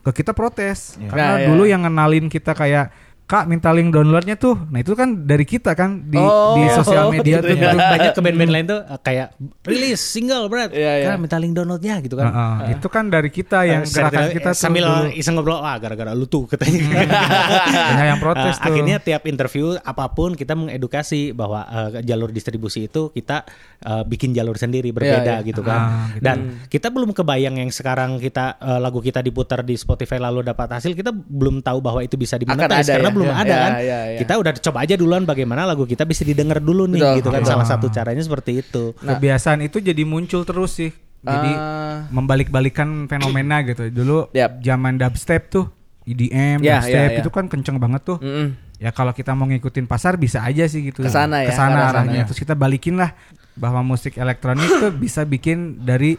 ke 0.00 0.10
kita 0.16 0.32
protes 0.32 0.96
Iya. 0.96 1.08
karena 1.08 1.26
Nah, 1.28 1.38
dulu 1.46 1.62
iya. 1.64 1.72
yang 1.74 1.82
ngenalin 1.84 2.26
kita 2.26 2.54
kayak 2.54 2.88
Kak 3.28 3.44
minta 3.44 3.68
link 3.70 3.92
downloadnya 3.92 4.34
tuh, 4.34 4.56
nah 4.66 4.80
itu 4.80 4.92
kan 4.92 5.12
dari 5.22 5.44
kita 5.44 5.76
kan 5.76 6.00
di 6.02 6.16
Oh, 6.16 6.56
di 6.56 6.64
sosial 6.70 7.06
media 7.14 7.38
gitu 7.38 7.52
tuh. 7.52 7.60
ya. 7.60 7.76
Banyak 7.76 8.10
ke 8.10 8.20
band-band 8.20 8.48
lain 8.50 8.64
tuh 8.66 8.80
uh, 8.80 8.96
kayak 8.96 9.36
rilis 9.62 10.00
single 10.00 10.48
berat. 10.48 10.72
Iya, 10.72 10.92
iya. 10.96 11.06
Kan 11.06 11.20
minta 11.20 11.36
link 11.36 11.52
downloadnya 11.52 12.00
gitu 12.00 12.16
kan. 12.16 12.24
Heeh, 12.26 12.72
itu 12.72 12.88
kan 12.88 13.04
dari 13.06 13.28
kita 13.28 13.62
yang 13.62 13.84
Eh, 13.84 13.92
gerakan 13.92 14.32
kita 14.32 14.50
tuh 14.50 14.58
sambil 14.58 14.82
dulu. 14.82 15.12
iseng 15.12 15.36
ngobrol 15.36 15.60
wah 15.60 15.76
gara-gara 15.76 16.10
lu 16.10 16.24
tuh 16.24 16.48
katanya 16.48 16.80
banyak 17.92 18.06
yang 18.06 18.18
protes 18.18 18.48
Eh, 18.50 18.58
tuh. 18.58 18.66
akhirnya 18.66 18.96
tiap 18.98 19.22
interview 19.24 19.76
apa 19.76 20.08
pun 20.08 20.32
kita 20.32 20.52
mengedukasi 20.54 21.30
bahwa 21.30 21.68
eh, 21.68 22.00
jalur 22.02 22.30
distribusi 22.30 22.88
itu 22.88 23.12
kita 23.12 23.44
eh, 23.78 24.04
bikin 24.04 24.30
jalur 24.30 24.54
sendiri 24.54 24.90
berbeda 24.90 25.38
iya. 25.38 25.44
gitu 25.44 25.60
kan 25.60 25.80
Ah, 25.80 25.88
gitu. 26.10 26.20
dan 26.20 26.36
kita 26.66 26.88
belum 26.88 27.10
kebayang 27.12 27.56
yang 27.56 27.70
sekarang 27.70 28.18
kita 28.18 28.56
eh, 28.56 28.78
lagu 28.78 28.98
kita 28.98 29.18
diputar 29.18 29.60
di 29.60 29.74
Spotify 29.74 30.16
lalu 30.16 30.42
dapat 30.42 30.66
hasil 30.72 30.92
kita 30.92 31.10
belum 31.10 31.60
tahu 31.60 31.78
bahwa 31.78 32.00
itu 32.00 32.14
bisa 32.14 32.34
dimonetize 32.34 32.88
karena 32.88 33.08
ya. 33.08 33.14
belum 33.14 33.28
Ya, 33.28 33.34
ada 33.36 33.48
ya, 33.48 33.58
kan 33.58 33.72
ya, 33.76 33.98
ya. 34.08 34.18
kita 34.18 34.32
udah 34.34 34.52
coba 34.54 34.78
aja 34.82 34.94
duluan 34.94 35.22
bagaimana 35.22 35.62
lagu 35.64 35.84
kita 35.84 36.02
bisa 36.02 36.22
didengar 36.22 36.58
dulu 36.58 36.86
nih 36.86 36.98
Betul, 36.98 37.16
gitu 37.16 37.28
kan 37.28 37.40
betul. 37.40 37.52
salah 37.52 37.66
satu 37.66 37.86
caranya 37.88 38.20
seperti 38.20 38.52
itu 38.58 38.84
Nah. 38.98 39.14
kebiasaan 39.14 39.60
itu 39.60 39.78
jadi 39.78 40.02
muncul 40.02 40.42
terus 40.42 40.74
sih. 40.74 40.90
Jadi 41.18 41.50
Ah. 41.50 42.06
membalik-balikan 42.08 43.06
fenomena 43.06 43.60
gitu. 43.62 43.90
Dulu 43.90 44.30
Yap. 44.30 44.60
zaman 44.60 44.96
dubstep 44.96 45.48
tuh 45.48 45.66
EDM, 46.04 46.62
Ya, 46.62 46.78
dubstep 46.78 46.94
ya, 47.04 47.12
ya. 47.12 47.18
itu 47.20 47.28
kan 47.28 47.44
kenceng 47.46 47.76
banget 47.76 48.06
tuh. 48.06 48.18
Mm-mm. 48.18 48.54
Ya 48.78 48.90
kalau 48.90 49.10
kita 49.10 49.34
mau 49.34 49.44
ngikutin 49.44 49.84
pasar 49.84 50.14
bisa 50.14 50.38
aja 50.40 50.62
sih 50.64 50.86
gitu. 50.86 51.02
Ke 51.02 51.10
sana 51.10 51.42
ya, 51.42 51.50
Ke 51.50 51.52
sana 51.52 51.70
ke 51.70 51.74
arah 51.76 51.90
arahnya. 51.92 52.12
sana. 52.14 52.26
Terus 52.30 52.38
kita 52.38 52.54
balikin 52.54 52.94
lah 52.94 53.10
bahwa 53.52 53.82
musik 53.84 54.14
elektronik 54.14 54.70
tuh 54.70 54.94
bisa 54.94 55.22
bikin 55.22 55.82
dari 55.82 56.14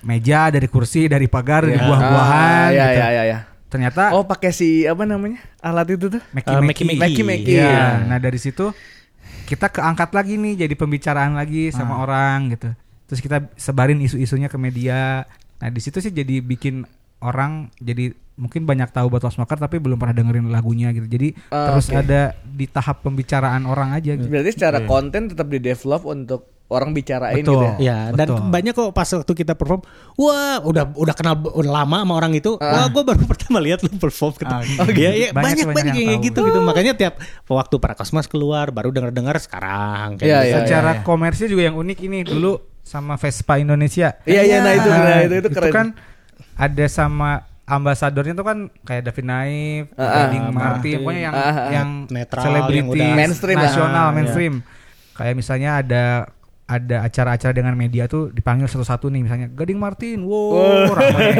meja, 0.00 0.48
dari 0.48 0.64
kursi, 0.66 1.04
dari 1.04 1.28
pagar, 1.28 1.68
dari 1.68 1.76
Ya. 1.76 1.84
buah-buahan 1.84 2.64
Ah, 2.64 2.68
ya, 2.70 2.84
gitu. 2.86 2.98
ya, 2.98 3.08
ya, 3.10 3.22
ya. 3.26 3.38
Ternyata 3.68 4.16
Oh, 4.16 4.24
pakai 4.24 4.48
si 4.50 4.82
apa 4.82 5.04
namanya? 5.04 5.44
Alat 5.60 5.92
itu 5.92 6.08
tuh? 6.08 6.22
Meki 6.32 6.52
Meki. 6.58 6.82
Meki-Meki. 6.96 7.52
Iya. 7.52 7.68
Iya. 7.68 7.86
Nah 8.08 8.16
dari 8.16 8.40
situ 8.40 8.72
kita 9.44 9.68
keangkat 9.68 10.08
lagi 10.10 10.36
nih 10.36 10.64
jadi 10.64 10.74
pembicaraan 10.74 11.36
lagi 11.36 11.68
sama 11.68 12.00
orang 12.00 12.48
gitu. 12.50 12.72
Terus 13.04 13.20
kita 13.20 13.52
sebarin 13.54 14.00
isu-isunya 14.00 14.48
ke 14.48 14.56
media. 14.56 15.28
Nah 15.58 15.68
di 15.68 15.80
situ 15.80 16.00
sih 16.00 16.08
jadi 16.08 16.40
bikin 16.40 16.88
orang 17.20 17.68
jadi 17.76 18.16
mungkin 18.38 18.62
banyak 18.62 18.88
tahu 18.88 19.06
Bottle 19.08 19.28
Smoker 19.28 19.58
tapi 19.58 19.76
belum 19.76 19.94
pernah 19.94 20.14
dengerin 20.14 20.46
lagunya 20.46 20.88
gitu. 20.90 21.04
Jadi 21.04 21.34
Ah, 21.48 21.68
terus 21.68 21.86
oke. 21.86 21.98
ada 21.98 22.20
di 22.40 22.64
tahap 22.64 23.02
pembicaraan 23.02 23.62
orang 23.64 23.92
aja 23.92 24.14
gitu. 24.14 24.24
Berarti 24.24 24.54
secara 24.54 24.78
konten 24.82 25.26
tetap 25.26 25.44
di 25.44 25.58
develop 25.58 26.02
untuk 26.04 26.40
orang 26.68 26.92
bicarain 26.92 27.40
Betul. 27.40 27.64
gitu 27.64 27.64
ya. 27.64 27.74
Ya, 27.80 27.98
dan 28.12 28.28
Betul. 28.28 28.44
banyak 28.46 28.72
kok 28.72 28.92
pas 28.92 29.08
waktu 29.08 29.32
kita 29.34 29.52
perform, 29.52 29.80
wah 30.14 30.60
udah 30.60 30.92
udah 30.92 31.14
kenal 31.14 31.34
udah 31.40 31.72
lama 31.74 31.98
sama 31.98 32.14
orang 32.14 32.32
itu. 32.32 32.54
Ah. 32.56 32.84
Wah, 32.84 32.88
gue 32.88 33.02
baru 33.02 33.24
pertama 33.32 33.58
lihat 33.58 33.80
lu 33.80 33.90
perform 33.90 34.36
gitu. 34.36 34.46
Ah, 34.46 34.60
Oh, 34.78 34.86
iya, 34.86 35.10
iya, 35.10 35.28
banyak- 35.30 35.64
banyak 35.64 35.66
banyak 35.72 35.94
tahu. 35.96 36.22
gitu 36.22 36.40
gitu. 36.44 36.58
Makanya 36.60 36.92
tiap 36.94 37.18
waktu 37.46 37.74
para 37.76 37.92
kosmos 37.92 38.24
keluar 38.24 38.68
baru 38.68 38.88
denger-dengar 38.88 39.34
sekarang 39.38 40.16
kayak 40.16 40.24
Iya, 40.24 40.38
gitu. 40.38 40.46
iya, 40.46 40.56
Secara 40.62 40.90
iya. 40.92 41.02
komersil 41.02 41.48
juga 41.48 41.62
yang 41.64 41.76
unik 41.76 41.98
ini 42.02 42.18
dulu 42.22 42.52
sama 42.80 43.16
Vespa 43.16 43.56
Indonesia. 43.56 44.20
Iya, 44.22 44.42
iya, 44.42 44.56
nah 44.60 44.72
itu, 44.72 44.86
Nah, 44.86 45.00
nah, 45.00 45.20
itu, 45.22 45.34
itu 45.42 45.48
keren. 45.50 45.72
kan 45.72 45.86
ada 46.54 46.84
sama 46.86 47.48
ambasadornya 47.68 48.32
tuh 48.32 48.42
kan 48.42 48.58
kayak 48.82 49.02
David 49.04 49.24
Naif, 49.24 49.84
Ah, 49.94 50.24
Gading 50.24 50.42
ah, 50.42 50.48
Martin, 50.48 50.64
Martin. 50.72 50.96
pokoknya 50.98 51.22
yang 51.22 51.34
Ah, 51.34 51.44
ah, 51.44 51.54
yang 51.68 51.88
Netral, 52.08 52.42
selebriti 52.42 53.00
Mainstream 53.06 53.56
nasional, 53.56 54.06
Ah, 54.06 54.10
mainstream. 54.10 54.54
Kayak 55.12 55.34
misalnya 55.34 55.70
ada 55.76 56.04
ada 56.64 56.96
acara-acara 57.02 57.50
dengan 57.50 57.72
media 57.74 58.04
tuh 58.04 58.28
dipanggil 58.28 58.64
satu-satu 58.64 59.08
nih 59.08 59.22
misalnya 59.22 59.48
Gading 59.48 59.76
Martin, 59.76 60.24
wow, 60.24 60.88
rame. 60.90 61.28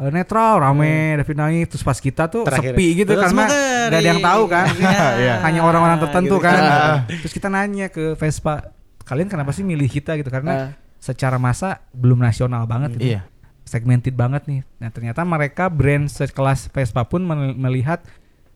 Eh, 0.00 0.08
netral 0.08 0.56
rame 0.58 1.20
David 1.20 1.36
Naif 1.36 1.66
terus 1.68 1.84
pas 1.84 1.92
kita 1.94 2.24
tuh 2.24 2.40
Terakhir. 2.42 2.72
sepi 2.72 2.86
gitu 2.96 3.12
Terus 3.12 3.20
karena 3.20 3.44
gak 3.84 3.92
ada 3.92 4.08
yang 4.08 4.24
tahu 4.24 4.42
kan 4.48 4.66
Iya. 5.20 5.44
hanya 5.44 5.60
orang-orang 5.60 6.00
tertentu 6.00 6.40
gitu. 6.40 6.46
kan 6.48 6.56
Ah. 6.56 6.96
terus 7.04 7.28
kita 7.28 7.52
nanya 7.52 7.86
ke 7.86 8.16
Vespa 8.16 8.72
kalian 9.04 9.28
kenapa 9.28 9.52
sih 9.52 9.60
milih 9.60 9.84
kita 9.84 10.16
gitu 10.16 10.32
karena 10.32 10.72
secara 10.96 11.36
masa 11.36 11.84
belum 11.92 12.16
nasional 12.16 12.64
banget 12.64 12.96
gitu 12.96 13.12
Iya. 13.12 13.28
Segmented 13.70 14.12
banget 14.12 14.42
nih. 14.44 14.60
Nah 14.76 14.90
ternyata 14.90 15.22
mereka 15.22 15.70
brand 15.70 16.04
sekelas 16.04 16.66
Vespa 16.68 17.06
pun 17.06 17.22
mel- 17.22 17.54
melihat 17.54 18.02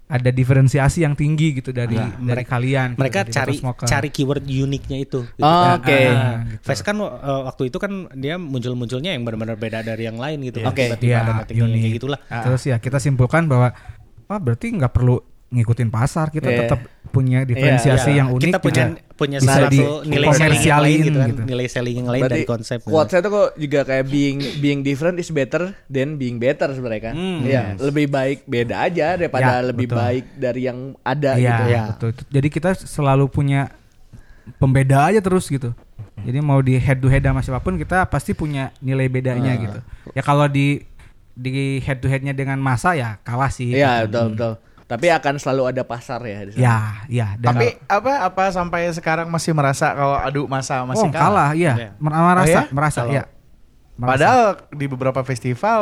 ada 0.05 0.29
diferensiasi 0.29 1.01
yang 1.01 1.15
tinggi 1.15 1.57
gitu 1.57 1.73
dari 1.73 1.97
Nah, 1.97 2.13
dari 2.13 2.45
mereka- 2.45 2.51
kalian. 2.53 2.89
gitu, 2.93 3.01
Mereka 3.01 3.21
dari 3.23 3.33
cari 3.33 3.55
Smoker. 3.57 3.87
cari 3.89 4.09
keyword 4.11 4.45
uniknya 4.45 4.99
itu. 5.01 5.21
gitu 5.25 5.41
Oh, 5.41 5.49
kan. 5.65 5.81
oke. 5.81 5.97
Ah, 6.05 6.35
Gitu. 6.45 6.61
Fes 6.63 6.81
kan 6.83 6.97
uh, 6.99 7.09
waktu 7.45 7.63
itu 7.67 7.79
kan 7.79 7.93
dia 8.13 8.37
muncul-munculnya 8.37 9.11
yang 9.11 9.25
benar-benar 9.25 9.57
beda 9.57 9.81
dari 9.81 10.05
yang 10.05 10.21
lain 10.21 10.45
gitu. 10.45 10.61
Oke. 10.61 10.93
Tiba-tiba 10.93 11.09
Iya, 11.09 11.19
ada 11.23 11.33
material 11.41 11.65
unik. 11.65 11.81
kayak 11.81 11.95
gitulah. 11.97 12.21
Terus 12.21 12.63
ya 12.65 12.77
kita 12.77 12.99
simpulkan 12.99 13.49
bahwa 13.49 13.73
oh 14.25 14.39
berarti 14.39 14.67
nggak 14.73 14.93
perlu 14.93 15.17
ngikutin 15.47 15.89
pasar, 15.89 16.29
kita 16.29 16.47
Iya. 16.47 16.59
tetap 16.61 16.81
punya 17.09 17.43
diferensiasi 17.43 18.11
Iya. 18.11 18.19
yang 18.19 18.29
unik. 18.33 18.43
Kita 18.45 18.59
punya 18.59 18.85
juga 18.91 19.15
punya 19.15 19.39
bisa 19.39 19.61
di 19.65 19.79
satu 19.79 20.03
nilai 20.03 20.03
selling 20.03 20.11
yang 20.11 20.27
lain 20.27 20.35
komersialin 20.35 20.99
gitu 20.99 21.15
kan. 21.15 21.29
gitu. 21.31 21.43
Nilai 21.45 21.67
selling 21.69 21.97
yang 21.97 22.09
lain 22.09 22.23
Berarti 22.25 22.35
dari 22.35 22.45
konsep. 22.45 22.79
gitu. 22.81 22.91
quotes 22.91 23.11
saya 23.11 23.23
tuh 23.23 23.31
kok 23.31 23.49
juga 23.55 23.81
kayak 23.83 24.05
being 24.05 24.39
being 24.59 24.81
different 24.81 25.17
is 25.17 25.31
better 25.31 25.63
than 25.87 26.09
being 26.17 26.37
better 26.37 26.67
sebenarnya 26.69 27.03
kan. 27.05 27.15
Hmm, 27.15 27.39
Iya, 27.41 27.63
yes. 27.71 27.79
lebih 27.81 28.07
baik 28.09 28.39
beda 28.45 28.77
aja 28.83 29.07
daripada 29.15 29.53
Ya, 29.53 29.63
lebih 29.65 29.87
betul. 29.87 29.99
baik 30.01 30.25
dari 30.35 30.61
yang 30.65 30.79
ada 31.01 31.31
Iya, 31.33 31.39
gitu. 31.39 31.63
Ya. 31.69 31.83
betul. 31.89 32.11
Jadi 32.29 32.49
kita 32.51 32.71
selalu 32.75 33.25
punya 33.29 33.61
pembeda 34.55 35.07
aja 35.07 35.21
terus 35.21 35.47
gitu. 35.47 35.71
Jadi 36.17 36.39
mau 36.41 36.59
di 36.59 36.75
head 36.75 36.99
to 36.99 37.07
head 37.07 37.23
sama 37.23 37.41
siapa 37.41 37.61
pun 37.61 37.77
kita 37.77 38.07
pasti 38.07 38.33
punya 38.33 38.75
nilai 38.81 39.07
bedanya 39.07 39.53
Ah. 39.53 39.61
gitu. 39.61 39.79
Ya 40.13 40.23
kalau 40.23 40.47
di 40.47 40.83
di 41.33 41.51
head 41.81 41.99
to 41.99 42.07
headnya 42.07 42.31
dengan 42.31 42.59
masa 42.59 42.95
ya 42.95 43.19
kalah 43.21 43.51
sih. 43.51 43.71
Iya, 43.71 44.03
gitu. 44.03 44.11
betul 44.11 44.27
betul. 44.33 44.53
Tapi 44.95 45.07
akan 45.11 45.35
selalu 45.37 45.63
ada 45.71 45.83
pasar 45.83 46.21
ya 46.23 46.39
di 46.43 46.51
sana. 46.55 46.63
Ya, 46.63 46.79
ya. 47.07 47.27
Dan 47.37 47.55
Tapi 47.55 47.67
apa 47.85 48.13
apa 48.25 48.43
sampai 48.49 48.87
sekarang 48.91 49.27
masih 49.29 49.51
merasa 49.53 49.91
kalau 49.91 50.17
adu 50.17 50.47
masa 50.47 50.83
masih 50.85 51.09
oh, 51.09 51.13
kalah, 51.13 51.51
iya. 51.53 51.75
Iya. 51.75 51.91
Mer- 51.99 52.15
Merasa, 52.15 52.43
Oh, 52.43 52.47
ya? 52.47 52.63
merasa, 52.71 53.01
Kalau- 53.03 53.15
ya. 53.15 53.25
Merasa. 53.95 54.11
Padahal 54.11 54.43
di 54.71 54.87
beberapa 54.87 55.21
festival 55.23 55.81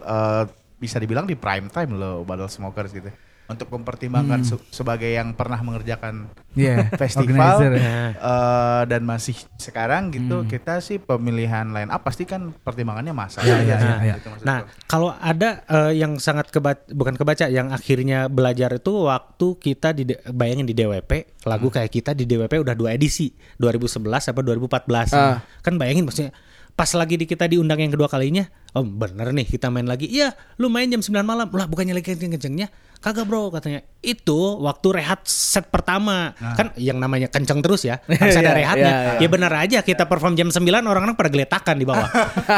eh, 0.00 0.42
bisa 0.76 0.96
dibilang 0.96 1.28
di 1.28 1.36
prime 1.36 1.68
time 1.68 1.92
loh 1.92 2.24
Battle 2.24 2.48
Smokers 2.48 2.90
gitu. 2.90 3.12
Untuk 3.50 3.66
mempertimbangkan 3.68 4.40
se- 4.40 4.62
sebagai 4.70 5.10
yang 5.10 5.34
pernah 5.34 5.58
mengerjakan 5.58 6.30
Iya, 6.50 6.86
festival 7.02 7.74
ya. 7.74 8.14
eh, 8.14 8.82
dan 8.86 9.02
masih 9.02 9.34
sekarang 9.56 10.10
gitu 10.10 10.46
kita 10.46 10.78
sih 10.78 10.96
pemilihan 10.96 11.66
line 11.66 11.90
up 11.90 12.00
pasti 12.00 12.22
kan 12.22 12.54
pertimbangannya 12.56 13.10
masa. 13.10 13.42
Iya, 13.42 13.58
iya, 13.60 13.76
iya, 13.76 13.96
iya. 14.00 14.14
Gitu 14.16 14.30
Nah, 14.42 14.58
kalau 14.84 15.10
ada 15.12 15.62
eh, 15.62 15.98
yang 15.98 16.16
sangat 16.16 16.48
kebaca, 16.48 16.86
bukan 16.88 17.14
kebaca, 17.14 17.46
yang 17.46 17.70
akhirnya 17.70 18.26
belajar 18.26 18.70
itu 18.72 19.04
waktu 19.04 19.46
kita 19.56 19.92
di 19.92 20.02
bayangin 20.26 20.64
di 20.64 20.72
DWP, 20.72 21.42
lagu 21.44 21.68
kayak 21.68 21.90
kita 21.90 22.10
di 22.14 22.24
DWP 22.24 22.62
udah 22.62 22.72
dua 22.72 22.94
edisi, 22.94 23.30
2011 23.56 24.30
apa 24.30 24.40
2014. 24.40 25.10
Ah. 25.12 25.42
Kan 25.60 25.74
bayangin 25.74 26.06
maksudnya 26.06 26.30
pas 26.70 26.88
lagi 26.90 27.14
di 27.14 27.26
kita 27.26 27.44
diundang 27.44 27.76
yang 27.76 27.92
kedua 27.92 28.08
kalinya, 28.08 28.40
oh 28.72 28.80
bener 28.80 29.30
nih 29.30 29.44
kita 29.44 29.68
main 29.68 29.84
lagi. 29.84 30.08
Iya, 30.08 30.32
lu 30.56 30.66
main 30.66 30.88
jam 30.88 30.98
9 30.98 31.12
malam. 31.20 31.46
Lah 31.46 31.66
bukannya 31.66 31.92
lagi 31.92 32.14
kenceng-kencengnya? 32.14 32.72
Kagak 33.00 33.24
bro 33.24 33.48
katanya. 33.48 33.80
Itu 34.04 34.60
waktu 34.60 35.00
rehat 35.00 35.24
set 35.24 35.72
pertama. 35.72 36.36
Kan 36.36 36.76
yang 36.76 37.00
namanya 37.00 37.32
kenceng 37.32 37.64
terus 37.64 37.88
ya. 37.88 37.96
Harus 38.20 38.36
ada 38.36 38.52
Iya, 38.52 38.58
rehatnya. 38.60 38.92
iya, 38.92 39.00
iya. 39.16 39.20
Ya 39.24 39.28
benar 39.32 39.52
aja 39.56 39.78
kita 39.80 40.04
perform 40.04 40.36
jam 40.36 40.52
9 40.52 40.60
orang-orang 40.84 41.16
pada 41.16 41.32
geletakan 41.32 41.80
di 41.80 41.88
bawah. 41.88 42.04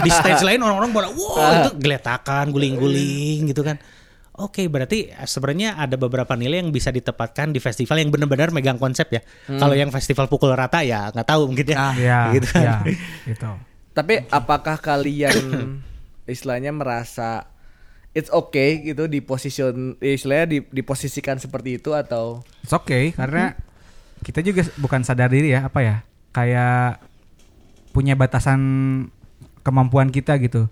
di 0.02 0.10
stage 0.10 0.42
lain 0.42 0.58
orang-orang 0.58 0.90
pada 0.90 1.08
wow 1.14 1.50
itu 1.62 1.70
geletakan, 1.78 2.50
guling-guling 2.50 3.54
gitu 3.54 3.62
kan. 3.62 3.78
Oke, 4.32 4.66
berarti 4.66 5.12
eh, 5.12 5.28
sebenarnya 5.28 5.78
ada 5.78 5.94
beberapa 5.94 6.32
nilai 6.34 6.58
yang 6.58 6.72
bisa 6.72 6.90
ditempatkan 6.90 7.54
di 7.54 7.62
festival 7.62 8.02
yang 8.02 8.10
benar-benar 8.10 8.50
megang 8.50 8.82
konsep 8.82 9.14
ya. 9.14 9.22
Kalau 9.46 9.76
yang 9.76 9.94
festival 9.94 10.26
pukul 10.26 10.50
rata 10.50 10.82
ya 10.82 11.12
nggak 11.14 11.28
tahu 11.28 11.52
mungkin 11.54 11.70
ya. 11.70 11.78
Ya, 11.94 12.20
gitu 12.34 12.48
ya, 12.56 12.82
gitu. 13.28 13.50
Tapi 13.92 14.26
apakah 14.26 14.80
kalian 14.80 15.36
istilahnya 16.24 16.72
merasa 16.72 17.51
it's 18.12 18.28
okay 18.28 18.84
gitu 18.84 19.08
di 19.08 19.24
position 19.24 19.96
istilahnya 20.00 20.46
di, 20.48 20.58
diposisikan 20.68 21.40
seperti 21.40 21.80
itu 21.80 21.96
atau 21.96 22.44
It's 22.60 22.72
okay 22.72 23.12
karena 23.12 23.56
kita 24.22 24.44
juga 24.44 24.62
bukan 24.78 25.02
sadar 25.02 25.32
diri 25.32 25.52
ya 25.56 25.66
apa 25.66 25.80
ya 25.82 25.96
kayak 26.32 27.02
punya 27.92 28.16
batasan 28.16 28.60
kemampuan 29.62 30.08
kita 30.08 30.40
gitu. 30.40 30.66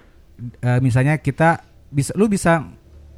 Eh, 0.64 0.80
misalnya 0.80 1.20
kita 1.20 1.62
bisa 1.92 2.16
lu 2.16 2.30
bisa 2.30 2.64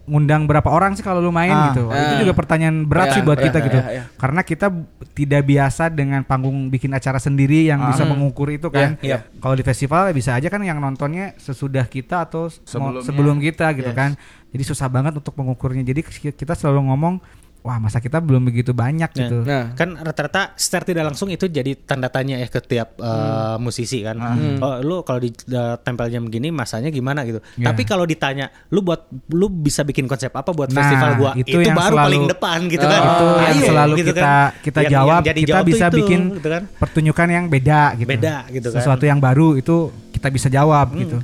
ngundang 0.03 0.45
berapa 0.45 0.67
orang 0.67 0.93
sih 0.93 1.01
kalau 1.01 1.19
lu 1.19 1.31
main 1.31 1.49
Ah, 1.49 1.71
gitu. 1.71 1.87
ah. 1.87 1.95
Itu 1.95 2.27
juga 2.27 2.35
pertanyaan 2.35 2.83
berat 2.83 3.07
Ya, 3.09 3.15
sih 3.15 3.23
buat 3.23 3.37
ya, 3.37 3.45
kita 3.47 3.59
gitu. 3.63 3.79
ya, 3.79 3.87
ya. 3.93 4.03
Karena 4.15 4.41
kita 4.41 4.67
tidak 5.13 5.43
biasa 5.45 5.89
dengan 5.89 6.21
panggung 6.23 6.67
bikin 6.69 6.91
acara 6.91 7.17
sendiri 7.17 7.65
yang 7.65 7.79
bisa 7.87 8.03
mengukur 8.03 8.51
itu 8.51 8.67
kan. 8.67 8.99
Ya, 8.99 9.23
Kalau 9.39 9.55
di 9.55 9.63
festival 9.63 10.11
ya 10.11 10.13
bisa 10.13 10.31
aja 10.33 10.47
kan 10.47 10.59
yang 10.61 10.77
nontonnya 10.77 11.35
sesudah 11.37 11.85
kita 11.85 12.25
atau 12.25 12.47
s- 12.47 12.59
mau- 12.73 12.91
Sebelumnya. 12.91 13.05
sebelum 13.05 13.37
kita 13.39 13.67
gitu 13.73 13.89
Yes. 13.89 13.97
kan. 13.97 14.11
Jadi 14.49 14.63
susah 14.65 14.87
banget 14.87 15.13
untuk 15.15 15.33
mengukurnya. 15.33 15.81
Jadi 15.83 16.01
kita 16.31 16.53
selalu 16.53 16.91
ngomong, 16.91 17.15
wah 17.63 17.79
masa 17.79 17.99
kita 17.99 18.19
belum 18.19 18.43
begitu 18.45 18.71
banyak 18.71 19.07
Nah, 19.07 19.17
gitu. 19.17 19.37
Nah. 19.41 19.71
kan 19.73 19.95
rata-rata 19.95 20.51
secara 20.55 20.83
tidak 20.83 21.05
langsung 21.07 21.29
itu 21.29 21.47
jadi 21.47 21.73
tanda 21.77 22.07
tanya 22.07 22.37
ya 22.37 22.47
ke 22.47 22.59
tiap 22.61 22.99
uh, 22.99 23.55
musisi 23.57 24.03
kan. 24.03 24.19
Oh, 24.59 24.79
lu 24.79 24.97
kalau 25.01 25.19
di 25.19 25.31
uh, 25.49 25.79
tempel 25.79 26.07
jam 26.09 26.27
gini 26.27 26.51
masanya 26.51 26.89
gimana 26.89 27.23
gitu. 27.23 27.39
Ya. 27.55 27.71
Tapi 27.71 27.83
kalau 27.85 28.03
ditanya, 28.03 28.51
lu 28.69 28.81
buat 28.81 29.07
lu 29.29 29.47
bisa 29.47 29.83
bikin 29.83 30.05
konsep 30.05 30.31
apa 30.31 30.51
buat 30.51 30.69
Nah, 30.69 30.77
festival 30.77 31.11
gua? 31.17 31.31
itu 31.35 31.55
Itu, 31.55 31.63
yang 31.63 31.79
baru 31.79 31.95
selalu- 31.95 32.03
paling 32.05 32.25
depan 32.29 32.59
gitu 32.67 32.83
Oh, 32.83 32.91
kan. 32.91 33.01
itu 33.01 33.25
yang 33.25 33.39
Ayo, 33.55 33.65
selalu 33.65 33.95
gitu 33.95 34.07
kita 34.09 34.21
kan. 34.21 34.51
kita 34.59 34.79
Yang- 34.79 34.83
yang 34.83 34.93
jawab 34.99 35.21
jadi 35.23 35.41
kita 35.41 35.49
jawab 35.49 35.65
bisa 35.65 35.85
itu, 35.85 35.97
bikin 35.97 36.21
gitu 36.35 36.49
kan. 36.49 36.63
pertunjukan 36.77 37.27
yang 37.29 37.45
beda 37.47 37.81
gitu 37.95 38.09
Beda 38.11 38.37
gitu 38.49 38.69
kan. 38.69 38.77
sesuatu 38.77 39.05
yang 39.05 39.19
baru 39.19 39.49
itu 39.55 39.77
kita 40.13 40.29
bisa 40.29 40.49
jawab 40.49 40.87
gitu 40.95 41.17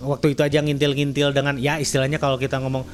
waktu 0.00 0.26
itu 0.30 0.40
aja 0.40 0.58
ngintil-ngintil 0.60 1.28
dengan 1.30 1.54
ya 1.56 1.76
istilahnya 1.76 2.16
kalau 2.16 2.36
kita 2.36 2.56
ngomong 2.56 2.84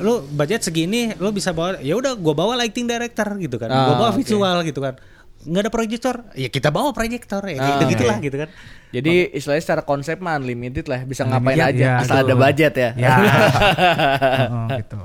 lu 0.00 0.12
budget 0.26 0.60
segini 0.60 1.12
lu 1.14 1.30
bisa 1.30 1.50
bawa 1.50 1.78
ya 1.78 1.94
udah 1.94 2.12
gua 2.14 2.34
bawa 2.34 2.52
lighting 2.56 2.84
director 2.84 3.28
gitu 3.36 3.56
kan 3.56 3.68
Ah, 3.68 3.86
gua 3.86 3.94
bawa 3.98 4.10
oke. 4.10 4.18
visual 4.18 4.56
gitu 4.62 4.80
kan 4.80 4.96
nggak 5.40 5.62
ada 5.62 5.70
proyektor 5.70 6.14
ya 6.34 6.48
kita 6.48 6.68
bawa 6.68 6.90
proyektor 6.90 7.40
ya 7.42 7.56
Ah, 7.56 7.66
gitu 7.74 7.84
gitulah 7.90 8.16
oke. 8.16 8.22
gitu 8.22 8.36
kan 8.36 8.48
jadi 8.90 9.12
istilahnya 9.30 9.62
secara 9.62 9.82
konsep 9.82 10.16
mah 10.16 10.36
unlimited 10.36 10.84
lah 10.84 11.00
bisa 11.02 11.22
ngapain 11.22 11.54
Unlimited, 11.54 11.80
aja 11.80 11.86
ya, 11.86 11.92
asal 11.98 12.16
ada 12.18 12.26
betul. 12.28 12.40
budget 12.42 12.72
ya. 12.74 12.90
ya 12.94 13.10
Oh, 14.50 14.66
gitu 14.74 15.00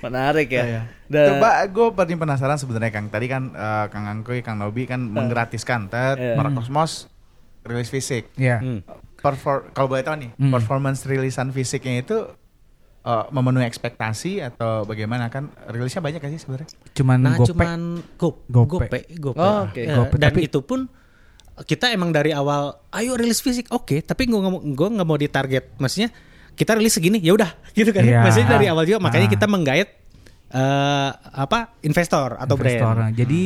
Menarik 0.00 0.48
ya. 0.48 0.64
Iya. 0.64 0.80
Dan- 1.04 1.28
Coba 1.34 1.48
gue 1.66 1.86
paling 1.90 2.14
penasaran 2.16 2.56
sebenarnya 2.56 2.88
Kang. 2.90 3.06
Tadi 3.08 3.26
kan 3.26 3.50
eh, 3.50 3.86
Kang 3.88 4.06
Angkoy, 4.06 4.38
Kang 4.38 4.56
Nobi 4.56 4.84
kan 4.84 5.02
menggratiskan 5.02 5.88
tet 5.88 6.16
para 6.16 6.48
Kosmos 6.48 7.10
rilis 7.62 7.88
fisik. 7.88 8.30
ya 8.34 8.58
Hmm. 8.58 8.80
Perfor 9.18 9.74
kalau 9.74 9.90
boleh 9.90 10.00
tahu 10.00 10.14
nih, 10.16 10.30
Hmm. 10.32 10.54
performance 10.54 11.02
rilisan 11.02 11.50
fisiknya 11.50 12.00
itu 12.00 12.16
eh, 13.08 13.24
memenuhi 13.30 13.64
ekspektasi 13.64 14.44
atau 14.44 14.84
bagaimana 14.84 15.26
kan? 15.26 15.48
Rilisnya 15.66 15.98
banyak 15.98 16.20
gak 16.20 16.28
sih 16.30 16.40
sebenarnya? 16.40 16.68
cuman 16.92 17.16
nah 17.18 17.34
gopek 17.34 17.48
cuman 17.50 17.80
go, 18.14 18.28
Gope. 18.46 18.68
gope 18.84 19.00
gope, 19.16 19.38
Oh, 19.38 19.64
oke. 19.64 19.80
Ya, 19.80 19.96
Gope, 19.96 20.14
dan 20.14 20.30
tapi- 20.30 20.44
itu 20.44 20.60
pun 20.60 20.80
kita 21.60 21.88
emang 21.88 22.10
dari 22.10 22.30
awal 22.30 22.70
ayo 22.92 23.14
rilis 23.14 23.38
fisik 23.38 23.66
oke 23.68 23.98
tapi 24.00 24.24
gue 24.24 24.36
nggak 24.36 24.52
mau 24.52 24.60
gue 24.60 24.88
nggak 24.92 25.08
mau 25.08 25.16
ditarget 25.16 25.74
maksudnya 25.74 26.14
kita 26.52 26.74
rilis 26.74 26.92
segini 26.92 27.18
ya 27.18 27.32
udah 27.32 27.50
gitu 27.74 27.90
kan 27.90 28.02
Iya. 28.02 28.22
maksudnya 28.22 28.48
dari 28.52 28.66
awal 28.66 28.84
juga 28.84 29.00
makanya 29.00 29.26
Ah. 29.26 29.32
kita 29.32 29.46
menggait 29.46 29.88
eh, 30.48 31.10
apa 31.34 31.74
investor 31.80 32.36
atau 32.36 32.54
investor. 32.54 32.94
brand 32.94 33.10
jadi 33.12 33.42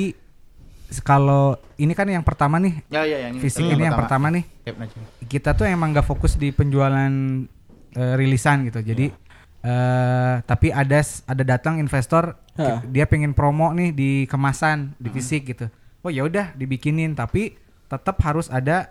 kalau 1.00 1.44
ini 1.74 1.92
kan 1.92 2.04
yang 2.04 2.20
pertama 2.20 2.56
nih 2.58 2.84
Ya 2.86 3.02
ya 3.02 3.26
yang 3.26 3.40
fisik 3.40 3.64
ini 3.64 3.80
yang 3.82 3.96
pertama 3.96 4.28
nih 4.28 4.44
Yep, 4.62 4.74
nah, 4.76 4.86
coba. 4.86 5.06
kita 5.24 5.50
tuh 5.52 5.64
emang 5.66 5.90
gak 5.90 6.04
fokus 6.04 6.36
di 6.36 6.50
penjualan 6.50 7.10
eh, 7.92 8.14
rilisan 8.14 8.64
gitu. 8.64 8.80
Jadi 8.80 9.10
eh 9.62 10.34
tapi 10.42 10.74
ada 10.74 10.98
ada 11.24 11.42
datang 11.46 11.78
investor 11.78 12.34
Hah. 12.58 12.82
dia 12.82 13.06
pengen 13.06 13.30
promo 13.30 13.70
nih 13.70 13.94
di 13.94 14.10
kemasan 14.26 14.98
di 14.98 15.08
fisik 15.08 15.54
gitu. 15.54 15.70
Oh 16.02 16.10
ya 16.10 16.26
udah 16.26 16.50
dibikinin 16.58 17.14
tapi 17.14 17.54
tetap 17.86 18.18
harus 18.26 18.50
ada 18.50 18.90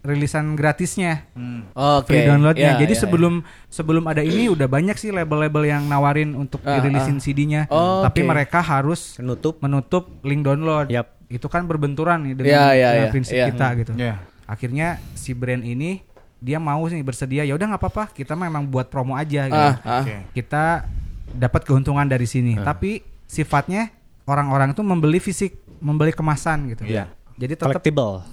rilisan 0.00 0.56
gratisnya. 0.56 1.28
Hmm. 1.36 1.68
Oke. 1.76 2.12
Free 2.12 2.24
downloadnya. 2.24 2.76
Ya, 2.76 2.80
Jadi 2.80 2.94
ya, 2.96 3.00
sebelum 3.04 3.44
sebelum 3.68 4.04
ada 4.08 4.24
ini 4.24 4.48
udah 4.48 4.64
banyak 4.64 4.96
sih 4.96 5.12
label-label 5.12 5.68
yang 5.68 5.84
nawarin 5.88 6.32
untuk 6.32 6.64
Ah, 6.64 6.80
dirilisin 6.80 7.20
ah. 7.20 7.22
CD-nya. 7.22 7.62
Oh, 7.68 8.00
tapi 8.00 8.24
mereka 8.24 8.64
harus 8.64 9.20
menutup 9.20 9.60
menutup 9.60 10.08
link 10.24 10.44
download. 10.44 10.88
Yap. 10.88 11.20
Itu 11.30 11.46
kan 11.46 11.68
berbenturan 11.68 12.26
nih 12.26 12.34
dengan, 12.34 12.50
Ya, 12.50 12.64
ya, 12.74 12.88
dengan 12.90 13.06
ya, 13.06 13.12
prinsip 13.12 13.36
ya. 13.36 13.46
kita 13.52 13.66
gitu. 13.76 13.92
Ya. 13.94 14.14
Akhirnya 14.50 14.98
si 15.14 15.30
brand 15.30 15.62
ini 15.62 16.02
dia 16.40 16.56
mau 16.56 16.80
nih 16.82 17.00
bersedia 17.00 17.44
ya 17.44 17.52
udah 17.52 17.68
nggak 17.68 17.80
apa-apa 17.80 18.04
kita 18.10 18.32
memang 18.32 18.64
buat 18.64 18.88
promo 18.88 19.12
aja 19.12 19.44
gitu. 19.46 19.70
Ah. 19.84 20.00
Oke. 20.00 20.16
Kita 20.32 20.88
dapat 21.30 21.62
keuntungan 21.62 22.04
dari 22.04 22.24
sini. 22.24 22.56
Tapi 22.56 22.98
sifatnya 23.24 23.92
orang-orang 24.24 24.72
itu 24.72 24.80
membeli 24.80 25.18
fisik, 25.18 25.52
membeli 25.78 26.10
kemasan 26.10 26.72
gitu. 26.72 26.84
Iya. 26.84 27.12
Jadi 27.36 27.56
tetap 27.56 27.80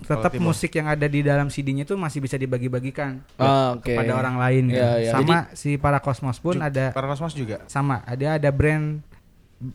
tetap 0.04 0.32
musik 0.38 0.72
yang 0.74 0.88
ada 0.88 1.06
di 1.06 1.20
dalam 1.22 1.48
CD-nya 1.48 1.84
itu 1.84 1.96
masih 1.96 2.20
bisa 2.20 2.36
dibagi-bagikan 2.36 3.24
Ah, 3.36 3.72
oke. 3.74 3.88
kepada 3.88 4.12
orang 4.14 4.36
lain 4.36 4.64
gitu. 4.68 4.80
Iya, 4.80 4.92
iya. 5.00 5.12
Sama 5.12 5.36
si 5.54 5.76
para 5.76 6.00
Kosmos 6.00 6.36
pun 6.38 6.60
ada 6.60 6.92
Para 6.92 7.08
Kosmos 7.08 7.32
juga. 7.32 7.64
sama 7.68 8.04
ada 8.04 8.36
ada 8.36 8.50
brand 8.50 9.00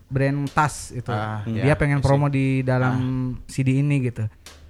brand 0.07 0.47
tas 0.49 0.89
itu 0.91 1.09
Ah, 1.09 1.41
dia 1.43 1.65
iya, 1.65 1.75
pengen 1.75 1.97
I 1.97 2.01
see. 2.01 2.05
promo 2.05 2.29
di 2.29 2.61
dalam 2.61 2.95
CD 3.45 3.77
ini 3.77 3.99
gitu 4.01 4.23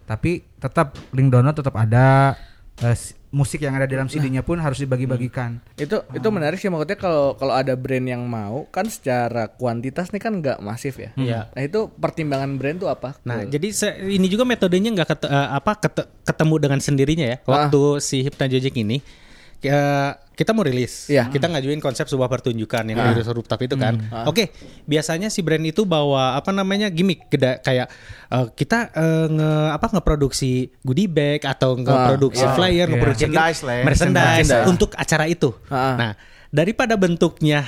tapi 0.03 0.43
tetap 0.57 0.97
link 1.11 1.30
download 1.30 1.53
tetap 1.53 1.76
ada 1.76 2.34
eh, 2.80 2.91
s- 2.91 3.14
musik 3.34 3.59
yang 3.59 3.73
ada 3.73 3.84
dalam 3.84 4.05
CD-nya 4.05 4.39
pun 4.39 4.55
harus 4.55 4.77
dibagi-bagikan 4.77 5.57
Itu 5.73 6.05
itu 6.07 6.27
menarik 6.29 6.55
sih 6.55 6.69
maksudnya 6.69 6.95
kalau 6.95 7.34
kalau 7.34 7.49
ada 7.51 7.73
brand 7.73 8.05
yang 8.05 8.21
mau 8.23 8.69
kan 8.69 8.86
secara 8.86 9.49
kuantitas 9.49 10.07
nih 10.07 10.21
kan 10.21 10.34
nggak 10.36 10.61
masif 10.61 10.95
ya. 10.95 11.09
Iya. 11.15 11.49
Nah 11.49 11.61
itu 11.61 11.89
pertimbangan 11.89 12.53
brand 12.53 12.77
tuh 12.77 12.88
apa? 12.88 13.17
Nah, 13.23 13.41
jadi 13.43 13.67
se- 13.69 13.97
ini 14.07 14.27
juga 14.27 14.45
metodenya 14.45 14.93
nggak 14.93 15.09
ket- 15.09 15.27
eh, 15.27 15.49
apa 15.51 15.71
ket- 15.75 16.09
ketemu 16.23 16.55
dengan 16.59 16.79
sendirinya 16.79 17.25
ya. 17.27 17.38
Waktu 17.43 17.81
si 17.99 18.21
Hypnagogic 18.21 18.75
ini 18.75 19.01
eh, 19.59 20.11
kita 20.34 20.49
mau 20.49 20.61
rilis, 20.61 21.07
Iya. 21.07 21.29
kita 21.29 21.45
ngajuin 21.45 21.77
konsep 21.77 22.05
sebuah 22.05 22.25
pertunjukan 22.27 22.84
yang 22.84 22.97
dari 22.97 23.21
rooftop 23.23 23.61
itu 23.61 23.75
kan. 23.75 24.01
Oke, 24.25 24.49
biasanya 24.84 25.29
si 25.29 25.39
brand 25.39 25.61
itu 25.61 25.84
bawa 25.84 26.34
apa 26.34 26.49
namanya 26.49 26.89
gimmick 26.89 27.29
Keda- 27.29 27.57
kayak 27.59 27.88
eh, 28.27 28.45
kita 28.51 28.89
eh, 28.91 29.25
nge 29.29 29.51
apa 29.71 29.88
ngeproduksi 29.91 30.51
goodie 30.81 31.05
bag 31.05 31.41
atau 31.43 31.73
ngeproduksi 31.75 32.41
iya. 32.41 32.51
flyer, 32.51 32.73
Iya. 32.84 32.91
ngeproduksi 32.91 33.23
Merchandise 33.25 33.59
ya. 33.61 33.84
merchandise 33.84 34.47
Merchandise. 34.49 34.65
untuk 34.67 34.89
acara 34.93 35.25
itu. 35.25 35.49
Ah. 35.67 35.93
Nah, 35.95 36.11
daripada 36.49 36.93
bentuknya 36.93 37.65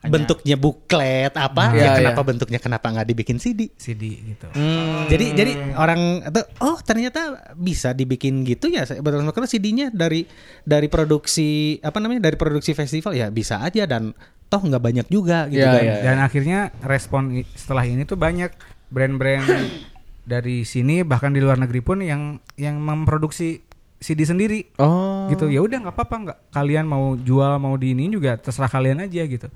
bentuknya 0.00 0.54
buklet 0.54 1.34
apa 1.34 1.74
Iya, 1.74 1.82
ya 1.82 1.90
kenapa 1.98 2.20
iya. 2.20 2.28
bentuknya 2.28 2.58
kenapa 2.58 2.86
nggak 2.88 3.08
dibikin 3.08 3.36
CD 3.36 3.66
CD 3.74 4.02
gitu. 4.24 4.46
Hmm. 4.48 5.10
jadi 5.10 5.26
jadi 5.34 5.52
orang 5.74 6.00
itu 6.22 6.40
oh 6.60 6.78
ternyata 6.78 7.20
bisa 7.52 7.90
dibikin 7.90 8.42
gitu 8.42 8.68
ya 8.68 8.86
Saya- 8.86 9.02
betul 9.02 9.26
karena 9.26 9.48
CD-nya 9.48 9.86
dari 9.90 10.22
dari 10.62 10.86
produksi 10.86 11.48
apa 11.80 11.98
namanya 11.98 12.22
dari 12.22 12.36
produksi 12.36 12.72
festival 12.72 13.10
ya 13.12 13.26
bisa 13.28 13.58
aja 13.58 13.84
dan 13.84 14.14
toh 14.46 14.62
nggak 14.62 14.80
banyak 14.80 15.06
juga 15.08 15.44
gitu 15.46 15.60
Iya, 15.60 15.72
kan 15.72 15.82
iya. 15.82 15.94
Dan 16.00 16.16
akhirnya 16.20 16.58
respon 16.80 17.22
setelah 17.52 17.82
ini 17.82 18.06
tuh 18.06 18.16
banyak 18.16 18.54
brand-brand 18.88 19.44
dari 20.24 20.62
sini 20.62 21.02
bahkan 21.02 21.30
di 21.30 21.40
luar 21.40 21.56
negeri 21.56 21.80
pun 21.80 21.98
yang 21.98 22.22
yang 22.54 22.78
memproduksi 22.78 23.66
CD 23.98 24.22
sendiri 24.22 24.62
Oh. 24.78 25.26
gitu. 25.26 25.50
Ya 25.50 25.58
udah 25.58 25.82
nggak 25.82 25.90
apa-apa 25.92 26.16
nggak 26.22 26.38
kalian 26.50 26.86
mau 26.86 27.18
jual 27.18 27.58
mau 27.58 27.74
di 27.74 27.92
ini 27.92 28.08
juga 28.08 28.38
terserah 28.38 28.70
kalian 28.70 29.02
aja 29.02 29.26
gitu. 29.26 29.50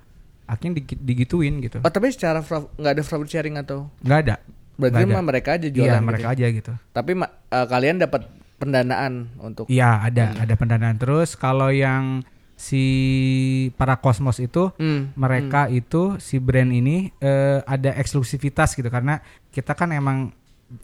Akhirnya 0.45 0.81
di- 0.81 0.99
digituin 0.99 1.61
gitu. 1.61 1.79
Oh 1.79 1.89
tapi 1.89 2.11
secara 2.11 2.43
nggak 2.43 2.93
ada 2.93 3.03
profit 3.03 3.29
sharing 3.31 3.57
atau? 3.57 3.89
Nggak 4.01 4.19
ada. 4.21 4.35
Berarti 4.75 5.03
mah 5.05 5.23
mereka 5.23 5.55
aja 5.55 5.67
jualan. 5.67 5.85
Iya 5.85 5.95
gitu. 5.95 6.07
mereka 6.07 6.27
aja 6.29 6.47
gitu. 6.49 6.73
Tapi 6.91 7.11
eh, 7.15 7.67
kalian 7.69 7.97
dapat 7.99 8.23
pendanaan 8.57 9.13
untuk. 9.39 9.67
Iya 9.67 10.03
ada 10.03 10.25
ada 10.37 10.55
pendanaan 10.55 10.97
terus 10.97 11.35
kalau 11.35 11.69
yang 11.69 12.23
si 12.55 12.85
para 13.75 13.99
kosmos 13.99 14.39
itu 14.39 14.71
Hmm. 14.77 15.11
mereka 15.15 15.67
itu 15.67 16.15
si 16.19 16.39
brand 16.39 16.71
ini 16.71 17.11
eh, 17.17 17.59
ada 17.61 17.91
eksklusivitas 17.93 18.73
gitu 18.73 18.87
karena 18.87 19.19
kita 19.51 19.75
kan 19.75 19.91
emang 19.91 20.31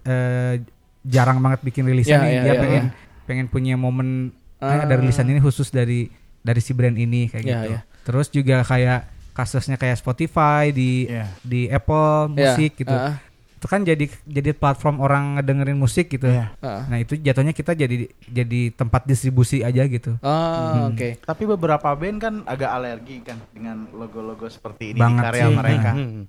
eh, 0.02 0.58
jarang 1.02 1.38
banget 1.38 1.62
bikin 1.62 1.86
rilisan 1.86 2.18
Ya, 2.18 2.20
nih 2.20 2.32
ya, 2.32 2.42
dia 2.42 2.50
ya, 2.50 2.60
pengen 2.60 2.84
ya. 2.84 2.92
pengen 3.24 3.46
punya 3.46 3.74
momen 3.74 4.30
eh, 4.58 4.66
Ah. 4.66 4.82
ada 4.82 4.94
rilisan 4.96 5.26
ini 5.26 5.38
khusus 5.38 5.70
dari 5.70 6.10
dari 6.40 6.58
si 6.58 6.74
brand 6.74 6.94
ini 6.94 7.30
kayak 7.30 7.42
Ya, 7.42 7.50
gitu 7.54 7.66
ya. 7.70 7.80
terus 8.02 8.26
juga 8.28 8.56
kayak 8.62 9.06
kasusnya 9.38 9.76
kayak 9.76 9.94
Spotify 9.96 10.68
di 10.70 11.06
Iya. 11.06 11.30
di 11.40 11.60
Apple 11.68 12.10
musik 12.28 12.74
gitu 12.76 12.90
ah, 12.90 13.14
itu 13.52 13.66
kan 13.66 13.82
jadi 13.82 14.04
jadi 14.24 14.50
platform 14.52 14.98
orang 14.98 15.34
ngedengerin 15.34 15.74
musik 15.74 16.06
gitu 16.08 16.26
Iya. 16.26 16.50
ah. 16.58 16.82
nah 16.84 16.96
itu 16.96 17.14
jatuhnya 17.16 17.50
kita 17.52 17.72
jadi 17.72 17.96
jadi 18.20 18.60
tempat 18.72 19.02
distribusi 19.04 19.62
aja 19.62 19.82
gitu 19.84 20.18
Oh, 20.18 20.90
oke. 20.90 21.18
Tapi 21.20 21.42
beberapa 21.44 21.86
band 21.92 22.18
kan 22.18 22.34
agak 22.44 22.70
alergi 22.72 23.18
kan 23.20 23.38
dengan 23.48 23.86
logo-logo 23.90 24.46
seperti 24.46 24.90
ini 24.90 24.98
Banget 24.98 25.22
di 25.22 25.26
karya 25.28 25.44
sih. 25.44 25.54
mereka. 25.54 25.90
Hmm. 25.92 26.22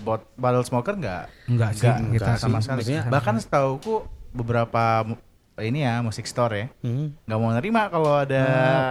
Bot 0.00 0.24
Bottle 0.34 0.64
Smoker 0.64 0.96
nggak 0.96 1.24
Enggak 1.46 1.70
sih, 1.74 1.84
nggak 1.84 2.12
kita 2.14 2.24
nggak 2.26 2.40
sama 2.40 2.56
sih. 2.56 2.64
sekali. 2.64 2.82
Bahkan 3.06 3.34
setauku 3.38 3.94
beberapa 4.30 5.04
ini 5.60 5.80
ya 5.80 5.98
musik 5.98 6.24
store 6.24 6.54
ya 6.54 6.66
Hmm. 6.80 7.14
nggak 7.20 7.36
mau 7.36 7.50
nerima 7.50 7.86
kalau 7.86 8.12
ada 8.16 8.42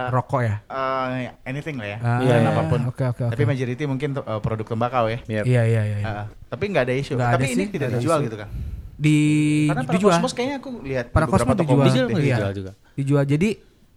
rokok 0.08 0.40
ya 0.40 0.54
eh, 0.64 1.32
anything 1.42 1.76
lah 1.76 1.88
ya, 1.88 1.98
Ah, 1.98 2.18
brand 2.18 2.40
iya, 2.40 2.50
apa 2.50 2.62
pun. 2.64 2.80
oke, 2.86 3.04
oke, 3.06 3.22
oke. 3.24 3.32
Tapi 3.32 3.44
majority 3.44 3.84
mungkin 3.84 4.10
eh, 4.14 4.40
produk 4.40 4.66
tembakau 4.66 5.04
ya. 5.06 5.18
Yep. 5.22 5.44
iya 5.44 5.62
iya 5.64 5.82
iya, 5.84 5.96
iya. 5.98 6.06
Ah, 6.06 6.24
tapi 6.46 6.64
nggak 6.68 6.84
ada 6.84 6.94
isu. 6.94 7.12
Nggak 7.14 7.30
tapi 7.30 7.38
ada 7.40 7.46
ini 7.48 7.62
sih, 7.62 7.68
tidak 7.70 7.88
dijual 7.94 8.18
isu. 8.18 8.26
gitu 8.26 8.36
kan. 8.36 8.48
di 8.94 9.18
Karena 9.66 9.82
para 9.82 9.94
dijual 9.94 10.12
Cosmos 10.12 10.32
kayaknya 10.32 10.56
aku 10.58 10.70
lihat 10.82 11.06
Para 11.08 11.24
toko 11.26 11.38
dijual. 11.54 11.86
Dijual, 11.86 12.06
deh. 12.08 12.14
Iya. 12.18 12.34
dijual 12.34 12.52
juga. 12.52 12.72
dijual 12.94 13.24
jadi 13.24 13.50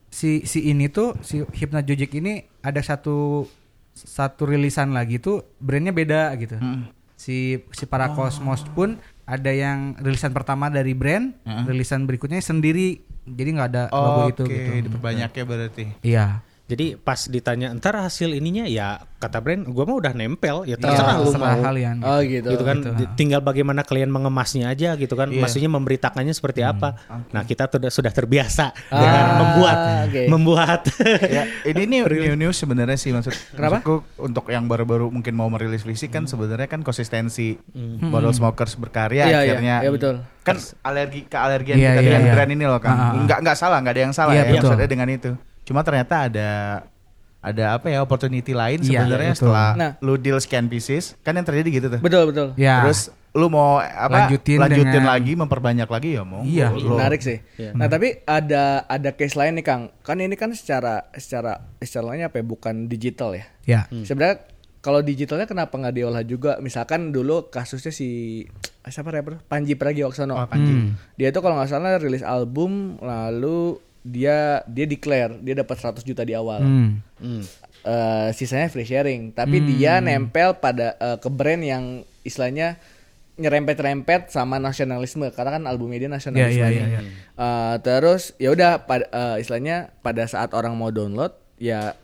si 0.07 0.29
si 0.43 0.59
ini 0.65 0.85
tuh 0.87 1.17
si 1.19 1.41
Hypnagogic 1.41 2.11
ini 2.13 2.33
ada 2.59 2.79
satu 2.79 3.47
satu 3.91 4.45
rilisan 4.45 4.91
lagi 4.91 5.17
tuh 5.17 5.41
brandnya 5.57 5.91
beda 5.91 6.31
gitu 6.35 6.55
Hmm. 6.55 6.87
si 7.13 7.37
si 7.69 7.83
para 7.85 8.11
Cosmos 8.11 8.61
pun 8.69 8.97
ada 9.31 9.51
yang 9.55 9.95
rilisan 9.95 10.35
pertama 10.35 10.67
dari 10.67 10.91
brand 10.91 11.31
Heeh. 11.47 11.63
rilisan 11.71 12.03
berikutnya 12.03 12.43
sendiri 12.43 12.99
jadi 13.23 13.49
nggak 13.55 13.69
ada 13.71 13.83
logo 13.87 14.21
Oke, 14.27 14.31
itu 14.33 14.43
gitu 14.49 14.71
diperbanyak 14.91 15.31
ya 15.31 15.43
berarti. 15.47 15.83
iya 16.03 16.25
Jadi 16.71 16.95
pas 16.95 17.19
ditanya 17.21 17.75
ntar 17.75 17.99
hasil 17.99 18.31
ininya 18.31 18.63
ya 18.63 18.95
kata 19.19 19.37
brand 19.37 19.67
gua 19.67 19.83
mah 19.83 19.97
udah 19.99 20.13
nempel 20.13 20.63
ya 20.63 20.73
terserah 20.73 21.19
lu 21.19 21.29
terserah 21.29 21.53
mau. 21.53 21.61
kalian 21.61 21.95
Oh 21.99 22.19
gitu. 22.23 22.47
gitu 22.47 22.63
kan 22.63 22.77
gitu. 22.79 23.05
tinggal 23.13 23.37
bagaimana 23.37 23.83
kalian 23.83 24.07
mengemasnya 24.07 24.65
aja 24.65 24.95
gitu 24.95 25.13
kan 25.13 25.29
Iya. 25.29 25.37
maksudnya 25.37 25.69
memberitakannya 25.69 26.31
seperti 26.31 26.63
apa 26.63 26.97
nah 27.29 27.43
kita 27.43 27.67
sudah 27.67 27.91
sudah 27.91 28.09
terbiasa 28.09 28.71
Ah, 28.87 28.97
dengan 28.97 29.23
membuat 29.37 29.77
oke. 30.07 30.21
membuat 30.25 30.81
ya, 31.37 31.43
ini 31.67 31.81
nih 31.85 31.99
new 32.01 32.37
news 32.39 32.55
sebenarnya 32.55 32.95
sih 32.95 33.11
maksud 33.11 33.35
Kenapa? 33.51 33.77
maksudku 33.77 33.95
untuk 34.17 34.47
yang 34.47 34.65
baru-baru 34.65 35.05
mungkin 35.07 35.33
mau 35.33 35.47
merilis 35.47 35.83
fisik 35.83 36.09
kan 36.09 36.25
sebenarnya 36.25 36.65
kan 36.65 36.81
konsistensi 36.81 37.59
bottle 38.01 38.31
smokers 38.31 38.73
berkarya 38.75 39.21
Iya, 39.21 39.29
iya. 39.29 39.37
akhirnya 39.43 39.75
Iya, 39.81 39.89
betul. 39.91 40.15
kan 40.39 40.55
alergi 40.81 41.21
ke 41.23 41.35
alergian 41.35 41.75
Iya, 41.75 41.89
kita 41.89 41.99
iya, 41.99 42.07
dengan 42.07 42.21
iya. 42.23 42.33
brand 42.33 42.51
ini 42.51 42.65
loh 42.65 42.79
kan 42.79 42.89
Ah, 42.89 42.97
ah, 42.97 43.09
ah. 43.11 43.21
nggak 43.21 43.37
nggak 43.39 43.57
salah 43.59 43.77
nggak 43.77 43.93
ada 43.93 44.01
yang 44.01 44.13
salah 44.13 44.31
Iya, 44.31 44.41
ya 44.41 44.49
betul. 44.49 44.57
maksudnya 44.65 44.89
dengan 44.89 45.09
itu 45.11 45.31
cuma 45.71 45.81
ternyata 45.81 46.27
ada 46.27 46.49
ada 47.41 47.73
apa 47.73 47.87
ya 47.87 47.99
opportunity 47.99 48.51
lain 48.51 48.77
Iya, 48.79 49.01
sebenarnya 49.01 49.31
betul. 49.31 49.49
setelah 49.49 49.69
Nah. 49.73 49.91
lu 49.97 50.13
deal 50.15 50.37
scan 50.37 50.67
pieces 50.67 51.15
kan 51.21 51.33
yang 51.33 51.41
terjadi 51.41 51.69
gitu 51.71 51.87
tuh 51.89 51.99
Betul 51.99 52.29
betul. 52.29 52.47
ya 52.53 52.83
terus 52.83 53.09
lu 53.31 53.47
mau 53.47 53.79
apa 53.79 54.27
Lanjutin 54.27 54.59
lanjutin, 54.59 54.91
dengan- 54.91 55.07
lagi 55.07 55.33
memperbanyak 55.33 55.87
lagi 55.87 56.09
ya 56.13 56.21
mau 56.21 56.43
Iya. 56.43 56.67
Menarik 56.69 57.23
sih. 57.23 57.39
Iya. 57.55 57.71
Nah 57.71 57.87
tapi 57.87 58.19
ada 58.21 58.83
ada 58.85 59.09
case 59.09 59.33
lain 59.33 59.55
nih 59.55 59.63
Kang. 59.63 59.87
Kan 60.01 60.19
ini 60.19 60.35
kan 60.35 60.51
secara 60.51 61.07
secara 61.15 61.63
istilahnya 61.79 62.27
apa 62.27 62.37
ya? 62.37 62.45
Bukan 62.45 62.85
digital 62.85 63.31
ya. 63.31 63.47
ya 63.63 63.81
Sebenarnya 63.87 64.43
kalau 64.77 64.99
digitalnya 64.99 65.47
kenapa 65.47 65.71
nggak 65.71 65.95
diolah 65.95 66.23
juga? 66.23 66.59
Misalkan 66.59 67.09
dulu 67.09 67.47
kasusnya 67.47 67.89
si 67.89 68.43
siapa 68.83 69.09
rapper 69.09 69.39
Panji 69.41 69.73
Pragiwaksono. 69.73 70.35
Oh, 70.35 70.43
Panji. 70.43 70.73
Hmm. 70.75 70.99
Dia 71.15 71.31
tuh 71.31 71.39
kalau 71.39 71.55
nggak 71.55 71.71
salah 71.71 71.95
rilis 71.95 72.21
album 72.21 72.99
lalu 72.99 73.79
dia 74.01 74.65
dia 74.65 74.85
declare 74.89 75.37
dia 75.45 75.53
dapat 75.61 75.77
100 75.77 76.01
juta 76.01 76.25
di 76.25 76.33
awal. 76.33 76.61
Hmm. 76.61 76.91
Hmm. 77.21 77.43
Eh, 77.81 78.29
sisanya 78.33 78.69
free 78.69 78.85
sharing. 78.85 79.33
Tapi 79.33 79.57
dia 79.61 80.01
nempel 80.01 80.57
pada 80.57 80.97
eh, 80.97 81.17
ke 81.17 81.29
brand 81.29 81.61
yang 81.61 81.83
istilahnya 82.21 82.77
nyerempet-rempet 83.41 84.29
sama 84.29 84.61
nasionalisme 84.61 85.25
karena 85.33 85.57
kan 85.57 85.63
albumnya 85.65 85.97
dia 85.97 86.11
nasionalisme. 86.11 86.61
Iya, 86.61 86.67
iya, 86.69 86.85
nih. 86.85 86.93
iya, 86.93 87.01
Eh, 87.41 87.75
terus 87.81 88.37
ya 88.37 88.53
udah 88.53 88.85
pada 88.85 89.05
eh, 89.09 89.41
istilahnya 89.41 89.89
pada 90.05 90.29
saat 90.29 90.53
orang 90.53 90.77
mau 90.77 90.93
download 90.93 91.33
ya 91.57 91.97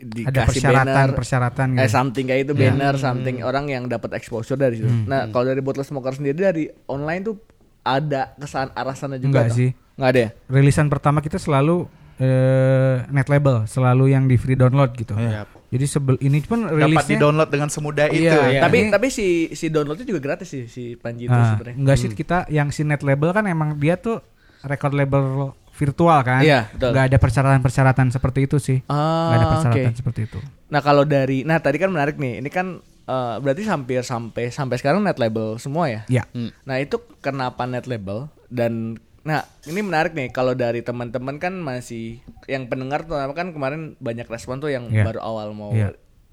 ada 0.00 0.08
dikasih 0.32 0.64
persyaratan 0.64 0.86
banner 0.96 1.10
persyaratan 1.12 1.66
eh 1.76 1.84
gitu. 1.84 1.92
something 1.92 2.24
kayak 2.24 2.48
itu 2.48 2.54
banner 2.56 2.94
something 2.96 3.44
orang 3.44 3.68
yang 3.68 3.84
dapat 3.84 4.16
exposure 4.16 4.56
dari 4.56 4.80
situ. 4.80 4.88
Nah, 5.04 5.28
kalau 5.28 5.52
dari 5.52 5.60
Bottle 5.60 5.84
Smoker 5.84 6.16
sendiri 6.16 6.40
dari 6.40 6.64
online 6.88 7.20
tuh 7.20 7.36
ada 7.84 8.32
kesan 8.40 8.72
arah 8.72 8.96
sana 8.96 9.20
juga 9.20 9.44
Enggak 9.44 9.56
sih. 9.56 9.70
Enggak 9.94 10.08
ada 10.08 10.20
ya? 10.20 10.28
rilisan 10.48 10.86
pertama 10.86 11.18
kita 11.18 11.36
selalu 11.36 11.86
eh, 12.20 12.96
net 13.08 13.26
label, 13.26 13.64
selalu 13.64 14.12
yang 14.12 14.24
di 14.24 14.36
free 14.36 14.54
download 14.54 14.92
gitu. 14.92 15.14
Iya. 15.14 15.48
Jadi 15.66 15.84
sebel 15.86 16.18
ini 16.20 16.42
pun 16.42 16.66
dapat 16.66 16.76
di 16.76 16.84
rilisnya 16.84 17.18
download 17.18 17.48
dengan 17.48 17.68
semudah 17.68 18.06
itu 18.08 18.26
Iya, 18.26 18.36
ya. 18.50 18.60
tapi 18.60 18.76
ini- 18.80 18.92
tapi 18.92 19.06
si 19.08 19.26
si 19.50 19.66
downloadnya 19.68 20.04
juga 20.04 20.20
gratis 20.20 20.46
sih 20.46 20.64
si 20.66 20.82
Panji 20.94 21.24
itu 21.24 21.32
Nah, 21.32 21.54
sebenarnya. 21.54 21.76
enggak 21.78 21.96
sih 21.96 22.08
kita 22.10 22.38
yang 22.48 22.68
si 22.68 22.82
net 22.82 23.00
label 23.00 23.30
kan 23.30 23.46
emang 23.46 23.78
dia 23.78 23.94
tuh 23.94 24.18
record 24.62 24.92
label 24.92 25.54
virtual 25.72 26.20
kan. 26.20 26.42
Iya, 26.42 26.68
betul. 26.68 26.88
Enggak 26.90 27.04
ada 27.06 27.18
persyaratan-persyaratan 27.18 28.06
seperti 28.10 28.40
itu 28.44 28.56
sih. 28.58 28.78
Ah, 28.84 28.92
Enggak 29.24 29.38
ada 29.38 29.46
persyaratan 29.48 29.80
oke. 29.86 29.96
seperti 29.96 30.20
itu. 30.26 30.38
Nah 30.68 30.80
kalau 30.80 31.04
dari, 31.04 31.42
nah 31.42 31.56
tadi 31.56 31.76
kan 31.78 31.88
menarik 31.88 32.14
nih, 32.14 32.38
ini 32.38 32.50
kan 32.50 32.66
eh, 33.02 33.36
berarti 33.38 33.64
hampir 33.64 34.02
sampai 34.02 34.50
sampai 34.50 34.76
sekarang 34.76 35.00
net 35.00 35.16
label 35.16 35.56
semua 35.56 35.88
ya. 35.88 36.02
Ya. 36.06 36.26
Nah 36.62 36.76
itu 36.76 36.94
kenapa 37.18 37.64
net 37.64 37.86
label 37.86 38.28
dan 38.46 38.98
nah 39.20 39.44
ini 39.64 39.80
menarik 39.80 40.12
nih 40.12 40.28
kalau 40.28 40.52
dari 40.52 40.80
teman-teman 40.80 41.36
kan 41.36 41.52
masih 41.52 42.18
yang 42.46 42.66
pendengar 42.66 43.04
tuh 43.04 43.20
kan 43.30 43.52
kemarin 43.52 43.94
banyak 43.96 44.24
respon 44.24 44.58
tuh 44.58 44.68
yang 44.68 44.88
Iya. 44.88 45.04
baru 45.04 45.20
awal 45.20 45.52
mau 45.52 45.70
Iya. 45.70 45.92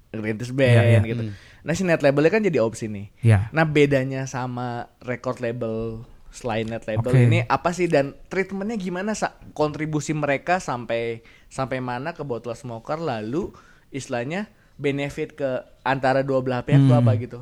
rintis 0.09 0.49
band 0.49 0.71
Iya, 0.73 0.83
iya. 0.93 0.99
gitu. 1.03 1.23
Nah 1.61 1.73
si 1.73 1.83
net 1.83 1.99
labelnya 1.99 2.31
kan 2.31 2.39
jadi 2.39 2.63
opsi 2.63 2.87
nih. 2.87 3.11
Ya. 3.19 3.51
Nah 3.51 3.67
bedanya 3.67 4.23
sama 4.23 4.87
record 4.99 5.43
label 5.43 6.07
selain 6.31 6.63
net 6.63 6.85
label 6.85 7.11
Oke. 7.11 7.23
ini 7.23 7.43
apa 7.43 7.71
sih 7.71 7.85
dan 7.85 8.15
treatmentnya 8.27 8.77
gimana 8.77 9.11
sa 9.11 9.35
kontribusi 9.51 10.15
mereka 10.15 10.57
sampai 10.57 11.19
sampai 11.47 11.79
mana 11.79 12.11
ke 12.11 12.23
bottle 12.23 12.53
smoker 12.53 12.95
lalu 12.95 13.51
istilahnya 13.89 14.47
benefit 14.75 15.33
ke 15.33 15.49
antara 15.81 16.21
dua 16.21 16.39
belah 16.39 16.61
pihak 16.61 16.79
tuh 16.79 16.93
Hmm. 16.93 17.01
apa 17.01 17.11
gitu? 17.17 17.39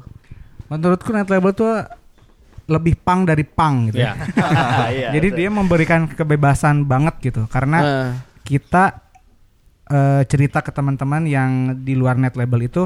Menurutku 0.65 1.11
net 1.11 1.29
label 1.29 1.53
tuh 1.53 1.85
lebih 2.65 2.97
pang 2.97 3.23
dari 3.23 3.43
pang 3.43 3.89
gitu. 3.89 4.01
Ya. 4.01 4.17
Iya, 4.89 5.09
Jadi 5.13 5.27
betul. 5.29 5.39
dia 5.39 5.49
memberikan 5.49 6.01
kebebasan 6.07 6.85
banget 6.85 7.15
gitu 7.21 7.45
karena 7.45 7.79
Eh, 7.81 8.09
kita 8.43 9.05
eh, 9.87 10.21
cerita 10.25 10.61
ke 10.61 10.69
teman-teman 10.69 11.25
yang 11.25 11.51
di 11.79 11.93
luar 11.93 12.17
net 12.17 12.33
label 12.33 12.61
itu 12.61 12.83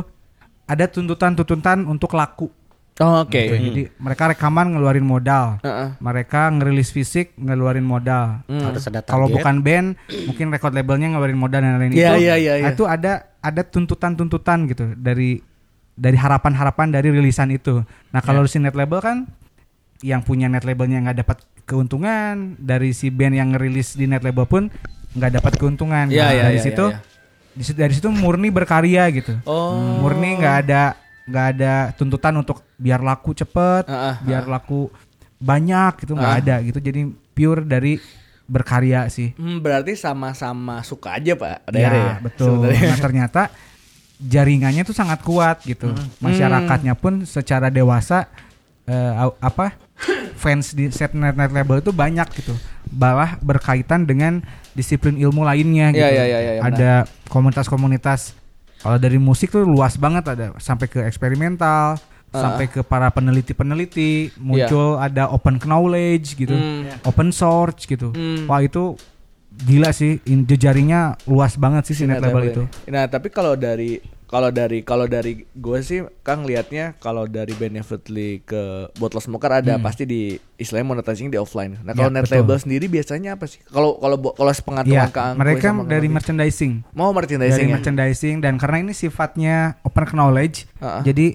ada 0.66 0.86
tuntutan-tuntutan 0.86 1.84
untuk 1.84 2.14
laku. 2.14 2.52
oh, 3.00 3.24
oke. 3.24 3.32
Gitu. 3.32 3.56
Jadi 3.56 3.82
mereka 3.96 4.28
rekaman 4.28 4.76
ngeluarin 4.76 5.04
modal. 5.04 5.58
Heeh. 5.64 5.96
Mereka 5.98 6.52
ngerilis 6.52 6.92
fisik 6.92 7.32
ngeluarin 7.36 7.84
modal. 7.84 8.44
Hmm. 8.46 8.68
harus 8.68 8.84
ada 8.86 9.00
Kalau 9.02 9.32
bukan 9.32 9.64
band, 9.64 9.96
mungkin 10.28 10.52
record 10.52 10.76
labelnya 10.76 11.16
ngeluarin 11.16 11.40
modal 11.40 11.64
dan 11.64 11.80
lain-lain 11.80 11.96
Iya, 11.96 12.12
itu. 12.14 12.20
iya, 12.22 12.36
iya, 12.36 12.54
iya. 12.60 12.70
Itu 12.76 12.84
ada 12.84 13.32
ada 13.40 13.62
tuntutan-tuntutan 13.64 14.68
gitu 14.68 14.92
dari 15.00 15.40
dari 15.96 16.16
harapan-harapan 16.16 16.92
dari 16.92 17.08
rilisan 17.10 17.52
itu. 17.52 17.80
Nah 18.12 18.20
Iya. 18.20 18.28
kalau 18.28 18.44
si 18.46 18.60
net 18.60 18.76
label 18.76 19.00
kan 19.00 19.28
yang 20.02 20.22
punya 20.22 20.48
net 20.48 20.64
labelnya 20.64 21.02
nggak 21.02 21.18
dapat 21.20 21.38
keuntungan 21.64 22.56
dari 22.56 22.92
si 22.92 23.08
band 23.08 23.34
yang 23.34 23.50
ngerilis 23.52 23.94
di 23.94 24.06
net 24.06 24.22
label 24.22 24.44
pun 24.44 24.72
nggak 25.12 25.32
dapat 25.34 25.54
keuntungan. 25.56 26.08
Iya, 26.08 26.24
Nah, 26.24 26.32
iya, 26.32 26.44
dari 26.46 26.56
iya, 26.56 26.64
situ 26.64 26.86
iya, 26.86 26.96
iya. 26.96 27.00
di 27.52 27.64
situ- 27.64 27.80
dari 27.80 27.94
situ 27.94 28.10
murni 28.10 28.48
berkarya 28.48 29.04
gitu. 29.12 29.34
Oh. 29.44 29.76
Murni 30.00 30.36
nggak 30.36 30.56
ada 30.64 30.84
nggak 31.24 31.46
ada 31.54 31.74
tuntutan 31.94 32.34
untuk 32.36 32.66
biar 32.74 33.00
laku 33.00 33.34
cepet, 33.34 33.86
Ah, 33.86 34.14
ah, 34.14 34.16
biar 34.20 34.46
laku 34.46 34.90
banyak 35.38 36.02
gitu 36.02 36.14
nggak 36.14 36.36
ada 36.40 36.56
gitu. 36.62 36.80
Jadi 36.80 37.02
pure 37.32 37.62
dari 37.62 38.00
berkarya 38.46 39.06
sih. 39.08 39.36
Hmm, 39.36 39.60
berarti 39.60 39.94
sama-sama 39.94 40.82
suka 40.82 41.16
aja 41.16 41.38
pak. 41.38 41.70
Ada 41.70 41.78
Ya, 41.78 41.90
ya, 41.92 42.14
betul. 42.20 42.66
Nah, 42.66 42.98
ternyata 42.98 43.42
jaringannya 44.18 44.82
tuh 44.82 44.92
sangat 44.92 45.22
kuat 45.22 45.62
gitu. 45.64 45.94
Masyarakatnya 46.18 46.94
pun 46.94 47.24
secara 47.24 47.70
dewasa 47.70 48.26
au- 49.16 49.38
apa 49.38 49.78
fans 50.40 50.72
di 50.72 50.88
set 50.90 51.12
net 51.12 51.36
net 51.36 51.52
label 51.52 51.84
itu 51.84 51.92
banyak 51.92 52.26
gitu. 52.40 52.56
Balah 52.88 53.36
berkaitan 53.44 54.08
dengan 54.08 54.40
disiplin 54.72 55.20
ilmu 55.20 55.44
lainnya 55.44 55.92
gitu. 55.92 56.00
Iya, 56.00 56.10
iya, 56.10 56.26
iya, 56.26 56.52
iya, 56.58 56.62
ada 56.64 56.92
komunitas-komunitas 57.28 58.40
kalau 58.80 58.96
dari 58.96 59.20
musik 59.20 59.52
tuh 59.52 59.68
luas 59.68 60.00
banget 60.00 60.24
ada 60.32 60.56
sampai 60.56 60.88
ke 60.88 61.04
eksperimental, 61.04 62.00
sampai 62.32 62.72
ke 62.72 62.80
para 62.80 63.12
peneliti-peneliti, 63.12 64.32
muncul 64.40 64.96
ada 64.96 65.28
open 65.28 65.60
knowledge 65.60 66.40
gitu, 66.40 66.56
Hmm. 66.56 66.88
open 67.04 67.36
source 67.36 67.84
gitu. 67.84 68.16
Hmm. 68.16 68.48
Wah 68.48 68.64
itu 68.64 68.96
gila 69.68 69.92
sih, 69.92 70.24
in, 70.32 70.48
jejaringnya 70.48 71.20
luas 71.28 71.60
banget 71.60 71.92
sih 71.92 71.96
si 72.00 72.04
net 72.08 72.24
label 72.24 72.44
itu. 72.48 72.64
Nah 72.88 73.12
tapi 73.12 73.28
kalau 73.28 73.60
dari 73.60 74.00
kalau 74.30 74.48
dari 74.48 74.80
kalau 74.80 75.04
dari 75.04 75.42
gue 75.50 75.80
sih 75.82 76.00
Kang 76.22 76.46
liatnya 76.46 76.94
kalau 76.96 77.26
dari 77.26 77.50
Benefitly 77.52 78.40
ke 78.40 78.62
Bottle 78.96 79.18
Smoker 79.18 79.50
ada 79.56 79.82
pasti 79.82 80.06
di 80.06 80.22
istilahnya 80.56 80.86
monetizing 80.88 81.28
di 81.28 81.36
offline. 81.36 81.82
Nah 81.82 81.92
kalau 81.92 82.08
Hmm. 82.08 82.16
Ya, 82.16 82.22
net 82.22 82.30
betul. 82.30 82.38
label 82.40 82.58
sendiri 82.60 82.86
biasanya 82.86 83.34
apa 83.34 83.46
sih? 83.46 83.58
Kalau 83.66 83.98
kalau 83.98 84.22
kalau 84.30 84.52
sepengetahuan 84.52 84.86
Iya, 84.86 85.10
Kang 85.10 85.34
mereka 85.34 85.74
dari 85.84 86.08
merchandising. 86.08 86.86
mau 86.92 87.10
merchandising 87.10 87.58
dari 87.58 87.66
ya? 87.66 87.76
merchandising 87.76 88.36
dan 88.38 88.56
karena 88.56 88.78
ini 88.80 88.94
sifatnya 88.94 89.56
open 89.82 90.06
knowledge, 90.08 90.70
Ah, 90.78 91.00
ah. 91.00 91.02
jadi 91.02 91.34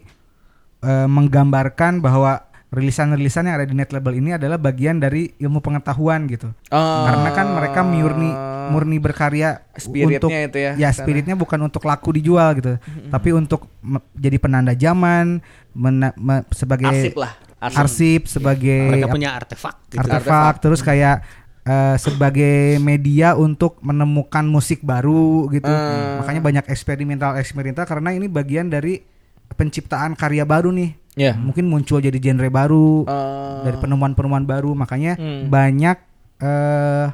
eh, 0.80 1.08
menggambarkan 1.10 1.98
bahwa 1.98 2.46
rilisan-rilisan 2.70 3.46
yang 3.46 3.56
ada 3.56 3.64
di 3.64 3.72
net 3.72 3.90
label 3.90 4.14
ini 4.14 4.34
adalah 4.34 4.54
bagian 4.56 4.98
dari 4.98 5.30
ilmu 5.36 5.58
pengetahuan 5.58 6.26
gitu. 6.26 6.50
Ah. 6.68 7.06
Karena 7.06 7.30
kan 7.30 7.46
mereka 7.50 7.80
murni 7.82 8.30
murni 8.68 8.96
berkarya 8.96 9.64
Spiritnya 9.72 10.18
untuk 10.18 10.30
itu 10.30 10.58
ya, 10.58 10.72
ya 10.76 10.90
spiritnya 10.90 11.34
bukan 11.34 11.58
untuk 11.60 11.82
laku 11.82 12.12
dijual 12.12 12.54
gitu, 12.54 12.78
tapi 13.08 13.28
untuk 13.30 13.66
jadi 14.12 14.36
penanda 14.36 14.72
zaman, 14.72 15.42
mena- 15.72 16.14
me- 16.14 16.46
sebagai 16.50 16.86
Arsip 16.86 17.16
lah. 17.16 17.32
Arsip. 17.58 17.80
arsip, 17.80 18.22
sebagai 18.28 18.92
Mereka 18.92 19.08
punya 19.08 19.32
artefak 19.32 19.76
gitu. 19.88 19.98
artefak, 19.98 20.54
terus 20.58 20.80
kayak 20.80 21.24
eh, 21.64 21.96
sebagai 21.96 22.76
media 22.76 23.32
untuk 23.34 23.80
menemukan 23.80 24.44
musik 24.44 24.80
baru 24.80 25.48
gitu. 25.48 25.64
Ah. 25.66 26.20
Makanya 26.20 26.40
banyak 26.40 26.64
eksperimental 26.68 27.34
eksperimental 27.34 27.84
karena 27.84 28.12
ini 28.12 28.28
bagian 28.28 28.68
dari 28.68 29.00
penciptaan 29.50 30.12
karya 30.12 30.44
baru 30.44 30.68
nih. 30.68 30.92
Ya. 31.14 31.32
Mungkin 31.32 31.64
muncul 31.64 31.98
jadi 31.98 32.12
genre 32.14 32.48
baru 32.48 33.06
Ah. 33.06 33.64
dari 33.64 33.78
penemuan-penemuan 33.78 34.44
baru. 34.44 34.76
Makanya 34.76 35.16
Hmm. 35.16 35.48
banyak 35.48 35.96
eh 36.36 37.06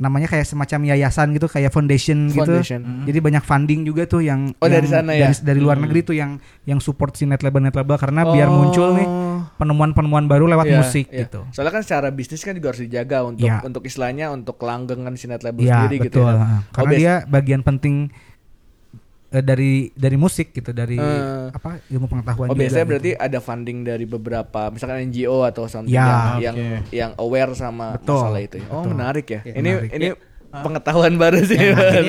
namanya 0.00 0.26
kayak 0.26 0.42
semacam 0.42 0.80
yayasan 0.88 1.30
gitu 1.30 1.44
kayak 1.44 1.68
foundation, 1.68 2.26
Foundation. 2.26 2.80
gitu. 2.80 3.06
Jadi 3.06 3.18
banyak 3.20 3.44
funding 3.44 3.80
juga 3.84 4.02
tuh 4.04 4.20
yang 4.20 4.56
Oh, 4.56 4.64
dari 4.64 4.82
yang 4.82 4.94
sana 4.96 5.12
ya? 5.12 5.28
dari, 5.28 5.34
dari 5.44 5.60
luar 5.60 5.76
negeri 5.76 6.00
tuh 6.02 6.16
yang 6.16 6.40
yang 6.64 6.80
support 6.80 7.12
si 7.12 7.22
net 7.22 7.40
label 7.40 7.60
net 7.60 7.76
label 7.76 7.94
karena 7.94 8.24
biar 8.24 8.48
muncul 8.48 8.96
nih 8.96 9.04
Oh. 9.04 9.44
penemuan-penemuan 9.54 10.24
baru 10.24 10.44
lewat 10.46 10.66
Iya, 10.66 10.76
musik 10.78 11.06
iya. 11.06 11.24
gitu. 11.24 11.44
Soalnya 11.50 11.72
kan 11.72 11.82
secara 11.82 12.08
bisnis 12.08 12.40
kan 12.40 12.52
juga 12.52 12.72
harus 12.72 12.80
dijaga 12.80 13.22
untuk 13.22 13.44
Iya. 13.44 13.60
untuk 13.60 13.82
istilahnya 13.82 14.26
untuk 14.30 14.56
kelanggengan 14.56 15.12
si 15.14 15.24
net 15.24 15.40
label 15.40 15.62
Iya 15.62 15.84
sendiri 15.84 15.96
gitu 16.02 16.20
betul. 16.20 16.32
ya. 16.32 16.34
ha. 16.34 16.48
Oh, 16.48 16.60
Karena 16.72 16.88
bias- 16.88 16.98
dia 16.98 17.14
bagian 17.26 17.60
penting 17.60 17.94
eh, 19.30 19.40
dari 19.40 19.72
dari 19.90 20.16
musik 20.16 20.50
gitu, 20.50 20.70
dari 20.70 20.94
Eh. 20.94 21.46
apa 21.48 21.78
ilmu 21.86 22.06
pengetahuan 22.06 22.48
Oh 22.48 22.54
juga. 22.54 22.62
biasanya 22.62 22.78
gitu. 22.80 22.90
berarti 22.90 23.10
ada 23.16 23.38
funding 23.38 23.78
dari 23.82 24.04
beberapa 24.04 24.60
misalkan 24.68 25.06
NGO 25.06 25.42
atau 25.42 25.64
something 25.64 25.92
Ya, 25.92 26.36
yang, 26.36 26.54
yang 26.54 26.56
yang 26.90 27.10
aware 27.16 27.54
sama 27.54 27.94
Betul, 27.94 28.18
masalah 28.20 28.40
itu. 28.40 28.56
ya. 28.56 28.66
Oh 28.68 28.80
betul. 28.80 28.90
menarik 28.92 29.26
ya. 29.28 29.40
Ya, 29.42 29.54
ini 29.54 29.70
menarik. 29.72 29.90
ini 29.92 30.08
pengetahuan 30.52 31.14
baru 31.14 31.40
sih. 31.40 31.56
Ya, 31.56 31.74
kan 31.78 32.04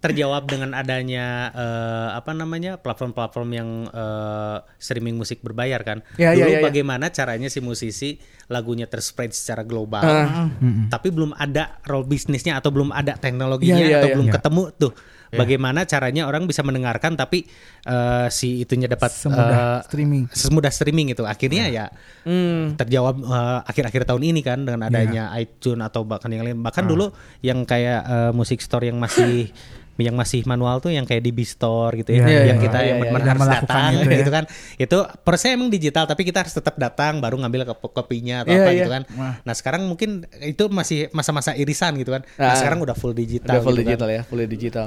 terjawab 0.00 0.44
dengan 0.44 0.72
adanya 0.72 1.48
eh, 1.50 2.08
apa 2.12 2.32
namanya 2.32 2.76
platform-platform 2.76 3.48
yang 3.50 3.68
eh, 3.86 4.56
streaming 4.76 5.16
musik 5.16 5.40
berbayar 5.40 5.80
kan. 5.80 6.04
Ya, 6.16 6.32
ya, 6.32 6.44
Dulu 6.44 6.50
ya, 6.50 6.58
ya. 6.60 6.62
bagaimana 6.62 7.08
caranya 7.08 7.48
si 7.48 7.60
musisi 7.60 8.20
lagunya 8.46 8.84
terspread 8.84 9.32
secara 9.32 9.64
global, 9.64 10.04
Ah. 10.04 10.52
tapi 10.88 11.08
belum 11.08 11.32
ada 11.32 11.80
role 11.82 12.04
bisnisnya 12.04 12.56
atau 12.56 12.68
belum 12.68 12.88
ada 12.88 13.16
teknologinya 13.16 13.80
Ya, 13.80 13.88
ya, 13.88 13.96
atau 13.96 14.08
ya. 14.08 14.14
belum 14.14 14.28
Ya. 14.28 14.34
ketemu 14.34 14.62
tuh. 14.76 14.92
Bagaimana 15.36 15.84
caranya 15.84 16.24
orang 16.24 16.44
bisa 16.44 16.60
mendengarkan 16.60 17.14
tapi 17.14 17.44
eh, 17.82 18.26
si 18.28 18.60
itunya 18.60 18.86
dapat 18.86 19.10
Semudah 19.10 19.80
eh, 19.80 19.80
streaming. 19.84 20.24
semudah 20.28 20.70
streaming 20.70 21.06
itu. 21.10 21.22
Akhirnya 21.22 21.66
ya 21.66 21.86
Hmm. 22.22 22.72
terjawab 22.74 23.16
eh, 23.18 23.60
akhir-akhir 23.64 24.06
tahun 24.06 24.22
ini 24.26 24.40
kan 24.40 24.62
dengan 24.62 24.80
adanya 24.82 25.28
iTunes 25.34 25.82
atau 25.82 26.02
bahkan 26.02 26.28
yang 26.28 26.42
lain 26.42 26.58
bahkan 26.58 26.82
dulu 26.82 27.12
yang 27.40 27.62
kayak 27.62 28.00
eh, 28.02 28.30
musik 28.30 28.58
store 28.58 28.86
yang 28.86 28.96
masih 28.96 29.48
yang 29.94 30.18
masih 30.18 30.42
manual 30.42 30.82
tuh 30.82 30.90
yang 30.90 31.06
kayak 31.06 31.22
di 31.22 31.30
Store 31.44 31.94
gitu 31.94 32.10
ya 32.10 32.26
Iya, 32.26 32.50
yang 32.50 32.58
iya, 32.58 32.64
kita 32.66 32.78
iya, 32.82 32.88
yang 32.90 32.98
iya, 32.98 33.06
benar 33.06 33.22
iya. 33.22 33.30
harus 33.30 33.42
Melakukan 33.46 33.62
datang 33.62 33.90
itu 33.94 34.10
ya. 34.10 34.18
gitu 34.18 34.30
kan 34.32 34.44
itu 34.74 34.96
prosesnya 35.22 35.52
emang 35.54 35.70
digital 35.70 36.04
tapi 36.04 36.22
kita 36.24 36.42
harus 36.42 36.50
tetap 36.50 36.74
datang 36.74 37.22
baru 37.22 37.38
ngambil 37.38 37.62
kop- 37.70 37.94
kopinya 37.94 38.42
atau 38.42 38.50
Iya, 38.50 38.58
apa 38.58 38.70
iya. 38.74 38.78
gitu 38.80 38.90
kan 38.90 39.02
nah 39.38 39.54
sekarang 39.54 39.86
mungkin 39.86 40.10
itu 40.42 40.66
masih 40.66 40.98
masa-masa 41.10 41.54
irisan 41.54 41.94
gitu 41.94 42.10
kan 42.10 42.26
nah, 42.34 42.42
Ah. 42.44 42.58
sekarang 42.58 42.82
udah 42.82 42.98
full 42.98 43.14
digital 43.14 43.54
Udah 43.54 43.62
full 43.62 43.70
gitu 43.72 43.78
kan. 43.78 43.86
digital 43.86 44.08
ya, 44.10 44.22
full 44.26 44.42
digital. 44.42 44.86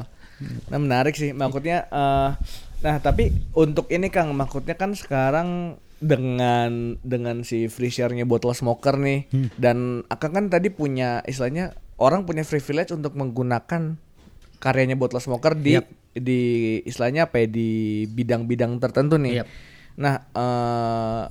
Nah 0.70 0.78
menarik 0.78 1.14
sih, 1.14 1.32
maksudnya. 1.32 1.86
eh, 1.88 2.30
nah 2.78 2.96
tapi 2.98 3.34
untuk 3.52 3.90
ini 3.90 4.08
Kang, 4.08 4.34
maksudnya 4.34 4.78
kan 4.78 4.94
sekarang 4.94 5.82
dengan 5.98 6.94
dengan 7.02 7.42
si 7.42 7.66
free 7.68 7.90
share-nya 7.90 8.22
bottle 8.24 8.54
smoker 8.54 9.02
nih, 9.02 9.26
Hmm. 9.34 9.50
dan 9.58 9.78
Akang 10.08 10.30
kan 10.32 10.46
tadi 10.48 10.70
punya 10.70 11.26
istilahnya 11.26 11.74
orang 11.98 12.22
punya 12.24 12.46
privilege 12.46 12.94
untuk 12.94 13.18
menggunakan 13.18 13.98
karyanya 14.58 14.94
bottle 14.94 15.18
smoker 15.18 15.58
di 15.58 15.82
Yap. 15.82 15.90
di 16.14 16.42
istilahnya 16.86 17.26
apa 17.26 17.42
ya 17.42 17.48
di 17.50 17.70
bidang-bidang 18.08 18.78
tertentu 18.78 19.18
nih. 19.18 19.42
Yap. 19.42 19.48
Nah, 19.98 20.16
eh, 20.32 21.24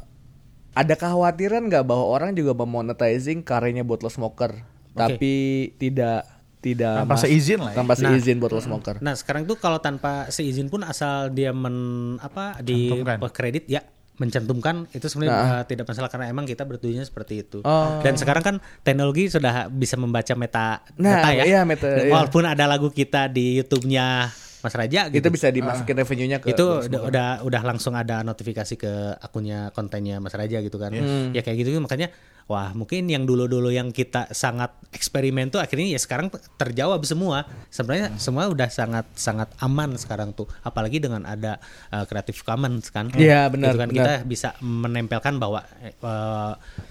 ada 0.75 0.95
kekhawatiran 0.99 1.71
nggak 1.71 1.87
bahwa 1.87 2.05
orang 2.05 2.35
juga 2.35 2.53
memonetizing 2.53 3.47
karyanya 3.47 3.87
bottle 3.87 4.11
smoker, 4.11 4.51
tapi 4.93 5.35
tidak 5.79 6.27
tidak 6.67 6.95
Tanpa 7.01 7.15
mas- 7.15 7.23
seizin 7.23 7.59
lah 7.59 7.71
ya. 7.71 7.77
tanpa 7.79 7.95
Nah. 7.95 8.01
seizin 8.11 8.37
bottle 8.37 8.59
smoker. 8.59 8.99
Nah 8.99 9.15
sekarang 9.15 9.43
tuh 9.45 9.55
kalau 9.57 9.79
tanpa 9.79 10.27
seizin 10.29 10.67
pun 10.67 10.83
asal 10.83 11.31
dia 11.31 11.55
men 11.55 11.77
apa 12.19 12.59
di 12.59 12.91
kredit 13.31 13.65
ya 13.67 13.87
mencantumkan 14.17 14.89
itu 14.91 15.07
sebenarnya 15.07 15.37
uh, 15.37 15.63
tidak 15.63 15.85
masalah 15.85 16.09
karena 16.09 16.27
emang 16.27 16.43
kita 16.43 16.65
bertujuannya 16.65 17.05
seperti 17.05 17.35
itu. 17.39 17.59
Oh. 17.63 18.01
Dan 18.01 18.17
sekarang 18.17 18.41
kan 18.41 18.57
teknologi 18.81 19.29
sudah 19.29 19.69
bisa 19.69 19.95
membaca 19.95 20.33
meta 20.35 20.81
Nah, 20.97 21.21
data 21.21 21.29
ya. 21.31 21.45
iya, 21.45 21.61
meta, 21.63 21.85
iya. 21.85 22.09
Walaupun 22.09 22.43
ada 22.43 22.65
lagu 22.65 22.89
kita 22.89 23.29
di 23.29 23.61
YouTube-nya 23.61 24.33
Mas 24.57 24.73
Raja 24.73 25.07
gitu. 25.07 25.21
itu 25.21 25.29
bisa 25.31 25.47
dimasukin 25.49 25.95
revenue-nya 25.95 26.39
ke 26.41 26.51
itu 26.51 26.65
udah, 26.65 27.01
udah 27.07 27.29
udah 27.45 27.63
langsung 27.63 27.93
ada 27.93 28.25
notifikasi 28.25 28.75
ke 28.75 28.93
akunnya 29.17 29.71
kontennya 29.71 30.17
Mas 30.17 30.33
Raja 30.33 30.59
gitu 30.59 30.75
kan. 30.75 30.91
Ya 31.31 31.39
kayak 31.39 31.57
gitu 31.61 31.77
makanya 31.77 32.09
wah 32.47 32.71
mungkin 32.79 33.11
yang 33.11 33.27
dulu-dulu 33.27 33.75
yang 33.75 33.91
kita 33.91 34.31
sangat 34.31 34.71
eksperimen 34.95 35.51
tuh 35.51 35.59
akhirnya 35.59 35.99
ya 35.99 36.01
sekarang 36.01 36.31
terjawab 36.55 37.03
semua. 37.03 37.45
Sebenarnya 37.69 38.15
semua 38.23 38.47
udah 38.47 38.71
sangat 38.71 39.07
sangat 39.19 39.51
aman 39.59 39.99
sekarang 39.99 40.31
tuh. 40.33 40.47
Apalagi 40.63 41.03
dengan 41.03 41.27
ada 41.27 41.59
uh, 41.91 42.07
Creative 42.07 42.39
Commons 42.47 42.95
kan. 42.95 43.11
Iya, 43.13 43.51
benar, 43.51 43.75
Gitu 43.75 43.83
kan 43.83 43.91
kita 43.91 44.15
bisa 44.25 44.49
menempelkan 44.63 45.43
bahwa 45.43 45.67
eh, 45.83 45.95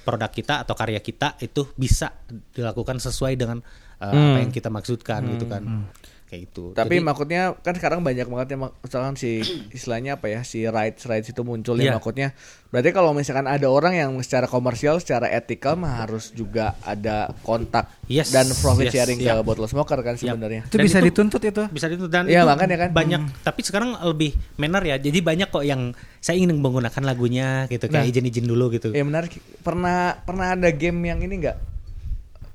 produk 0.04 0.32
kita 0.32 0.68
atau 0.68 0.76
karya 0.76 1.00
kita 1.00 1.40
itu 1.40 1.72
bisa 1.80 2.12
dilakukan 2.52 3.00
sesuai 3.00 3.34
dengan 3.40 3.64
uh, 4.04 4.12
apa 4.12 4.38
yang 4.44 4.52
kita 4.52 4.68
maksudkan 4.68 5.24
gitu 5.36 5.48
kan. 5.48 5.88
Kayak 6.26 6.42
itu. 6.48 6.74
Tapi 6.74 6.96
Jadi- 6.96 7.06
maksudnya 7.06 7.42
kan 7.56 7.72
sekarang 7.72 8.02
banyak 8.02 8.26
banget 8.26 8.48
ya 8.50 8.58
mak- 8.58 8.76
misalkan 8.80 9.14
si 9.14 9.46
istilahnya 9.78 10.18
apa 10.18 10.26
ya 10.28 10.42
si 10.42 10.66
rights 10.66 11.06
rights 11.06 11.30
itu 11.30 11.42
muncul 11.42 11.74
ya 11.76 11.86
Iya. 11.86 11.94
maksudnya. 11.96 12.34
Berarti 12.68 12.90
kalau 12.92 13.14
misalkan 13.14 13.46
ada 13.46 13.68
orang 13.68 13.94
yang 13.94 14.12
secara 14.20 14.46
komersial, 14.46 14.98
secara 14.98 15.30
etikal 15.30 15.74
mah 15.76 16.02
harus 16.02 16.30
juga 16.30 16.76
ada 16.82 17.30
kontak 17.40 17.88
Yes, 18.06 18.30
dan 18.30 18.50
profit 18.52 18.90
yes, 18.90 18.94
sharing 18.96 19.18
iya. 19.18 19.38
ke 19.38 19.44
bottle 19.44 19.64
smoker 19.66 20.02
kan 20.02 20.14
sebenarnya. 20.16 20.66
Itu 20.66 20.76
Dan 20.76 20.84
bisa 20.84 20.98
itu- 20.98 21.08
dituntut 21.08 21.42
itu. 21.42 21.64
bisa 21.70 21.86
itu 21.88 22.06
dan 22.06 22.26
Iya, 22.26 22.42
itu 22.42 22.50
makanya 22.50 22.78
kan. 22.80 22.90
banyak 22.92 23.22
tapi 23.42 23.60
sekarang 23.62 23.94
lebih 24.04 24.34
manner 24.56 24.82
ya 24.84 24.96
jadi 24.98 25.18
banyak 25.20 25.48
kok 25.48 25.62
yang 25.62 25.94
saya 26.18 26.36
ingin 26.36 26.58
menggunakan 26.58 27.04
lagunya 27.06 27.48
gitu 27.68 27.86
kayak 27.86 28.02
Nah. 28.02 28.12
izin-izin 28.12 28.44
dulu 28.44 28.74
gitu 28.74 28.90
Ya 28.92 29.02
menarik. 29.02 29.38
Pernah 29.62 30.20
pernah 30.20 30.52
ada 30.52 30.68
game 30.68 31.06
yang 31.06 31.22
ini 31.22 31.38
enggak? 31.38 31.75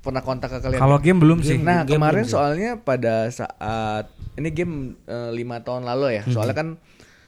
Pernah 0.01 0.19
kontak 0.19 0.49
ke 0.49 0.59
kalian? 0.59 0.77
Kalau 0.77 0.97
game 0.97 1.17
belum 1.17 1.39
sih. 1.39 1.57
Nah 1.57 1.81
game 1.81 1.95
kemarin 1.95 2.25
sih. 2.25 2.33
soalnya 2.33 2.75
pada 2.75 3.29
saat 3.29 4.05
ini 4.33 4.49
game 4.49 4.73
eh, 5.03 5.29
lima 5.31 5.59
tahun 5.59 5.83
lalu 5.83 6.17
ya. 6.17 6.23
Hmm. 6.23 6.33
Soalnya 6.33 6.55
kan 6.55 6.67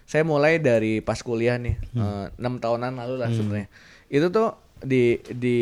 saya 0.04 0.22
mulai 0.22 0.58
dari 0.58 1.00
pas 1.00 1.18
kuliah 1.18 1.56
nih 1.56 1.78
Hmm. 1.92 2.02
eh, 2.02 2.26
enam 2.36 2.58
tahunan 2.58 2.94
lalu 2.96 3.16
lah 3.18 3.30
sebenarnya. 3.30 3.68
Itu 4.08 4.30
tuh 4.30 4.58
di 4.80 5.16
di 5.32 5.58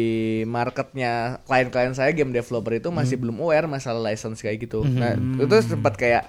marketnya 0.45 1.13
klien-klien 1.43 1.93
saya 1.93 2.09
game 2.09 2.31
developer 2.31 2.73
itu 2.73 2.89
masih 2.89 3.15
Hmm. 3.15 3.23
belum 3.27 3.37
aware 3.39 3.67
masalah 3.67 4.01
license 4.01 4.39
kayak 4.39 4.57
gitu. 4.61 4.81
Nah 4.81 5.13
itu 5.13 5.55
sempat 5.61 5.93
kayak 5.93 6.25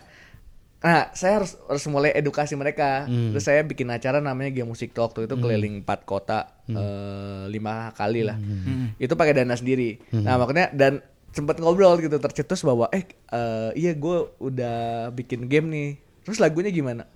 Nah, 0.82 1.14
saya 1.14 1.38
harus 1.38 1.54
harus 1.70 1.84
mulai 1.86 2.10
edukasi 2.10 2.58
mereka. 2.58 3.06
Hmm. 3.06 3.30
Terus 3.30 3.44
saya 3.46 3.62
bikin 3.62 3.86
acara 3.86 4.18
namanya 4.18 4.50
Game 4.50 4.66
Music 4.66 4.90
Talk 4.90 5.14
tuh 5.14 5.30
itu 5.30 5.38
keliling 5.38 5.86
empat 5.86 6.02
kota 6.02 6.50
eh, 6.66 7.46
lima 7.46 7.94
kali 7.94 8.26
lah. 8.26 8.34
Hmm. 8.34 8.90
Itu 8.98 9.14
pakai 9.14 9.38
dana 9.38 9.54
sendiri. 9.54 10.02
Nah, 10.10 10.36
makanya 10.42 10.74
dan 10.74 10.98
sempat 11.32 11.56
ngobrol 11.62 11.96
gitu 12.02 12.18
tercetus 12.20 12.60
bahwa 12.60 12.90
eh 12.92 13.06
eh, 13.08 13.70
iya 13.78 13.94
gue 13.94 14.16
udah 14.42 15.08
bikin 15.14 15.46
game 15.46 15.70
nih. 15.70 15.90
Terus 16.26 16.42
lagunya 16.42 16.74
gimana? 16.74 17.06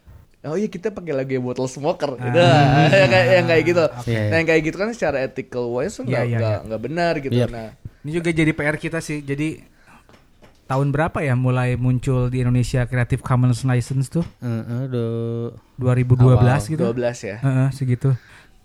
Oh 0.46 0.54
iya 0.54 0.70
kita 0.70 0.94
pakai 0.94 1.10
lagu 1.10 1.34
Bottle 1.42 1.66
Smoker 1.66 2.14
gitu. 2.22 2.38
yang 3.02 3.10
kayak 3.10 3.26
yang 3.34 3.46
kayak 3.50 3.64
gitu. 3.66 3.84
Iya, 4.06 4.20
Nah, 4.30 4.36
yang 4.38 4.48
kayak 4.48 4.62
gitu 4.62 4.76
kan 4.78 4.88
secara 4.94 5.16
ethical 5.26 5.74
wise 5.74 5.98
tuh 5.98 6.06
Iya, 6.06 6.22
nggak 6.22 6.24
iya, 6.24 6.38
nggak 6.38 6.56
iya. 6.56 6.66
nggak 6.70 6.82
benar 6.86 7.12
gitu. 7.18 7.34
Yep. 7.34 7.50
Nah, 7.50 7.68
Ini 8.06 8.10
juga 8.22 8.30
jadi 8.30 8.52
PR 8.54 8.76
kita 8.78 8.98
sih. 9.02 9.26
Jadi 9.26 9.58
tahun 10.66 10.90
berapa 10.90 11.18
ya 11.22 11.38
mulai 11.38 11.78
muncul 11.78 12.26
di 12.26 12.42
Indonesia 12.42 12.84
Creative 12.90 13.22
Commons 13.22 13.62
license 13.62 14.10
tuh? 14.10 14.26
Eh, 14.42 14.86
aduh. 14.86 15.54
2012 15.78 16.18
awal 16.34 16.58
gitu. 16.58 16.82
12 16.82 17.18
ya. 17.22 17.36
Heeh, 17.38 17.68
segitu. 17.70 18.10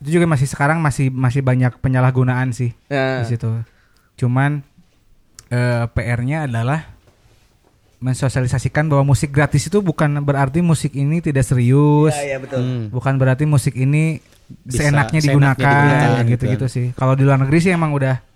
Itu 0.02 0.10
juga 0.18 0.26
masih 0.26 0.50
sekarang 0.50 0.82
masih 0.82 1.14
masih 1.14 1.46
banyak 1.46 1.78
penyalahgunaan 1.78 2.50
sih 2.58 2.74
Nah, 2.90 3.22
di 3.22 3.26
situ. 3.30 3.50
Cuman 4.18 4.66
eh, 5.54 5.86
PR-nya 5.94 6.50
adalah 6.50 6.90
mensosialisasikan 8.02 8.90
bahwa 8.90 9.14
musik 9.14 9.30
gratis 9.30 9.70
itu 9.70 9.78
bukan 9.78 10.26
berarti 10.26 10.66
musik 10.66 10.98
ini 10.98 11.22
tidak 11.22 11.46
serius. 11.46 12.18
Iya, 12.18 12.34
iya 12.34 12.38
betul. 12.42 12.60
Hmm. 12.66 12.86
Bukan 12.90 13.14
berarti 13.22 13.46
musik 13.46 13.78
ini 13.78 14.18
Bisa 14.66 14.90
seenaknya 14.90 15.22
seenaknya 15.22 15.38
digunakan, 15.38 15.62
digunakan, 15.62 16.26
gitu-gitu 16.26 16.46
gitu 16.50 16.66
sih. 16.66 16.86
Kalau 16.98 17.14
di 17.14 17.24
luar 17.24 17.38
negeri 17.38 17.62
sih 17.62 17.70
emang 17.70 17.94
udah 17.94 18.31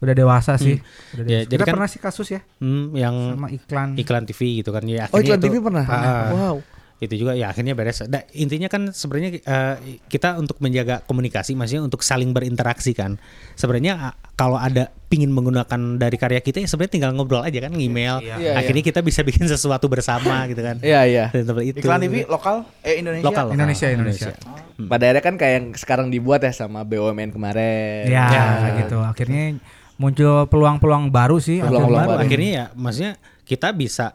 udah 0.00 0.14
dewasa 0.14 0.56
sih. 0.56 0.80
Udah 1.12 1.22
Ya, 1.22 1.44
dewasa. 1.44 1.44
jadi 1.46 1.54
Kita 1.54 1.64
kan- 1.64 1.74
pernah 1.76 1.88
sih 1.88 2.00
kasus 2.00 2.28
ya 2.30 2.40
Hmm, 2.56 2.92
yang 2.92 3.14
sama 3.36 3.48
iklan. 3.48 3.88
iklan 3.94 4.24
TV 4.24 4.40
gitu 4.58 4.70
kan 4.70 4.82
ya 4.82 5.06
Oh, 5.08 5.18
iklan 5.18 5.36
itu- 5.36 5.46
TV 5.46 5.54
pernah? 5.60 5.84
Ah, 5.84 6.28
Wow. 6.30 6.56
itu 6.98 7.16
juga 7.16 7.32
ya 7.32 7.48
akhirnya 7.48 7.72
beres 7.72 8.04
Da, 8.04 8.28
intinya 8.30 8.68
kan 8.68 8.92
sebenarnya 8.92 9.40
eh, 9.40 9.74
kita 10.06 10.36
untuk 10.36 10.60
menjaga 10.60 11.00
komunikasi 11.02 11.52
maksudnya 11.52 11.80
untuk 11.82 12.00
saling 12.00 12.28
berinteraksi 12.30 12.92
kan 12.92 13.16
sebenarnya 13.54 13.96
ah, 13.98 14.12
kalau 14.34 14.56
ada 14.56 14.92
pingin 15.06 15.28
menggunakan 15.30 15.96
dari 15.96 16.16
karya 16.16 16.40
kita 16.40 16.60
ya 16.60 16.68
sebenarnya 16.68 16.92
tinggal 16.92 17.12
ngobrol 17.12 17.40
aja 17.40 17.56
kan 17.58 17.72
email 17.74 18.20
Iya, 18.20 18.52
akhirnya 18.54 18.84
kita 18.84 19.00
bisa 19.00 19.20
bikin 19.20 19.48
sesuatu 19.48 19.88
bersama 19.88 20.44
gitu 20.46 20.60
kan 20.60 20.76
Iya, 20.80 21.00
iya. 21.04 21.24
Itu 21.32 21.80
Iklan 21.80 22.00
TV 22.00 22.24
lokal 22.26 22.68
eh 22.80 23.00
Indonesia. 23.00 23.24
lokal 23.26 23.44
lokal. 23.46 23.56
Indonesia, 23.56 23.86
Indonesia. 23.88 24.32
Pada 24.80 25.04
akhirnya 25.08 25.22
kan 25.22 25.34
kayak 25.36 25.54
yang 25.56 25.66
sekarang 25.74 26.06
dibuat 26.08 26.40
ya 26.40 26.52
sama 26.52 26.84
BUMN 26.84 27.32
kemarin. 27.32 28.08
Ya, 28.08 28.28
gitu. 28.76 29.00
Akhirnya 29.00 29.56
muncul 30.00 30.48
peluang-peluang 30.48 31.12
baru 31.12 31.36
sih. 31.36 31.60
Peluang-peluang 31.60 32.08
akhirnya. 32.08 32.16
baru. 32.16 32.24
akhirnya 32.24 32.50
ya 32.50 32.66
maksudnya 32.72 33.12
kita 33.44 33.68
bisa 33.76 34.06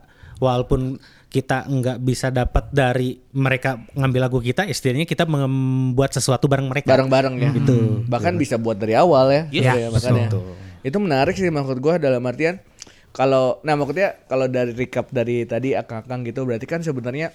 walaupun 0.41 0.97
kita 1.29 1.67
nggak 1.67 1.97
bisa 1.99 2.31
dapat 2.31 2.71
dari 2.71 3.19
mereka 3.35 3.75
ngambil 3.93 4.21
lagu 4.31 4.39
kita 4.39 4.65
istilahnya 4.65 5.03
kita 5.03 5.27
membuat 5.27 6.15
sesuatu 6.15 6.47
bareng 6.47 6.65
mereka 6.65 6.89
Bareng-bareng 6.89 7.35
ya. 7.37 7.49
Gitu. 7.53 8.07
Bahkan 8.07 8.33
bisa 8.39 8.55
buat 8.57 8.79
dari 8.79 8.97
awal 8.97 9.29
ya. 9.29 9.43
Iya, 9.51 9.61
Gitu 9.61 9.77
ya, 9.77 9.87
makanya. 9.93 10.25
betul. 10.31 10.43
Itu 10.81 10.97
menarik 10.97 11.35
sih 11.37 11.51
maksud 11.51 11.77
gua 11.83 11.99
dalam 12.01 12.23
artian 12.25 12.57
kalau 13.15 13.63
nah 13.63 13.79
maksudnya 13.79 14.19
kalau 14.27 14.47
dari 14.51 14.75
recap 14.75 15.07
dari 15.11 15.47
tadi 15.47 15.71
akang-akang 15.71 16.27
gitu 16.27 16.43
berarti 16.43 16.67
kan 16.67 16.83
sebenarnya 16.83 17.31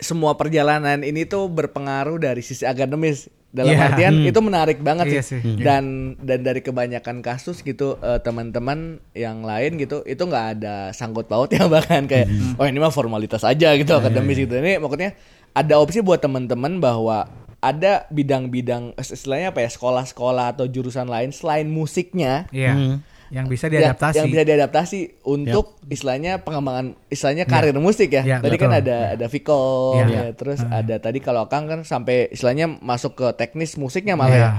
semua 0.00 0.38
perjalanan 0.38 1.02
ini 1.02 1.26
tuh 1.26 1.50
berpengaruh 1.50 2.16
dari 2.22 2.40
sisi 2.40 2.64
akademis 2.64 3.28
dalam 3.50 3.72
Iya. 3.72 3.82
artian 3.84 4.14
Hmm. 4.16 4.28
itu 4.28 4.40
menarik 4.40 4.78
banget 4.78 5.06
Iya 5.08 5.22
sih. 5.22 5.38
sih. 5.38 5.58
dan 5.58 5.84
dan 6.16 6.40
dari 6.40 6.60
kebanyakan 6.60 7.18
kasus 7.18 7.60
gitu 7.60 7.98
eh, 7.98 8.18
teman-teman 8.18 8.78
yang 9.12 9.42
lain 9.42 9.74
gitu 9.76 10.02
itu 10.04 10.18
nggak 10.20 10.46
ada 10.56 10.74
sangkut 10.90 11.26
pautnya 11.26 11.66
bahkan 11.68 12.04
kayak 12.04 12.30
oh 12.54 12.64
ini 12.64 12.78
mah 12.78 12.90
formalitas 12.90 13.42
aja 13.42 13.74
gitu 13.74 13.90
akademis 13.90 14.38
gitu 14.38 14.54
ini 14.54 14.76
maksudnya 14.76 15.18
ada 15.50 15.76
opsi 15.76 15.98
buat 15.98 16.18
teman-teman 16.18 16.78
bahwa 16.78 17.26
ada 17.58 18.06
bidang-bidang 18.08 18.94
istilahnya 18.96 19.50
apa 19.50 19.60
ya 19.60 19.68
sekolah-sekolah 19.68 20.54
atau 20.54 20.64
jurusan 20.64 21.04
lain 21.04 21.28
selain 21.28 21.66
musiknya 21.66 22.46
Iya. 22.48 22.72
Hmm. 22.72 22.96
Yang 23.30 23.46
bisa 23.48 23.64
yang- 23.66 23.74
diadaptasi. 23.94 24.16
yang, 24.16 24.26
bisa 24.28 24.42
diadaptasi 24.42 24.98
untuk 25.24 25.78
istilahnya 25.86 26.42
pengembangan 26.42 26.98
istilahnya 27.06 27.46
karir 27.46 27.72
musik 27.74 28.10
ya. 28.10 28.22
Ya, 28.22 28.36
tadi 28.38 28.54
betul. 28.54 28.66
kan 28.66 28.72
ada 28.76 28.96
ada 29.14 29.26
Viko 29.26 29.62
Ya. 29.96 30.06
ya, 30.06 30.22
terus 30.32 30.58
ada 30.62 30.98
tadi 30.98 31.18
kalau 31.18 31.46
Kang 31.46 31.64
kan 31.64 31.80
sampai 31.82 32.26
istilahnya 32.28 32.66
masuk 32.66 33.14
ke 33.14 33.26
teknis 33.34 33.74
musiknya 33.74 34.14
malah 34.14 34.30
Ya. 34.30 34.42
ya. 34.42 34.50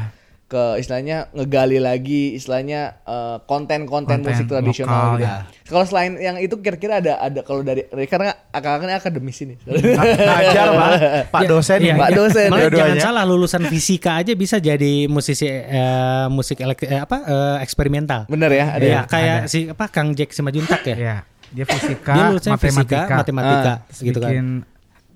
Ke 0.51 0.75
istilahnya 0.75 1.31
ngegali 1.31 1.79
lagi 1.79 2.35
istilahnya 2.35 2.99
eh, 3.01 3.37
konten-konten 3.41 4.19
Konten 4.19 4.27
musik 4.27 4.51
tradisional 4.51 5.15
lokal, 5.15 5.15
gitu. 5.15 5.31
ya. 5.31 5.35
Kalau 5.63 5.85
selain 5.87 6.11
yang 6.19 6.35
itu 6.35 6.59
kira-kira 6.59 6.99
ada 6.99 7.15
ada 7.17 7.39
kalau 7.39 7.63
dari 7.63 7.87
karena 8.03 8.35
akak-akaknya 8.51 8.99
akademis 8.99 9.39
ini. 9.41 9.55
Ngajar 9.63 10.67
Pak, 10.69 10.91
Pak 11.33 11.41
dosen. 11.47 11.79
Iya, 11.79 11.95
Pak 11.95 12.09
iya. 12.09 12.17
dosen, 12.17 12.47
Malah 12.51 12.67
jangan 12.67 12.97
salah 12.99 13.23
lulusan 13.23 13.63
fisika 13.65 14.19
aja 14.19 14.35
bisa 14.35 14.59
jadi 14.59 15.07
musisi 15.07 15.47
eh, 15.47 16.27
musik 16.27 16.59
elek- 16.59 16.83
eh, 16.83 16.99
apa 16.99 17.17
eh, 17.23 17.57
eksperimental. 17.63 18.27
Bener 18.27 18.51
ya, 18.51 18.65
ada 18.75 18.83
Iya, 18.83 18.91
ya? 18.91 19.01
kayak 19.07 19.39
si 19.47 19.71
apa 19.71 19.87
Kang 19.87 20.11
Jack 20.11 20.35
Simajuntak 20.35 20.83
ya. 20.83 20.95
Iya. 20.99 21.15
Dia 21.51 21.63
fisika, 21.71 22.11
Dia 22.11 22.25
matematika, 22.31 22.67
fisika, 22.67 23.15
matematika 23.23 23.71
Ah, 23.71 23.77
terus 23.87 23.99
gitu 24.03 24.19
kan. 24.19 24.67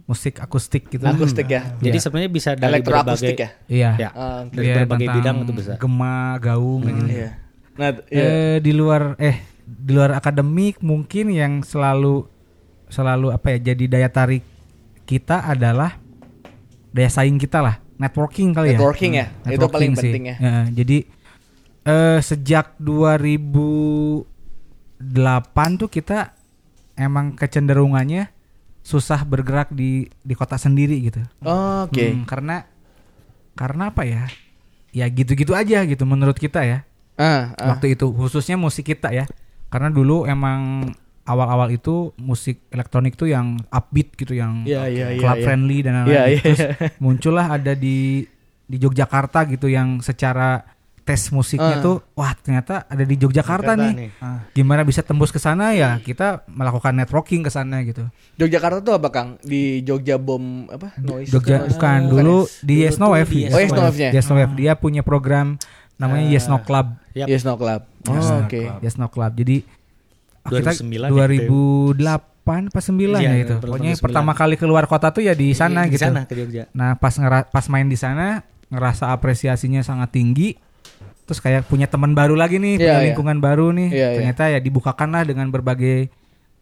Musik 0.05 0.37
akustik 0.37 0.85
gitu. 0.87 1.01
Akustik 1.01 1.45
ya. 1.45 1.73
Jadi 1.77 1.91
Iya. 1.91 2.03
sebenarnya 2.03 2.29
bisa 2.29 2.49
dari 2.53 2.77
berbagai 2.79 3.33
ya. 3.33 3.49
Iya. 3.65 3.91
ya, 3.97 4.09
Ah, 4.11 4.41
dari 4.45 4.65
Dia 4.67 4.75
berbagai 4.79 5.07
bidang 5.11 5.35
itu 5.41 5.51
bisa. 5.51 5.73
Gema, 5.75 6.37
gaung 6.37 6.81
kayak 6.81 6.95
gitu. 6.95 7.09
Iya. 7.11 7.29
Nah, 7.75 7.89
iya. 8.07 8.23
Eh 8.23 8.57
di 8.59 8.71
luar 8.71 9.17
eh 9.17 9.37
di 9.59 9.91
luar 9.91 10.13
akademik 10.13 10.77
mungkin 10.79 11.29
yang 11.29 11.53
selalu 11.59 12.29
selalu 12.85 13.33
apa 13.33 13.49
ya 13.51 13.73
jadi 13.73 13.85
daya 13.89 14.07
tarik 14.07 14.45
kita 15.03 15.41
adalah 15.43 15.97
daya 16.91 17.09
saing 17.09 17.35
kita 17.35 17.59
lah 17.59 17.81
networking 17.95 18.53
kali 18.53 18.71
ya 18.71 18.77
Networking 18.77 19.13
ya, 19.15 19.25
Hmm, 19.25 19.49
itu 19.51 19.65
paling 19.65 19.91
networking 19.91 19.93
sih. 19.95 20.11
penting 20.13 20.25
ya. 20.27 20.35
Eh, 20.37 20.65
jadi 20.71 20.97
eh 21.83 22.19
sejak 22.19 22.77
2008 22.77 24.21
tuh 25.75 25.89
kita 25.89 26.37
emang 26.95 27.33
kecenderungannya 27.33 28.29
susah 28.85 29.25
bergerak 29.25 29.73
di 29.73 30.05
di 30.21 30.33
kota 30.37 30.61
sendiri 30.61 31.01
gitu 31.01 31.25
Oke. 31.41 32.13
Hmm, 32.13 32.29
karena 32.29 32.69
karena 33.57 33.89
apa 33.89 34.05
ya 34.05 34.29
ya 34.93 35.09
gitu-gitu 35.09 35.57
aja 35.57 35.81
gitu 35.83 36.05
menurut 36.05 36.37
kita 36.37 36.61
ya 36.61 36.79
Ah, 37.15 37.55
ah. 37.55 37.71
waktu 37.73 37.95
itu 37.95 38.11
khususnya 38.11 38.59
musik 38.59 38.85
kita 38.85 39.09
ya 39.09 39.25
karena 39.71 39.87
dulu 39.89 40.27
emang 40.27 40.91
awal-awal 41.25 41.71
itu 41.73 42.13
musik 42.19 42.61
elektronik 42.69 43.17
tuh 43.17 43.31
yang 43.31 43.57
upbeat 43.71 44.13
gitu 44.13 44.37
yang 44.37 44.61
Iya, 44.67 44.85
iya, 44.91 45.07
iya, 45.15 45.21
club 45.23 45.37
iya. 45.39 45.45
friendly 45.47 45.77
dan 45.81 45.93
lain-lain 45.97 46.11
Iya, 46.13 46.23
iya, 46.29 46.41
terus 46.43 46.59
iya. 46.61 46.71
muncullah 47.03 47.45
ada 47.49 47.73
di 47.73 48.27
di 48.65 48.77
Yogyakarta 48.77 49.47
gitu 49.49 49.65
yang 49.65 50.03
secara 50.03 50.74
tes 51.05 51.29
musiknya 51.29 51.77
Ah. 51.77 51.83
tuh 51.85 51.95
wah 52.11 52.33
ternyata 52.33 52.81
ada 52.83 53.01
di 53.01 53.13
Yogyakarta, 53.13 53.77
nih, 53.77 53.93
nih. 53.93 54.09
Ah, 54.17 54.41
gimana 54.51 54.81
bisa 54.81 54.99
tembus 54.99 55.29
ke 55.29 55.37
sana 55.37 55.69
ya 55.71 55.95
kita 55.97 56.41
melakukan 56.49 56.91
networking 56.91 57.39
ke 57.39 57.49
sana 57.49 57.79
gitu 57.81 58.09
Yogyakarta 58.35 58.81
tuh 58.81 58.89
apa 58.91 59.07
Kang? 59.07 59.37
Di 59.39 59.79
Jogja 59.79 60.17
Bom 60.17 60.65
apa? 60.65 60.97
Noise. 60.97 61.29
Jogja 61.29 61.61
Noise. 61.61 61.69
bukan 61.71 61.99
dulu 62.09 62.37
di 62.59 62.75
Yes 62.81 62.97
No 62.97 63.13
Wave 63.13 63.29
di 63.29 63.45
Oh, 63.47 63.55
Yes 63.55 63.69
No 63.69 63.85
Wave-nya. 63.85 64.09
Yes 64.11 64.25
No 64.25 64.35
Wave 64.35 64.53
dia 64.55 64.73
punya 64.73 65.01
program 65.01 65.61
namanya 65.95 66.25
Yes 66.27 66.45
No 66.45 66.59
Club 66.59 66.97
Yap. 67.13 67.29
Yes 67.29 67.45
No 67.45 67.53
Club. 67.53 67.85
Oh, 68.03 68.11
Yes 68.11 68.25
No 68.25 68.37
oke. 68.41 68.61
Yes 68.81 68.95
No 68.97 69.07
Club. 69.07 69.31
Jadi 69.31 69.57
ah, 70.41 70.49
kita 70.51 70.71
2009 70.73 71.05
ya, 71.05 71.09
2008 71.13 72.69
pas 72.69 72.83
9 72.83 72.97
Iya, 73.15 73.19
ya 73.21 73.33
itu. 73.39 73.55
2008, 73.55 73.61
Pokoknya 73.61 73.93
2009. 73.93 74.03
pertama 74.03 74.31
kali 74.33 74.55
keluar 74.55 74.83
kota 74.85 75.07
tuh 75.09 75.21
ya 75.21 75.33
di 75.33 75.53
sana 75.53 75.85
Di 75.85 75.93
gitu. 75.93 76.03
sana 76.03 76.25
ke 76.25 76.33
Jogja. 76.33 76.65
Nah, 76.71 76.93
pas 76.95 77.13
ngera- 77.13 77.45
pas 77.45 77.65
main 77.67 77.85
di 77.85 77.95
sana 77.95 78.41
ngerasa 78.67 79.09
apresiasinya 79.11 79.79
sangat 79.79 80.09
tinggi. 80.11 80.57
Terus 81.25 81.41
kayak 81.41 81.65
punya 81.65 81.89
teman 81.89 82.13
baru 82.13 82.37
lagi 82.37 82.57
nih, 82.57 82.77
Iya, 82.77 82.81
punya 82.81 82.97
iya. 82.97 83.05
lingkungan 83.09 83.37
baru 83.41 83.73
nih. 83.73 83.89
Iya, 83.89 83.97
iya. 83.97 84.15
Ternyata 84.15 84.43
ya 84.53 84.59
dibukakan 84.61 85.09
lah 85.09 85.23
dengan 85.25 85.49
berbagai 85.49 86.09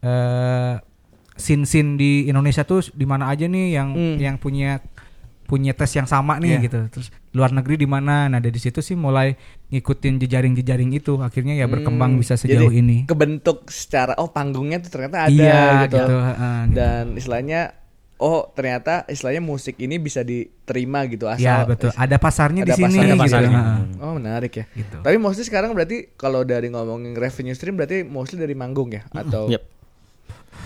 eh 0.00 0.74
scene-scene 1.34 1.98
di 1.98 2.12
Indonesia 2.26 2.62
tuh 2.62 2.80
di 2.94 3.02
mana 3.02 3.26
aja 3.26 3.44
nih 3.44 3.74
yang 3.74 3.88
Hmm. 3.90 4.16
yang 4.16 4.36
punya 4.38 4.78
punya 5.44 5.76
tes 5.76 5.92
yang 5.92 6.08
sama 6.08 6.40
nih 6.40 6.56
Iya. 6.56 6.64
gitu. 6.64 6.80
Terus 6.88 7.08
luar 7.30 7.52
negeri 7.52 7.76
di 7.76 7.84
mana? 7.84 8.32
Nah, 8.32 8.40
dari 8.40 8.56
situ 8.56 8.80
sih 8.80 8.96
mulai 8.96 9.36
ngikutin 9.68 10.16
jejaring-jejaring 10.16 10.96
itu. 10.96 11.20
Akhirnya 11.20 11.52
ya 11.52 11.68
berkembang 11.68 12.16
Hmm, 12.16 12.20
bisa 12.22 12.38
sejauh 12.38 12.72
jadi 12.72 12.80
ini. 12.80 12.98
Kebentuk 13.04 13.68
secara 13.68 14.16
oh 14.16 14.32
panggungnya 14.32 14.80
tuh 14.80 14.88
ternyata 14.88 15.28
ada 15.28 15.30
iya 15.30 15.84
gitu. 15.84 16.00
gitu. 16.00 16.16
gitu. 16.16 16.16
Dan 16.72 17.04
istilahnya 17.12 17.60
oh 18.16 18.46
ternyata 18.48 19.02
istilahnya 19.04 19.40
musik 19.40 19.74
ini 19.76 19.96
bisa 19.96 20.20
diterima 20.20 21.02
gitu 21.04 21.26
asal. 21.26 21.40
Ya 21.40 21.62
betul. 21.62 21.90
Ada 21.90 22.16
pasarnya 22.16 22.62
di 22.62 22.70
Ada 22.70 22.78
sini 22.78 22.94
pasarnya, 22.94 23.10
gitu. 23.10 23.22
pasarnya. 23.22 23.50
heeh. 23.52 23.78
Oh 24.00 24.12
menarik 24.14 24.52
ya. 24.54 24.64
Gitu. 24.70 24.96
Tapi 24.98 25.16
mostly 25.16 25.42
sekarang 25.42 25.70
berarti 25.72 26.08
kalau 26.14 26.42
dari 26.42 26.68
ngomongin 26.68 27.12
revenue 27.12 27.52
stream 27.52 27.74
berarti 27.74 28.02
mostly 28.02 28.36
dari 28.36 28.52
manggung 28.52 28.88
ya 28.88 29.02
atau 29.10 29.48
Yep. 29.48 29.62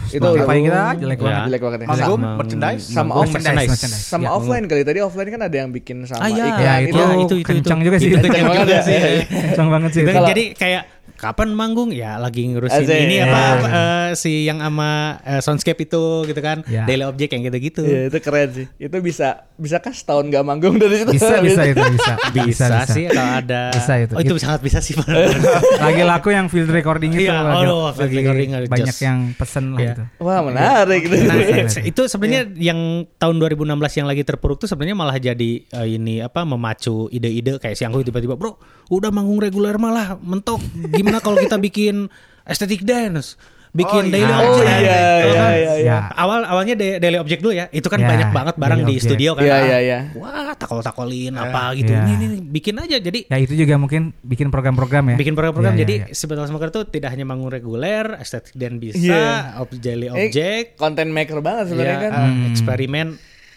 itu 0.08 0.20
udah- 0.20 0.46
kita 0.46 0.82
jelek 0.96 1.18
Ya. 1.18 1.24
banget. 1.26 1.44
jelek 1.48 1.62
banget 1.62 1.78
ya. 1.78 1.86
Manggung, 1.86 2.20
Sama- 2.20 2.36
merchandise. 2.36 2.84
Sama 2.86 3.12
off- 3.14 3.28
merchandise. 3.28 3.68
merchandise. 3.68 4.04
Sama 4.06 4.22
Ya. 4.22 4.30
offline 4.30 4.64
kali 4.64 4.82
tadi 4.82 4.98
offline 5.00 5.28
kan 5.28 5.42
ada 5.42 5.56
yang 5.56 5.70
bikin 5.70 5.96
sama 6.04 6.20
Ah, 6.20 6.28
iya. 6.28 6.44
iklan 6.46 6.60
Ya 6.60 6.74
itu, 6.78 6.96
Ya, 6.96 7.06
itu, 7.18 7.34
itu, 7.34 7.46
kencang 7.46 7.78
itu. 7.78 7.86
juga 7.86 7.96
sih. 7.98 8.10
Itu 8.10 8.18
kencang 8.22 8.46
banget 8.46 8.66
sih. 8.82 8.98
kencang 9.26 9.68
banget 9.68 9.90
sih. 9.90 10.02
Jadi 10.04 10.44
kayak 10.54 10.82
kapan 11.18 11.50
manggung 11.50 11.90
ya 11.90 12.14
lagi 12.16 12.46
ngurusin 12.46 12.78
Asik. 12.80 12.94
ini 13.02 13.16
apa 13.18 13.40
Iya. 13.58 13.66
eh, 13.66 14.08
si 14.14 14.46
yang 14.46 14.58
sama 14.58 14.90
eh, 15.20 15.40
soundscape 15.40 15.82
itu 15.82 15.98
gitu 16.24 16.38
kan 16.38 16.62
Ya. 16.64 16.86
daily 16.86 17.02
object 17.02 17.30
yang 17.30 17.42
gitu-gitu 17.42 17.82
Iya, 17.82 18.00
itu 18.06 18.18
keren 18.18 18.48
sih. 18.48 18.66
Itu 18.78 18.96
bisa 18.98 19.50
bisa 19.52 19.76
kah 19.76 19.90
setahun 19.90 20.28
gak 20.28 20.40
manggung 20.40 20.78
dari 20.78 21.02
situ? 21.02 21.10
Bisa 21.12 21.42
bisa 21.42 21.62
itu 21.64 21.82
bisa. 21.98 22.12
bisa, 22.30 22.66
sih 22.86 23.04
kalau 23.08 23.34
ada 23.36 23.62
Bisa 23.70 23.92
itu. 23.98 24.12
oh 24.12 24.20
itu 24.20 24.30
Itu- 24.30 24.38
sangat 24.38 24.60
bisa 24.62 24.78
sih 24.78 24.94
Lagi 25.84 26.02
laku 26.02 26.28
yang 26.30 26.46
field 26.46 26.68
recording 26.68 27.10
itu. 27.10 27.26
Iya, 27.26 27.42
lagi- 27.42 27.66
aduh, 27.66 27.90
field 27.92 28.06
lagi 28.06 28.18
recording, 28.20 28.48
banyak 28.68 28.86
just- 28.88 29.02
yang 29.02 29.18
pesen 29.34 29.64
lah 29.68 29.80
Iya. 29.80 29.88
gitu. 29.90 30.02
Wah, 30.20 30.40
menarik 30.40 31.00
gitu. 31.02 31.14
Nah, 31.18 31.34
Iya. 31.34 31.64
itu 31.82 32.02
sebenarnya 32.04 32.42
yang 32.54 32.78
tahun 33.16 33.36
2016 33.36 33.66
yang 33.96 34.06
lagi 34.06 34.22
terpuruk 34.22 34.56
tuh 34.56 34.68
sebenarnya 34.68 34.94
malah 34.94 35.18
jadi 35.18 35.50
eh, 35.64 35.86
ini 35.90 36.20
apa 36.20 36.44
memacu 36.44 37.08
ide-ide 37.08 37.58
kayak 37.58 37.74
si 37.74 37.82
Angku 37.82 38.00
tiba-tiba, 38.00 38.34
"Bro, 38.34 38.60
udah 38.88 39.08
manggung 39.08 39.38
reguler 39.38 39.74
malah 39.76 40.14
mentok. 40.16 40.60
Gimana 40.90 41.07
kalau 41.18 41.36
kita 41.36 41.56
bikin 41.56 42.12
aesthetic 42.42 42.82
dance?" 42.82 43.40
Bikin 43.68 44.00
Oh, 44.00 44.10
daily 44.10 44.24
iya. 44.24 44.40
object. 44.40 44.64
Oh, 44.64 44.64
iya, 44.64 44.78
iya, 44.80 44.96
kan? 45.36 45.52
iya, 45.52 45.72
iya. 45.76 45.98
Awal 46.16 46.40
awalnya 46.42 46.72
da- 46.72 46.98
daily 46.98 47.20
object 47.20 47.44
dulu 47.44 47.52
ya. 47.52 47.68
Itu 47.68 47.86
kan 47.86 48.00
Ya, 48.00 48.08
banyak 48.08 48.28
banget 48.32 48.54
barang 48.56 48.80
di 48.80 48.96
object. 48.96 49.04
studio 49.04 49.30
kan. 49.36 49.44
Iya, 49.44 49.52
Ah, 49.52 49.60
iya, 49.60 49.78
iya. 49.78 49.98
Wah, 50.14 50.56
takol-takolin 50.56 51.36
apa 51.36 51.76
gitu. 51.76 51.92
Iya. 51.92 52.00
Ini, 52.00 52.10
ini, 52.10 52.24
ini, 52.26 52.38
bikin 52.40 52.80
aja 52.80 52.96
jadi 52.96 53.28
Ya 53.28 53.36
itu 53.36 53.52
juga 53.52 53.76
mungkin 53.76 54.16
bikin 54.18 54.48
program-program 54.48 55.12
ya. 55.12 55.16
bikin 55.16 55.36
program-program 55.36 55.76
Iya, 55.76 55.82
jadi 55.84 55.94
iya, 55.94 56.06
iya. 56.06 56.16
si 56.16 56.24
Battle 56.24 56.48
Smoker 56.48 56.70
tuh 56.70 56.84
tidak 56.86 57.12
hanya 57.12 57.24
manggung 57.24 57.52
reguler, 57.52 58.16
aesthetic 58.16 58.56
dan 58.56 58.80
bisa, 58.80 59.04
Iya. 59.04 59.60
ob- 59.60 59.68
daily 59.70 60.08
Eh, 60.08 60.16
object, 60.16 60.66
content 60.74 61.12
maker 61.12 61.38
banget 61.38 61.64
sebenarnya 61.68 61.92
ya, 61.94 62.02
kan. 62.02 62.12
eh, 62.14 62.24
Hmm. 62.24 62.48
eksperimen, 62.50 63.06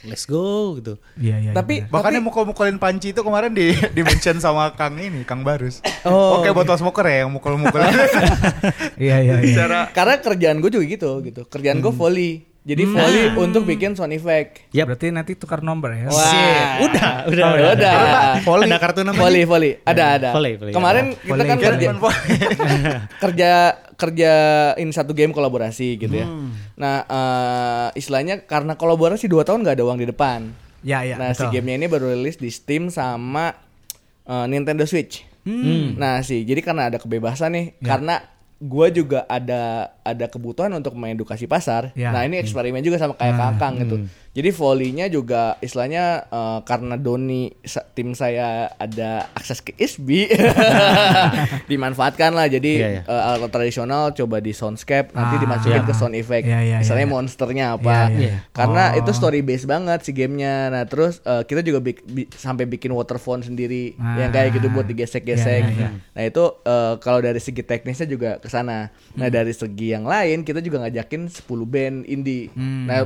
let's 0.04 0.24
go 0.24 0.76
gitu. 0.76 0.98
Iya 1.16 1.36
iya. 1.40 1.52
Tapi 1.52 1.74
iya. 1.78 1.88
Bahkan 1.88 2.02
tapi- 2.06 2.16
yang 2.16 2.26
mukul-mukulin 2.26 2.78
panci 2.78 3.12
itu 3.12 3.20
kemarin 3.20 3.52
di 3.52 3.70
di 3.96 4.02
mention 4.02 4.38
sama 4.38 4.72
Kang 4.72 4.96
ini, 4.96 5.22
Kang 5.22 5.42
Barus. 5.42 5.80
Oh, 6.02 6.38
Oke, 6.38 6.50
botol 6.52 6.76
smoker 6.76 7.06
ya 7.06 7.24
yang 7.24 7.32
mukul-mukul. 7.32 7.82
Iya 8.98 9.18
iya 9.20 9.36
iya. 9.40 9.90
Karena 9.90 10.16
kerjaan 10.18 10.60
gue 10.60 10.70
juga 10.70 10.86
gitu 10.86 11.10
gitu. 11.22 11.42
Kerjaan 11.46 11.80
gue 11.80 11.90
volley. 11.90 12.34
Jadi 12.62 12.86
volley 12.86 13.34
untuk 13.36 13.66
bikin 13.66 13.98
sound 13.98 14.14
effect. 14.14 14.70
Yap. 14.70 14.86
Berarti 14.88 15.10
nanti 15.10 15.34
tukar 15.34 15.60
nomor 15.60 15.90
ya. 15.92 16.06
Wah. 16.08 16.78
Udah, 16.80 17.12
udah, 17.26 17.44
Oh, 17.44 17.54
udah. 17.58 17.74
udah. 17.74 17.94
Volley. 18.44 18.68
Ada 18.70 18.78
kartu 18.78 19.00
namanya? 19.02 19.18
Volley, 19.20 19.44
volley. 19.44 19.72
Ada, 19.82 20.04
ada. 20.16 20.30
Volley, 20.30 20.54
volley. 20.56 20.70
Kemarin 20.72 21.06
Oh, 21.10 21.18
kita 21.18 21.34
volley. 21.34 21.50
kan 21.50 21.58
kerja 21.58 21.88
kerja 23.24 23.50
kerjain 24.02 24.90
satu 24.90 25.14
game 25.14 25.30
kolaborasi 25.30 26.02
gitu 26.02 26.16
ya. 26.18 26.26
Hmm. 26.26 26.50
Nah, 26.74 27.06
eh, 27.06 27.88
istilahnya 28.02 28.42
karena 28.50 28.74
kolaborasi 28.74 29.30
dua 29.30 29.46
tahun 29.46 29.62
nggak 29.62 29.78
ada 29.78 29.86
uang 29.86 30.02
di 30.02 30.10
depan. 30.10 30.50
Ya 30.82 31.06
ya. 31.06 31.22
nah, 31.22 31.30
si 31.38 31.46
betul. 31.46 31.62
gamenya 31.62 31.86
ini 31.86 31.88
baru 31.94 32.10
rilis 32.18 32.42
di 32.42 32.50
Steam 32.50 32.90
sama 32.90 33.54
eh, 34.26 34.46
Nintendo 34.50 34.90
Switch. 34.90 35.22
Hmm. 35.46 35.98
Nah, 35.98 36.26
sih, 36.26 36.42
jadi 36.42 36.62
karena 36.66 36.90
ada 36.90 36.98
kebebasan 36.98 37.54
nih, 37.54 37.66
Ya. 37.82 37.98
karena 37.98 38.16
gua 38.62 38.94
juga 38.94 39.26
ada 39.26 39.90
ada 40.06 40.26
kebutuhan 40.30 40.70
untuk 40.74 40.94
mengedukasi 40.94 41.50
pasar. 41.50 41.90
Ya. 41.98 42.14
Nah, 42.14 42.26
ini 42.26 42.38
eksperimen 42.38 42.82
juga 42.86 43.02
sama 43.02 43.18
kayak 43.18 43.38
Kakang 43.38 43.74
gitu. 43.82 43.96
Jadi 44.32 44.48
volley-nya 44.50 45.06
juga 45.08 45.60
istilahnya 45.60 46.24
eh, 46.26 46.60
karena 46.64 46.96
Doni 46.96 47.52
tim 47.92 48.14
saya 48.14 48.72
ada 48.74 49.28
akses 49.34 49.60
ke 49.60 49.76
ISBI 49.76 50.32
dimanfaatkan 51.70 52.32
lah. 52.32 52.48
Jadi 52.48 52.72
Iya, 52.74 52.90
iya. 52.90 53.02
eh, 53.04 53.22
alat 53.30 53.50
tradisional 53.50 54.12
coba 54.14 54.40
di 54.40 54.52
soundscape 54.52 55.12
nanti 55.12 55.36
Ah, 55.36 55.42
dimasukin 55.42 55.76
iya. 55.78 55.84
ke 55.84 55.94
sound 55.94 56.16
effect. 56.16 56.46
Iya, 56.46 56.60
iya, 56.62 56.78
Misalnya 56.80 57.06
iya. 57.06 57.12
monsternya 57.12 57.66
apa. 57.74 57.98
Iya, 58.08 58.18
iya. 58.18 58.36
Karena 58.52 58.84
Oh. 58.90 59.00
itu 59.00 59.12
story 59.12 59.42
based 59.42 59.68
banget 59.68 60.00
si 60.02 60.12
gamenya. 60.12 60.70
Nah 60.70 60.84
terus 60.86 61.20
eh, 61.22 61.44
kita 61.44 61.60
juga 61.60 61.80
bik- 61.82 62.06
bi- 62.06 62.30
sampai 62.30 62.64
bikin 62.66 62.92
waterphone 62.92 63.42
sendiri 63.42 63.96
Ah. 63.98 64.16
yang 64.18 64.32
kayak 64.32 64.56
gitu 64.56 64.68
buat 64.70 64.86
digesek-gesek. 64.86 65.62
Iya, 65.62 65.72
iya, 65.72 65.88
iya. 65.88 65.90
Nah 66.10 66.24
itu 66.24 66.44
eh, 66.62 66.94
kalau 66.98 67.20
dari 67.20 67.40
segi 67.40 67.62
teknisnya 67.62 68.08
juga 68.08 68.38
ke 68.38 68.48
sana. 68.48 68.96
Nah 69.12 69.28
Hmm. 69.28 69.34
dari 69.34 69.52
segi 69.52 69.92
yang 69.92 70.04
lain 70.04 70.44
kita 70.44 70.60
juga 70.60 70.80
ngajakin 70.82 71.28
10 71.28 71.44
band 71.66 72.06
indie. 72.06 72.48
Hmm. 72.52 72.88
Nah 72.88 73.00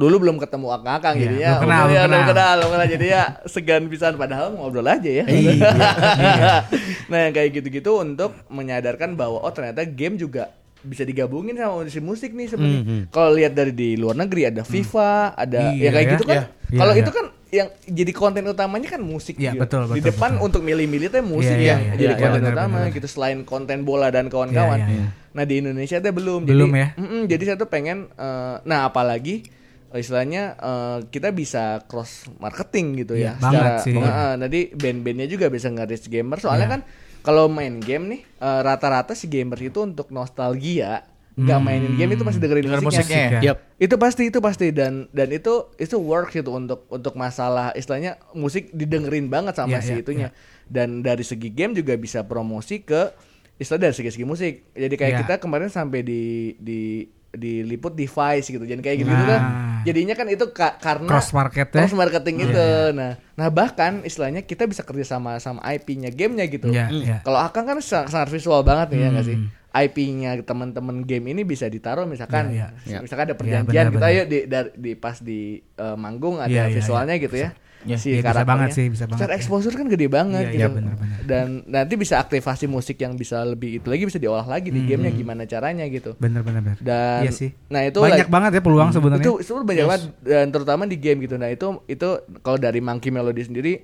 dulu 0.00 0.16
belum 0.18 0.36
ketemu 0.40 0.66
akang-akang 0.72 1.14
Iya, 1.14 1.22
jadinya 1.22 1.50
belum 1.52 1.60
kenal, 1.62 1.82
udah 1.82 1.92
ya, 1.92 2.00
belum 2.00 2.08
kenal. 2.16 2.30
kenal, 2.32 2.54
belum 2.56 2.70
kenal. 2.72 2.88
jadi 2.88 3.06
ya 3.06 3.22
segan 3.44 3.82
pisan 3.86 4.12
padahal 4.16 4.46
ngobrol 4.50 4.88
aja 4.88 5.10
ya. 5.12 5.24
Iya, 5.30 6.64
nah 7.06 7.18
yang 7.20 7.32
kayak 7.32 7.50
gitu-gitu 7.54 7.90
untuk 7.96 8.32
menyadarkan 8.48 9.12
bahwa 9.12 9.38
oh 9.38 9.52
ternyata 9.52 9.84
game 9.84 10.16
juga 10.16 10.48
bisa 10.80 11.04
digabungin 11.04 11.52
sama 11.54 11.84
musik 11.84 12.00
musik 12.00 12.30
nih 12.32 12.48
sebenarnya. 12.48 12.82
Kalau 13.10 13.30
lihat 13.30 13.52
dari 13.52 13.70
di 13.70 13.88
luar 13.94 14.16
negeri 14.16 14.48
ada 14.48 14.64
FIFA, 14.64 15.36
ada 15.36 15.68
Iya, 15.68 15.76
ya 15.78 15.90
kayak 15.90 16.00
ya. 16.02 16.12
gitu 16.16 16.24
kan. 16.24 16.36
Iya. 16.36 16.44
Iya, 16.66 16.78
Kalau 16.78 16.92
iya. 16.92 17.02
itu 17.02 17.10
kan 17.12 17.26
yang 17.50 17.68
jadi 17.84 18.12
konten 18.14 18.42
utamanya 18.46 18.88
kan 18.88 19.02
musik 19.02 19.36
Iya, 19.36 19.52
gitu. 19.52 19.60
betul, 19.60 19.80
Di 19.84 19.92
betul, 19.92 20.06
depan 20.08 20.30
betul. 20.32 20.46
untuk 20.46 20.60
milih-milih 20.62 21.08
teh 21.10 21.20
musik 21.20 21.52
Iya, 21.52 21.76
ya 21.76 21.76
iya, 21.76 21.92
jadi 21.98 22.14
iya, 22.14 22.22
konten 22.22 22.40
benar, 22.40 22.54
utama 22.56 22.78
gitu 22.88 23.04
selain 23.04 23.38
konten 23.44 23.78
bola 23.82 24.08
dan 24.08 24.26
kawan-kawan. 24.26 24.78
Iya, 24.78 24.88
iya, 24.88 24.96
iya. 25.02 25.08
Nah 25.30 25.44
di 25.44 25.54
Indonesia 25.58 25.96
teh 25.98 26.10
belum. 26.10 26.40
Belum 26.42 26.70
jadi, 26.70 26.80
ya? 26.80 26.88
Mm-mm, 26.96 27.22
jadi 27.28 27.42
saya 27.44 27.56
tuh 27.58 27.68
pengen, 27.68 28.08
eh, 28.08 28.56
nah 28.62 28.88
apalagi 28.88 29.44
istilahnya 29.92 30.42
eh, 30.54 30.98
kita 31.06 31.30
bisa 31.30 31.62
cross 31.84 32.30
marketing 32.36 32.86
gitu 33.00 33.14
Iya, 33.14 33.34
ya. 33.34 33.40
banget 33.40 33.72
sih. 33.82 33.94
eh, 33.94 34.34
nanti 34.36 34.60
band-bandnya 34.70 35.26
juga 35.26 35.46
bisa 35.46 35.66
nge-reach 35.66 36.06
gamer. 36.06 36.38
Soalnya 36.38 36.66
Iya. 36.66 36.74
kan 36.76 36.80
kalau 37.20 37.46
main 37.46 37.78
game 37.78 38.04
nih 38.08 38.20
eh, 38.22 38.60
rata-rata 38.60 39.12
si 39.12 39.26
gamer 39.26 39.58
itu 39.60 39.80
untuk 39.80 40.10
nostalgia 40.10 41.02
nggak 41.32 41.56
mainin 41.58 41.94
game 41.94 42.12
itu 42.12 42.22
masih 42.22 42.36
dengerin 42.36 42.68
Denger 42.68 42.82
musiknya. 42.82 43.00
musiknya. 43.00 43.40
ya. 43.40 43.40
Yap. 43.50 43.58
Itu 43.78 43.94
pasti 43.96 44.22
itu 44.26 44.38
pasti 44.38 44.66
dan 44.70 45.08
dan 45.08 45.28
itu 45.30 45.52
itu 45.74 45.96
work 45.96 46.30
gitu 46.30 46.52
untuk 46.52 46.84
untuk 46.86 47.14
masalah 47.14 47.72
istilahnya 47.72 48.20
musik 48.32 48.68
didengerin 48.70 49.26
banget 49.26 49.56
sama 49.56 49.72
Iya, 49.72 49.80
si 49.80 49.90
iya, 49.90 50.00
itunya. 50.00 50.28
Dan 50.66 51.00
dari 51.00 51.24
segi 51.24 51.48
game 51.48 51.72
juga 51.72 51.96
bisa 51.96 52.22
promosi 52.22 52.80
ke 52.80 53.14
istilah 53.56 53.80
dari 53.80 53.94
segi-segi 53.94 54.22
musik. 54.22 54.68
Jadi 54.70 54.94
kayak 54.94 55.12
Iya. 55.12 55.20
kita 55.22 55.34
kemarin 55.38 55.68
sampai 55.68 56.00
di 56.00 56.22
di 56.56 57.08
diliput 57.30 57.92
device 57.92 58.46
gitu. 58.48 58.62
Jadi 58.62 58.78
kayak 58.78 58.98
gitu, 58.98 59.08
-gitu 59.08 59.24
kan. 59.24 59.40
Nah. 59.40 59.82
Jadinya 59.82 60.12
kan 60.12 60.26
itu 60.28 60.44
ka- 60.50 60.76
karena 60.76 61.08
Cross 61.08 61.30
market 61.30 61.66
cross 61.70 61.94
marketing 61.94 62.36
itu. 62.44 62.66
Nah, 62.92 63.16
nah 63.32 63.48
bahkan 63.48 64.02
istilahnya 64.02 64.42
kita 64.42 64.66
bisa 64.66 64.82
kerja 64.82 65.06
sama 65.08 65.38
sama 65.38 65.64
IP-nya 65.64 66.10
gamenya 66.10 66.44
gitu. 66.46 66.68
Iya, 66.68 66.90
iya. 66.90 67.16
Kalau 67.22 67.38
Akang 67.38 67.64
kan 67.64 67.80
sangat, 67.80 68.12
sangat 68.12 68.28
visual 68.28 68.60
banget 68.60 68.92
nih 68.92 69.00
ya 69.00 69.08
nggak 69.10 69.26
sih? 69.26 69.38
Hmm. 69.38 69.48
IP-nya 69.70 70.34
teman-teman 70.42 71.06
game 71.06 71.30
ini 71.30 71.46
bisa 71.46 71.64
ditaruh 71.64 72.02
misalkan 72.02 72.50
Iya, 72.50 72.74
iya. 72.82 72.98
misalkan 72.98 73.30
ada 73.30 73.32
Iya, 73.32 73.40
perjanjian 73.40 73.70
benar, 73.86 73.94
kita 73.94 74.02
benar. 74.02 74.18
yuk 74.18 74.26
di, 74.26 74.38
dari- 74.44 74.74
di 74.74 74.92
pas 74.94 75.16
di 75.16 75.40
eh, 75.62 75.96
manggung 75.96 76.36
ada 76.36 76.50
Iya, 76.50 76.66
iya, 76.66 76.74
visualnya 76.74 77.14
gitu 77.16 77.36
ya. 77.38 77.54
Iya, 77.80 77.96
si 77.96 78.08
iya, 78.08 78.18
bisa 78.18 78.26
karakternya. 78.26 78.50
banget 78.50 78.68
sih, 78.70 78.86
bisa 78.86 79.04
banget 79.04 79.18
Secara 79.18 79.32
ya. 79.32 79.38
exposure 79.38 79.72
kan 79.72 79.86
gede 79.86 80.06
banget 80.06 80.42
Iya, 80.42 80.50
gitu. 80.50 80.60
iya, 80.60 80.68
benar, 80.70 80.94
benar. 80.94 81.18
Dan 81.22 81.46
nanti 81.64 81.94
bisa 81.94 82.14
aktivasi 82.16 82.64
musik 82.66 82.96
yang 82.96 83.14
bisa 83.14 83.40
lebih 83.42 83.78
itu 83.78 83.86
lagi 83.86 84.04
bisa 84.04 84.16
diolah 84.16 84.44
lagi 84.44 84.68
di 84.68 84.84
gamenya 84.84 85.10
gimana 85.10 85.42
caranya 85.44 85.84
gitu. 85.86 86.12
Bener 86.14 86.40
bener 86.40 86.60
bener. 86.62 86.78
Dan 86.78 86.96
Hmm. 87.16 87.24
iya 87.24 87.32
sih. 87.32 87.50
nah 87.66 87.80
itu 87.80 87.96
banyak 87.98 88.24
like- 88.24 88.30
banget 88.30 88.50
ya 88.52 88.62
peluang 88.62 88.90
sebenarnya. 88.90 89.22
itu 89.22 89.32
itu 89.38 89.52
banyak 89.56 89.84
banget 89.86 90.02
dan 90.20 90.46
terutama 90.48 90.84
di 90.84 90.96
game 90.96 91.18
gitu. 91.20 91.34
Nah, 91.34 91.48
itu 91.48 91.66
itu 91.86 92.08
kalau 92.38 92.56
dari 92.56 92.78
Monkey 92.78 93.08
Melody 93.08 93.42
sendiri 93.42 93.74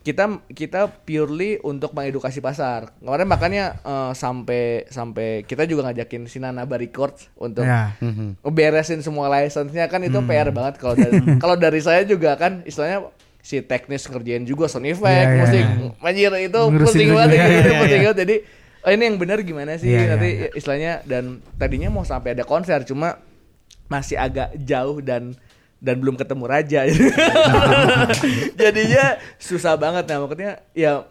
kita 0.00 0.24
kita 0.48 0.88
purely 1.02 1.58
untuk 1.60 1.92
mengedukasi 1.92 2.38
pasar. 2.38 2.96
Kemarin 2.98 3.28
makanya 3.28 3.64
eh, 3.78 4.12
sampai 4.14 4.62
sampai 4.88 5.42
kita 5.42 5.62
juga 5.62 5.84
ngajakin 5.84 6.24
Sinanaba 6.24 6.74
Records 6.74 7.28
untuk 7.36 7.62
Ya. 7.62 7.92
beresin 8.42 8.98
semua 8.98 9.28
license-nya 9.28 9.86
kan 9.86 10.00
itu 10.00 10.16
PR 10.20 10.48
banget 10.48 10.74
kalau 10.76 10.94
dari 10.94 11.12
kalau 11.42 11.54
dari 11.54 11.78
saya 11.78 12.02
juga 12.02 12.34
kan 12.34 12.64
istilahnya 12.64 13.04
si 13.48 13.64
teknis 13.64 14.04
ngerjain 14.04 14.44
juga 14.44 14.68
sound 14.68 14.84
effect, 14.84 15.08
Iya, 15.08 15.32
iya, 15.32 15.40
musik, 15.40 15.64
iya. 15.64 16.04
anjir 16.04 16.32
itu 16.36 16.60
itu 16.68 17.08
banget 17.08 17.28
juga, 17.32 17.44
gitu, 17.48 17.70
iya. 17.72 17.78
banget. 17.80 18.16
Jadi 18.20 18.36
oh 18.78 18.90
ini 18.92 19.02
yang 19.02 19.16
benar 19.16 19.38
gimana 19.40 19.72
sih 19.74 19.88
Iya, 19.88 19.96
iya, 19.96 20.08
nanti 20.12 20.28
iya. 20.28 20.48
istilahnya 20.52 20.92
dan 21.02 21.24
tadinya 21.56 21.88
mau 21.88 22.04
sampai 22.04 22.36
ada 22.36 22.44
konser 22.44 22.84
cuma 22.84 23.16
masih 23.88 24.20
agak 24.20 24.52
jauh 24.60 25.00
dan 25.00 25.32
dan 25.80 25.96
belum 25.96 26.20
ketemu 26.20 26.44
raja. 26.44 26.84
Jadinya 28.60 29.04
susah 29.38 29.80
banget 29.80 30.04
nah 30.04 30.18
maksudnya 30.20 30.52
ya 30.72 31.06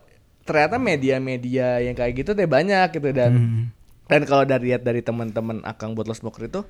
ternyata 0.45 0.77
media-media 0.77 1.81
yang 1.81 1.95
kayak 1.95 2.13
gitu 2.15 2.31
teh 2.31 2.45
banyak 2.45 2.87
gitu 2.93 3.09
dan 3.11 3.31
Hmm. 3.33 3.63
dan 4.07 4.21
kalau 4.23 4.45
dari 4.45 4.71
lihat 4.71 4.85
dari 4.85 5.01
teman-teman 5.01 5.59
Akang 5.63 5.91
Bottle 5.91 6.15
Smoker 6.15 6.47
itu 6.47 6.61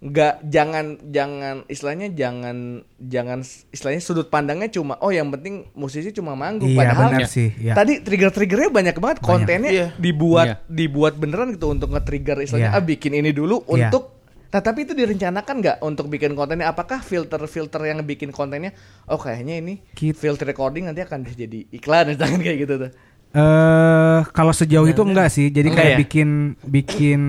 nggak 0.00 0.34
jangan 0.44 0.98
jangan 1.06 1.64
istilahnya 1.64 2.12
jangan 2.12 2.56
jangan 2.98 3.40
istilahnya 3.70 4.02
sudut 4.02 4.28
pandangnya 4.28 4.68
cuma 4.68 4.98
oh 4.98 5.08
yang 5.08 5.30
penting 5.30 5.64
musisi 5.72 6.10
cuma 6.10 6.34
manggung 6.34 6.68
Iya, 6.68 6.78
padahal 6.82 7.10
benar 7.14 7.30
sih, 7.30 7.48
iya. 7.56 7.72
tadi 7.72 8.04
trigger-triggernya 8.04 8.68
banyak 8.68 8.96
banget 8.98 9.18
kontennya 9.20 9.70
Iya. 9.70 9.86
dibuat 9.96 10.46
Iya. 10.46 10.56
dibuat 10.66 11.14
beneran 11.16 11.52
gitu 11.52 11.70
untuk 11.70 11.88
nge-trigger 11.88 12.42
istilahnya 12.42 12.70
Iya. 12.70 12.78
ah 12.78 12.84
bikin 12.84 13.12
ini 13.14 13.30
dulu 13.30 13.64
Iya. 13.66 13.88
untuk 13.88 14.12
Nah, 14.54 14.62
tapi 14.62 14.86
itu 14.86 14.94
direncanakan 14.94 15.54
nggak 15.58 15.76
untuk 15.82 16.06
bikin 16.06 16.38
kontennya? 16.38 16.70
Apakah 16.70 17.02
filter-filter 17.02 17.90
yang 17.90 18.06
bikin 18.06 18.30
kontennya? 18.30 18.70
Oh, 19.10 19.18
kayaknya 19.18 19.58
ini 19.58 19.82
Kit- 19.90 20.14
filter 20.14 20.46
recording 20.46 20.86
nanti 20.86 21.02
akan 21.02 21.26
jadi 21.26 21.66
iklan 21.74 22.06
misalkan 22.14 22.38
kayak 22.38 22.62
gitu 22.62 22.74
tuh. 22.78 22.90
Eh 23.34 24.20
kalau 24.30 24.54
sejauh 24.54 24.86
itu 24.86 25.02
enggak 25.02 25.26
sih. 25.26 25.50
Jadi 25.50 25.74
Enggak 25.74 25.82
kayak 25.82 25.90
ya? 25.90 25.98
bikin 25.98 26.28
bikin 26.62 27.20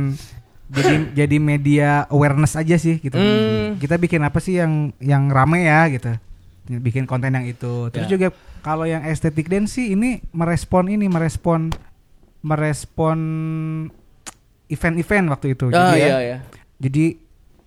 jadi 0.68 0.94
jadi 1.20 1.38
media 1.38 1.90
awareness 2.08 2.54
aja 2.54 2.76
sih 2.76 2.98
gitu. 2.98 3.14
Hmm. 3.14 3.76
Kita 3.76 3.96
bikin 3.96 4.22
apa 4.22 4.38
sih 4.38 4.56
yang 4.56 4.94
yang 4.98 5.28
rame 5.28 5.64
ya 5.64 5.88
gitu. 5.88 6.16
Bikin 6.68 7.06
konten 7.06 7.32
yang 7.32 7.44
itu. 7.44 7.90
Terus 7.90 8.06
Ya. 8.06 8.12
juga 8.12 8.28
kalau 8.60 8.84
yang 8.84 9.04
estetik 9.04 9.46
dance 9.46 9.74
sih 9.74 9.92
ini 9.92 10.26
merespon 10.32 10.88
ini 10.88 11.06
merespon 11.06 11.70
merespon 12.42 13.20
event-event 14.68 15.26
waktu 15.30 15.48
itu. 15.52 15.70
Ah 15.70 15.92
Jadi 15.92 16.00
ya, 16.00 16.08
iya 16.08 16.18
iya. 16.20 16.38
jadi 16.78 17.06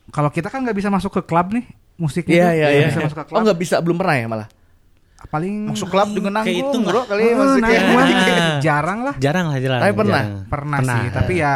kalau 0.09 0.29
kita 0.29 0.49
kan 0.49 0.63
nggak 0.63 0.75
bisa 0.75 0.89
masuk 0.89 1.13
ke 1.13 1.23
klub 1.25 1.51
nih 1.51 1.63
musiknya 1.95 2.35
Iya 2.37 2.49
iya 2.49 2.65
nggak 2.65 2.75
iya. 2.75 2.89
bisa 2.89 3.01
masuk 3.03 3.17
ke 3.17 3.23
Oh 3.23 3.29
klub. 3.29 3.41
nggak 3.45 3.59
bisa 3.59 3.77
belum 3.79 3.97
pernah 3.97 4.17
ya 4.17 4.27
malah. 4.27 4.49
paling 5.29 5.75
Masuk 5.75 5.91
klub 5.91 6.09
dengan 6.09 6.31
Kayak 6.39 6.47
nanggung, 6.47 6.71
itu 6.71 6.79
bro, 6.81 7.01
kali 7.05 7.21
ya 7.21 7.27
Oh, 7.29 7.37
maksudnya. 7.37 7.69
nah, 7.75 7.91
gua 7.91 8.03
jarang 8.67 8.99
lah. 9.03 9.15
Jarang 9.19 9.47
lah 9.47 9.59
jarang. 9.59 9.81
Tapi 9.83 9.93
pernah? 9.93 10.23
jarang. 10.23 10.47
Pernah, 10.47 10.79
sih, 10.81 11.07
tapi 11.11 11.33
ya 11.37 11.53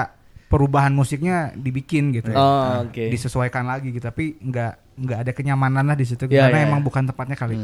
perubahan 0.53 0.93
musiknya 0.93 1.57
dibikin 1.57 2.13
gitu 2.13 2.29
ya. 2.31 2.37
Oh, 2.37 2.45
Nah, 2.45 2.79
oke. 2.85 3.09
Disesuaikan 3.09 3.65
lagi 3.65 3.89
gitu, 3.91 4.05
tapi 4.05 4.37
nggak 4.37 4.73
nggak 4.93 5.19
ada 5.25 5.33
kenyamanan 5.33 5.83
lah 5.83 5.97
di 5.97 6.05
situ 6.05 6.29
Iya, 6.29 6.47
karena 6.47 6.59
iya, 6.61 6.67
emang 6.69 6.81
iya. 6.81 6.87
bukan 6.87 7.03
tempatnya 7.09 7.35
kali. 7.35 7.57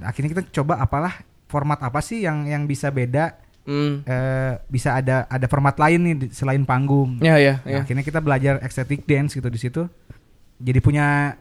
Akhirnya 0.00 0.30
kita 0.30 0.42
coba 0.54 0.78
apalah 0.78 1.20
format 1.44 1.82
apa 1.82 1.98
sih 1.98 2.22
yang 2.22 2.46
yang 2.46 2.64
bisa 2.64 2.88
beda 2.88 3.34
Hmm. 3.62 4.02
eh, 4.02 4.58
bisa 4.66 4.98
ada 4.98 5.22
ada 5.26 5.46
format 5.46 5.78
lain 5.78 6.00
nih 6.02 6.14
selain 6.30 6.62
panggung. 6.62 7.22
Ya 7.22 7.38
ya 7.38 7.62
Nah, 7.62 7.70
ya. 7.70 7.80
akhirnya 7.82 8.02
kita 8.02 8.18
belajar 8.18 8.58
ecstatic 8.58 9.06
dance 9.06 9.34
gitu 9.34 9.46
di 9.46 9.54
situ. 9.54 9.86
Jadi 10.58 10.78
punya 10.78 11.38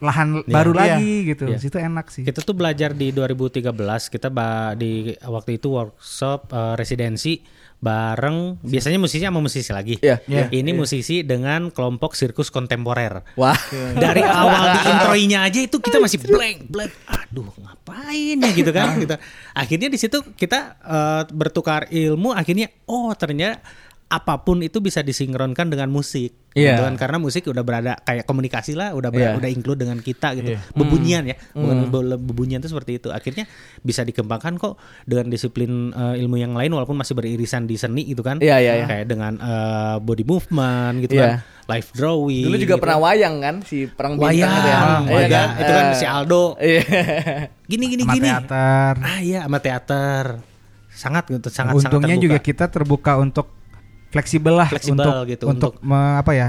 lahan 0.00 0.42
Iya. 0.42 0.50
baru 0.50 0.72
Iya. 0.74 0.80
lagi 0.82 1.12
gitu. 1.28 1.44
Di 1.46 1.60
situ 1.60 1.78
enak 1.78 2.10
sih. 2.10 2.26
Kita 2.26 2.42
tuh 2.42 2.58
belajar 2.58 2.90
di 2.90 3.14
2013 3.14 4.08
kita 4.08 4.32
di 4.74 5.14
waktu 5.20 5.62
itu 5.62 5.70
workshop 5.70 6.50
eh, 6.50 6.74
residensi 6.74 7.38
bareng 7.80 8.60
biasanya 8.60 9.00
musisi 9.00 9.24
sama 9.24 9.40
musisi 9.40 9.72
lagi. 9.72 9.96
Iya, 10.04 10.20
iya, 10.28 10.52
Ini 10.52 10.76
musisi 10.76 11.24
dengan 11.24 11.72
kelompok 11.72 12.12
sirkus 12.12 12.52
kontemporer. 12.52 13.24
Wah. 13.40 13.56
Dari 13.96 14.20
awal 14.20 14.76
di 14.76 14.80
introinya 14.92 15.48
aja 15.48 15.60
itu 15.64 15.80
kita 15.80 15.96
masih 15.96 16.20
blank, 16.20 16.68
blank. 16.68 16.92
Aduh, 17.08 17.48
ngapain 17.56 18.36
ya 18.36 18.50
gitu 18.52 18.70
kan? 18.70 19.00
gitu. 19.00 19.16
Akhirnya 19.56 19.88
di 19.88 19.96
situ 19.96 20.20
kita 20.36 20.76
eh, 20.84 21.22
bertukar 21.32 21.88
ilmu 21.88 22.36
akhirnya 22.36 22.68
oh 22.84 23.16
ternyata 23.16 23.64
apa 24.10 24.42
pun 24.42 24.58
itu 24.58 24.82
bisa 24.82 25.00
disinkronkan 25.00 25.70
dengan 25.70 25.86
musik. 25.86 26.34
Iya. 26.50 26.74
Gitu 26.74 26.82
kan. 26.82 26.94
Karena 26.98 27.16
musik 27.16 27.46
udah 27.46 27.62
berada 27.62 27.94
kayak 27.96 28.26
komunikasi 28.26 28.74
lah, 28.74 28.90
udah 28.90 29.06
ber- 29.08 29.22
Iya. 29.22 29.38
udah 29.38 29.46
include 29.48 29.78
dengan 29.78 29.98
kita 29.98 30.34
gitu. 30.34 30.50
Iya. 30.50 30.66
Bebunyian 30.72 31.22
ya. 31.24 31.38
Bukan 31.54 31.76
Hmm. 31.78 31.94
be- 32.10 32.18
bebunyian 32.20 32.58
itu 32.58 32.66
seperti 32.66 32.98
itu. 32.98 33.08
Akhirnya 33.08 33.46
bisa 33.78 34.02
dikembangkan 34.02 34.58
kok 34.58 34.74
dengan 35.04 35.30
disiplin 35.30 35.70
eh, 35.90 36.18
ilmu 36.18 36.36
yang 36.36 36.52
lain 36.52 36.74
walaupun 36.74 36.98
masih 36.98 37.14
beririsan 37.14 37.64
di 37.64 37.78
seni 37.78 38.02
gitu 38.04 38.20
kan. 38.20 38.42
Iya, 38.42 38.58
iya, 38.58 38.72
iya. 38.76 38.86
Kayak 38.90 39.06
dengan 39.06 39.38
eh, 39.38 39.96
body 39.96 40.24
movement 40.24 40.94
gitu 41.00 41.14
Iya. 41.14 41.22
kan. 41.38 41.70
Live 41.70 41.88
drawing. 41.94 42.44
Dulu 42.44 42.56
juga 42.58 42.74
gitu. 42.74 42.82
pernah 42.82 42.98
wayang 43.00 43.34
kan 43.38 43.54
si 43.62 43.86
perang 43.86 44.18
bintang 44.18 44.34
Wayang, 44.34 44.50
itu 44.50 44.66
ya. 44.66 44.74
wayang. 44.74 45.02
Iya 45.06 45.26
kan? 45.30 45.48
itu 45.54 45.70
kan 45.70 45.86
Eh, 45.86 45.94
si 45.94 46.04
Aldo. 46.04 46.44
Iya. 46.58 46.82
Gini 47.64 47.84
gini 47.86 48.02
Sama 48.02 48.14
gini. 48.18 48.26
teater. 48.26 48.94
Ah 48.98 49.18
iya 49.20 49.40
sama 49.46 49.58
teater. 49.62 50.24
Sangat 50.90 51.30
gitu, 51.30 51.46
sangat 51.46 51.78
sangat 51.78 51.86
Untungnya 51.86 52.18
terbuka. 52.18 52.26
juga 52.26 52.38
kita 52.42 52.64
terbuka 52.66 53.12
untuk 53.16 53.46
fleksibel 54.10 54.52
lah 54.52 54.68
Fleksibel 54.68 55.00
untuk 55.00 55.14
gitu, 55.26 55.44
untuk, 55.46 55.72
me- 55.80 56.18
apa 56.18 56.32
ya 56.32 56.48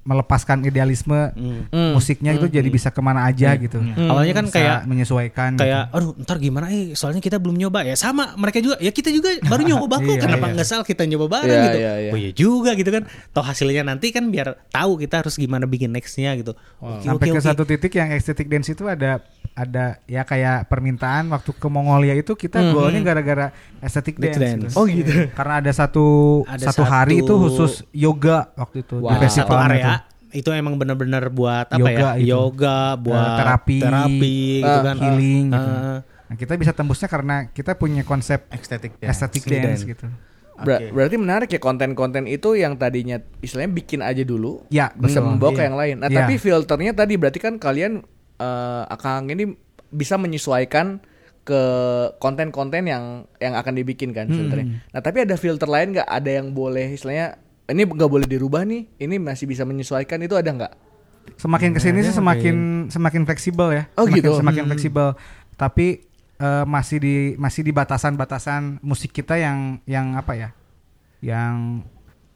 melepaskan 0.00 0.64
idealisme 0.64 1.12
Hmm. 1.30 1.68
Hmm. 1.68 1.92
musiknya 1.92 2.32
itu 2.32 2.48
jadi 2.48 2.64
bisa 2.66 2.88
ke 2.88 2.98
mana 2.98 3.20
aja 3.22 3.52
gitu. 3.54 3.76
Awalnya 3.78 4.32
kan 4.32 4.44
Bisa 4.44 4.56
kayak 4.56 4.78
menyesuaikan. 4.84 5.50
gitu. 5.52 5.60
kayak 5.60 5.92
aduh 5.92 6.16
ntar 6.18 6.36
gimana 6.38 6.66
eh 6.68 6.96
soalnya 6.96 7.20
kita 7.20 7.36
belum 7.36 7.54
nyoba 7.54 7.84
ya 7.84 7.92
sama 7.94 8.32
mereka 8.34 8.58
juga 8.58 8.80
ya 8.80 8.88
kita 8.88 9.12
juga 9.12 9.28
baru 9.44 9.60
nyoba 9.62 10.00
kok 10.00 10.08
Iya, 10.10 10.16
kenapa 10.18 10.46
iya. 10.46 10.54
nggak 10.56 10.66
salah 10.66 10.86
kita 10.88 11.04
nyoba 11.04 11.26
bareng 11.30 11.52
Iya, 11.52 11.64
gitu 11.66 11.78
iya, 11.78 11.92
iya. 12.00 12.10
oh 12.10 12.18
iya 12.18 12.30
juga 12.32 12.70
gitu 12.72 12.90
kan 12.90 13.02
toh 13.30 13.44
hasilnya 13.44 13.82
nanti 13.84 14.08
kan 14.08 14.24
biar 14.26 14.56
tahu 14.70 14.96
kita 14.96 15.20
harus 15.20 15.36
gimana 15.36 15.68
bikin 15.68 15.92
nextnya 15.92 16.32
gitu 16.34 16.56
Oke, 16.78 17.04
sampai 17.04 17.26
oke, 17.26 17.34
ke 17.36 17.38
oke. 17.38 17.44
satu 17.44 17.62
titik 17.64 17.92
yang 17.92 18.08
estetik 18.10 18.48
dance 18.48 18.68
itu 18.68 18.84
ada 18.84 19.20
ada 19.52 20.00
ya 20.04 20.22
kayak 20.22 20.66
permintaan 20.66 21.28
waktu 21.28 21.50
ke 21.52 21.66
Mongolia 21.66 22.12
itu 22.12 22.32
kita 22.32 22.58
Hmm. 22.58 22.72
goalnya 22.72 23.02
gara-gara 23.02 23.46
estetik 23.78 24.16
Dance 24.16 24.36
dance. 24.36 24.62
gitu. 24.66 24.76
Oh 24.76 24.84
gitu. 24.84 25.10
Karena 25.38 25.54
ada 25.58 25.70
satu 25.70 26.06
Ada 26.44 26.70
satu 26.70 26.82
hari 26.82 27.18
satu- 27.18 27.24
itu 27.24 27.34
khusus 27.36 27.72
yoga 27.90 28.48
waktu 28.54 28.82
itu 28.82 28.96
Wow. 28.96 29.10
di 29.10 29.16
festival 29.20 29.48
satu 29.50 29.66
area 29.66 29.84
itu. 29.84 29.98
itu 30.32 30.48
emang 30.52 30.74
bener-bener 30.74 31.26
buat 31.28 31.66
apa 31.68 31.76
Yoga 31.76 31.90
ya 31.90 32.10
itu. 32.16 32.30
yoga 32.30 32.78
buat 32.96 33.30
terapi, 33.36 33.78
terapi 33.80 34.38
gitu 34.58 34.70
eh, 34.70 34.84
kan 34.84 34.96
healing 34.96 35.44
gitu. 35.50 35.70
Eh, 35.76 35.98
Nah, 36.30 36.38
kita 36.38 36.54
bisa 36.54 36.70
tembusnya 36.70 37.08
karena 37.08 37.36
kita 37.48 37.74
punya 37.74 38.00
konsep 38.00 38.46
Ecstatic 38.48 38.94
dance. 38.96 39.10
estetik 39.10 39.42
dance 39.44 39.66
dance. 39.76 39.82
gitu. 39.84 40.06
Ber- 40.56 40.78
Oke. 40.78 40.94
Berarti 40.94 41.16
menarik 41.16 41.48
ya 41.48 41.58
konten-konten 41.58 42.24
itu 42.24 42.54
yang 42.54 42.76
tadinya 42.76 43.18
istilahnya 43.40 43.74
bikin 43.74 43.98
aja 43.98 44.22
dulu, 44.22 44.62
Ya, 44.68 44.94
bisa 44.94 45.18
membawa 45.18 45.50
ke 45.50 45.64
yang 45.64 45.74
lain. 45.74 45.98
Nah, 45.98 46.06
Iya. 46.06 46.22
tapi 46.22 46.36
filternya 46.36 46.94
tadi 46.94 47.16
berarti 47.16 47.40
kan 47.40 47.56
kalian 47.56 48.06
eh 48.40 48.84
Akang 48.88 49.28
ini 49.28 49.52
bisa 49.92 50.16
menyesuaikan 50.16 51.04
ke 51.44 51.62
konten-konten 52.22 52.86
yang 52.86 53.26
yang 53.42 53.56
akan 53.56 53.74
dibikin 53.74 54.14
kan 54.16 54.28
filternya. 54.30 54.86
Nah, 54.92 55.00
tapi 55.02 55.24
ada 55.24 55.34
filter 55.36 55.66
lain 55.66 55.96
nggak? 55.96 56.08
Ada 56.08 56.30
yang 56.40 56.52
boleh 56.56 56.94
istilahnya 56.94 57.40
ini 57.70 57.86
nggak 57.86 58.10
boleh 58.10 58.26
dirubah 58.28 58.62
nih, 58.66 58.86
ini 59.00 59.16
masih 59.18 59.50
bisa 59.50 59.66
menyesuaikan 59.66 60.20
itu 60.22 60.36
ada 60.36 60.50
nggak? 60.50 60.72
Semakin 61.36 61.70
ke 61.76 61.80
sini 61.80 62.00
sih 62.02 62.14
semakin 62.14 62.88
semakin 62.90 63.22
fleksibel 63.24 63.68
ya. 63.72 63.84
Oh, 63.96 64.04
semakin, 64.06 64.16
gitu. 64.20 64.30
Semakin 64.38 64.64
fleksibel. 64.72 65.08
Tapi 65.54 65.86
eh, 66.38 66.64
masih 66.66 66.98
di 66.98 67.16
masih 67.36 67.62
di 67.66 67.72
batasan-batasan 67.72 68.82
musik 68.84 69.10
kita 69.10 69.36
yang 69.40 69.80
yang 69.88 70.16
apa 70.16 70.32
ya? 70.36 70.50
Yang 71.20 71.84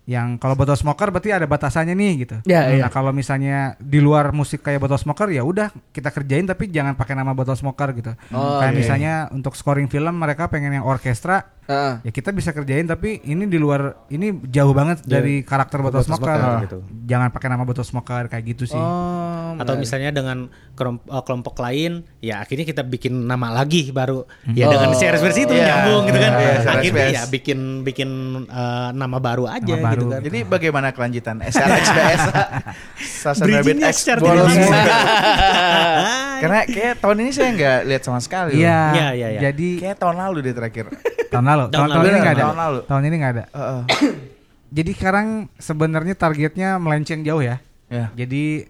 yang 0.05 0.37
kalau 0.37 0.53
botol 0.53 0.77
smoker 0.77 1.09
berarti 1.09 1.33
ada 1.33 1.49
batasannya 1.49 1.97
nih 1.97 2.13
gitu. 2.29 2.37
Ya, 2.45 2.69
nah 2.69 2.77
iya. 2.77 2.87
kalau 2.93 3.09
misalnya 3.09 3.73
di 3.81 4.05
luar 4.05 4.37
musik 4.37 4.61
kayak 4.61 4.85
botol 4.85 5.01
smoker 5.01 5.33
ya 5.33 5.41
udah 5.41 5.73
kita 5.97 6.13
kerjain 6.13 6.45
tapi 6.45 6.69
jangan 6.69 6.93
pakai 6.93 7.17
nama 7.17 7.33
botol 7.33 7.57
smoker 7.57 7.97
gitu. 7.97 8.13
Oh, 8.37 8.61
kayak 8.61 8.77
iya. 8.77 8.81
misalnya 8.85 9.15
untuk 9.33 9.57
scoring 9.57 9.89
film 9.89 10.21
mereka 10.21 10.53
pengen 10.53 10.77
yang 10.77 10.85
orkestra 10.85 11.57
Ya 11.67 12.07
kita 12.07 12.29
bisa 12.29 12.51
kerjain 12.51 12.85
tapi 12.85 13.19
ini 13.23 13.45
di 13.45 13.55
luar 13.55 13.95
ini 14.07 14.39
jauh 14.45 14.71
banget 14.71 15.03
dari 15.03 15.41
karakter 15.41 15.79
botol, 15.79 15.99
Botol 15.99 16.11
smoker. 16.11 16.31
smoker 16.31 16.63
gitu. 16.63 16.77
Jangan 17.05 17.29
pakai 17.31 17.47
nama 17.49 17.63
botol 17.63 17.83
smoker 17.83 18.23
kayak 18.27 18.43
gitu 18.47 18.67
sih. 18.67 18.77
Oh, 18.77 19.55
atau 19.55 19.73
menarik. 19.73 19.81
misalnya 19.81 20.11
dengan 20.11 20.39
kelompok, 20.73 21.07
eh, 21.07 21.23
kelompok 21.23 21.55
lain 21.59 21.91
ya 22.19 22.39
akhirnya 22.39 22.65
kita 22.65 22.83
bikin 22.83 23.25
nama 23.25 23.51
lagi 23.51 23.89
baru 23.89 24.23
Hmm. 24.43 24.53
ya 24.53 24.67
dengan 24.67 24.87
Oh. 24.87 24.93
CRS 24.95 25.21
versi 25.21 25.41
itu 25.43 25.53
Iya, 25.53 25.65
nyambung 25.65 26.01
gitu 26.05 26.19
kan 26.19 26.31
iya, 26.31 26.39
CRS 26.53 26.67
akhirnya 26.69 27.05
ya 27.11 27.23
bikin 27.27 27.59
bikin 27.83 28.09
eh, 28.45 28.89
nama 28.93 29.17
baru 29.19 29.45
aja 29.47 29.65
Nama 29.65 29.91
gitu 29.91 30.05
baru. 30.05 30.11
kan 30.11 30.21
Jadi 30.23 30.39
bagaimana 30.45 30.87
kelanjutan 30.91 31.37
SRX 31.41 31.85
BS 31.89 32.23
Sasan 33.23 33.47
Rabbit 33.49 33.79
X 33.81 33.97
Karena 36.45 36.61
kayak 36.63 36.95
tahun 37.01 37.17
ini 37.19 37.31
saya 37.33 37.49
nggak 37.51 37.79
lihat 37.89 38.03
sama 38.05 38.21
sekali. 38.21 38.61
Iya. 38.61 38.81
Iya, 38.93 39.09
iya, 39.17 39.29
iya. 39.33 39.41
Jadi 39.49 39.69
Kayak 39.81 39.97
tahun 39.97 40.17
lalu 40.21 40.37
deh 40.43 40.55
terakhir. 40.55 40.85
tahun 41.33 41.45
lalu, 41.45 41.65
Tahun 41.65 41.73
tahun, 41.73 41.89
tahun 41.89 41.97
lalu. 41.97 42.05
ini 42.07 42.19
nggak 42.21 42.35
ada. 42.35 42.43
Tahun 42.45 42.59
lalu. 42.59 42.79
Tahun 42.85 43.03
ini 43.03 43.15
nggak 43.17 43.33
ada. 43.33 43.45
Heeh. 43.49 43.81
Jadi 44.77 44.91
sekarang 44.93 45.27
sebenarnya 45.57 46.15
targetnya 46.15 46.69
melenceng 46.77 47.21
jauh 47.23 47.41
ya. 47.41 47.57
Ya. 47.89 48.11
Jadi 48.13 48.67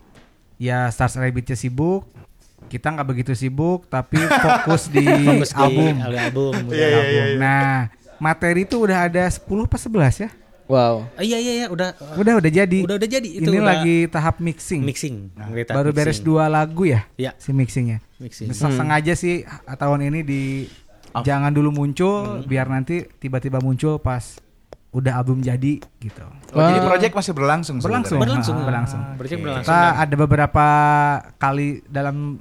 ya 0.54 0.86
Stars 0.88 1.16
Rabbitnya 1.16 1.56
sibuk, 1.56 2.04
kita 2.68 2.92
nggak 2.92 3.08
begitu 3.08 3.32
sibuk, 3.34 3.88
tapi 3.88 4.20
fokus 4.20 4.86
di 4.86 5.02
fokus 5.28 5.50
di 5.50 5.58
album. 5.58 5.94
album 5.98 6.52
Iya, 6.70 6.86
iya, 6.88 7.02
iya. 7.08 7.24
Nah, 7.36 7.72
materi 8.16 8.62
itu 8.62 8.78
udah 8.78 9.08
ada 9.08 9.24
10 9.26 9.42
pas 9.64 9.80
11 9.80 10.22
ya. 10.22 10.30
Wow. 10.64 11.04
Oh, 11.04 11.20
iya 11.20 11.36
iya 11.36 11.52
iya 11.54 11.66
udah 11.68 11.92
Udah 12.16 12.40
udah 12.40 12.50
jadi. 12.50 12.78
udah 12.80 12.96
udah 12.96 13.08
jadi 13.10 13.28
itu 13.28 13.44
ini 13.44 13.58
udah 13.58 13.68
lagi 13.70 13.96
tahap 14.06 14.38
mixing. 14.38 14.80
mixing 14.80 15.28
Kita 15.30 15.72
Baru 15.72 15.90
beres 15.90 16.16
mixing. 16.16 16.24
dua 16.24 16.48
lagu 16.48 16.82
ya 16.84 17.04
Iya. 17.14 17.36
si 17.36 17.50
mixingnya. 17.50 18.00
mixing 18.16 18.48
Seng- 18.50 18.72
Sengaja 18.72 19.12
sih 19.12 19.44
tahun 19.68 20.08
ini 20.08 20.20
di 20.20 20.42
jangan 21.16 21.50
dulu 21.50 21.70
muncul 21.70 22.40
biar 22.42 22.66
nanti 22.66 23.04
tiba-tiba 23.14 23.58
muncul 23.58 23.98
pas 23.98 24.40
udah 24.90 25.12
album 25.16 25.38
jadi 25.38 25.82
gitu. 25.98 26.22
Oh, 26.50 26.62
jadi 26.62 26.78
Ah. 26.78 26.86
project 26.86 27.12
masih 27.12 27.32
berlangsung. 27.32 27.76
Berlangsung. 27.78 28.14
sebenarnya? 28.14 28.30
berlangsung 28.40 28.56
Ah, 28.56 28.64
berlangsung. 28.64 29.00
Project 29.14 29.34
Oke. 29.34 29.44
berlangsung 29.44 29.68
Kita 29.68 29.80
ada 30.00 30.14
beberapa 30.14 30.66
kali 31.36 31.68
dalam 31.84 32.38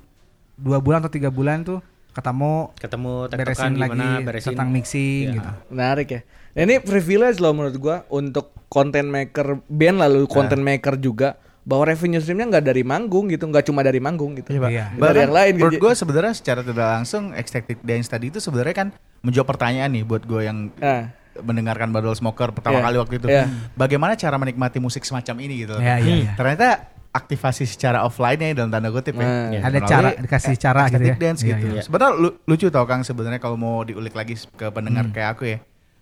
dua 0.55 0.77
bulan 0.77 1.01
atau 1.01 1.09
tiga 1.09 1.27
bulan 1.27 1.61
tuh 1.61 1.81
ketemu 2.14 2.69
ketemu 2.77 3.11
beresin 3.27 3.73
lagi 3.76 4.10
beresin 4.22 4.49
tentang 4.53 4.69
mixing 4.69 5.26
Iya. 5.27 5.35
gitu. 5.35 5.49
Menarik 5.69 6.07
ya. 6.07 6.22
Nah, 6.53 6.61
ini 6.64 6.76
privilege 6.80 7.38
loh 7.38 7.52
menurut 7.52 7.76
gua 7.76 8.06
untuk 8.07 8.53
content 8.69 9.06
maker 9.06 9.65
band 9.65 9.98
lalu 9.98 10.26
content 10.26 10.61
maker 10.61 10.95
juga 10.95 11.34
bahwa 11.64 11.88
revenue 11.88 12.19
streamnya 12.19 12.45
nggak 12.49 12.65
dari 12.65 12.84
manggung 12.84 13.26
gitu, 13.27 13.48
nggak 13.48 13.64
cuma 13.64 13.81
dari 13.81 13.98
manggung 13.98 14.35
gitu. 14.35 14.52
Iya, 14.52 14.60
Pak. 14.60 14.69
Iya. 14.69 14.85
Dari 14.94 15.19
yang 15.19 15.34
lain 15.34 15.53
menurut 15.56 15.73
gitu. 15.73 15.84
gue 15.84 15.94
sebenarnya 15.95 16.34
secara 16.34 16.61
tidak 16.61 16.88
langsung 16.91 17.23
Ecstatic 17.31 17.80
Dance 17.81 18.07
tadi 18.07 18.30
itu 18.30 18.38
sebenarnya 18.38 18.76
kan 18.76 18.88
menjawab 19.22 19.48
pertanyaan 19.49 19.90
nih 19.90 20.03
buat 20.03 20.23
gue 20.23 20.41
yang 20.44 20.69
Nah, 20.76 21.10
mendengarkan 21.34 21.90
Badal 21.90 22.14
Smoker 22.14 22.53
pertama 22.53 22.77
Iya. 22.77 22.85
kali 22.85 22.98
waktu 22.99 23.14
itu. 23.18 23.27
Iya. 23.27 23.45
Bagaimana 23.73 24.14
cara 24.14 24.35
menikmati 24.35 24.77
musik 24.77 25.02
semacam 25.02 25.35
ini 25.40 25.65
gitu. 25.65 25.73
loh. 25.73 25.81
Iya, 25.81 25.95
iya, 25.98 26.14
iya. 26.19 26.31
Ternyata 26.38 26.93
aktivasi 27.14 27.64
secara 27.64 28.02
offline 28.02 28.35
ya 28.35 28.57
dalam 28.57 28.68
tanda 28.68 28.90
kutip 28.90 29.14
ya. 29.14 29.22
Nah, 29.22 29.61
Ada 29.61 29.69
Melalui 29.77 29.85
cara 29.88 30.10
dikasih 30.18 30.56
cara 30.57 30.81
gitu 30.90 31.06
ya. 31.06 31.15
Dance 31.15 31.41
Iya, 31.41 31.56
gitu. 31.56 31.65
iya. 31.72 31.81
Sebenarnya 31.81 32.11
lu- 32.18 32.38
lucu 32.44 32.68
tau 32.68 32.84
Kang 32.84 33.06
sebenarnya 33.06 33.38
kalau 33.38 33.53
mau 33.53 33.81
diulik 33.81 34.11
lagi 34.11 34.34
ke 34.34 34.65
pendengar 34.68 35.06
Hmm. 35.06 35.14
kayak 35.14 35.30
aku 35.31 35.44
ya. 35.48 35.57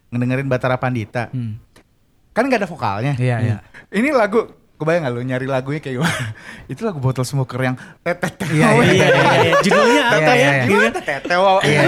Ngedengerin 0.10 0.48
Batara 0.48 0.76
Pandita. 0.76 1.28
Hmm. 1.30 1.60
Kan 2.32 2.48
nggak 2.48 2.64
ada 2.64 2.70
vokalnya. 2.70 3.14
Iya, 3.16 3.36
iya. 3.40 3.56
Ini 3.92 4.10
lagu 4.10 4.48
kebayang 4.76 5.04
gak 5.04 5.14
lu 5.14 5.22
nyari 5.22 5.46
lagunya 5.46 5.78
kayak 5.78 5.96
gimana? 6.00 6.26
Itu 6.72 6.82
lagu 6.82 6.98
Botol 6.98 7.22
Smoker 7.22 7.60
yang 7.60 7.76
tetet. 8.02 8.34
Iya, 8.48 8.72
iya, 8.72 8.84
iya 8.88 9.06
iya 9.06 9.32
iya 9.44 9.54
judulnya 9.68 10.04
apa 10.10 10.34
ya. 10.34 10.52
Gimana 10.64 10.90
tetet? 10.96 11.22
wow. 11.30 11.58
Iya. 11.60 11.82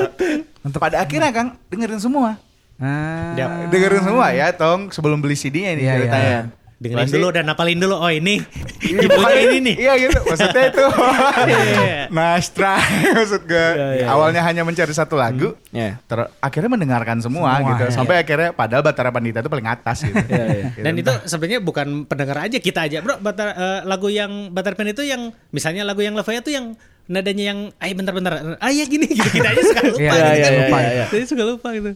Untuk 0.66 0.78
pada 0.78 1.02
akhirnya 1.02 1.28
Kang 1.28 1.58
dengerin 1.66 1.98
semua. 1.98 2.38
Ah. 2.78 3.34
Dengerin 3.68 4.02
semua 4.02 4.30
ya, 4.30 4.54
Tong, 4.54 4.90
sebelum 4.90 5.18
beli 5.18 5.34
CD-nya 5.34 5.74
ini 5.74 5.82
Iya, 5.82 5.92
ceritanya. 5.92 6.38
Iya. 6.82 6.98
dengerin 6.98 7.06
Pasti- 7.06 7.16
dulu 7.16 7.28
dan 7.30 7.46
apalin 7.46 7.78
dulu. 7.78 7.94
Oh 7.94 8.10
ini, 8.10 8.42
Iya, 8.82 8.98
judulnya 8.98 9.14
pokoknya- 9.14 9.44
ini 9.46 9.58
nih. 9.62 9.74
Iya 9.78 9.92
gitu, 10.00 10.18
maksudnya 10.20 10.64
itu. 10.66 10.84
Iya. 11.52 12.02
Nastra 12.08 12.74
maksud 13.16 13.42
gue. 13.44 13.68
iya, 14.02 14.06
Awalnya 14.08 14.42
hanya 14.42 14.62
mencari 14.62 14.90
satu 14.90 15.14
lagu, 15.14 15.54
Ya. 15.70 16.02
ter- 16.02 16.30
akhirnya 16.36 16.68
mendengarkan 16.68 17.18
semua, 17.18 17.56
Semua, 17.56 17.70
gitu. 17.70 17.84
iya. 17.86 17.94
Sampai 17.94 18.14
akhirnya 18.18 18.50
padahal 18.50 18.82
Batara 18.82 19.08
Pandita 19.08 19.38
itu 19.38 19.48
paling 19.48 19.64
atas 19.64 20.02
gitu. 20.02 20.18
Iya, 20.18 20.44
iya. 20.44 20.64
Gitu. 20.68 20.82
Dan 20.82 20.92
itu 20.96 21.12
sebenarnya 21.24 21.60
bukan 21.60 21.86
pendengar 22.04 22.36
aja 22.42 22.58
kita 22.58 22.84
aja, 22.84 22.98
bro. 22.98 23.16
Batar, 23.16 23.54
eh, 23.54 23.80
lagu 23.84 24.08
yang 24.08 24.50
Batar 24.50 24.74
Pen 24.74 24.90
itu 24.90 25.00
yang 25.00 25.30
misalnya 25.48 25.82
lagu 25.82 26.00
yang 26.00 26.12
Levaya 26.12 26.38
itu 26.38 26.50
yang 26.50 26.74
nadanya 27.02 27.44
yang, 27.50 27.60
ay 27.76 27.92
bentar-bentar, 27.92 28.32
ah 28.56 28.70
ya 28.70 28.84
gini, 28.84 29.04
gitu. 29.04 29.26
kita 29.28 29.48
aja 29.48 29.62
suka 29.64 29.82
lupa 29.84 30.00
Iya, 30.00 30.12
gitu 30.14 30.22
iya, 30.22 30.30
kan. 30.38 30.52
iya, 30.54 30.66
iya, 30.70 30.90
iya. 30.94 31.06
Jadi 31.10 31.24
suka 31.26 31.42
lupa 31.44 31.68
gitu. 31.74 31.90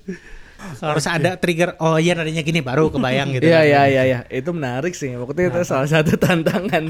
Harus 0.77 1.07
ada 1.07 1.31
trigger, 1.35 1.75
oh 1.79 1.97
iya 1.97 2.13
nadanya 2.13 2.41
gini 2.41 2.61
baru 2.61 2.89
kebayang 2.89 3.33
gitu. 3.33 3.45
Iya 3.45 3.57
kan. 3.57 3.67
iya 3.67 3.83
iya 3.85 4.03
iya 4.05 4.19
itu 4.29 4.51
menarik 4.51 4.93
sih. 4.93 5.13
Waktu 5.13 5.47
itu 5.47 5.61
salah 5.63 5.87
satu 5.87 6.15
tantangan 6.17 6.85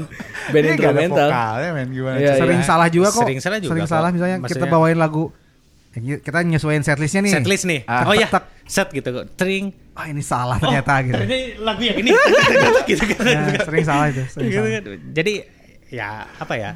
band 0.47 0.63
Ini 0.63 0.73
gak 0.73 0.87
ada 0.87 1.01
instrumental. 1.01 1.27
vokalnya 1.27 1.69
men 1.71 1.87
gimana 1.89 2.15
Iya, 2.15 2.27
caranya? 2.29 2.41
Sering 2.41 2.61
salah 2.63 2.87
juga 2.87 3.07
kok. 3.09 3.21
Sering 3.21 3.39
salah 3.39 3.57
juga 3.57 3.71
Sering 3.71 3.83
kok. 3.83 3.91
salah 3.91 4.09
misalnya 4.09 4.37
kita 4.37 4.43
Maksudnya- 4.43 4.71
bawain 4.71 4.97
lagu 4.97 5.23
eh, 5.91 6.19
kita 6.19 6.37
nyesuaiin 6.43 6.83
setlistnya 6.83 7.21
nih. 7.21 7.33
Setlist 7.33 7.65
nih. 7.65 7.79
Ah. 7.85 8.05
oh 8.05 8.13
ya, 8.13 8.27
tak. 8.27 8.43
set 8.63 8.87
gitu 8.89 9.09
kok. 9.11 9.25
Tring. 9.33 9.71
Ah 9.93 10.05
ini 10.05 10.21
salah 10.21 10.57
ternyata 10.57 10.93
gitu. 11.01 11.17
Ini 11.17 11.39
lagu 11.57 11.81
yang 11.81 11.97
ini. 11.97 12.11
gitu 12.89 13.03
kan. 13.07 13.23
Nah, 13.23 13.63
sering 13.63 13.81
salah 13.83 14.05
itu. 14.07 14.21
Sering 14.27 14.45
Gitu 14.45 14.59
salah. 14.59 14.69
kan. 14.75 14.83
Jadi 15.11 15.33
ya 15.87 16.09
apa 16.27 16.53
ya? 16.53 16.71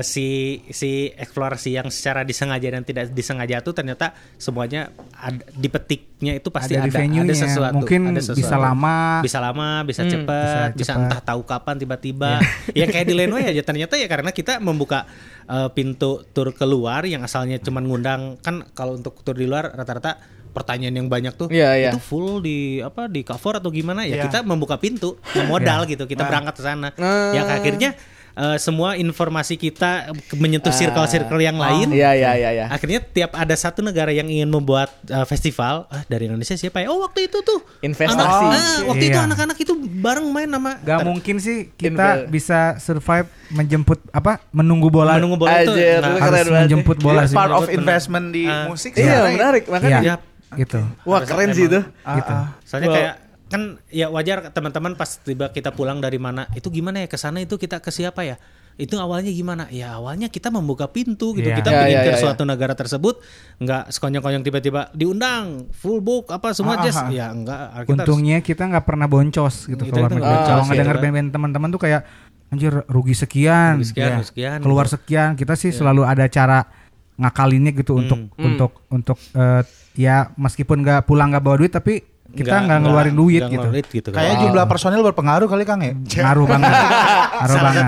Si 0.00 0.26
si 0.68 0.90
eksplorasi 1.10 1.74
yang 1.74 1.88
secara 1.88 2.22
disengaja 2.22 2.68
dan 2.68 2.82
tidak 2.82 3.10
disengaja 3.10 3.58
itu 3.58 3.70
ternyata 3.70 4.10
semuanya 4.34 4.88
ada, 5.10 5.44
di 5.48 5.68
petiknya 5.68 6.32
itu 6.34 6.48
pasti 6.48 6.72
Ada 6.72 6.88
ada 6.88 7.00
ada, 7.04 7.34
sesuatu 7.36 7.74
Mungkin 7.76 8.00
ada 8.08 8.18
bisa 8.18 8.32
sesuatu. 8.34 8.62
lama. 8.62 8.96
bisa 9.20 9.38
lama 9.38 9.68
bisa 9.82 10.00
Hmm, 10.00 10.10
cepat 10.10 10.68
bisa 10.72 10.92
bisa, 10.92 10.92
entah 10.96 11.20
tahu 11.20 11.42
kapan 11.42 11.76
tiba-tiba. 11.76 12.40
Ya 12.72 12.84
kayak 12.84 13.04
di 13.04 13.14
Lenway 13.14 13.44
aja. 13.44 13.60
Ternyata 13.60 13.94
ya 13.94 14.06
karena 14.06 14.30
kita 14.30 14.58
membuka 14.58 15.04
eh, 15.44 15.68
pintu 15.70 16.24
tur 16.30 16.50
keluar 16.50 17.04
yang 17.04 17.20
asalnya 17.20 17.56
cuma 17.58 17.78
ngundang 17.78 18.40
kan 18.40 18.64
kalau 18.72 18.94
untuk 18.94 19.20
tur 19.20 19.34
di 19.34 19.44
luar 19.44 19.70
rata-rata 19.70 20.16
pertanyaan 20.50 20.94
yang 20.94 21.08
banyak 21.10 21.34
tuh 21.34 21.50
Iya, 21.50 21.74
iya. 21.74 21.90
itu 21.90 21.98
full 21.98 22.38
di 22.38 22.78
apa 22.78 23.10
di 23.10 23.20
cover 23.20 23.58
atau 23.58 23.68
gimana? 23.68 24.06
Ya 24.06 24.16
Iya. 24.16 24.24
kita 24.26 24.38
membuka 24.42 24.78
pintu 24.78 25.18
ya 25.30 25.44
modal 25.44 25.82
gitu. 25.84 26.06
Kita 26.06 26.24
berangkat 26.24 26.54
ke 26.54 26.62
sana. 26.62 26.88
Ah. 26.94 27.34
yang 27.34 27.50
akhirnya 27.50 27.98
eh, 28.34 28.58
semua 28.58 28.94
informasi 28.94 29.54
kita 29.54 30.10
menyentuh 30.32 30.70
circle-circle 30.70 31.38
yang 31.38 31.54
lain 31.54 31.88
Iya 31.88 32.10
iya 32.12 32.30
iya 32.34 32.50
iya. 32.52 32.66
akhirnya 32.66 33.00
tiap 33.00 33.30
ada 33.32 33.54
satu 33.54 33.80
negara 33.80 34.10
yang 34.10 34.26
ingin 34.26 34.46
membuat 34.46 34.90
eh, 35.04 35.22
festival 35.24 35.86
ah, 35.86 36.02
dari 36.04 36.26
Indonesia 36.26 36.52
siapa 36.52 36.78
ya 36.78 36.88
oh 36.88 37.00
waktu 37.00 37.26
itu 37.26 37.38
tuh 37.40 37.62
Investasi. 37.80 38.18
anak- 38.44 38.58
ah, 38.58 38.78
waktu 38.86 39.04
itu 39.04 39.14
Iya. 39.14 39.24
anak-anak 39.24 39.56
itu 39.56 39.72
bareng 39.78 40.26
main 40.26 40.46
nama 40.46 40.76
Gak 40.78 40.98
ter- 40.98 41.06
mungkin 41.06 41.36
sih 41.38 41.70
kita 41.72 41.90
Invel. 42.20 42.28
bisa 42.28 42.60
survive 42.76 43.26
menjemput 43.48 44.02
apa 44.10 44.42
menunggu 44.50 44.88
bola. 44.88 45.14
menunggu 45.14 45.38
bola 45.38 45.60
itu 45.60 45.70
Anjir, 45.70 45.98
nah, 45.98 46.08
itu 46.08 46.18
harus 46.18 46.20
keren 46.20 46.44
banget 46.44 46.54
menjemput 46.60 46.96
Iya, 46.96 47.04
bola 47.04 47.22
sih. 47.24 47.36
part 47.36 47.52
of 47.52 47.64
investment 47.68 48.26
di 48.30 48.44
Ah. 48.44 48.66
musik 48.66 48.90
Iya 48.92 49.18
menarik 49.28 49.64
makanya. 49.66 49.90
Iya. 49.96 50.10
Yap. 50.10 50.20
Gitu. 50.54 50.80
Wah 51.02 51.20
keren 51.20 51.50
sih 51.50 51.64
itu. 51.64 51.80
Ah, 52.00 52.14
Gitu. 52.14 52.32
ah. 52.32 52.46
soalnya 52.62 52.88
kayak 52.90 53.14
kan 53.54 53.62
ya 53.88 54.10
wajar 54.10 54.50
teman-teman 54.50 54.92
pas 54.92 55.06
tiba 55.16 55.46
kita 55.48 55.70
pulang 55.70 55.98
dari 55.98 56.18
mana 56.18 56.50
itu 56.52 56.66
gimana 56.68 56.98
ya 56.98 57.06
ke 57.06 57.14
sana 57.14 57.38
itu 57.38 57.54
kita 57.54 57.78
ke 57.78 57.88
siapa 57.88 58.22
ya 58.22 58.34
itu 58.74 58.98
awalnya 58.98 59.30
gimana 59.30 59.70
ya 59.70 59.94
awalnya 59.94 60.26
kita 60.26 60.50
membuka 60.50 60.90
pintu 60.90 61.30
gitu 61.32 61.46
Iya. 61.46 61.54
kita 61.54 61.70
bikin 61.70 61.94
iya, 61.94 62.02
ke 62.02 62.10
iya, 62.10 62.18
suatu 62.18 62.42
negara 62.42 62.74
tersebut 62.74 63.22
nggak 63.56 63.86
sekonyong-konyong 63.88 64.42
tiba-tiba 64.42 64.90
diundang 64.90 65.70
full 65.70 66.02
book 66.02 66.34
apa 66.34 66.50
semua 66.50 66.74
Ah, 66.74 66.82
jazz 66.82 66.98
ah, 66.98 67.06
ah. 67.06 67.08
ya 67.08 67.30
enggak 67.30 67.58
kita 67.62 67.70
harus- 67.70 67.86
Untungnya 67.94 68.38
kita 68.42 68.62
nggak 68.66 68.82
pernah 68.82 69.06
boncos 69.06 69.54
gitu 69.64 69.78
Kita 69.78 69.94
keluar 69.94 70.10
itu 70.10 70.16
negeri. 70.18 70.26
nggak 70.26 70.42
Kalau 70.44 70.62
gitu 70.64 70.74
kan. 70.82 70.96
band-band 70.98 71.28
teman-teman 71.30 71.68
tuh 71.70 71.80
kayak 71.80 72.02
anjir 72.50 72.74
rugi 72.86 73.14
sekian, 73.14 73.78
Rugi 73.78 73.86
sekian, 73.88 74.04
ya. 74.04 74.16
rugi 74.16 74.26
sekian, 74.28 74.58
keluar 74.58 74.84
gitu. 74.84 74.94
sekian. 74.96 75.30
Kita 75.34 75.54
sih 75.54 75.70
selalu 75.70 76.02
ada 76.02 76.26
cara 76.26 76.58
ngakalinnya 77.14 77.70
gitu 77.72 77.94
untuk 77.94 78.26
untuk 78.36 78.70
untuk 78.88 79.18
eh, 79.32 79.62
ya 79.94 80.34
meskipun 80.34 80.82
nggak 80.82 81.00
pulang 81.04 81.30
nggak 81.30 81.42
bawa 81.42 81.56
duit 81.56 81.70
tapi 81.70 82.02
kita 82.34 82.56
nggak 82.60 82.78
ngeluarin 82.82 83.14
duit 83.14 83.40
gitu. 83.40 83.50
ngeluarin 83.56 83.72
duit 83.72 83.86
gitu 83.88 84.08
kan. 84.10 84.18
Kayaknya 84.18 84.36
jumlah 84.44 84.66
personil 84.66 85.00
berpengaruh 85.02 85.46
kali 85.46 85.64
Kang 85.64 85.80
ya. 85.80 85.94
Ngaruh 86.26 86.46
banget. 86.46 86.70
Ngaruh 86.70 87.54
Salah 87.54 87.72
banget. 87.72 87.84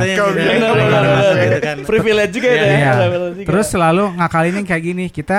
Privilege 1.84 2.32
juga 2.32 2.48
itu 2.48 2.64
ya. 2.64 2.72
Iya. 2.72 2.92
privilege 2.96 3.36
juga. 3.42 3.48
Terus 3.50 3.66
selalu 3.68 4.04
ngakalinnya 4.16 4.62
kayak 4.64 4.82
gini, 4.82 5.04
kita 5.10 5.38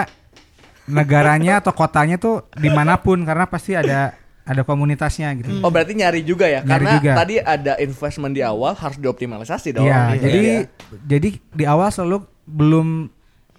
negaranya 0.88 1.59
atau 1.59 1.75
kotanya 1.75 2.15
tuh 2.15 2.47
di 2.55 2.71
mana 2.71 2.95
pun 2.95 3.19
karena 3.23 3.43
pasti 3.43 3.75
ada 3.75 4.15
ada 4.47 4.63
komunitasnya 4.63 5.27
gitu. 5.35 5.59
Oh 5.59 5.67
berarti 5.67 5.91
nyari 5.91 6.23
juga 6.23 6.47
ya? 6.47 6.63
Nyari 6.63 6.71
Karena 6.88 6.91
juga. 6.95 7.11
tadi 7.19 7.35
ada 7.35 7.73
investment 7.84 8.31
di 8.31 8.39
awal 8.39 8.79
harus 8.79 8.95
dioptimalisasi 8.95 9.75
dong. 9.75 9.84
Iya, 9.84 10.15
Iya, 10.15 10.21
jadi 10.23 10.39
iya. 10.39 10.59
jadi 11.03 11.29
di 11.35 11.65
awal 11.67 11.91
selalu 11.91 12.23
belum 12.47 13.11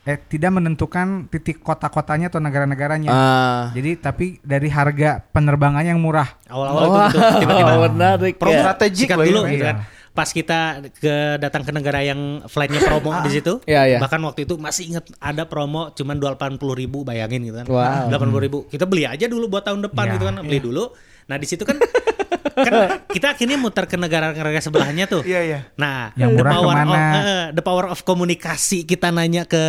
eh 0.09 0.17
tidak 0.17 0.57
menentukan 0.57 1.29
titik 1.29 1.61
kota-kotanya 1.61 2.33
atau 2.33 2.41
negara-negaranya. 2.41 3.13
Ah. 3.13 3.69
Jadi 3.77 4.01
tapi 4.01 4.27
dari 4.41 4.73
harga 4.73 5.21
penerbangannya 5.21 5.93
yang 5.93 6.01
murah. 6.01 6.33
Awal-awal 6.49 6.81
itu 6.81 6.97
Wah, 6.97 7.09
gitu, 7.13 7.21
tiba-tiba 7.45 7.75
menarik 7.93 8.35
Promo 8.41 8.57
ya. 8.57 8.61
strategik 8.65 9.09
dulu 9.13 9.41
gitu 9.45 9.61
Iya. 9.61 9.69
kan. 9.69 9.77
Pas 10.17 10.33
kita 10.33 10.59
ke 10.97 11.15
datang 11.37 11.63
ke 11.63 11.71
negara 11.71 12.01
yang 12.01 12.43
flightnya 12.49 12.81
promo 12.83 13.15
di 13.23 13.31
situ, 13.31 13.61
Iya, 13.69 13.87
iya. 13.87 13.99
bahkan 14.01 14.19
waktu 14.25 14.49
itu 14.49 14.57
masih 14.57 14.91
inget 14.91 15.05
ada 15.21 15.45
promo 15.45 15.93
cuman 15.93 16.17
dua 16.17 16.35
puluh 16.35 16.75
ribu 16.75 17.05
bayangin 17.05 17.45
gitu 17.45 17.61
kan, 17.61 17.69
Wow. 17.69 18.09
delapan 18.11 18.29
ribu. 18.41 18.59
Kita 18.67 18.83
beli 18.83 19.05
aja 19.05 19.29
dulu 19.29 19.47
buat 19.47 19.63
tahun 19.63 19.85
depan 19.87 20.05
Iya. 20.09 20.13
gitu 20.19 20.25
kan, 20.27 20.35
beli 20.43 20.59
dulu. 20.59 20.91
Nah 21.29 21.37
di 21.37 21.47
situ 21.47 21.63
kan, 21.63 21.77
kan 22.55 22.73
kita 23.09 23.33
akhirnya 23.33 23.57
muter 23.57 23.85
ke 23.85 23.95
negara-negara 23.95 24.59
sebelahnya 24.59 25.05
tuh. 25.05 25.23
Iya 25.23 25.41
iya. 25.43 25.59
Nah, 25.75 26.13
Yang 26.15 26.31
the 26.37 26.45
power 26.45 26.75
ke 26.75 26.85
mana? 26.85 26.91
of 26.91 26.99
eh, 26.99 27.47
the 27.55 27.65
power 27.65 27.87
of 27.87 27.99
komunikasi 28.03 28.83
kita 28.83 29.09
nanya 29.09 29.45
ke 29.45 29.61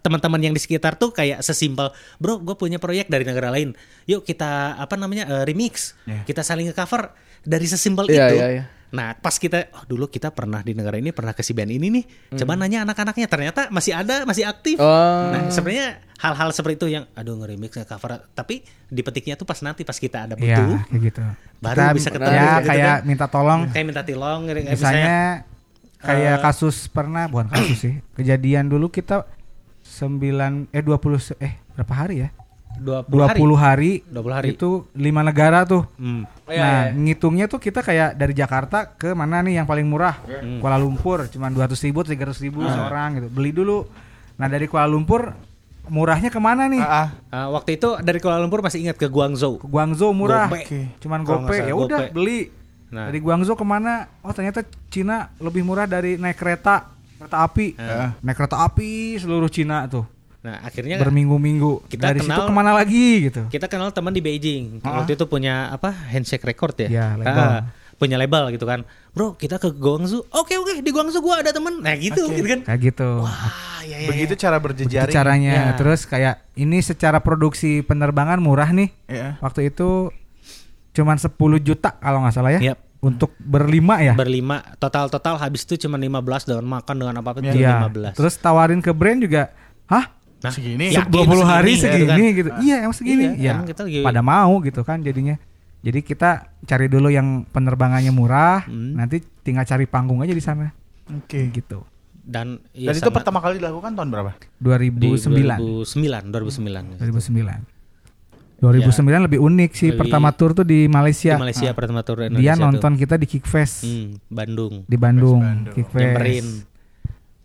teman-teman 0.00 0.40
yang 0.40 0.54
di 0.54 0.60
sekitar 0.60 0.94
tuh 0.94 1.10
kayak 1.10 1.40
sesimpel, 1.40 1.90
bro, 2.16 2.38
gue 2.38 2.54
punya 2.54 2.76
proyek 2.76 3.06
dari 3.06 3.22
negara 3.22 3.48
lain, 3.48 3.72
yuk 4.04 4.22
kita 4.22 4.76
apa 4.76 4.94
namanya 4.94 5.24
eh, 5.26 5.42
remix, 5.44 5.94
kita 6.24 6.40
saling 6.40 6.68
nge-cover 6.68 7.10
dari 7.42 7.64
sesimpel 7.64 8.06
Iya, 8.06 8.26
itu. 8.26 8.36
iya, 8.36 8.46
iya. 8.50 8.64
Nah, 8.88 9.12
pas 9.12 9.34
kita, 9.34 9.66
oh 9.72 9.84
dulu 9.84 10.06
kita 10.06 10.30
pernah 10.30 10.60
di 10.60 10.70
negara 10.70 10.94
ini, 10.94 11.10
pernah 11.10 11.30
ke 11.30 11.40
si 11.40 11.50
band 11.50 11.68
ini 11.68 11.90
nih, 11.90 12.04
coba 12.32 12.54
nanya 12.54 12.82
anak-anaknya, 12.82 13.26
ternyata 13.26 13.60
masih 13.68 13.92
ada, 13.92 14.22
masih 14.22 14.44
aktif. 14.44 14.76
Hmm. 14.76 14.86
Oh. 14.86 15.26
Nah, 15.28 15.40
sebenarnya 15.48 15.88
hal-hal 16.16 16.48
seperti 16.50 16.74
itu 16.76 16.86
yang, 16.92 17.04
aduh 17.12 17.34
nge-remix, 17.36 17.74
nge-cover, 17.74 18.30
tapi 18.30 18.60
di 18.86 19.00
petiknya 19.00 19.34
tuh 19.34 19.42
pas 19.42 19.58
nanti 19.60 19.82
pas 19.82 19.94
kita 19.94 20.24
ada 20.24 20.34
butuh, 20.34 20.46
Iya, 20.46 20.86
kayak 20.86 21.00
gitu. 21.04 21.22
baru 21.56 21.76
Kita 21.76 21.92
bisa 21.92 22.08
ketemu 22.10 22.30
Ya 22.32 22.46
gitu 22.54 22.68
kayak 22.68 22.86
kan. 22.86 23.00
minta 23.02 23.26
tolong 23.26 23.60
kayak 23.68 23.84
minta 23.84 24.02
tolong, 24.02 24.40
misalnya 24.44 24.70
misalnya 24.70 25.18
kayak 25.98 26.32
eh, 26.32 26.40
kasus 26.40 26.76
pernah 26.86 27.24
bukan 27.26 27.46
kasus 27.48 27.78
sih. 27.80 27.94
Kejadian 28.14 28.68
dulu 28.68 28.86
kita 28.86 29.26
9 29.82 30.70
eh 30.70 30.82
20 30.82 30.94
se- 31.18 31.38
eh 31.38 31.58
berapa 31.72 31.94
hari 31.96 32.22
ya? 32.22 32.28
20 32.78 33.08
20 33.08 33.56
hari. 33.56 34.04
hari. 34.04 34.14
20 34.14 34.36
hari. 34.36 34.48
Itu 34.54 34.86
lima 34.92 35.20
negara 35.24 35.64
tuh. 35.64 35.84
Hmm. 35.96 36.28
Iya, 36.46 36.62
nah, 36.62 36.82
iya. 36.88 36.94
ngitungnya 36.94 37.46
tuh 37.50 37.58
kita 37.58 37.82
kayak 37.82 38.14
dari 38.14 38.34
Jakarta 38.36 38.94
ke 38.94 39.10
mana 39.16 39.42
nih 39.42 39.62
yang 39.62 39.66
paling 39.66 39.86
murah? 39.88 40.20
Hmm. 40.22 40.62
Kuala 40.62 40.78
Lumpur 40.78 41.26
cuman 41.26 41.50
200 41.50 41.74
ribu, 41.86 42.06
300 42.06 42.44
ribu 42.44 42.62
seorang 42.64 43.20
gitu. 43.20 43.28
Beli 43.32 43.50
dulu. 43.50 43.88
Nah 44.36 44.46
dari 44.46 44.70
Kuala 44.70 44.86
Lumpur 44.86 45.32
murahnya 45.86 46.30
ke 46.30 46.40
mana 46.42 46.66
nih? 46.66 46.82
Ah, 46.82 47.14
ah. 47.30 47.46
Uh, 47.46 47.48
waktu 47.58 47.78
itu 47.78 47.98
dari 48.02 48.18
Kuala 48.18 48.42
Lumpur 48.42 48.62
masih 48.62 48.82
ingat 48.82 48.98
ke 48.98 49.06
Guangzhou. 49.06 49.58
Ke 49.62 49.66
Guangzhou 49.66 50.10
murah. 50.14 50.50
Gope. 50.50 50.62
Oke. 50.66 50.80
Cuman 51.02 51.20
gope. 51.22 51.54
salah, 51.54 51.68
Ya 51.68 51.74
udah 51.74 52.00
gope. 52.06 52.14
beli. 52.14 52.40
Nah. 52.90 53.10
Dari 53.10 53.18
Guangzhou 53.18 53.58
ke 53.58 53.66
mana? 53.66 54.10
Oh 54.22 54.30
ternyata 54.30 54.62
Cina 54.90 55.34
lebih 55.42 55.66
murah 55.66 55.90
dari 55.90 56.14
naik 56.18 56.38
kereta 56.38 56.94
kereta 57.18 57.36
api. 57.42 57.66
Ah. 57.78 58.14
Naik 58.22 58.36
kereta 58.38 58.62
api 58.62 59.18
seluruh 59.18 59.50
Cina 59.50 59.86
tuh 59.86 60.15
Nah, 60.46 60.62
akhirnya 60.62 61.02
berminggu-minggu. 61.02 61.90
Kita 61.90 62.14
Dari 62.14 62.22
situ 62.22 62.30
kenal- 62.30 62.46
ke 62.46 62.54
mana 62.54 62.70
lagi 62.70 63.26
gitu? 63.26 63.50
kita 63.50 63.66
kenal 63.66 63.90
teman 63.90 64.14
di 64.14 64.22
Beijing. 64.22 64.78
Waktu 64.78 65.12
itu 65.12 65.26
punya 65.26 65.68
apa? 65.68 65.90
Handshake 65.90 66.46
record 66.46 66.78
ya. 66.78 66.88
Iya, 66.88 67.06
label. 67.18 67.34
Ah, 67.42 67.62
punya 67.96 68.14
label 68.14 68.54
gitu 68.54 68.62
kan. 68.62 68.86
Bro, 69.10 69.34
kita 69.34 69.56
ke 69.56 69.72
Guangzhou. 69.72 70.22
Oke, 70.30 70.54
oke, 70.54 70.78
di 70.78 70.90
Guangzhou 70.90 71.18
gua 71.18 71.42
ada 71.42 71.50
temen. 71.50 71.80
Nah, 71.80 71.96
gitu 71.96 72.30
gitu 72.30 72.46
kan. 72.46 72.60
Kayak 72.62 72.80
gitu. 72.86 73.10
Ah, 73.20 73.82
ya, 73.82 73.96
ya, 73.98 74.08
Begitu 74.08 74.34
cara 74.36 74.56
Begitu 74.56 74.86
berjejaring. 74.86 75.10
caranya. 75.10 75.52
Ya. 75.52 75.72
Terus 75.74 76.04
kayak 76.04 76.46
ini 76.54 76.78
secara 76.78 77.18
produksi 77.18 77.80
penerbangan 77.80 78.38
murah 78.38 78.70
nih. 78.70 78.94
Iya. 79.08 79.40
Waktu 79.40 79.70
itu 79.70 80.14
cuman 80.92 81.16
10 81.16 81.32
juta 81.58 81.96
kalau 81.96 82.22
nggak 82.22 82.32
salah 82.32 82.52
ya. 82.54 82.72
Yap. 82.72 82.78
Untuk 82.96 83.36
berlima 83.38 84.00
ya. 84.00 84.12
Berlima 84.12 84.64
total 84.76 85.06
total 85.06 85.36
habis 85.36 85.62
itu 85.62 85.76
cuma 85.78 85.94
15 85.94 86.16
dengan 86.44 86.64
makan 86.66 86.94
dengan 86.96 87.14
apa 87.16 87.28
apa 87.30 87.38
itu 87.40 87.54
Iya. 87.54 87.86
15. 87.86 88.12
Terus 88.16 88.34
tawarin 88.36 88.80
ke 88.80 88.90
brand 88.90 89.20
juga, 89.20 89.52
hah? 89.86 90.15
Nah, 90.46 90.52
Segini. 90.52 90.86
yakin 90.88 91.10
20 91.10 91.42
hari 91.42 91.72
segini, 91.74 92.06
kan? 92.06 92.18
gitu. 92.32 92.50
Iya, 92.60 92.76
emang 92.80 92.94
segini. 92.94 93.24
Iya, 93.34 93.52
ya. 93.52 93.66
kita 93.66 93.82
lagi- 93.82 94.02
Pada 94.02 94.22
mau 94.22 94.52
gitu 94.60 94.80
kan 94.80 94.98
jadinya. 95.00 95.34
Jadi 95.78 96.00
kita 96.00 96.30
cari 96.62 96.86
dulu 96.86 97.06
yang 97.08 97.42
penerbangannya 97.44 98.10
murah, 98.10 98.62
Hmm. 98.62 98.94
nanti 98.94 99.18
tinggal 99.40 99.62
cari 99.62 99.84
panggung 99.84 100.18
aja 100.18 100.30
di 100.30 100.40
sana. 100.40 100.70
Oke. 101.08 101.50
Gitu. 101.50 101.82
Dan 102.18 102.58
ya 102.72 102.90
Dan 102.90 102.98
itu 102.98 103.10
pertama 103.12 103.38
kali 103.38 103.58
dilakukan 103.58 103.94
tahun 103.94 104.08
berapa? 104.08 104.34
di 104.34 104.58
2009. 104.58 105.62
2009, 105.86 106.26
2009. 106.26 106.98
2009. 106.98 107.62
2009 108.56 109.20
lebih 109.22 109.38
unik 109.38 109.70
sih. 109.72 109.90
Lebih- 109.92 110.00
Pertama 110.00 110.32
tour 110.32 110.50
tuh 110.52 110.64
di 110.64 110.88
Malaysia. 110.88 111.36
Di 111.36 111.42
Malaysia 111.44 111.68
pertama 111.70 112.00
tur 112.00 112.18
Dia 112.18 112.26
Indonesia 112.26 112.52
tuh. 112.52 112.64
nonton 112.66 112.92
kita 112.96 113.14
di 113.14 113.26
Kickfest 113.28 113.84
Hmm, 113.84 114.16
Bandung. 114.26 114.82
di 114.82 114.96
Bandung. 114.96 115.40
Bandung. 115.40 115.74
Kickfest. 115.76 116.02
Nyamperin. 116.02 116.46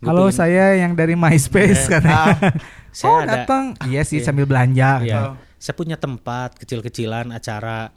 Halo 0.02 0.26
pengen- 0.26 0.34
saya 0.34 0.64
yang 0.76 0.92
dari 0.92 1.14
MySpace 1.14 1.86
Eh, 1.86 1.90
katanya. 1.90 2.34
Saya 2.92 3.08
oh 3.08 3.18
ada- 3.18 3.30
datang. 3.38 3.64
Iya 3.86 4.02
sih 4.02 4.18
Iya. 4.18 4.26
sambil 4.26 4.44
belanja. 4.44 5.00
Iya. 5.00 5.18
Oh. 5.32 5.34
Saya 5.56 5.72
punya 5.72 5.96
tempat 5.96 6.58
kecil-kecilan 6.58 7.30
acara 7.30 7.94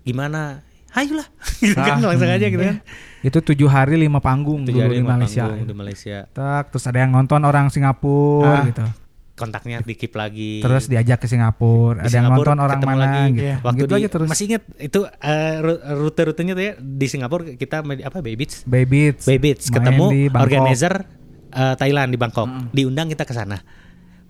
gimana? 0.00 0.62
Ayolah. 0.90 1.28
gitu 1.60 1.74
kan 1.74 1.98
Ah, 1.98 2.08
langsung 2.08 2.30
aja 2.30 2.46
gitu 2.46 2.62
kan. 2.62 2.80
Itu 3.20 3.38
tujuh 3.42 3.66
hari 3.66 3.98
lima 3.98 4.18
panggung 4.18 4.62
Tujuh 4.62 4.72
dulu 4.72 4.82
hari 4.82 4.94
di 4.94 5.00
lima 5.00 5.14
Malaysia. 5.14 5.44
panggung 5.44 5.66
di 5.66 5.74
Malaysia. 5.74 6.18
Tak, 6.30 6.64
terus 6.70 6.84
ada 6.86 6.98
yang 6.98 7.10
nonton 7.10 7.40
orang 7.40 7.68
Singapura 7.68 8.54
Ah. 8.54 8.64
gitu. 8.64 8.84
Kontaknya 9.34 9.80
dikip 9.80 10.12
lagi. 10.12 10.60
Terus 10.60 10.86
diajak 10.86 11.18
ke 11.18 11.26
Singapura. 11.26 12.00
Di 12.00 12.06
ada 12.06 12.14
yang 12.14 12.24
Singapura 12.28 12.52
nonton 12.52 12.58
orang 12.62 12.80
mana 12.80 12.96
lagi. 13.02 13.24
gitu. 13.34 13.52
Waktu 13.58 13.78
gitu 13.78 13.88
di, 13.88 13.98
aja 13.98 14.08
terus. 14.08 14.28
Masih 14.28 14.44
inget 14.46 14.62
itu 14.78 15.00
eh, 15.04 15.54
ru- 15.58 15.82
rute-rutenya 15.98 16.52
tuh 16.54 16.62
ya 16.62 16.72
di 16.78 17.06
Singapura 17.06 17.42
kita 17.50 17.76
apa 17.82 18.18
Bay 18.20 18.36
Beach. 18.36 18.62
Baby 18.62 19.10
Beats. 19.10 19.24
Bay 19.24 19.36
Beach 19.36 19.64
Main 19.66 19.74
ketemu 19.74 20.04
organizer 20.34 20.94
eh, 21.52 21.74
Thailand 21.76 22.10
di 22.10 22.18
Bangkok. 22.18 22.72
Diundang 22.72 23.12
kita 23.12 23.28
ke 23.28 23.34
sana. 23.36 23.60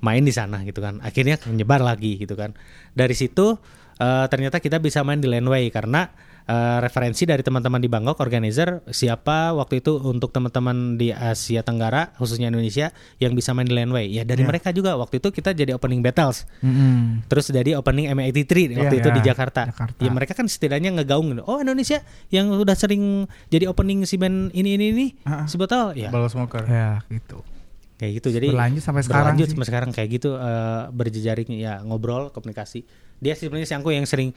Main 0.03 0.27
di 0.27 0.35
sana 0.35 0.67
gitu 0.67 0.83
kan. 0.83 0.99
Akhirnya 1.01 1.39
menyebar 1.47 1.81
lagi 1.81 2.19
gitu 2.19 2.35
kan. 2.35 2.53
Dari 2.93 3.15
situ 3.15 3.55
eh, 4.03 4.27
ternyata 4.27 4.59
kita 4.59 4.83
bisa 4.83 5.07
main 5.07 5.23
di 5.23 5.31
Landway 5.31 5.71
karena 5.71 6.11
eh, 6.47 6.79
referensi 6.83 7.27
dari 7.27 7.43
teman-teman 7.43 7.79
di 7.79 7.89
Bangkok 7.91 8.19
organizer 8.23 8.83
siapa 8.91 9.55
waktu 9.55 9.83
itu 9.85 9.99
untuk 10.03 10.31
teman-teman 10.31 10.97
di 10.99 11.11
Asia 11.13 11.63
Tenggara 11.63 12.15
khususnya 12.17 12.51
Indonesia 12.51 12.91
yang 13.19 13.33
bisa 13.37 13.53
main 13.53 13.67
di 13.67 13.75
Landway. 13.75 14.11
Ya 14.11 14.23
dari 14.23 14.43
mereka 14.43 14.71
juga 14.71 14.95
waktu 14.99 15.19
itu 15.23 15.29
kita 15.31 15.55
jadi 15.55 15.75
opening 15.77 16.03
battles. 16.03 16.45
Mm-mm. 16.63 17.27
Terus 17.31 17.51
jadi 17.51 17.79
opening 17.79 18.11
M83 18.13 18.79
waktu 18.79 18.95
Iya, 18.99 19.03
itu 19.03 19.11
di 19.13 19.21
iya, 19.23 19.29
Jakarta. 19.35 19.63
Jakarta. 19.71 20.01
Ya 20.03 20.11
mereka 20.11 20.33
kan 20.35 20.47
setidaknya 20.47 20.91
ngegaung 21.01 21.35
gitu. 21.35 21.43
Oh 21.47 21.59
Indonesia 21.61 22.03
yang 22.31 22.51
udah 22.53 22.75
sering 22.75 23.27
jadi 23.49 23.69
opening 23.71 24.05
si 24.07 24.19
band 24.19 24.51
ini 24.53 24.75
ini 24.77 24.87
ini 24.93 25.07
ah. 25.27 25.45
si 25.47 25.57
botol 25.57 25.95
ya 25.95 26.11
Bottle 26.11 26.31
Smoker. 26.31 26.65
Ya 26.67 27.03
gitu. 27.09 27.43
kayak 28.03 28.19
gitu. 28.19 28.29
Jadi 28.35 28.51
Berlanjut 28.51 28.83
sampai 28.83 29.03
sekarang 29.07 29.39
berlanjut 29.39 29.47
sih. 29.47 29.53
sampai 29.55 29.69
sekarang 29.71 29.91
kayak 29.95 30.09
gitu 30.11 30.31
eh, 30.35 30.83
berjejaring 30.91 31.51
ya 31.55 31.79
ngobrol 31.87 32.35
komunikasi. 32.35 32.83
Dia 33.23 33.39
sebenarnya 33.39 33.71
si 33.71 33.75
Angko 33.79 33.95
yang 33.95 34.03
sering 34.03 34.35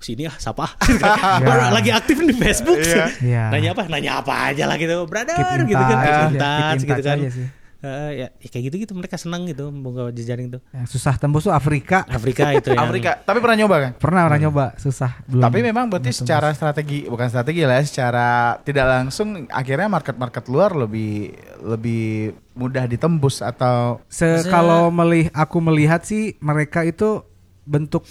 sini 0.00 0.28
ah 0.28 0.36
sapa 0.36 0.76
Baru 1.46 1.72
lagi 1.72 1.90
aktif 1.90 2.20
di 2.20 2.34
Facebook. 2.36 2.78
Iya. 3.22 3.50
Nanya 3.52 3.72
apa? 3.72 3.84
Nanya 3.88 4.20
apa 4.20 4.52
aja 4.52 4.64
lah 4.68 4.76
gitu. 4.76 5.04
Brother 5.08 5.36
Keep 5.36 5.70
gitu 5.72 5.82
kan. 5.82 5.96
Keep 5.96 6.12
in 6.12 6.34
aja, 6.36 6.38
touch 6.40 6.82
gitu 6.84 7.02
kan. 7.02 7.18
Eh, 7.86 8.10
ya, 8.24 8.26
ya 8.40 8.48
kayak 8.48 8.64
gitu 8.72 8.76
gitu 8.82 8.92
mereka 8.96 9.14
senang 9.20 9.44
gitu 9.46 9.68
membuka 9.68 10.08
jejaring 10.10 10.48
tuh. 10.48 10.60
Yang 10.72 10.96
susah 10.96 11.14
tembus 11.20 11.44
tuh 11.44 11.54
Afrika. 11.54 12.02
Afrika 12.08 12.50
itu 12.56 12.72
yang 12.72 12.88
Afrika. 12.88 13.20
Tapi 13.20 13.38
pernah 13.38 13.56
nyoba 13.62 13.76
kan? 13.78 13.90
Pernah 14.00 14.22
orang 14.26 14.40
nyoba, 14.48 14.64
susah. 14.80 15.22
Belum. 15.28 15.44
Tapi 15.44 15.58
memang 15.60 15.84
berarti 15.92 16.10
secara 16.10 16.50
strategi 16.56 17.04
bukan 17.06 17.28
strategi 17.28 17.62
lah, 17.62 17.78
ya, 17.78 17.84
secara 17.84 18.28
tidak 18.64 18.86
langsung 18.88 19.44
akhirnya 19.52 19.92
market-market 19.92 20.44
luar 20.48 20.72
lebih 20.72 21.36
lebih 21.62 22.34
mudah 22.56 22.88
ditembus 22.88 23.44
atau 23.44 24.00
Se 24.08 24.48
kalau 24.48 24.88
melih 24.88 25.28
aku 25.36 25.60
melihat 25.60 26.00
sih 26.00 26.34
mereka 26.40 26.80
itu 26.82 27.22
bentuk 27.68 28.08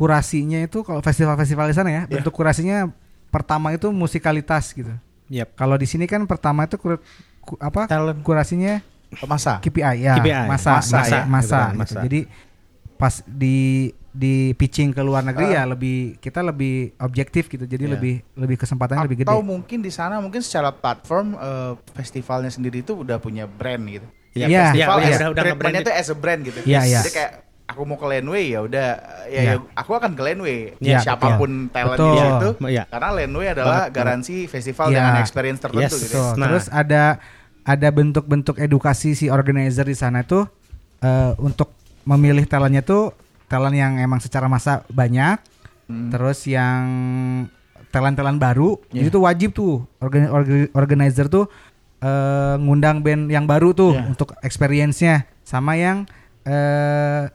kurasinya 0.00 0.56
itu 0.58 0.80
kalau 0.80 0.98
festival-festival 0.98 1.68
di 1.68 1.76
sana 1.76 1.90
ya, 1.90 2.02
bentuk 2.06 2.32
kurasinya 2.32 2.88
pertama 3.28 3.68
itu 3.70 3.92
musikalitas 3.92 4.72
gitu. 4.72 4.88
Yap. 5.28 5.52
Kalau 5.54 5.76
di 5.76 5.84
sini 5.84 6.08
kan 6.08 6.24
pertama 6.24 6.64
itu 6.64 6.74
kur- 6.74 7.04
ku- 7.38 7.60
apa? 7.60 7.84
Talent. 7.84 8.24
Kurasinya 8.24 8.80
masa. 9.22 9.60
KPI 9.60 10.00
ya, 10.00 10.16
KPI, 10.16 10.48
masa, 10.48 10.70
masa 10.74 10.96
masa, 10.96 11.04
ya, 11.12 11.22
masa, 11.22 11.28
gitu 11.28 11.52
kan, 11.52 11.68
gitu. 11.68 11.78
masa. 11.78 11.98
Jadi 12.02 12.20
pas 12.96 13.14
di 13.22 13.56
di 14.10 14.34
pitching 14.52 14.90
ke 14.90 14.98
luar 15.00 15.22
negeri 15.22 15.54
ya 15.54 15.62
lebih 15.64 16.18
kita 16.18 16.40
lebih 16.40 16.96
objektif 16.98 17.46
gitu. 17.46 17.62
Jadi 17.62 17.84
Iya. 17.86 17.92
lebih 17.94 18.14
lebih 18.34 18.56
kesempatannya 18.56 19.04
lebih 19.04 19.22
gede. 19.22 19.30
Atau 19.30 19.44
mungkin 19.44 19.78
di 19.78 19.92
sana 19.92 20.18
mungkin 20.18 20.40
secara 20.40 20.72
platform 20.72 21.34
eh, 21.34 21.72
festivalnya 21.92 22.48
sendiri 22.48 22.80
itu 22.80 22.96
udah 22.96 23.16
punya 23.16 23.44
brand 23.44 23.84
gitu. 23.84 24.08
Iya, 24.30 24.46
Iya, 24.46 24.62
Festival 24.64 24.96
iya, 24.96 25.06
as- 25.06 25.10
udah- 25.12 25.30
udah 25.30 25.42
treatmentnya 25.42 25.54
nge-branded. 25.54 25.86
tuh 25.86 25.94
as 25.96 26.08
a 26.08 26.16
brand 26.16 26.40
gitu. 26.40 26.58
Iya, 26.64 26.80
iya. 26.84 27.00
Jadi 27.00 27.10
kayak 27.12 27.32
aku 27.70 27.82
mau 27.84 27.94
ke 27.94 28.04
Landway 28.04 28.50
ya 28.50 28.60
udah 28.60 28.88
ya, 29.24 29.40
Iya. 29.40 29.42
ya 29.46 29.54
aku 29.72 29.90
akan 29.94 30.12
ke 30.12 30.22
Landway. 30.22 30.58
Iya, 30.76 30.98
Siapa 31.00 31.38
pun 31.38 31.70
talent 31.70 31.94
Betul. 31.94 32.10
di 32.10 32.18
situ. 32.18 32.48
Iya. 32.66 32.84
Karena 32.84 33.08
Landway 33.14 33.46
adalah 33.48 33.80
garansi 33.88 34.44
festival 34.44 34.90
Iya. 34.90 34.96
dengan 34.96 35.14
experience 35.18 35.60
tertentu 35.60 35.86
Yes. 35.86 36.02
gitu. 36.02 36.18
Betul. 36.18 36.30
Nah. 36.36 36.46
Terus 36.46 36.66
ada 36.68 37.02
ada 37.62 37.88
bentuk-bentuk 37.88 38.56
edukasi 38.56 39.14
si 39.14 39.26
organizer 39.28 39.84
di 39.84 39.94
sana 39.94 40.22
tuh 40.22 40.50
eh, 40.98 41.32
untuk 41.38 41.72
memilih 42.02 42.44
talentnya 42.44 42.82
tuh 42.82 43.14
talent 43.46 43.72
yang 43.72 43.96
emang 43.96 44.18
secara 44.18 44.46
masa 44.46 44.84
banyak, 44.86 45.40
Hmm. 45.86 46.10
terus 46.10 46.44
yang 46.44 46.84
talent-talent 47.88 48.36
baru, 48.36 48.78
Iya. 48.90 49.00
itu 49.00 49.10
tuh 49.10 49.22
wajib 49.24 49.50
tuh 49.50 49.72
organ- 49.98 50.28
orga- 50.28 50.70
organizer 50.72 51.26
tuh 51.26 51.46
eh, 52.00 52.56
ngundang 52.56 53.00
band 53.00 53.28
yang 53.28 53.44
baru 53.44 53.72
tuh 53.72 53.92
Iya. 53.92 54.08
untuk 54.08 54.32
experience-nya, 54.40 55.24
sama 55.40 55.76
yang 55.76 56.08
eh, 56.40 57.28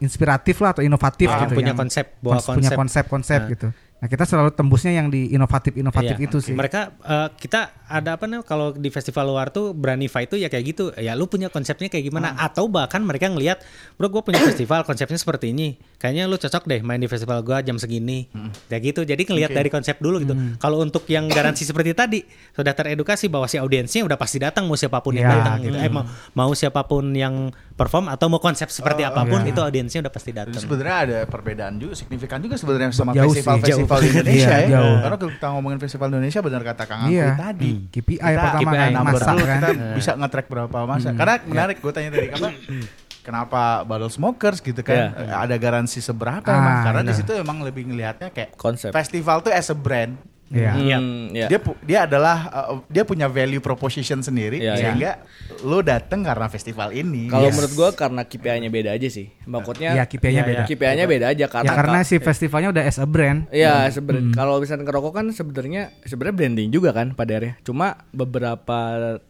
inspiratif 0.00 0.56
lah 0.58 0.72
atau 0.72 0.82
inovatif 0.82 1.28
Ah, 1.28 1.44
gitu, 1.44 1.54
punya 1.54 1.70
yang 1.70 1.78
konsep, 1.78 2.16
bawa 2.18 2.36
kons- 2.36 2.48
punya 2.50 2.68
konsep. 2.68 2.78
konsep-konsep 3.04 3.40
Nah. 3.40 3.50
gitu. 3.50 3.68
Nah 4.00 4.08
kita 4.08 4.24
selalu 4.24 4.50
tembusnya 4.50 4.92
yang 4.94 5.06
di 5.06 5.28
inovatif-inovatif 5.30 6.16
Iya. 6.16 6.24
itu 6.24 6.38
sih. 6.40 6.54
Mereka 6.56 6.80
eh, 6.98 7.28
kita 7.36 7.60
ada 7.84 8.16
apa 8.16 8.24
nih 8.24 8.40
kalau 8.42 8.72
di 8.72 8.88
festival 8.88 9.28
luar 9.28 9.48
tuh 9.48 9.76
berani 9.76 10.08
fight 10.08 10.26
tuh 10.26 10.40
ya 10.40 10.48
kayak 10.48 10.64
gitu. 10.66 10.84
Ya 10.96 11.12
lu 11.12 11.28
punya 11.28 11.46
konsepnya 11.46 11.86
kayak 11.86 12.08
gimana 12.08 12.32
atau 12.34 12.64
bahkan 12.64 13.00
mereka 13.00 13.28
ngelihat, 13.28 13.60
"Bro, 13.94 14.08
gue 14.10 14.22
punya 14.24 14.40
festival 14.42 14.82
konsepnya 14.82 15.14
seperti 15.14 15.52
ini. 15.52 15.76
Kayaknya 16.00 16.24
lu 16.24 16.34
cocok 16.34 16.64
deh 16.64 16.80
main 16.80 16.96
di 16.96 17.04
festival 17.04 17.38
gua 17.40 17.60
jam 17.60 17.76
segini." 17.76 18.32
Kayak 18.66 18.82
gitu. 18.86 19.00
Jadi 19.04 19.22
ngelihat 19.22 19.50
Oke. 19.50 19.58
dari 19.58 19.68
konsep 19.68 19.96
dulu 19.96 20.16
gitu. 20.18 20.32
Kalau 20.56 20.80
untuk 20.80 21.04
yang 21.06 21.28
garansi 21.28 21.62
seperti 21.62 21.92
tadi 21.92 22.24
sudah 22.50 22.72
teredukasi 22.72 23.28
bahwa 23.28 23.44
si 23.44 23.54
audiensnya 23.54 24.00
udah 24.02 24.16
pasti 24.16 24.38
datang 24.38 24.64
mau 24.64 24.74
siapa 24.74 24.98
pun 24.98 25.12
yang 25.12 25.28
Ya, 25.28 25.36
datang 25.36 25.60
gitu. 25.60 25.76
Eh 25.76 25.86
mau, 25.86 26.02
mau 26.32 26.50
siapa 26.50 26.80
pun 26.82 27.12
yang 27.12 27.52
perform 27.70 28.08
atau 28.08 28.26
mau 28.26 28.38
konsep 28.38 28.66
seperti 28.66 29.02
apa 29.02 29.20
pun 29.22 29.40
iya. 29.40 29.52
itu 29.52 29.60
audiensnya 29.60 30.00
udah 30.00 30.10
pasti 30.10 30.30
datang. 30.30 30.56
sebenarnya 30.56 30.96
ada 30.98 31.18
perbedaan 31.24 31.76
juga 31.76 31.92
signifikan 31.92 32.36
juga 32.38 32.56
sebenarnya 32.56 32.88
sama 32.90 33.12
Jauh 33.12 33.28
sih, 33.30 33.40
festival-festival 33.40 33.88
jauh. 33.90 34.00
di 34.00 34.08
Indonesia 34.10 34.48
Iya, 34.52 34.56
ya. 34.58 34.68
jauh. 34.74 34.96
Karena 34.98 35.16
kalau 35.16 35.32
kita 35.32 35.46
ngomongin 35.50 35.78
festival 35.78 36.06
Indonesia 36.10 36.40
benar 36.40 36.62
kata 36.62 36.84
Kang 36.84 37.00
Angkri 37.02 37.16
Iya. 37.16 37.28
tadi. 37.34 37.70
KPI 37.90 38.16
Kita- 38.16 38.40
pertama 38.42 38.60
KPI 38.62 38.76
kan 38.76 38.90
masa 39.02 39.24
kan. 39.26 39.36
kita 39.50 39.68
bisa 39.92 40.10
nge-track 40.14 40.46
berapa 40.46 40.78
masa. 40.82 41.08
Karena 41.12 41.34
menarik 41.42 41.76
gue 41.78 41.92
tanya 41.92 42.08
tadi 42.10 42.28
kenapa 43.20 43.60
Bottle 43.82 44.08
Smokers 44.08 44.58
gitu 44.58 44.80
kan 44.80 45.12
Iya. 45.12 45.22
eh, 45.22 45.36
ada 45.38 45.56
garansi 45.56 45.98
seberapa 45.98 46.44
Ah, 46.44 46.56
emang 46.56 46.76
karena 46.84 47.02
di 47.02 47.12
iya. 47.12 47.18
situ 47.18 47.32
emang 47.32 47.60
lebih 47.60 47.84
ngelihatnya 47.84 48.28
kayak 48.28 48.54
Konsep. 48.54 48.90
festival 48.90 49.40
tuh 49.40 49.50
as 49.50 49.66
a 49.66 49.74
brand. 49.74 50.16
Iya. 50.50 50.74
Iya. 50.74 50.96
Hmm, 50.98 51.30
ya. 51.30 51.46
Dia 51.46 51.60
pu- 51.62 51.78
dia 51.80 51.98
adalah 52.02 52.38
uh, 52.50 52.82
dia 52.84 53.06
punya 53.06 53.30
value 53.30 53.62
proposition 53.62 54.18
sendiri 54.18 54.58
Iya, 54.58 54.74
sehingga 54.74 55.22
lo 55.62 55.78
dateng 55.78 56.26
karena 56.26 56.50
festival 56.50 56.90
ini. 56.90 57.30
Kalau 57.30 57.46
Yes. 57.46 57.54
menurut 57.54 57.72
gua 57.72 57.88
karena 57.94 58.26
KPI-nya 58.26 58.66
beda 58.66 58.90
aja 58.90 59.06
sih. 59.06 59.30
Maksudnya 59.46 59.94
Iya, 59.94 60.04
KPI-nya 60.04 60.42
beda. 60.42 60.62
KPI-nya 60.66 61.06
beda 61.06 61.26
aja 61.30 61.46
karena 61.46 61.64
Ya 61.64 61.78
karena 61.78 61.98
si 62.02 62.18
festivalnya 62.18 62.68
udah 62.68 62.82
as 62.82 62.98
a 62.98 63.06
brand. 63.06 63.46
Iya 63.48 63.86
sebenarnya 63.88 64.34
kalau 64.34 64.58
misalnya 64.58 64.84
ngerokok 64.84 65.12
kan 65.14 65.26
sebenarnya 65.30 65.82
sebenarnya 66.02 66.34
branding 66.36 66.68
juga 66.68 66.90
kan 66.90 67.14
pada 67.14 67.30
akhirnya. 67.32 67.54
Cuma 67.62 67.94
beberapa 68.10 68.78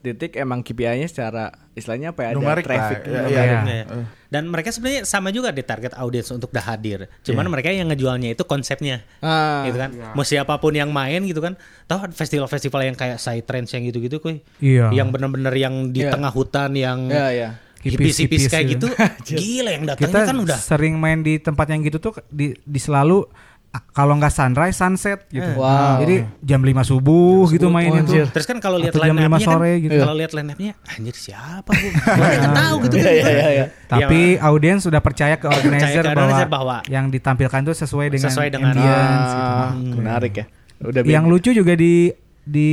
titik 0.00 0.36
emang 0.36 0.60
KPI-nya 0.60 1.04
secara 1.04 1.52
istilahnya 1.70 2.10
apa 2.10 2.20
ya 2.22 2.28
ada 2.30 2.36
Numerik 2.36 2.64
lah, 2.64 2.66
traffic 2.66 2.98
numerik. 3.04 3.30
iya. 3.30 3.42
Iya. 3.62 3.84
Dan 4.26 4.46
mereka 4.46 4.70
sebenarnya 4.70 5.02
sama 5.02 5.30
juga 5.30 5.50
di 5.50 5.60
target 5.60 5.94
audiens 5.94 6.30
untuk 6.30 6.50
dah 6.50 6.62
hadir. 6.62 7.10
Cuman 7.20 7.46
mereka 7.46 7.70
yang 7.70 7.86
ngejualnya 7.86 8.30
itu 8.30 8.42
konsepnya. 8.42 9.02
Ah, 9.18 9.66
gitu 9.66 9.74
kan. 9.74 9.90
Mau 10.12 10.22
siapa 10.22 10.54
pun 10.56 10.70
yang 10.70 10.90
main 10.90 11.18
gitu 11.22 11.38
kan. 11.38 11.58
Tahu 11.84 12.10
festival-festival 12.10 12.80
yang 12.84 12.94
kayak 12.94 13.18
Psytrance 13.18 13.74
yang 13.74 13.82
gitu-gitu 13.84 14.18
kuy. 14.18 14.38
Iya. 14.58 14.90
Yang 14.92 15.08
bener-bener 15.10 15.50
yang 15.52 15.74
di 15.88 16.02
Iya. 16.02 16.14
tengah 16.14 16.30
hutan 16.30 16.70
yang 16.74 17.06
Iya, 17.06 17.28
iya. 17.30 17.48
hipis-hipis 17.80 18.14
Hipis-hipis 18.38 18.42
kayak 18.46 18.66
gitu. 18.70 18.86
gitu. 18.86 19.34
Gila 19.42 19.70
yang 19.72 19.84
datangnya 19.86 20.22
kan 20.26 20.38
udah 20.38 20.58
sering 20.58 20.94
main 20.94 21.22
di 21.22 21.38
tempat 21.38 21.66
yang 21.66 21.82
gitu 21.82 21.98
tuh 21.98 22.12
di, 22.30 22.54
di 22.54 22.78
selalu 22.78 23.26
kalau 23.70 24.18
nggak 24.18 24.30
sunrise 24.30 24.74
sunset 24.74 25.30
gitu. 25.30 25.46
Wow. 25.54 26.02
Jadi 26.02 26.26
jam 26.40 26.58
5 26.58 26.74
subuh 26.82 27.46
gitu 27.48 27.70
mainnya 27.70 28.02
tuh. 28.02 28.26
Terus 28.26 28.42
kan 28.44 28.58
kalau 28.58 28.76
lihat 28.76 28.90
jam 28.90 29.02
line 29.06 29.14
5 29.14 29.22
up-nya 29.22 29.30
kan, 29.30 29.46
sore 29.46 29.72
gitu. 29.78 29.94
kalau 29.96 30.14
lihat 30.14 30.32
line 30.34 30.50
up-nya, 30.50 30.72
anjir 30.88 31.14
siapa 31.14 31.70
bu? 31.70 31.86
Gue 32.18 32.26
nggak 32.34 32.54
tahu 32.56 32.74
gitu 32.82 32.94
kan. 32.96 33.06
Iya, 33.06 33.24
iya, 33.24 33.48
iya. 33.52 33.66
Tapi 33.86 34.20
audiens 34.36 34.82
sudah 34.82 34.98
percaya 34.98 35.34
ke 35.36 35.46
organizer 35.46 36.02
ke 36.02 36.08
bahwa, 36.08 36.18
organizer 36.26 36.48
bahwa 36.48 36.76
yang 36.86 37.06
ditampilkan 37.08 37.60
tuh 37.62 37.76
sesuai 37.76 38.06
dengan 38.10 38.26
Sesuai 38.26 38.48
dengan- 38.48 38.74
ambience 38.74 39.30
gitu. 39.30 39.46
Ah, 39.46 39.70
menarik 39.96 40.32
ya. 40.34 40.44
Udah 40.80 41.00
Yang 41.02 41.24
beda. 41.24 41.32
lucu 41.32 41.50
juga 41.52 41.72
di 41.74 41.94
di 42.42 42.70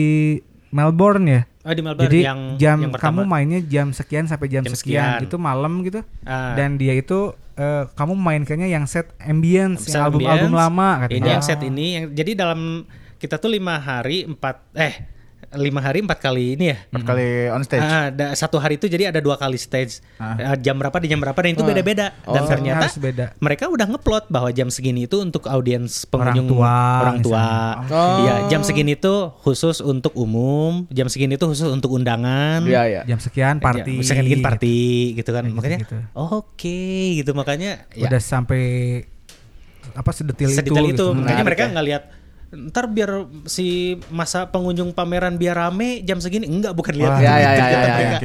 Melbourne 0.69 1.25
ya. 1.27 1.41
Oh 1.61 1.71
di 1.71 1.83
Melbourne 1.83 2.07
Jadi 2.07 2.19
yang 2.23 2.39
jam 2.55 2.77
yang 2.79 2.91
pertama. 2.91 3.21
kamu 3.21 3.29
mainnya 3.29 3.59
jam 3.61 3.91
sekian 3.91 4.25
sampai 4.25 4.47
jam, 4.47 4.63
Jam 4.63 4.73
sekian. 4.73 5.19
sekian. 5.19 5.27
itu 5.27 5.35
malam 5.37 5.83
gitu. 5.83 6.01
Ah. 6.23 6.55
Dan 6.55 6.75
dia 6.75 6.95
itu 6.95 7.35
eh, 7.57 7.83
kamu 7.91 8.13
mainkannya 8.15 8.69
yang 8.69 8.85
set 8.85 9.11
ambience, 9.19 9.89
Set 9.89 9.97
yang 9.97 10.13
album-album 10.13 10.53
ambience. 10.53 10.61
lama 10.61 10.89
katanya. 11.03 11.17
Ini 11.17 11.27
yang 11.33 11.43
set 11.43 11.61
ini 11.65 11.85
yang 11.97 12.05
jadi 12.13 12.31
dalam 12.37 12.85
kita 13.17 13.41
tuh 13.41 13.49
lima 13.49 13.81
hari 13.81 14.29
empat 14.29 14.61
eh 14.77 15.16
lima 15.57 15.79
hari 15.79 15.99
empat 15.99 16.17
kali 16.17 16.53
ini 16.53 16.71
ya. 16.71 16.77
Empat 16.87 17.03
kali 17.03 17.25
on 17.49 17.61
stage. 17.61 17.81
Ah, 17.81 18.07
ada 18.07 18.31
satu 18.31 18.57
hari 18.57 18.75
itu 18.75 18.85
jadi 18.85 19.09
ada 19.09 19.17
dua 19.17 19.35
kali 19.35 19.55
stage. 19.55 19.99
Ah, 20.15 20.55
jam 20.55 20.73
berapa 20.73 20.93
di 20.97 21.07
jam 21.07 21.17
berapa 21.17 21.35
dan 21.35 21.51
itu 21.51 21.61
beda-beda. 21.61 22.13
Dan 22.23 22.41
Oh, 22.41 22.47
ternyata 22.47 22.85
harus 22.85 22.97
beda. 22.97 23.25
mereka 23.37 23.67
udah 23.67 23.87
ngeplot 23.87 24.25
bahwa 24.27 24.49
jam 24.49 24.67
segini 24.67 25.03
itu 25.03 25.17
untuk 25.17 25.45
audiens 25.45 26.05
pengunjung 26.05 26.47
tua, 26.47 26.75
orang 27.01 27.19
tua. 27.19 27.47
Oh. 27.87 28.17
Iya, 28.23 28.35
jam 28.47 28.61
segini 28.61 28.93
itu 28.93 29.13
khusus 29.41 29.79
untuk 29.79 30.13
umum, 30.13 30.85
jam 30.89 31.07
segini 31.07 31.35
itu 31.35 31.45
khusus 31.45 31.67
untuk 31.67 31.91
undangan. 31.91 32.63
Iya, 32.63 32.81
iya. 32.85 33.01
Jam 33.03 33.17
sekian 33.17 33.57
party. 33.57 33.93
Ya, 33.93 33.99
misalkan 33.99 34.23
bikin 34.25 34.41
party 34.41 34.77
gitu 35.15 35.29
kan. 35.29 35.43
Kayak 35.43 35.55
makanya 35.55 35.77
gitu-gitu. 35.81 35.97
oke 36.13 36.79
gitu 37.17 37.31
makanya 37.33 37.71
ya, 37.91 38.07
Udah 38.07 38.21
sampai 38.21 38.63
apa 39.93 40.11
sedetil, 40.11 40.51
sedetail 40.51 40.85
itu. 40.85 40.93
itu. 40.93 41.05
gitu. 41.09 41.15
Makanya 41.15 41.43
mereka 41.43 41.63
ya. 41.65 41.69
nggak 41.73 41.85
lihat 41.87 42.03
ntar 42.47 42.87
biar 42.87 43.27
si 43.43 43.67
masa 44.07 44.47
pengunjung 44.47 44.95
pameran 44.95 45.35
biar 45.35 45.57
rame 45.57 45.99
jam 46.01 46.17
segini 46.17 46.47
enggak 46.47 46.71
bukan 46.71 46.95
lihat 46.95 47.19
ya, 47.19 47.33
ya, 47.33 47.33
ya, 47.35 47.51
ya, 47.51 47.59
mereka. 47.59 47.99
ya. 47.99 48.19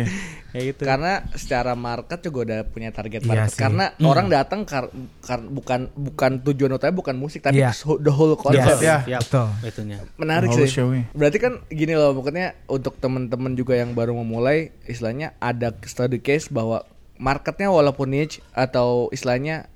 Kayak 0.53 0.65
gitu. 0.69 0.83
Karena 0.85 1.13
secara 1.33 1.73
market 1.73 2.19
juga 2.21 2.39
udah 2.45 2.59
punya 2.69 2.93
target 2.93 3.25
Iya 3.25 3.31
market. 3.33 3.51
sih. 3.57 3.61
Karena 3.65 3.85
orang 4.05 4.29
datang 4.29 4.69
kar, 4.69 4.93
kar- 5.25 5.49
bukan 5.49 5.89
bukan 5.97 6.45
tujuan 6.45 6.77
utamanya 6.77 6.93
bukan 6.93 7.17
musik 7.17 7.41
tapi 7.41 7.65
Iya. 7.65 7.73
so- 7.73 7.97
the 7.97 8.13
whole 8.13 8.37
Yes. 8.37 8.43
concept. 8.45 8.81
Ya. 8.85 9.01
Ya, 9.09 9.19
Betul. 9.19 9.49
itunya. 9.65 9.99
Menarik 10.21 10.53
sih. 10.53 10.69
Berarti 11.17 11.39
kan 11.41 11.65
gini 11.67 11.97
loh, 11.97 12.13
pokoknya 12.13 12.53
untuk 12.69 13.01
temen-temen 13.01 13.57
juga 13.57 13.81
yang 13.81 13.97
baru 13.97 14.13
memulai, 14.13 14.77
istilahnya 14.85 15.33
ada 15.41 15.73
study 15.83 16.21
case 16.21 16.53
bahwa 16.53 16.85
marketnya 17.17 17.73
walaupun 17.73 18.13
niche 18.13 18.45
atau 18.53 19.09
istilahnya 19.09 19.73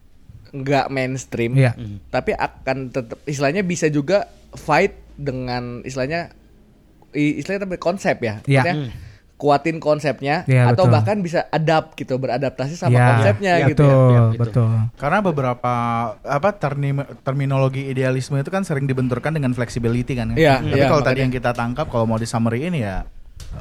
nggak 0.52 0.93
mainstream, 0.93 1.56
Iya. 1.56 1.73
tapi 2.09 2.31
akan 2.31 2.93
tetap 2.93 3.16
istilahnya 3.24 3.64
bisa 3.64 3.89
juga 3.89 4.28
fight 4.52 4.94
dengan 5.14 5.82
istilahnya 5.82 6.31
istilahnya 7.10 7.64
tapi 7.64 7.77
konsep 7.77 8.16
ya, 8.18 8.44
Iya. 8.44 8.62
Maksudnya 8.62 8.74
kuatin 9.36 9.77
konsepnya 9.78 10.44
Iya, 10.44 10.73
atau 10.73 10.85
betul. 10.85 10.94
bahkan 10.97 11.16
bisa 11.20 11.44
adapt 11.51 11.93
gitu, 11.94 12.16
beradaptasi 12.16 12.73
sama 12.73 12.93
Iya, 12.93 13.05
konsepnya 13.10 13.52
iya, 13.55 13.66
gitu 13.68 13.85
betul, 13.85 14.09
ya. 14.09 14.20
gitu. 14.27 14.40
betul. 14.40 14.70
Karena 14.97 15.18
beberapa 15.20 15.73
apa 16.16 16.51
terni- 16.55 16.97
terminologi 17.20 17.85
idealisme 17.86 18.32
itu 18.35 18.48
kan 18.48 18.64
sering 18.64 18.85
dibenturkan 18.85 19.32
dengan 19.32 19.52
flexibility 19.52 20.12
kan. 20.12 20.32
ya. 20.32 20.36
Iya, 20.36 20.55
Tapi 20.62 20.77
iya, 20.77 20.89
kalau 20.89 21.05
tadi 21.05 21.20
yang 21.20 21.28
kita 21.31 21.52
tangkap 21.52 21.85
kalau 21.86 22.05
mau 22.05 22.16
di 22.16 22.24
summary 22.24 22.64
ini 22.64 22.81
ya 22.81 23.05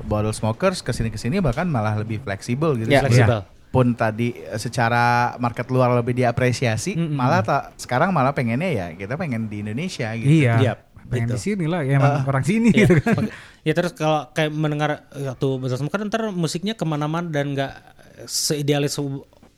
bottle 0.02 0.32
smokers 0.32 0.80
ke 0.80 0.92
sini 0.92 1.12
ke 1.12 1.20
sini 1.20 1.40
bahkan 1.40 1.68
malah 1.68 1.96
lebih 1.96 2.20
fleksibel 2.20 2.76
gitu. 2.76 2.88
Iya, 2.88 3.04
Fleksibel. 3.04 3.44
Pun 3.76 3.92
tadi 3.92 4.32
eh, 4.32 4.56
secara 4.56 5.04
market 5.36 5.68
luar 5.68 5.92
lebih 5.94 6.16
diapresiasi, 6.16 6.96
malah 6.96 7.44
tak 7.44 7.76
sekarang 7.76 8.10
malah 8.10 8.32
pengennya 8.32 8.72
ya 8.72 8.86
kita 8.92 9.14
pengen 9.14 9.46
di 9.46 9.60
Indonesia 9.60 10.16
gitu. 10.16 10.32
Iya. 10.32 10.56
Iya, 10.58 10.74
Pengen 11.06 11.28
betul. 11.28 11.38
di 11.38 11.42
sini 11.44 11.66
lah, 11.68 11.84
ya 11.84 12.00
emang 12.00 12.24
orang 12.24 12.42
sini 12.42 12.72
Iya. 12.72 12.88
gitu 12.88 13.04
kan. 13.04 13.26
ya 13.62 13.74
terus 13.74 13.92
kalau 13.94 14.32
kayak 14.32 14.50
mendengar 14.50 14.90
waktu 15.12 15.48
Bottle 15.60 15.78
Smoker 15.78 16.00
ntar 16.04 16.24
musiknya 16.32 16.74
ke 16.74 16.82
mana-mana 16.82 17.28
dan 17.28 17.52
nggak 17.52 17.72
seidealis 18.24 18.96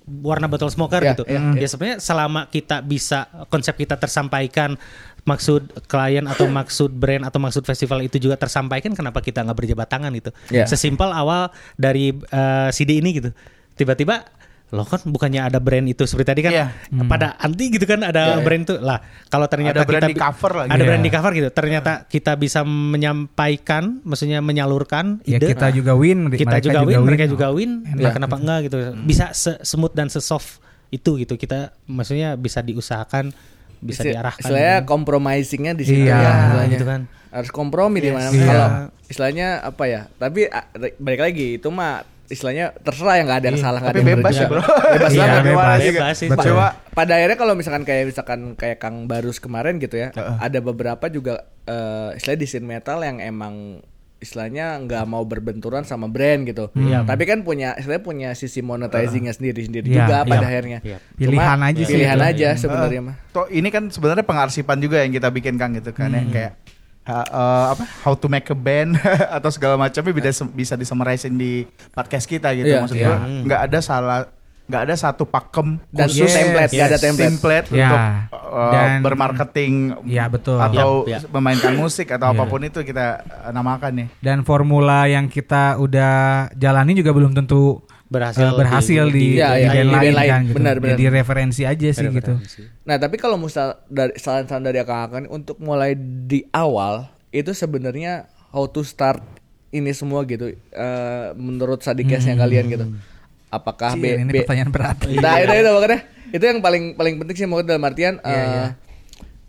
warna 0.07 0.47
bottle 0.47 0.71
smoker 0.71 1.03
Ya, 1.03 1.11
gitu. 1.11 1.27
ya, 1.27 1.39
Ya, 1.53 1.67
sebenarnya 1.67 1.99
selama 1.99 2.47
kita 2.47 2.79
bisa 2.79 3.27
konsep 3.47 3.75
kita 3.75 3.99
tersampaikan 3.99 4.79
maksud 5.23 5.67
klien 5.85 6.23
atau 6.23 6.47
maksud 6.47 6.95
brand 6.95 7.27
atau 7.27 7.35
maksud 7.37 7.67
festival 7.67 7.99
itu 7.99 8.15
juga 8.15 8.39
tersampaikan 8.39 8.95
kenapa 8.95 9.19
kita 9.19 9.43
nggak 9.43 9.57
berjabat 9.57 9.83
tangan 9.85 10.15
gitu. 10.15 10.31
Ya. 10.47 10.63
Sesimpel 10.63 11.11
awal 11.11 11.51
dari 11.75 12.15
eh, 12.15 12.69
CD 12.71 13.03
ini 13.03 13.19
gitu. 13.19 13.35
Tiba-tiba 13.77 14.25
loh 14.67 14.83
kan 14.83 14.99
bukannya 15.01 15.39
ada 15.39 15.63
brand 15.63 15.87
itu 15.87 16.03
seperti 16.03 16.27
tadi 16.27 16.41
kan 16.43 16.51
Iya. 16.51 16.67
pada 17.07 17.39
anti 17.39 17.71
gitu 17.71 17.87
kan 17.87 18.03
ada 18.03 18.43
brand 18.43 18.67
itu 18.67 18.75
lah 18.75 18.99
kalau 19.25 19.47
ternyata 19.47 19.79
Ada 19.79 19.87
brand 19.87 20.03
kita 20.03 20.11
di 20.11 20.19
cover 20.19 20.51
lagi. 20.53 20.67
ada 20.67 20.75
Iya. 20.75 20.87
brand 20.91 21.03
di 21.05 21.11
cover 21.13 21.31
gitu 21.31 21.49
ternyata 21.51 21.91
kita 22.03 22.31
bisa 22.35 22.59
menyampaikan 22.67 24.03
maksudnya 24.03 24.39
menyalurkan 24.39 25.23
Ya 25.23 25.39
ide 25.39 25.49
kita 25.49 25.71
juga 25.71 25.95
win, 25.95 26.27
kita 26.27 26.51
mereka 26.51 26.59
juga, 26.61 26.79
win, 26.83 26.99
mereka 27.01 27.25
juga 27.25 27.47
win 27.49 27.71
nah 27.87 28.01
Ya. 28.01 28.11
kenapa 28.11 28.35
enggak 28.35 28.59
gitu 28.65 28.77
bisa 28.99 29.31
se- 29.31 29.61
smooth 29.61 29.93
dan 29.93 30.07
sesoft 30.07 30.59
itu 30.89 31.15
gitu 31.15 31.35
kita 31.35 31.71
maksudnya 31.85 32.35
bisa 32.35 32.59
diusahakan 32.59 33.31
bisa 33.77 34.01
Isti- 34.01 34.11
diarahkan 34.11 34.41
Istilahnya 34.41 34.75
gitu. 34.77 34.89
compromisingnya 34.89 35.73
di 35.73 35.83
situ 35.85 36.01
Iya, 36.01 36.11
ya, 36.13 36.31
istilahnya. 36.43 36.71
gitu 36.73 36.85
kan. 36.85 37.01
Harus 37.29 37.51
kompromi 37.51 37.97
di 37.99 38.09
mana 38.09 38.27
Yes. 38.27 38.41
kalau 38.41 38.67
Iya. 38.67 38.83
istilahnya 39.05 39.47
apa 39.61 39.83
ya? 39.85 40.01
Tapi 40.11 40.49
balik 40.97 41.21
lagi 41.21 41.47
itu 41.55 41.69
mah 41.69 42.01
istilahnya 42.27 42.75
terserah 42.77 43.15
yang 43.15 43.25
nggak 43.25 43.39
ada 43.39 43.47
yang 43.47 43.57
salah 43.57 43.79
nggak 43.79 43.91
Tapi 43.91 43.99
ada 43.99 44.03
yang 44.03 44.19
bebas 44.19 44.31
benar 44.31 44.43
ya. 44.43 44.49
Bro. 44.49 44.61
Bebas 44.95 45.11
Iya, 45.11 45.21
banget. 45.21 45.43
bebas. 45.43 45.79
Juga. 45.79 46.01
Bebas. 46.05 46.45
Coba 46.45 46.67
Pada 46.91 47.11
akhirnya 47.13 47.37
kalau 47.37 47.53
misalkan 47.53 47.83
kayak 47.83 48.03
misalkan 48.05 48.39
kayak 48.53 48.77
Kang 48.77 48.97
Barus 49.05 49.37
kemarin 49.37 49.77
gitu 49.77 49.95
ya, 49.95 50.09
ada 50.37 50.59
beberapa 50.59 51.07
juga 51.07 51.33
eh 51.63 52.15
istilahnya 52.15 52.39
di 52.39 52.47
scene 52.47 52.65
metal 52.65 52.99
yang 52.99 53.17
emang 53.17 53.79
istilahnya 54.17 54.81
nggak 54.81 55.03
mau 55.05 55.21
berbenturan 55.23 55.83
sama 55.83 56.07
brand 56.07 56.41
gitu. 56.43 56.73
Tapi 56.73 57.23
kan 57.23 57.41
punya 57.41 57.73
istilahnya 57.73 58.01
punya 58.01 58.29
sisi 58.33 58.59
monetizingnya 58.59 59.29
sendiri-sendiri 59.31 59.85
Iya, 59.85 59.95
juga 60.01 60.15
pada 60.23 60.37
iya, 60.37 60.47
akhirnya. 60.47 60.79
iya. 60.81 60.97
Cuma 61.13 61.37
Pilihan 61.37 61.59
aja 61.61 61.79
sih 61.79 61.93
Pilihan 61.93 62.17
itu. 62.17 62.29
aja 62.33 62.47
sebenarnya 62.55 63.01
mah. 63.03 63.15
Toh 63.29 63.45
ini 63.47 63.69
kan 63.69 63.87
sebenarnya 63.87 64.23
pengarsipan 64.23 64.77
juga 64.77 64.99
yang 64.99 65.13
kita 65.13 65.29
bikin 65.29 65.55
Kang 65.55 65.71
gitu 65.71 65.91
kan 65.91 66.09
ya 66.09 66.25
kayak 66.25 66.51
ha- 67.07 67.23
eh, 67.25 67.65
apa 67.71 67.83
how 68.01 68.13
to 68.13 68.27
make 68.27 68.45
a 68.45 68.55
band 68.55 68.99
atau 69.37 69.47
segala 69.47 69.75
macamnya 69.75 70.11
bisa 70.11 70.43
bisa 70.45 70.73
disemarisin 70.73 71.33
di 71.33 71.63
podcast 71.89 72.23
kita 72.23 72.51
gitu 72.53 72.67
Iya, 72.67 72.79
maksud 72.79 72.95
iya. 72.95 73.07
gua 73.07 73.17
nggak 73.43 73.61
ada 73.63 73.79
salah 73.79 74.19
nggak 74.67 74.83
ada 74.83 74.95
satu 74.95 75.23
pakem 75.23 75.79
Dan 75.87 76.05
khusus 76.05 76.27
template, 76.27 76.69
nggak 76.69 76.89
ada 76.89 76.99
template. 76.99 77.27
template 77.31 77.67
Ya. 77.71 77.87
untuk 77.87 77.99
uh, 78.51 78.67
Dan- 78.69 78.99
bermarketing 79.01 79.73
Iya, 80.03 80.27
betul. 80.27 80.59
atau 80.59 80.89
Yap, 81.01 81.23
yap. 81.23 81.31
memainkan 81.31 81.71
musik 81.73 82.11
atau 82.11 82.27
Iya. 82.27 82.35
apa 82.35 82.43
pun 82.45 82.61
itu 82.61 82.79
kita 82.81 83.05
uh, 83.23 83.51
namakan 83.51 83.91
nih 83.95 84.07
Dan 84.19 84.43
formula 84.43 85.07
yang 85.07 85.25
kita 85.25 85.79
udah 85.79 86.15
jalani 86.53 86.91
juga 86.93 87.11
belum 87.11 87.31
tentu 87.33 87.79
Berhasil 88.07 88.39
eh, 88.41 88.55
berhasil 88.55 89.03
di- 89.05 89.11
di, 89.11 89.23
di- 89.25 89.35
Iya, 89.35 89.49
di 89.49 89.59
iya, 89.59 89.67
band 89.67 89.75
di 89.77 89.83
lain 89.83 89.91
band 89.91 90.15
lain. 90.15 90.29
kan 90.29 90.41
gitu. 90.41 90.55
Benar, 90.55 90.75
benar. 90.77 90.91
Jadi 90.93 91.03
referensi 91.11 91.61
aja 91.63 91.87
sih 91.89 92.07
gitu. 92.07 92.33
Nah 92.81 92.95
tapi 92.95 93.15
kalau 93.15 93.35
misal 93.35 93.67
dari 93.85 94.15
saran-saran 94.15 94.63
dari 94.63 94.79
akang-akang 94.79 95.21
ini 95.21 95.29
untuk 95.29 95.57
mulai 95.57 95.91
di 96.23 96.47
awal 96.49 97.05
itu 97.29 97.51
sebenarnya 97.51 98.25
how 98.49 98.63
to 98.63 98.81
start 98.81 99.19
ini 99.69 99.91
semua 99.91 100.23
gitu 100.23 100.47
eh, 100.53 101.27
menurut 101.33 101.79
sadikesnya 101.79 102.35
kalian 102.35 102.65
gitu. 102.69 102.85
Apakah 103.47 103.91
Cie, 103.91 103.99
B, 104.01 104.05
ini 104.17 104.27
B- 104.29 104.39
pertanyaan 104.41 104.69
berat. 104.69 104.97
Nah 105.03 105.35
itu 105.37 105.53
itu 105.53 105.69
makanya 105.69 105.99
itu 106.29 106.43
yang 106.43 106.59
paling 106.59 106.83
paling 106.93 107.15
penting 107.17 107.35
sih 107.37 107.45
mau 107.45 107.59
dalam 107.59 107.79
artian 107.81 108.19
eh, 108.21 108.71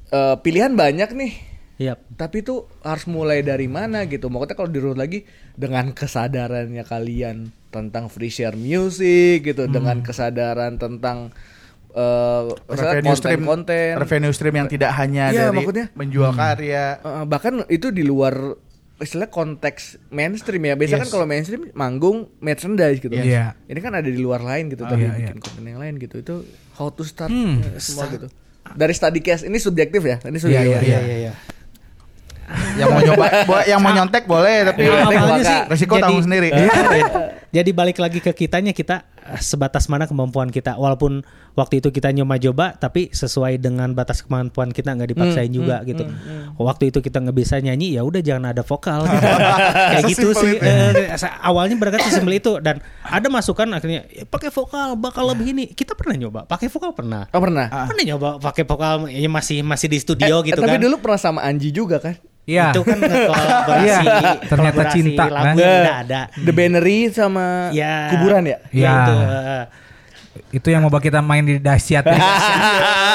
eh, 0.08 0.36
pilihan 0.36 0.70
banyak 0.72 1.10
nih. 1.12 1.32
Yap. 1.78 1.98
Tapi 2.12 2.42
itu 2.42 2.66
harus 2.80 3.06
mulai 3.06 3.38
dari 3.40 3.66
mana 3.66 4.02
gitu. 4.04 4.26
Maksudnya 4.26 4.54
kalau 4.54 4.66
dirunut 4.66 4.98
lagi 4.98 5.22
dengan 5.54 5.90
kesadarannya 5.90 6.82
kalian 6.82 7.54
tentang 7.68 8.08
free 8.08 8.28
share 8.28 8.54
music 8.54 9.44
gitu, 9.44 9.66
dengan 9.66 10.00
kesadaran 10.00 10.76
tentang 10.76 11.30
eh 11.90 12.42
misalnya 12.66 12.92
revenue 12.94 13.16
stream 13.16 13.40
konten-konten. 13.42 13.92
revenue 13.96 14.32
stream 14.32 14.54
yang 14.54 14.68
tidak 14.68 14.90
hanya 14.94 15.24
Iya, 15.28 15.48
dari 15.48 15.56
maksudnya. 15.58 15.86
menjual 15.94 16.30
karya 16.32 16.84
Eh, 16.98 17.24
bahkan 17.24 17.64
itu 17.66 17.88
di 17.88 18.02
luar 18.02 18.34
istilah 18.98 19.26
konteks 19.26 19.96
mainstream 20.08 20.62
ya. 20.64 20.74
Biasanya 20.74 21.00
kan 21.00 21.06
Yes. 21.06 21.14
kalau 21.14 21.26
mainstream 21.26 21.62
manggung 21.72 22.28
merchandise 22.38 22.98
gitu. 22.98 23.10
Iya. 23.10 23.56
Ini 23.64 23.78
kan 23.78 23.94
ada 23.94 24.04
di 24.04 24.18
luar 24.18 24.42
lain 24.42 24.68
gitu, 24.68 24.82
Ah, 24.82 24.90
tadi 24.90 25.02
iya, 25.02 25.14
bikin 25.16 25.38
konten 25.38 25.64
yang 25.64 25.78
lain 25.78 25.96
gitu. 25.96 26.18
Itu 26.18 26.34
how 26.74 26.90
to 26.90 27.02
start 27.02 27.28
Hmm. 27.28 27.62
semua 27.76 28.04
gitu. 28.08 28.26
Dari 28.68 28.92
study 28.92 29.20
case 29.20 29.42
ini 29.42 29.56
subjektif 29.56 30.02
ya. 30.02 30.20
Ini 30.20 30.28
Iya, 30.30 30.40
subjektif. 30.40 30.82
iya, 30.84 30.98
iya 31.00 31.16
iya 31.20 31.32
yang 32.74 32.88
mau 32.88 33.00
nyoba 33.02 33.24
bo- 33.44 33.66
yang 33.66 33.78
mau 33.78 33.92
nyontek 33.92 34.24
boleh 34.24 34.64
tapi 34.64 34.80
Iya, 34.82 35.04
Awalnya 35.04 35.20
Maka 35.20 35.42
sih 35.42 35.58
resiko 35.68 35.92
jadi- 35.92 36.02
tanggung 36.02 36.24
sendiri 36.24 36.48
Jadi 37.48 37.70
balik 37.72 37.96
lagi 37.96 38.20
ke 38.20 38.36
kitanya 38.36 38.70
kita 38.70 39.08
eh, 39.24 39.40
sebatas 39.40 39.88
mana 39.88 40.04
kemampuan 40.04 40.48
kita. 40.48 40.76
Walaupun 40.76 41.24
waktu 41.54 41.80
itu 41.80 41.88
kita 41.88 42.12
nyoba-coba, 42.12 42.76
tapi 42.76 43.08
sesuai 43.08 43.56
dengan 43.56 43.88
batas 43.90 44.20
kemampuan 44.20 44.68
kita 44.68 44.92
nggak 44.92 45.16
dipaksain 45.16 45.48
juga 45.48 45.80
gitu. 45.82 46.04
Waktu 46.54 46.92
itu 46.92 47.00
kita 47.00 47.18
nggak 47.18 47.32
bisa 47.34 47.56
nyanyi, 47.56 47.96
ya 47.96 48.04
udah 48.04 48.20
jangan 48.20 48.52
ada 48.52 48.60
vokal. 48.60 49.00
Gitu. 49.08 49.24
Kayak 49.88 50.04
gitu 50.06 50.28
sih. 50.34 50.52
ya. 50.54 50.92
Eh, 50.92 51.16
sa- 51.16 51.40
awalnya 51.40 51.72
berangkat 51.74 52.04
sesimpel 52.04 52.36
itu 52.36 52.60
dan 52.60 52.78
ada 53.00 53.26
masukan 53.26 53.64
akhirnya 53.70 54.04
"Ya, 54.06 54.24
pakai 54.24 54.50
vokal 54.50 54.92
bakal 54.94 55.24
lebih 55.26 55.48
ini. 55.50 55.64
Kita 55.68 55.96
pernah 55.96 56.16
nyoba 56.18 56.44
pakai 56.44 56.68
vokal 56.68 56.92
pernah. 56.92 57.24
Oh 57.30 57.40
pernah. 57.40 57.88
Pernah 57.88 58.04
nyoba 58.06 58.28
pakai 58.38 58.62
vokal 58.62 59.08
ya 59.08 59.24
masih 59.26 59.60
masih 59.62 59.88
di 59.88 59.98
studio 59.98 60.36
Eh, 60.38 60.52
gitu 60.52 60.60
tapi 60.60 60.76
kan. 60.76 60.84
dulu 60.84 61.00
pernah 61.00 61.16
sama 61.18 61.40
Anji 61.42 61.72
juga 61.72 61.96
kan? 61.96 62.12
Iya. 62.48 62.72
Itu 62.72 62.80
kan 62.80 62.96
kolaborasi, 62.96 63.84
Iya, 63.84 64.00
ternyata 64.42 64.56
kolaborasi 64.80 64.96
cinta, 64.96 65.22
kan? 65.22 65.36
lagu 65.36 65.58
udah 65.60 65.96
ada. 66.00 66.20
The 66.32 66.52
Bannery 66.54 66.98
sama 67.12 67.68
Ya. 67.70 68.08
kuburan 68.08 68.42
ya? 68.42 68.56
Ya, 68.68 68.80
Ya. 68.80 68.92
itu. 68.96 69.14
Itu 70.48 70.68
yang 70.70 70.80
mau 70.80 70.94
kita 70.94 71.20
main 71.20 71.44
di 71.44 71.60
dahsyat. 71.60 72.08
ya. 72.08 72.16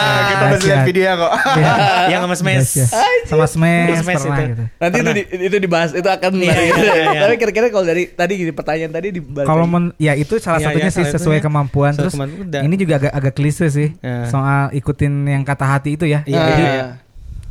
Kita 0.04 0.44
masih 0.46 0.68
lihat 0.68 0.84
video 0.84 1.10
kok 1.16 1.32
Iya. 1.56 1.74
yang 2.12 2.22
sama 2.22 2.36
Smash. 2.36 2.76
Sama 3.24 3.46
Smash, 3.48 4.04
Smash 4.04 4.22
pernah 4.22 4.38
itu. 4.38 4.52
gitu. 4.52 4.64
Nanti 4.76 4.98
itu, 5.00 5.12
di- 5.12 5.28
itu 5.42 5.58
dibahas, 5.58 5.90
itu 5.94 6.06
akan 6.06 6.30
Iya, 6.30 6.40
menarik. 6.44 6.68
iya, 6.68 6.76
iya, 6.76 6.94
iya. 7.08 7.22
Tapi 7.24 7.34
kira-kira 7.40 7.66
kalau 7.70 7.86
dari 7.88 8.04
tadi 8.06 8.34
gini 8.36 8.52
pertanyaan 8.52 8.92
tadi 8.92 9.08
dibalik 9.12 9.48
Kalau 9.48 9.66
men- 9.66 9.96
ya 9.98 10.14
itu 10.14 10.38
salah 10.38 10.60
Iya, 10.60 10.68
satunya 10.70 10.92
iya, 10.92 10.94
sih 10.94 11.06
sesuai 11.08 11.40
kemampuan. 11.40 11.96
Terus 11.96 12.14
kemampuan, 12.14 12.62
ini 12.62 12.76
juga 12.76 12.94
agak 13.00 13.12
agak 13.14 13.34
klise 13.34 13.66
sih 13.68 13.90
Ya. 13.98 14.28
soal 14.28 14.70
ikutin 14.72 15.14
yang 15.26 15.42
kata 15.42 15.66
hati 15.66 15.96
itu 15.96 16.06
ya. 16.06 16.22
Iya, 16.24 16.38
jadi, 16.44 16.62
iya. 16.62 16.86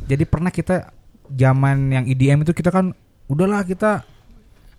jadi 0.07 0.23
pernah 0.23 0.47
kita 0.47 0.93
zaman 1.29 1.89
yang 1.89 2.05
EDM 2.05 2.41
itu 2.41 2.51
kita 2.51 2.69
kan 2.69 2.91
udahlah 3.25 3.63
kita 3.63 4.03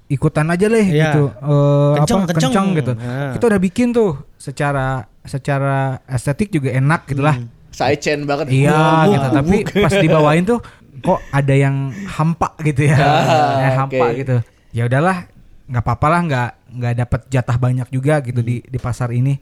ikutan 0.07 0.47
aja 0.47 0.67
deh 0.67 0.85
Iya. 0.85 1.05
gitu. 1.11 1.23
Eh, 1.33 1.93
Kenceng, 1.99 2.21
apa, 2.21 2.29
kenceng. 2.31 2.51
kenceng 2.53 2.67
gitu. 2.77 2.93
Nah. 2.95 3.33
Kita 3.33 3.45
udah 3.47 3.61
bikin 3.61 3.89
tuh 3.91 4.11
secara 4.37 4.87
secara 5.25 5.77
estetik 6.05 6.53
juga 6.53 6.69
enak 6.71 7.09
gitu 7.09 7.25
lah. 7.25 7.41
Sidechain 7.73 8.23
banget. 8.23 8.47
Iya 8.53 8.77
Buk, 8.77 9.11
gitu. 9.11 9.27
buk, 9.27 9.35
Tapi 9.35 9.57
buk. 9.65 9.83
pas 9.89 9.95
dibawain 9.97 10.45
tuh 10.45 10.61
kok 11.01 11.21
ada 11.31 11.55
yang 11.55 11.77
hampa 12.07 12.55
gitu 12.63 12.87
ya. 12.87 12.97
Ah, 12.97 13.83
hampa 13.83 14.07
oke. 14.09 14.17
gitu. 14.17 14.37
Ya 14.71 14.85
udahlah, 14.85 15.27
nggak 15.67 15.83
apa-apa 15.83 16.07
lah 16.07 16.21
nggak 16.23 16.49
nggak 16.75 16.95
dapat 16.99 17.21
jatah 17.29 17.57
banyak 17.57 17.89
juga 17.89 18.21
gitu 18.21 18.41
di 18.41 18.61
di 18.61 18.79
pasar 18.79 19.11
ini. 19.11 19.41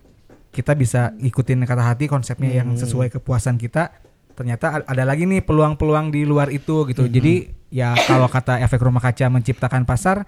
Kita 0.48 0.72
bisa 0.72 1.16
ikutin 1.16 1.64
kata 1.64 1.82
hati 1.82 2.04
konsepnya 2.06 2.62
yang 2.62 2.76
sesuai 2.76 3.08
kepuasan 3.10 3.56
kita. 3.56 3.88
Ternyata 4.32 4.82
ada 4.82 5.04
lagi 5.04 5.24
nih 5.24 5.40
peluang-peluang 5.40 6.10
di 6.10 6.24
luar 6.24 6.48
itu 6.48 6.88
gitu. 6.88 7.06
Jadi 7.06 7.34
ya 7.72 7.96
kalau 7.96 8.28
kata 8.28 8.60
efek 8.60 8.80
rumah 8.80 9.00
kaca 9.00 9.28
menciptakan 9.28 9.84
pasar 9.84 10.24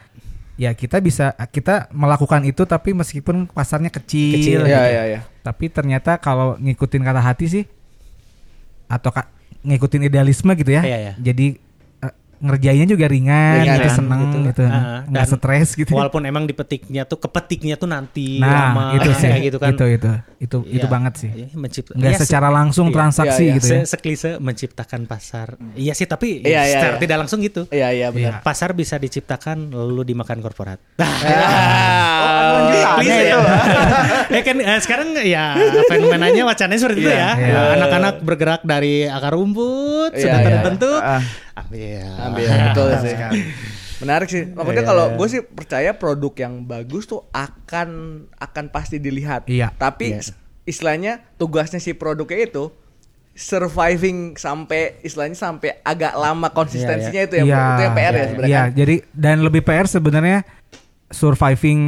ya 0.54 0.70
kita 0.70 1.02
bisa 1.02 1.34
kita 1.50 1.90
melakukan 1.90 2.46
itu 2.46 2.62
tapi 2.62 2.94
meskipun 2.94 3.50
pasarnya 3.50 3.90
kecil, 3.90 4.38
Kecil, 4.38 4.60
gitu. 4.62 4.70
Iya, 4.70 4.82
iya, 4.86 5.02
iya. 5.10 5.20
Tapi 5.42 5.66
ternyata 5.66 6.16
kalau 6.16 6.54
ngikutin 6.56 7.02
kata 7.02 7.20
hati 7.20 7.46
sih 7.50 7.64
atau 8.86 9.10
ka- 9.10 9.28
ngikutin 9.64 10.06
idealisme 10.06 10.52
gitu 10.54 10.70
ya. 10.70 10.82
Iya, 10.84 10.98
iya. 11.00 11.12
Jadi 11.18 11.58
ngerjainnya 12.44 12.84
juga 12.86 13.06
ringan, 13.06 13.54
Ringan, 13.58 13.74
gitu, 13.74 13.88
ya. 13.88 13.94
seneng 13.94 14.20
Gitu. 14.20 14.38
gitu, 14.46 14.62
Ah, 14.66 15.00
nggak 15.04 15.24
stres 15.26 15.68
gitu. 15.74 15.90
Walaupun 15.90 16.22
emang 16.22 16.44
dipetiknya 16.44 17.02
tuh 17.02 17.16
kepetiknya 17.16 17.74
tuh 17.74 17.86
nanti 17.86 18.36
nah, 18.36 18.70
lama 18.70 18.84
itu 18.94 19.08
sih, 19.16 19.26
kayak 19.26 19.42
gitu 19.42 19.56
kan. 19.56 19.72
itu 19.72 19.84
itu 19.90 20.10
itu 20.38 20.58
itu 20.70 20.84
Iya. 20.84 20.92
banget 20.92 21.14
sih. 21.16 21.30
Iya, 21.32 21.48
mencipta- 21.54 21.94
Nggak 21.94 22.10
iya, 22.10 22.18
se- 22.18 22.24
secara 22.24 22.48
langsung 22.48 22.86
iya. 22.86 22.94
transaksi 22.94 23.32
Iya, 23.40 23.48
iya. 23.48 23.56
gitu 23.56 23.66
ya. 23.66 23.80
Se- 23.80 23.88
seklise 23.90 24.30
menciptakan 24.38 25.00
pasar. 25.04 25.48
Iya 25.72 25.92
sih, 25.92 26.04
tapi 26.04 26.38
Iya, 26.38 26.60
iya, 26.60 26.62
secara 26.70 26.94
iya. 26.94 27.00
tidak 27.00 27.16
langsung 27.18 27.38
gitu. 27.40 27.62
Iya, 27.68 27.88
iya 27.90 28.08
benar. 28.08 28.40
Pasar 28.40 28.70
bisa 28.72 28.94
diciptakan 28.94 29.70
lalu 29.70 30.04
dimakan 30.06 30.38
korporat. 30.38 30.78
Ah, 31.00 32.94
Klise 32.94 33.24
ya. 33.26 33.38
ya 34.30 34.40
kan 34.42 34.56
eh, 34.58 34.80
sekarang 34.80 35.08
ya 35.18 35.56
fenomenanya 35.86 36.42
wacananya 36.44 36.78
seperti 36.78 37.00
itu 37.00 37.10
ya. 37.10 37.30
Iya. 37.34 37.54
Eh, 37.54 37.74
Anak-anak 37.74 38.14
bergerak 38.20 38.60
dari 38.62 39.04
akar 39.06 39.32
rumput 39.32 40.12
Iya, 40.12 40.20
sudah 40.20 40.38
iya. 40.38 40.46
terbentuk. 40.46 41.00
Ambil. 41.54 42.02
Ambil 42.20 42.46
betul 42.66 42.88
sih. 43.00 43.14
Menarik 43.96 44.28
sih. 44.28 44.44
Maksudnya 44.48 44.82
Iya, 44.82 44.90
kalau 44.90 45.04
iya. 45.06 45.16
gue 45.16 45.28
sih 45.28 45.40
percaya 45.42 45.90
produk 45.92 46.32
yang 46.36 46.54
bagus 46.62 47.04
tuh 47.04 47.22
akan 47.30 47.88
akan 48.34 48.64
pasti 48.68 48.98
dilihat. 48.98 49.46
Iya. 49.46 49.70
Tapi 49.72 50.12
Iya. 50.12 50.34
istilahnya 50.64 51.12
tugasnya 51.34 51.78
si 51.78 51.92
produknya 51.92 52.44
itu 52.44 52.74
surviving 53.34 54.34
sampai 54.34 54.98
istilahnya 55.00 55.34
sampai 55.34 55.82
agak 55.82 56.14
lama 56.14 56.48
konsistensinya 56.48 57.22
itu 57.22 57.34
yang 57.36 57.48
Iya, 57.48 57.58
itu 57.68 57.82
yang 57.82 57.94
PR 57.94 58.02
ya 58.04 58.14
iya, 58.14 58.24
sebenarnya. 58.24 58.46
Iya, 58.48 58.62
kan? 58.62 58.70
jadi 58.72 58.94
dan 59.10 59.36
lebih 59.42 59.62
PR 59.62 59.86
sebenarnya 59.86 60.38
surviving 61.10 61.80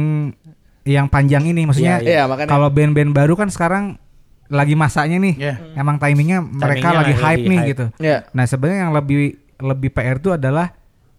yang 0.83 1.05
panjang 1.05 1.43
ini 1.45 1.63
maksudnya 1.63 1.99
Iya, 1.99 2.03
iya, 2.03 2.23
makanya. 2.25 2.47
kalau 2.47 2.67
band-band 2.67 3.11
baru 3.11 3.35
kan 3.35 3.47
sekarang 3.47 3.99
lagi 4.47 4.75
masanya 4.75 5.19
nih. 5.19 5.35
Iya. 5.37 5.55
Emang 5.75 5.99
timingnya 5.99 6.39
mereka 6.39 6.87
Timingnya 6.87 6.91
lagi 6.93 7.11
lagi 7.11 7.13
hype 7.19 7.43
nih 7.43 7.59
hype. 7.59 7.69
gitu. 7.69 7.85
Iya. 7.99 8.17
Nah, 8.31 8.45
sebenarnya 8.45 8.79
yang 8.81 8.93
lebih 8.95 9.19
lebih 9.59 9.89
PR 9.89 10.17
itu 10.17 10.29
adalah 10.31 10.73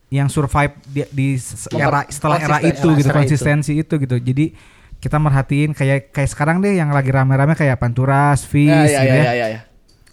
yang 0.09 0.27
survive 0.27 0.73
di, 0.89 1.05
di 1.10 1.28
era 1.74 2.06
setelah 2.09 2.39
era 2.39 2.59
itu 2.60 2.89
era- 2.89 2.97
gitu, 2.97 3.09
era 3.09 3.12
itu. 3.12 3.19
konsistensi 3.20 3.73
itu 3.77 3.94
gitu. 3.98 4.16
Jadi 4.16 4.56
kita 4.98 5.15
merhatiin 5.15 5.70
kayak 5.73 6.10
kayak 6.10 6.31
sekarang 6.32 6.59
deh 6.59 6.74
yang 6.74 6.90
lagi 6.90 7.12
rame-rame 7.12 7.55
kayak 7.55 7.78
Panturas, 7.78 8.43
Fizz 8.43 8.66
Iya, 8.66 8.82
iya, 8.89 9.01
gitu 9.01 9.05
iya, 9.05 9.15
ya. 9.15 9.23
iya, 9.23 9.32
iya, 9.35 9.47
iya. 9.48 9.60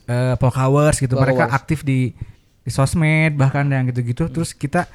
eh 0.06 0.34
Polka 0.38 0.70
Wars 0.70 1.02
gitu 1.02 1.16
Polka 1.16 1.26
mereka 1.26 1.46
aktif 1.50 1.82
di 1.82 2.14
di 2.62 2.70
sosmed 2.70 3.34
bahkan 3.34 3.66
yang 3.66 3.90
gitu-gitu 3.90 4.30
terus 4.30 4.54
kita 4.54 4.86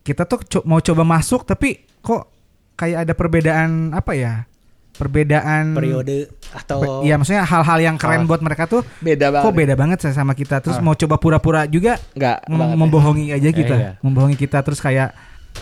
kita 0.00 0.24
tuh 0.24 0.40
co- 0.40 0.64
mau 0.64 0.80
coba 0.80 1.04
masuk 1.04 1.44
tapi 1.44 1.84
kok 2.00 2.32
kayak 2.72 3.04
ada 3.04 3.12
perbedaan 3.12 3.92
apa 3.92 4.12
ya 4.12 4.34
perbedaan 4.96 5.72
periode 5.72 6.28
atau 6.50 7.00
Iya 7.00 7.16
maksudnya 7.16 7.44
hal-hal 7.44 7.78
yang 7.78 7.96
keren 7.96 8.24
buat 8.24 8.40
mereka 8.40 8.64
tuh 8.64 8.80
Beda 8.98 9.28
banget. 9.28 9.44
kok 9.44 9.54
beda 9.54 9.74
banget 9.74 9.98
saya 10.00 10.14
sama 10.14 10.32
kita 10.32 10.58
terus 10.58 10.80
mau 10.80 10.92
coba 10.92 11.16
pura-pura 11.16 11.64
juga 11.64 12.00
Enggak 12.12 12.44
mem- 12.46 12.56
banget 12.56 12.72
ya. 12.72 12.78
membohongi 12.80 13.26
aja 13.30 13.50
kita 13.52 13.74
iya. 13.76 13.90
membohongi 14.00 14.36
kita 14.36 14.58
terus 14.60 14.80
kayak 14.80 15.12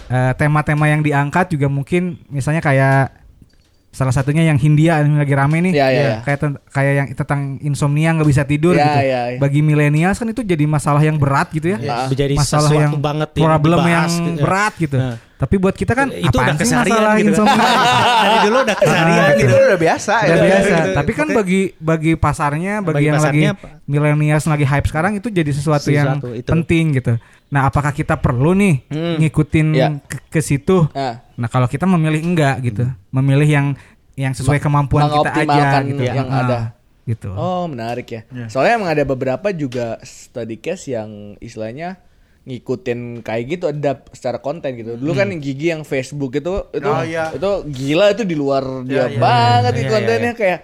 eh, 0.06 0.32
tema-tema 0.35 0.86
yang 0.86 1.01
diangkat 1.01 1.51
juga 1.51 1.66
mungkin 1.66 2.23
misalnya 2.27 2.61
kayak 2.61 3.23
salah 3.94 4.10
satunya 4.10 4.42
yang 4.42 4.58
Hindia 4.58 4.98
yang 4.98 5.16
lagi 5.16 5.32
rame 5.32 5.62
nih 5.62 5.72
Iya, 5.72 5.86
iya, 5.88 6.02
iya. 6.02 6.16
kayak 6.20 6.38
ten- 6.40 6.58
kayak 6.66 6.92
yang 6.92 7.08
tentang 7.14 7.40
insomnia 7.60 8.10
nggak 8.10 8.26
bisa 8.26 8.42
tidur 8.42 8.74
Iya, 8.74 8.82
gitu 8.82 8.98
iya, 9.00 9.20
iya. 9.30 9.38
bagi 9.38 9.60
milenial 9.60 10.10
kan 10.10 10.26
itu 10.26 10.42
jadi 10.42 10.64
masalah 10.64 10.98
yang 10.98 11.14
berat 11.14 11.48
gitu 11.48 11.70
ya 11.70 11.78
menjadi 12.04 12.34
masalah 12.34 12.66
sesuatu 12.66 12.82
yang 12.82 12.92
banget 12.98 13.28
yang 13.32 13.44
problem 13.46 13.78
yang 13.80 13.86
dibahas 14.04 14.14
gitu. 14.18 14.42
berat 14.42 14.74
gitu 14.76 14.96
Nah. 14.96 15.16
tapi 15.34 15.54
buat 15.56 15.74
kita 15.74 15.92
kan 15.92 16.08
itu 16.08 16.26
apaan 16.28 16.42
udah 16.44 16.54
sih 16.54 16.60
keseharian 16.60 16.94
masalah 16.94 17.14
gitu. 17.14 17.28
insomnia 17.30 17.66
Dari 18.24 18.38
dulu 18.42 18.58
udah 18.60 18.76
keseharian 18.76 19.20
Ah, 19.20 19.28
gitu. 19.30 19.44
Itu 19.44 19.56
udah 19.64 19.80
biasa 19.80 20.12
Udah 20.16 20.26
ya. 20.26 20.44
biasa. 20.44 20.68
gitu. 20.74 20.90
Tapi 20.94 21.10
kan 21.12 21.26
bagi 21.30 21.60
bagi 21.76 22.12
pasarnya, 22.16 22.74
bagi, 22.80 22.94
Bagi 22.94 23.04
yang 23.04 23.16
pasarnya 23.16 23.50
lagi 23.52 23.82
milenial 23.84 24.38
lagi 24.40 24.64
hype 24.64 24.86
sekarang 24.86 25.12
itu 25.14 25.28
jadi 25.28 25.50
sesuatu, 25.50 25.88
yang 25.88 26.16
Sesuatu 26.16 26.28
itu. 26.34 26.48
penting 26.48 26.84
gitu. 26.94 27.12
Nah, 27.46 27.68
apakah 27.68 27.90
kita 27.90 28.16
perlu 28.16 28.50
nih 28.52 28.74
Hmm. 28.88 29.16
ngikutin 29.20 29.66
Iya. 29.70 29.88
ke, 30.02 30.16
ke 30.28 30.40
situ? 30.40 30.88
Nah, 30.90 31.22
Nah, 31.35 31.48
kalau 31.48 31.66
kita 31.66 31.85
memilih 31.85 32.23
enggak 32.23 32.56
gitu, 32.62 32.85
memilih 33.11 33.48
yang 33.48 33.66
yang 34.15 34.31
sesuai 34.31 34.62
kemampuan 34.62 35.11
kita 35.11 35.31
aja 35.43 35.82
gitu. 35.82 36.02
yang 36.02 36.28
Ah, 36.31 36.40
ada. 36.40 36.59
Gitu. 37.05 37.28
Oh 37.28 37.66
menarik 37.66 38.09
ya. 38.09 38.23
Soalnya 38.47 38.78
emang 38.78 38.90
ada 38.94 39.05
beberapa 39.05 39.51
juga 39.51 40.01
study 40.01 40.56
case 40.56 40.94
yang 40.94 41.36
istilahnya 41.39 42.01
ngikutin 42.44 43.24
kayak 43.24 43.44
gitu 43.51 43.65
ada 43.69 44.05
secara 44.12 44.39
konten 44.39 44.73
gitu. 44.77 44.97
Dulu 44.97 45.12
kan 45.12 45.28
yang 45.28 45.40
gigi 45.40 45.73
yang 45.73 45.82
Facebook 45.82 46.36
itu 46.36 46.65
itu 46.73 46.89
Oh, 46.89 47.01
iya. 47.05 47.32
itu 47.32 47.51
gila 47.69 48.12
itu 48.12 48.23
di 48.24 48.36
luar 48.36 48.85
dia 48.85 49.09
iya, 49.09 49.16
banget 49.16 49.73
iya, 49.74 49.81
itu 49.81 49.85
iya, 49.85 49.94
kontennya 49.97 50.32
kayak 50.36 50.61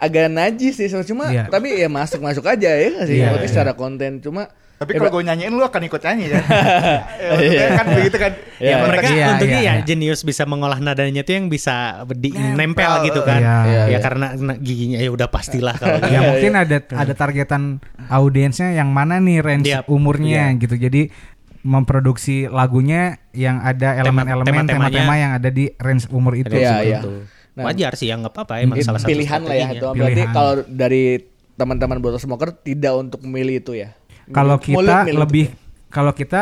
agak 0.00 0.26
najis 0.26 0.74
sih 0.74 0.88
cuma 1.06 1.28
Iya. 1.30 1.44
tapi 1.46 1.76
ya 1.76 1.86
masuk 1.86 2.24
masuk 2.24 2.42
aja 2.48 2.72
ya 2.72 3.04
sih 3.06 3.20
Iya, 3.22 3.36
iya. 3.36 3.46
secara 3.46 3.76
konten 3.76 4.18
cuma 4.18 4.48
Tapi 4.80 4.96
ya, 4.96 5.04
kalau 5.04 5.12
gue 5.12 5.28
nyanyiin 5.28 5.52
lu 5.52 5.60
akan 5.60 5.82
ikut 5.92 6.00
nyanyi 6.00 6.32
kan? 6.32 6.40
ya, 7.20 7.28
maksudnya 7.36 7.68
kan 7.76 7.86
begitu 7.92 8.16
kan? 8.16 8.32
Iya. 8.56 8.70
Ya, 8.72 8.76
mereka 8.80 9.08
Iya, 9.12 9.26
untungnya 9.36 9.60
iya, 9.60 9.72
ya 9.76 9.84
jenius 9.84 10.20
bisa 10.24 10.48
mengolah 10.48 10.80
nadanya 10.80 11.20
itu 11.20 11.36
yang 11.36 11.52
bisa 11.52 12.00
di 12.16 12.32
Nempel. 12.32 12.56
nempel 12.56 12.92
gitu 13.04 13.20
kan. 13.20 13.44
Iya, 13.44 13.56
iya, 13.68 13.82
ya 13.84 13.84
iya. 13.92 13.98
karena 14.00 14.26
na- 14.40 14.56
giginya 14.56 14.96
ya 14.96 15.12
udah 15.12 15.28
pastilah 15.28 15.76
kalau 15.76 16.00
ya 16.08 16.20
mungkin 16.32 16.52
ada 16.56 16.80
ada 16.96 17.12
targetan 17.12 17.84
audiensnya 18.08 18.72
yang 18.72 18.88
mana 18.88 19.20
nih 19.20 19.44
range 19.44 19.68
umurnya 19.84 20.48
gitu. 20.56 20.72
Jadi 20.80 21.12
memproduksi 21.60 22.48
lagunya 22.48 23.20
yang 23.36 23.60
ada 23.60 24.00
elemen-elemen 24.00 24.64
tema-tema 24.64 25.14
yang 25.20 25.36
ada 25.36 25.52
di 25.52 25.68
range 25.76 26.08
umur 26.08 26.40
itu. 26.40 26.56
Iya, 26.56 26.80
gitu. 26.80 27.20
iya. 27.20 27.28
Nah. 27.52 27.68
Wajar 27.68 28.00
sih 28.00 28.08
ya 28.08 28.16
nggak 28.16 28.32
apa-apa 28.32 28.64
emang 28.64 28.80
salah 28.80 28.96
satu 28.96 29.12
pilihan 29.12 29.44
lah 29.44 29.56
ya 29.60 29.66
itu 29.76 29.84
berarti 29.92 30.22
kalau 30.32 30.64
dari 30.64 31.20
teman-teman 31.60 32.00
botol 32.00 32.16
smoker 32.16 32.56
tidak 32.64 32.96
untuk 32.96 33.20
memilih 33.28 33.60
itu 33.60 33.76
ya. 33.76 33.99
Kalau 34.30 34.56
Mulut 34.56 34.66
kita 34.82 34.96
milih 35.04 35.18
lebih 35.18 35.44
untuk- 35.48 35.58
kalau 35.90 36.12
kita 36.12 36.40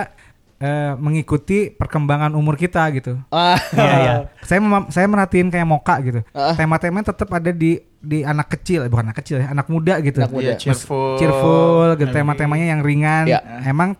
eh, 0.58 0.92
mengikuti 0.98 1.70
perkembangan 1.70 2.34
umur 2.34 2.54
kita 2.54 2.82
gitu. 2.90 3.14
ah, 3.30 3.54
Iya, 3.70 3.94
iya. 3.96 4.14
Saya 4.42 4.58
saya 4.90 5.06
merhatiin 5.06 5.48
kayak 5.48 5.62
Moka 5.64 5.94
gitu. 6.02 6.20
Ah. 6.32 6.52
Tema-tema 6.52 6.98
tetap 7.00 7.30
ada 7.30 7.48
di 7.48 7.78
di 7.98 8.22
anak 8.22 8.50
kecil, 8.52 8.82
eh, 8.82 8.90
bukan 8.90 9.06
anak 9.06 9.18
kecil 9.18 9.38
ya, 9.38 9.50
anak 9.50 9.66
muda 9.66 9.98
gitu. 9.98 10.18
Anak 10.18 10.34
muda. 10.34 10.50
Iya, 10.50 10.54
cheerful. 10.58 11.14
cheerful 11.14 11.94
gitu 11.94 12.10
tema-temanya 12.10 12.66
yang 12.68 12.82
ringan. 12.82 13.24
Ya. 13.26 13.38
Emang 13.62 13.94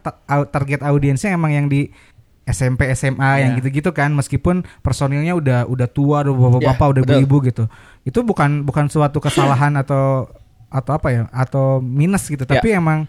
target 0.51 0.82
audiensnya 0.82 1.31
emang 1.31 1.51
yang 1.51 1.66
di 1.66 1.94
SMP 2.43 2.89
SMA 2.90 3.39
yang 3.39 3.51
gitu-gitu 3.55 3.93
kan 3.93 4.09
meskipun 4.10 4.65
personilnya 4.81 5.36
udah 5.36 5.62
udah 5.65 5.86
tua 5.86 6.24
udah 6.24 6.32
bapak-bapak 6.32 6.81
Ya, 6.81 6.90
udah 6.90 7.02
betul. 7.05 7.15
ibu-ibu 7.20 7.36
gitu. 7.44 7.65
Itu 8.02 8.24
bukan 8.24 8.65
bukan 8.65 8.89
suatu 8.89 9.20
kesalahan 9.20 9.77
atau 9.77 10.27
atau 10.69 10.93
apa 10.93 11.09
ya 11.09 11.23
atau 11.31 11.78
minus 11.78 12.27
gitu 12.27 12.43
Ya. 12.43 12.56
tapi 12.56 12.73
emang 12.73 13.06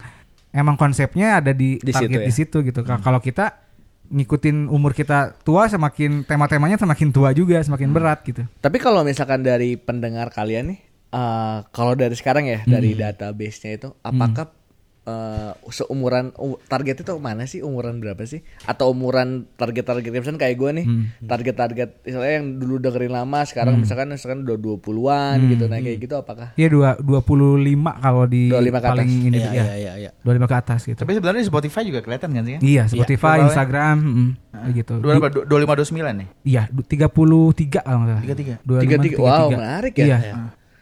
emang 0.50 0.74
konsepnya 0.74 1.38
ada 1.38 1.50
di, 1.50 1.76
Di 1.76 1.90
target 1.90 2.06
situ 2.06 2.16
ya. 2.16 2.26
di 2.26 2.32
situ 2.32 2.56
gitu. 2.62 2.80
Ka- 2.82 2.98
Kalau 2.98 3.18
kita 3.18 3.56
ngikutin 4.06 4.66
umur 4.66 4.90
kita 4.90 5.38
tua 5.40 5.66
semakin 5.66 6.22
tema-temanya 6.22 6.74
semakin 6.76 7.08
tua 7.10 7.30
juga 7.30 7.62
semakin 7.62 7.88
berat 7.90 8.22
gitu. 8.22 8.42
Tapi 8.58 8.76
kalau 8.76 9.00
misalkan 9.00 9.40
dari 9.40 9.74
pendengar 9.74 10.28
kalian 10.28 10.74
nih, 10.74 10.78
eh, 11.10 11.58
kalau 11.70 11.94
dari 11.94 12.14
sekarang 12.14 12.44
ya 12.44 12.60
dari 12.64 12.94
database-nya 12.94 13.70
itu, 13.72 13.88
apakah 14.02 14.50
eh, 15.02 15.50
seumuran 15.68 16.30
u- 16.36 16.60
target 16.62 16.96
itu 16.98 17.12
mana 17.16 17.44
sih? 17.44 17.60
Umuran 17.60 17.98
berapa 17.98 18.20
sih? 18.22 18.40
Atau 18.62 18.90
umuran 18.90 19.28
target-target 19.54 20.10
misalkan 20.10 20.36
kayak 20.38 20.56
gue 20.56 20.70
nih, 20.74 20.86
target-target 21.22 21.88
misalnya 22.02 22.32
yang 22.34 22.56
dulu 22.56 22.76
dengerin 22.78 23.10
lama, 23.10 23.40
sekarang 23.42 23.80
misalkan 23.80 24.08
misalkan 24.08 24.42
udah 24.42 24.56
20-an 24.56 25.36
gitu, 25.48 25.64
nah 25.66 25.78
kayak 25.78 25.98
gitu 25.98 26.14
apakah? 26.14 26.52
Iya 26.54 26.68
dua 26.68 26.88
25 26.96 27.40
kalau 27.96 28.24
di 28.24 28.42
25 28.46 28.60
ke 28.60 28.78
atas. 28.78 28.90
paling 28.90 29.10
ini 29.22 29.36
Iya, 29.36 29.46
ya. 29.46 29.52
iya, 29.54 29.74
iya, 29.74 29.92
iya. 29.98 30.10
25 30.20 30.44
ke 30.44 30.56
atas 30.56 30.80
gitu. 30.84 30.98
Tapi 30.98 31.12
sebenarnya 31.12 31.40
di 31.40 31.48
Spotify 31.48 31.82
juga 31.82 32.00
kelihatan 32.00 32.28
kan 32.30 32.44
sih? 32.44 32.56
Iya, 32.60 32.82
Spotify, 32.86 33.36
Iya. 33.36 33.44
Instagram, 33.46 33.96
mm, 33.98 34.30
kayak 34.52 34.74
gitu. 34.76 34.94
Dua 34.98 35.12
lima 35.14 35.28
dua 35.30 35.58
lima 35.58 35.74
dua 35.74 35.86
sembilan 35.86 36.14
nih. 36.14 36.28
Iya, 36.44 36.62
du- 36.68 36.84
33 36.84 37.08
kalau 37.80 37.98
nggak 38.00 38.14
salah. 38.14 38.22
33. 38.22 38.54
25, 38.62 38.84
33. 38.84 39.18
Wow, 39.18 39.46
menarik 39.50 39.94
ya. 39.94 40.06
Iya. 40.06 40.18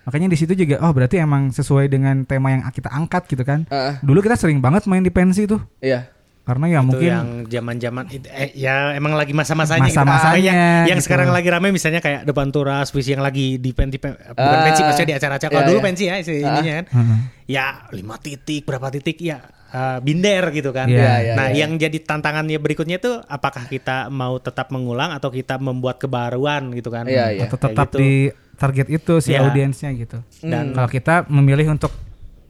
Makanya 0.08 0.32
di 0.32 0.38
situ 0.40 0.56
juga 0.56 0.80
oh 0.80 0.88
berarti 0.88 1.20
emang 1.20 1.52
sesuai 1.52 1.84
dengan 1.86 2.24
tema 2.24 2.48
yang 2.48 2.64
kita 2.64 2.88
angkat 2.88 3.28
gitu 3.28 3.44
kan. 3.44 3.68
Heeh. 3.68 4.00
Dulu 4.00 4.24
kita 4.24 4.34
sering 4.34 4.56
banget 4.58 4.88
main 4.88 5.04
di 5.04 5.12
pensi 5.12 5.44
tuh. 5.44 5.60
Iya. 5.78 6.08
Karena 6.48 6.64
ya 6.64 6.80
itu 6.80 6.88
mungkin 6.88 7.10
yang 7.12 7.28
zaman-zaman 7.44 8.04
eh, 8.24 8.56
ya 8.56 8.96
emang 8.96 9.12
lagi 9.12 9.36
masa-masanya 9.36 9.84
gitu. 9.84 10.00
Masa-masanya 10.00 10.40
yang, 10.40 10.56
yang 10.88 10.96
gitu. 10.96 11.04
sekarang 11.04 11.28
lagi 11.28 11.44
ramai 11.44 11.76
misalnya 11.76 12.00
kayak 12.00 12.24
depan 12.24 12.48
turas 12.48 12.88
visi 12.88 13.12
yang 13.12 13.20
lagi 13.20 13.60
di 13.60 13.76
pensi 13.76 14.00
bukan 14.00 14.16
Ah, 14.32 14.64
pensi 14.64 14.80
maksudnya 14.80 15.08
di 15.12 15.16
acara-acara 15.20 15.50
kalau 15.52 15.60
iya, 15.60 15.68
dulu 15.68 15.78
iya. 15.78 15.84
pensi 15.84 16.02
ya 16.08 16.14
isi- 16.16 16.40
Ah. 16.40 16.56
ininya 16.56 16.72
kan 16.72 16.86
Heeh. 16.88 17.18
ya 17.44 17.66
lima 17.92 18.16
titik 18.16 18.64
berapa 18.64 18.88
titik 18.88 19.20
ya 19.20 19.44
eh, 19.68 19.98
binder 20.00 20.48
gitu 20.48 20.72
kan 20.72 20.88
Iya, 20.88 21.12
iya, 21.20 21.32
nah 21.36 21.52
iya. 21.52 21.68
yang 21.68 21.76
jadi 21.76 22.00
tantangannya 22.00 22.56
berikutnya 22.56 22.96
itu 22.96 23.12
apakah 23.20 23.68
kita 23.68 24.08
mau 24.08 24.40
tetap 24.40 24.72
mengulang 24.72 25.12
atau 25.12 25.28
kita 25.28 25.60
membuat 25.60 26.00
kebaruan 26.00 26.72
gitu 26.72 26.88
kan 26.88 27.04
Iya, 27.04 27.28
iya. 27.28 27.44
atau 27.44 27.60
tetap 27.60 27.92
gitu. 27.92 28.00
di 28.00 28.32
target 28.58 28.90
itu 28.90 29.22
si 29.22 29.32
Iya. 29.32 29.46
audiensnya 29.46 29.94
gitu. 29.94 30.18
Dan- 30.42 30.74
kalau 30.74 30.90
kita 30.90 31.14
memilih 31.30 31.70
untuk 31.70 31.94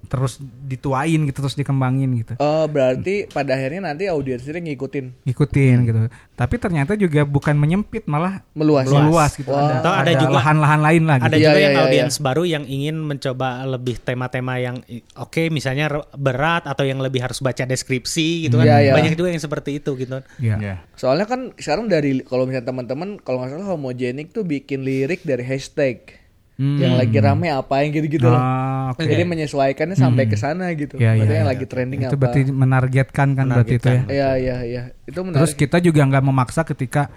terus 0.09 0.37
dituain 0.65 1.21
gitu 1.23 1.39
terus 1.39 1.55
dikembangin 1.55 2.11
gitu. 2.17 2.33
Oh, 2.39 2.65
berarti 2.65 3.29
pada 3.29 3.53
akhirnya 3.53 3.87
nanti 3.87 4.05
audiensnya 4.05 4.57
ngikutin. 4.57 5.23
Ngikutin 5.23 5.77
gitu. 5.85 5.99
Tapi 6.33 6.55
ternyata 6.57 6.93
juga 6.95 7.23
bukan 7.23 7.55
menyempit 7.55 8.05
malah 8.05 8.41
Meluas. 8.53 8.89
meluas 8.89 9.33
gitu. 9.35 9.49
Wah. 9.49 9.61
Ada, 9.61 9.75
Atau 9.79 9.93
ada 9.93 10.01
ada 10.01 10.13
juga- 10.19 10.35
lahan-lahan 10.35 10.81
lain 10.81 11.03
lah 11.05 11.17
ada 11.19 11.27
gitu. 11.29 11.37
Iya, 11.37 11.45
juga 11.45 11.53
iya, 11.53 11.63
yang 11.63 11.75
iya, 11.75 11.83
audiens 11.85 12.15
baru 12.19 12.43
yang 12.43 12.65
ingin 12.65 12.97
mencoba 12.99 13.49
lebih 13.69 13.97
tema-tema 13.99 14.55
yang 14.57 14.77
oke 15.15 15.43
misalnya 15.49 15.87
re- 15.91 16.09
berat 16.15 16.65
atau 16.65 16.83
yang 16.83 16.99
lebih 16.99 17.21
harus 17.21 17.39
baca 17.39 17.63
deskripsi 17.63 18.49
gitu 18.49 18.57
kan 18.57 18.65
Iya, 18.65 18.77
iya. 18.81 18.93
banyak 18.95 19.13
juga 19.13 19.29
yang 19.29 19.39
seperti 19.39 19.77
itu 19.77 19.93
gitu 19.95 20.25
Iya. 20.39 20.57
Iya. 20.57 20.75
Soalnya 20.95 21.27
kan 21.27 21.53
sekarang 21.55 21.87
dari 21.87 22.23
kalau 22.23 22.43
misalnya 22.43 22.65
teman-teman 22.67 23.19
kalau 23.19 23.39
nggak 23.39 23.53
salah 23.53 23.69
homogenik 23.69 24.31
tuh 24.31 24.43
bikin 24.43 24.83
lirik 24.83 25.21
dari 25.23 25.45
hashtag. 25.45 26.18
Yang 26.59 26.95
lagi 26.99 27.19
rame 27.23 27.55
apa 27.55 27.87
yang 27.87 27.95
gitu-gitu 27.95 28.27
loh. 28.27 28.35
Ah, 28.35 28.91
oke. 28.91 29.07
Jadi 29.07 29.23
menyesuaikannya 29.23 29.95
sampai 29.95 30.27
ke 30.27 30.35
sana 30.35 30.75
gitu. 30.75 30.99
Iya, 30.99 31.15
iya, 31.15 31.23
Berarti 31.23 31.35
yang 31.39 31.47
iya. 31.47 31.53
lagi 31.55 31.65
trending 31.71 32.01
Itu 32.03 32.09
apa. 32.11 32.19
berarti 32.19 32.41
menargetkan 32.51 33.29
kan 33.39 33.47
berarti 33.47 33.75
itu 33.79 33.87
ya. 33.87 34.03
Iya, 34.11 34.31
iya, 34.43 34.57
iya. 34.67 34.83
Itu 35.07 35.23
menarik. 35.23 35.39
Terus 35.39 35.55
kita 35.55 35.79
juga 35.79 36.03
nggak 36.03 36.25
memaksa 36.27 36.67
ketika 36.67 37.15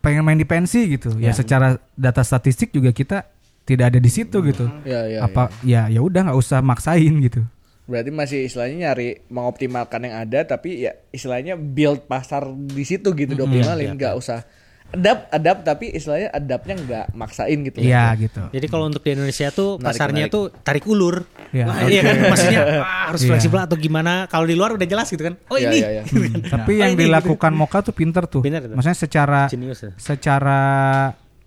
pengen 0.00 0.24
main 0.24 0.40
di 0.40 0.48
pensi 0.48 0.96
gitu. 0.96 1.12
Ya, 1.20 1.36
secara 1.36 1.76
data 1.92 2.24
statistik 2.24 2.72
juga 2.72 2.88
kita 2.88 3.28
tidak 3.68 3.92
ada 3.92 4.00
di 4.00 4.08
situ 4.08 4.40
gitu. 4.40 4.64
Iya, 4.80 5.00
iya, 5.12 5.18
Apa 5.28 5.52
ya 5.60 5.92
ya 5.92 6.00
udah 6.00 6.32
nggak 6.32 6.38
usah 6.40 6.64
maksain 6.64 7.20
gitu. 7.20 7.44
Berarti 7.84 8.08
masih 8.08 8.48
istilahnya 8.48 8.88
nyari 8.88 9.28
mengoptimalkan 9.28 10.08
yang 10.08 10.24
ada 10.24 10.40
tapi 10.48 10.88
ya 10.88 10.96
istilahnya 11.12 11.60
build 11.60 12.08
pasar 12.08 12.48
di 12.48 12.84
situ 12.88 13.12
gitu 13.12 13.36
dioptimalin 13.36 13.92
nggak 13.92 14.16
usah 14.16 14.44
adapt 14.88 15.28
adapt 15.30 15.60
tapi 15.62 15.92
istilahnya 15.92 16.28
adaptnya 16.30 16.74
nggak 16.78 17.06
maksain 17.12 17.58
gitu. 17.60 17.78
Iya 17.78 18.08
gitu. 18.16 18.40
jadi 18.48 18.66
kalau 18.66 18.88
untuk 18.88 19.00
di 19.00 19.12
Indonesia 19.12 19.48
tuh 19.50 19.76
Menarik, 19.76 19.84
pasarnya 19.84 20.24
menarik. 20.24 20.32
tuh 20.32 20.44
tarik 20.58 20.84
ulur 20.84 21.16
Iya. 21.48 21.64
Wah, 21.64 21.76
iya 21.82 22.00
kan 22.02 22.16
maksudnya 22.26 22.60
ah, 22.78 22.84
harus 23.08 23.20
Iya. 23.20 23.28
fleksibel 23.30 23.60
atau 23.62 23.76
gimana 23.76 24.12
kalau 24.26 24.44
di 24.44 24.52
luar 24.52 24.72
udah 24.74 24.84
jelas 24.84 25.06
gitu 25.06 25.20
kan 25.22 25.36
oh 25.44 25.56
Iya, 25.56 25.66
ini 25.66 25.76
iya, 25.78 25.88
iya. 25.90 26.02
Hmm, 26.04 26.40
Tapi 26.54 26.72
Oh, 26.72 26.76
yang 26.78 26.92
ini 26.92 27.04
dilakukan 27.04 27.52
Moka 27.52 27.78
tuh 27.80 27.92
pinter 27.92 28.24
tuh. 28.24 28.40
Pinter. 28.40 28.64
Maksudnya 28.66 28.96
secara 28.98 29.40
Jenius 29.46 29.80
ya. 29.82 29.92
secara 29.94 30.60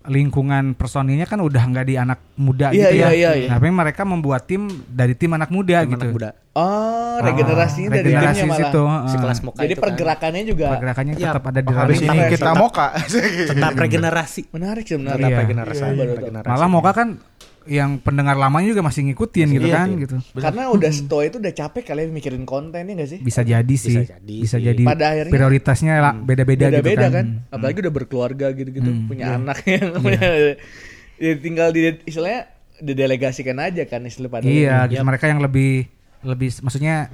lingkungan 0.04 0.72
personilnya 0.72 1.24
kan 1.24 1.38
udah 1.38 1.62
nggak 1.62 1.84
di 1.84 1.94
anak 1.94 2.18
muda 2.34 2.68
Iya, 2.68 2.90
gitu 2.90 2.94
iya, 2.94 3.04
ya. 3.04 3.10
iya, 3.12 3.30
iya. 3.36 3.48
Tapi 3.50 3.68
mereka 3.68 4.02
membuat 4.02 4.44
tim 4.44 4.66
dari 4.84 5.12
tim 5.12 5.30
anak 5.30 5.48
muda 5.48 5.80
Tim 5.80 5.90
gitu. 5.90 6.02
anak 6.02 6.12
muda 6.12 6.30
Oh, 6.52 7.16
regenerasinya 7.18 7.88
dari 7.90 8.04
regenerasi 8.06 8.36
timnya 8.36 8.52
malah. 8.52 8.60
situ. 8.60 8.82
heeh. 8.84 9.08
sekelas 9.08 9.38
Moka 9.40 9.58
Jadi 9.58 9.66
itu 9.66 9.74
kan. 9.74 9.84
pergerakannya 9.88 10.42
juga 10.44 10.66
Pergerakannya 10.70 11.12
Ya, 11.14 11.26
tetap 11.30 11.44
ada 11.46 11.60
di 11.60 11.72
Habis 11.72 11.98
ranah. 11.98 12.12
ini 12.12 12.22
kita 12.28 12.36
tetap- 12.44 12.58
moka. 12.58 12.86
tetap 13.48 13.72
regenerasi 13.74 14.40
menarik 14.50 14.84
sih 14.84 14.96
menarik. 14.96 15.16
tetap 15.18 15.30
Iya. 15.30 15.40
regenerasi 15.40 15.80
Iya, 15.80 15.88
baru 15.90 16.10
tahu. 16.10 16.20
regenerasi. 16.20 16.50
Malah 16.50 16.68
Moka 16.68 16.90
kan 16.92 17.08
yang 17.64 17.96
pendengar 17.96 18.34
lamanya 18.34 18.70
juga 18.70 18.82
masih 18.82 19.06
ngikutin 19.06 19.48
gitu 19.52 19.66
Iya, 19.66 19.74
kan 19.74 19.88
iya. 19.88 20.00
gitu. 20.00 20.16
Karena 20.34 20.62
udah 20.68 20.90
setua 20.90 21.22
itu 21.22 21.36
udah 21.36 21.50
capek 21.50 21.82
kalian 21.84 22.10
mikirin 22.10 22.42
kontennya 22.42 22.94
gak 22.96 23.08
sih? 23.08 23.18
Bisa 23.18 23.40
jadi 23.40 23.74
sih. 23.74 24.02
jadi 24.02 24.36
Bisa 24.38 24.56
sih. 24.56 24.64
jadi 24.64 24.82
Pada 24.82 25.06
akhirnya- 25.10 25.32
prioritasnya 25.32 25.92
lah 25.96 26.14
beda-beda 26.14 26.66
gitu 26.68 26.80
Beda-beda 26.80 27.06
kan. 27.06 27.12
kan. 27.12 27.26
Apalagi 27.50 27.78
udah 27.80 27.94
berkeluarga 27.94 28.46
gitu-gitu, 28.50 28.88
Hmm, 28.88 29.06
punya 29.06 29.24
iya. 29.24 29.36
anak 29.36 29.58
yang 29.64 29.86
punya 29.96 30.22
ya, 31.22 31.32
tinggal 31.36 31.68
di 31.70 31.80
istilahnya 32.02 32.40
didelegasikan 32.78 33.56
aja 33.56 33.82
kan 33.84 34.02
istilah 34.02 34.28
pada 34.28 34.42
Iya, 34.42 34.86
gitu. 34.86 35.02
mereka 35.02 35.26
yang 35.26 35.38
lebih 35.38 35.86
lebih 36.20 36.50
maksudnya 36.60 37.10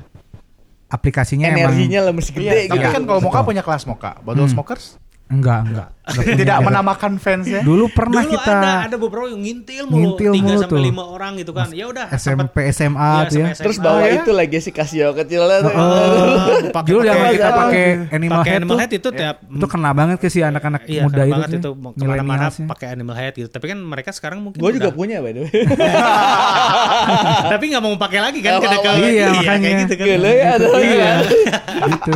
aplikasinya 0.87 1.45
energinya 1.47 2.01
emang 2.01 2.16
mesti 2.16 2.33
gede 2.33 2.45
Iya, 2.45 2.55
gitu. 2.65 2.73
tapi 2.75 2.87
kan 2.87 3.03
kalau 3.05 3.20
moka 3.20 3.41
punya 3.43 3.61
kelas 3.61 3.85
moka. 3.85 4.16
Bottle 4.23 4.49
smokers 4.49 4.97
enggak 5.29 5.61
enggak. 5.62 5.89
Tidak 6.09 6.59
menamakan 6.60 7.12
fansnya. 7.16 7.60
Dulu 7.60 7.89
pernah 7.89 8.22
Dulu 8.22 8.32
kita 8.32 8.52
ada 8.55 8.72
ada 8.86 8.97
beberapa 8.97 9.26
yang 9.26 9.40
ngintil 9.40 9.85
mulu 9.85 9.97
Ngintil 10.16 10.32
3 10.32 10.40
mulu 10.40 10.59
sampai 10.59 10.72
tuh. 10.72 10.89
5 10.89 11.05
orang 11.10 11.32
gitu 11.36 11.52
kan. 11.52 11.66
Ya 11.70 11.85
udah 11.86 12.06
SMP 12.10 12.56
SMA 12.70 12.97
Iya, 12.97 13.22
tuh 13.24 13.36
ya. 13.36 13.47
SMA. 13.51 13.62
Terus 13.62 13.76
bawa 13.78 13.93
Oh, 13.93 14.01
ya? 14.01 14.12
itu 14.16 14.30
lagi 14.30 14.59
si 14.59 14.70
Casio 14.70 15.09
kecil 15.12 15.43
lah 15.43 15.59
tuh. 15.60 15.70
Oh, 15.70 16.70
Pakai- 16.70 16.89
dulu 16.89 17.02
yang 17.02 17.18
kita 17.28 17.51
pakai- 17.51 18.09
animal 18.10 18.40
head 18.40 18.56
animal 18.56 18.70
tuh, 18.70 18.80
head 18.80 18.93
itu 18.94 19.09
tiap 19.10 19.36
itu 19.43 19.66
kena 19.66 19.90
banget 19.93 20.16
ke 20.16 20.28
si 20.28 20.40
anak-anak 20.40 20.82
Iya, 20.85 21.02
muda 21.02 21.14
keren 21.14 21.26
itu 21.26 21.35
banget 21.35 21.48
itu 21.51 21.68
ke 21.68 21.76
mana-mana 21.76 22.16
millennials-nya. 22.18 22.66
pakai 22.68 22.86
animal 22.90 23.14
head 23.14 23.35
gitu. 23.35 23.48
Tapi 23.48 23.66
kan 23.66 23.78
mereka 23.78 24.10
sekarang 24.10 24.39
mungkin 24.40 24.59
Gue 24.59 24.70
juga 24.72 24.90
punya 24.90 25.18
by 25.18 25.30
the 25.30 25.40
way. 25.43 25.52
Tapi 27.51 27.64
nggak 27.66 27.82
mau 27.82 27.94
pakai 27.97 28.20
lagi 28.20 28.39
kan 28.40 28.52
ke. 28.56 28.66
Iya, 28.66 29.26
kayak 29.28 29.32
makanya. 29.35 29.70
gitu 29.82 29.94
kan. 29.94 30.06
Ya 30.06 30.16
ada 30.55 30.66
Iya. 30.78 31.12
gitu. 31.89 32.12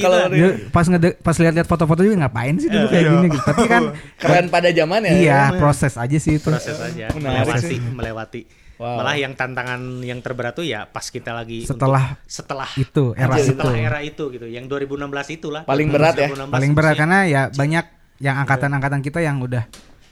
Kalau 0.00 0.16
gitu. 0.28 0.52
Pas 0.70 0.84
ngede 0.84 1.08
pas 1.16 1.36
lihat-lihat 1.36 1.66
foto-foto 1.66 2.00
juga 2.00 2.16
ngapain 2.20 2.54
sih 2.56 2.68
dulu 2.68 2.86
kayak 2.86 3.04
gini 3.06 3.28
gitu. 3.30 3.42
Tapi 3.42 3.64
kan 3.64 3.82
Keren 4.20 4.46
pada 4.48 4.68
zamannya. 4.68 5.14
iya, 5.16 5.54
proses 5.54 5.94
aja 5.94 6.16
sih 6.16 6.36
itu. 6.36 6.46
proses 6.46 6.76
aja 6.76 7.08
Menarik 7.10 7.46
melewati 7.46 7.66
sih. 7.66 7.78
melewati. 7.80 8.42
Wow. 8.76 8.96
Malah 8.96 9.12
yang 9.14 9.32
tantangan 9.34 9.80
yang 10.00 10.18
terberat 10.18 10.52
tuh 10.52 10.64
ya 10.64 10.84
pas 10.84 11.04
kita 11.04 11.30
lagi 11.30 11.62
Setelah 11.62 12.16
untuk- 12.16 12.24
setelah 12.26 12.68
itu, 12.74 13.04
era 13.12 13.28
Iya, 13.30 13.36
itu. 13.38 13.48
setelah 13.52 13.74
era 13.76 13.98
itu 14.00 14.24
gitu. 14.30 14.46
Yang 14.46 14.64
2016 14.68 15.28
itulah. 15.30 15.62
Paling 15.64 15.88
berat 15.88 16.16
ya? 16.16 16.28
2016 16.32 16.48
Paling 16.50 16.72
berat 16.72 16.94
karena 16.96 17.18
ya 17.24 17.42
banyak 17.48 17.84
yang 18.18 18.36
angkatan-angkatan 18.38 19.00
kita 19.00 19.20
yang 19.20 19.36
udah 19.38 19.64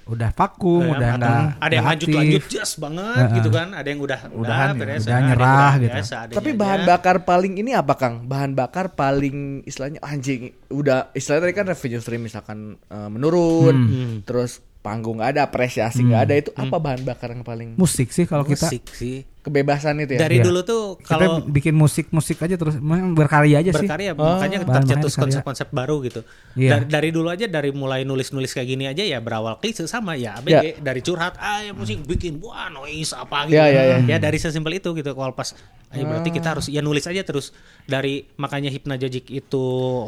udah 0.09 0.31
vakum, 0.33 0.81
Ya, 0.83 0.91
udah 0.91 1.09
ada- 1.11 1.21
enggak 1.21 1.47
ada 1.59 1.75
yang 1.75 1.87
lanjut 1.87 2.09
lanjut 2.11 2.43
jas 2.49 2.73
banget 2.75 3.17
Heeh. 3.21 3.35
gitu 3.37 3.49
kan 3.51 3.69
ada 3.71 3.85
yang 3.85 4.01
udah 4.01 4.21
udah 4.27 4.41
Udahan 4.41 4.69
ya, 4.69 4.75
beres 4.75 5.03
udah 5.03 5.19
nyerah 5.23 5.73
gitu. 5.77 5.93
biasa, 5.93 6.17
Tapi 6.31 6.51
bahan 6.55 6.81
aja. 6.81 6.89
bakar 6.89 7.17
paling 7.23 7.55
ini 7.55 7.71
apa 7.73 7.95
Kang? 7.95 8.15
Bahan 8.25 8.53
bakar 8.53 8.91
paling 8.91 9.37
istilahnya 9.63 10.01
anjing 10.01 10.41
udah 10.67 11.13
istilahnya 11.13 11.43
tadi 11.45 11.55
kan 11.55 11.67
revenue 11.69 12.01
stream 12.01 12.23
misalkan 12.23 12.59
eh, 12.83 13.09
menurun, 13.09 13.77
Hmm. 13.79 14.15
terus 14.23 14.59
panggung 14.79 15.19
nggak 15.19 15.31
ada, 15.31 15.41
apresiasi 15.45 16.01
nggak 16.03 16.23
ada 16.23 16.35
itu 16.39 16.51
apa 16.55 16.77
bahan 16.79 17.03
bakar 17.03 17.29
yang 17.29 17.43
paling 17.43 17.77
musik 17.77 18.09
sih 18.09 18.25
kalau 18.25 18.43
kita 18.43 18.65
musik 18.65 18.89
sih 18.89 19.27
kebebasan 19.49 19.99
itu 19.99 20.13
ya? 20.13 20.21
dari 20.21 20.37
Iya. 20.37 20.45
dulu 20.45 20.61
tuh 20.63 20.83
kita 20.99 21.11
kalau 21.11 21.41
bikin 21.43 21.73
musik-musik 21.73 22.39
aja 22.39 22.55
terus 22.55 22.77
berkarya 23.13 23.59
aja 23.59 23.71
sih. 23.71 23.83
berkarya 23.83 24.13
makanya 24.13 24.59
bahan 24.63 24.85
tercetus 24.85 25.15
konsep-konsep 25.15 25.69
baru 25.69 26.01
gitu 26.03 26.21
Iya. 26.55 26.79
dari, 26.79 26.85
dari 26.87 27.09
dulu 27.11 27.29
aja 27.29 27.45
dari 27.45 27.71
mulai 27.71 28.03
nulis-nulis 28.03 28.51
kayak 28.51 28.69
gini 28.69 28.85
aja 28.85 29.01
ya 29.01 29.19
berawal 29.19 29.57
klise 29.57 29.85
sama 29.85 30.15
ya 30.15 30.37
ABG 30.37 30.79
dari 30.79 31.01
curhat 31.01 31.35
ah 31.37 31.61
ya 31.61 31.73
musik 31.73 32.05
bikin 32.05 32.39
wah 32.39 32.69
noise 32.69 33.11
apa 33.11 33.47
gitu 33.47 33.57
Iya, 33.57 33.67
iya, 33.67 33.83
iya. 33.85 33.99
ya 34.07 34.17
dari 34.19 34.37
sesimpel 34.37 34.77
itu 34.77 34.93
gitu 34.93 35.11
kalau 35.11 35.33
pas 35.33 35.57
ya 35.89 36.05
berarti 36.05 36.29
kita 36.29 36.49
harus 36.51 36.67
ya 36.67 36.79
nulis 36.79 37.03
aja 37.03 37.23
terus 37.23 37.57
dari 37.83 38.29
makanya 38.35 38.69
Hypnagogic 38.69 39.25
itu 39.27 39.65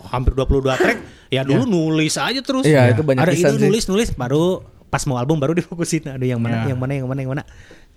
hampir 0.06 0.34
22 0.34 0.60
track 0.76 0.98
ya 1.28 1.40
dulu 1.40 1.64
nulis 1.64 2.14
aja 2.14 2.38
terus 2.38 2.62
Iya, 2.62 2.92
itu 2.92 3.00
banyak 3.00 3.20
ada 3.20 3.32
pisan 3.32 3.50
ide 3.50 3.56
sih. 3.56 3.64
nulis 3.64 3.84
nulis 3.86 4.08
baru 4.12 4.60
pas 4.86 5.00
mau 5.04 5.16
album 5.16 5.38
baru 5.38 5.56
difokusin 5.58 6.04
ada 6.10 6.20
yang 6.20 6.36
mana 6.36 6.66
yang 6.66 6.74
mana 6.74 6.92
yang 6.92 7.06
mana 7.06 7.20
yang 7.20 7.30
mana 7.30 7.42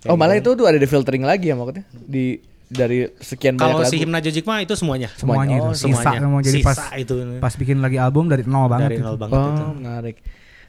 Oh 0.06 0.14
malah 0.14 0.34
itu 0.34 0.50
tuh 0.50 0.64
ada 0.64 0.76
di 0.76 0.84
filtering 0.84 1.22
lagi 1.22 1.48
ya 1.48 1.54
maksudnya 1.54 1.84
di 1.94 2.36
dari 2.66 3.06
sekian 3.14 3.54
banyak 3.54 3.70
kalau 3.76 3.84
si 3.84 3.96
Hypnagogic 3.96 4.44
mah 4.44 4.58
itu 4.58 4.74
semuanya 4.74 5.08
semuanya 5.14 5.56
Oh, 5.58 5.70
itu 5.70 5.84
sisa 5.84 6.00
semuanya. 6.02 6.18
semua 6.20 6.40
jadi 6.40 6.58
pas 6.60 6.76
Sisa 6.76 6.94
itu. 6.94 7.14
pas 7.38 7.54
bikin 7.54 7.78
lagi 7.78 7.96
album 7.96 8.26
dari 8.26 8.42
nol 8.42 8.66
banget 8.66 8.88
dari 8.90 8.96
itu. 8.96 9.04
nol 9.04 9.16
banget 9.16 9.36
itu. 9.38 9.62
Oh 9.62 9.74
menarik. 9.74 10.16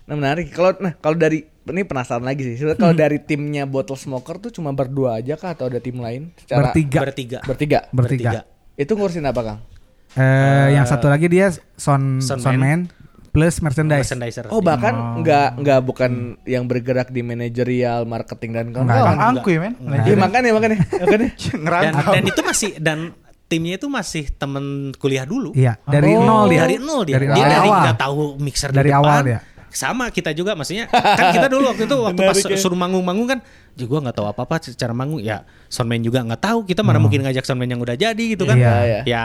Nah 0.06 0.16
menarik. 0.16 0.46
Kalau 0.50 0.70
nah 0.78 0.94
kalau 0.94 1.16
dari 1.16 1.40
ini 1.44 1.82
penasaran 1.82 2.22
lagi 2.22 2.46
sih. 2.46 2.56
Sebenarnya 2.56 2.78
kalau 2.80 2.94
dari 2.94 3.18
timnya 3.20 3.64
Bottle 3.66 3.96
Smoker 3.96 4.38
tuh 4.40 4.52
cuma 4.52 4.70
berdua 4.70 5.18
aja 5.18 5.34
kah 5.34 5.52
atau 5.52 5.66
ada 5.66 5.80
tim 5.80 5.98
lain? 5.98 6.30
Secara 6.38 6.70
Bertiga. 6.70 7.00
bertiga 7.02 7.40
Bertiga. 7.42 7.80
Bertiga. 7.90 8.40
Itu 8.76 8.94
ngurusin 8.94 9.26
apa 9.26 9.42
Kang? 9.42 9.60
Eh, 10.14 10.68
yang 10.72 10.86
satu 10.86 11.08
lagi 11.08 11.26
dia 11.26 11.50
sound 11.76 12.22
Soundman. 12.22 12.40
soundman 12.40 12.80
plus 13.36 13.60
merchandise. 13.60 14.08
merchandiser 14.08 14.48
Oh 14.48 14.60
bahkan 14.60 14.96
nggak 15.20 15.60
nggak 15.60 15.80
bukan 15.84 16.12
yang 16.44 16.64
bergerak 16.64 17.12
di 17.12 17.20
manajerial, 17.20 18.04
marketing 18.04 18.52
dan 18.52 18.66
kawan 18.72 18.88
Nggak, 18.88 19.04
Bang 19.04 19.20
Angkuy 19.22 19.56
men. 19.60 19.74
Iya 20.02 20.16
makanya 20.16 20.50
makanya 20.50 20.78
makanya. 20.80 21.08
dan, 21.12 21.22
Ngerantau. 21.60 22.12
dan 22.16 22.24
itu 22.24 22.42
masih 22.42 22.72
dan 22.80 23.00
timnya 23.46 23.76
itu 23.76 23.86
masih 23.86 24.26
temen 24.32 24.66
kuliah 24.96 25.22
dulu 25.22 25.54
Iya, 25.54 25.78
dari 25.86 26.12
Oh, 26.12 26.24
nol 26.24 26.50
dia. 26.50 26.66
dari 26.66 26.76
nol 26.78 27.02
dia 27.04 27.14
Dari 27.14 27.28
dia 27.28 27.36
awal. 27.38 27.52
dari 27.52 27.68
awal. 27.68 27.82
nggak 27.84 28.00
tahu 28.00 28.22
mixer 28.40 28.70
Dari 28.72 28.82
di 28.82 28.90
depan 28.90 29.04
awal 29.04 29.20
dia. 29.22 29.40
Sama 29.76 30.08
kita 30.08 30.32
juga 30.32 30.52
maksudnya 30.52 30.88
kan 31.20 31.32
kita 31.32 31.48
dulu 31.48 31.70
waktu 31.70 31.84
itu 31.84 31.96
waktu 31.96 32.22
pas 32.22 32.38
ya. 32.38 32.56
suruh 32.56 32.76
manggung-manggung 32.76 33.28
kan 33.28 33.40
gue 33.76 34.00
nggak 34.00 34.16
tahu 34.16 34.26
apa-apa 34.26 34.64
secara 34.66 34.92
manggung 34.92 35.20
ya 35.20 35.44
soundman 35.68 36.00
juga 36.00 36.24
nggak 36.24 36.42
tahu 36.42 36.64
kita 36.64 36.80
mana 36.80 36.96
mungkin 36.98 37.22
ngajak 37.22 37.44
soundman 37.44 37.68
yang 37.68 37.80
udah 37.80 37.94
jadi 37.94 38.24
gitu 38.30 38.44
kan 38.44 38.56
Hmm. 38.56 38.64
Iya, 38.64 38.76
iya. 38.82 39.00
ya 39.06 39.24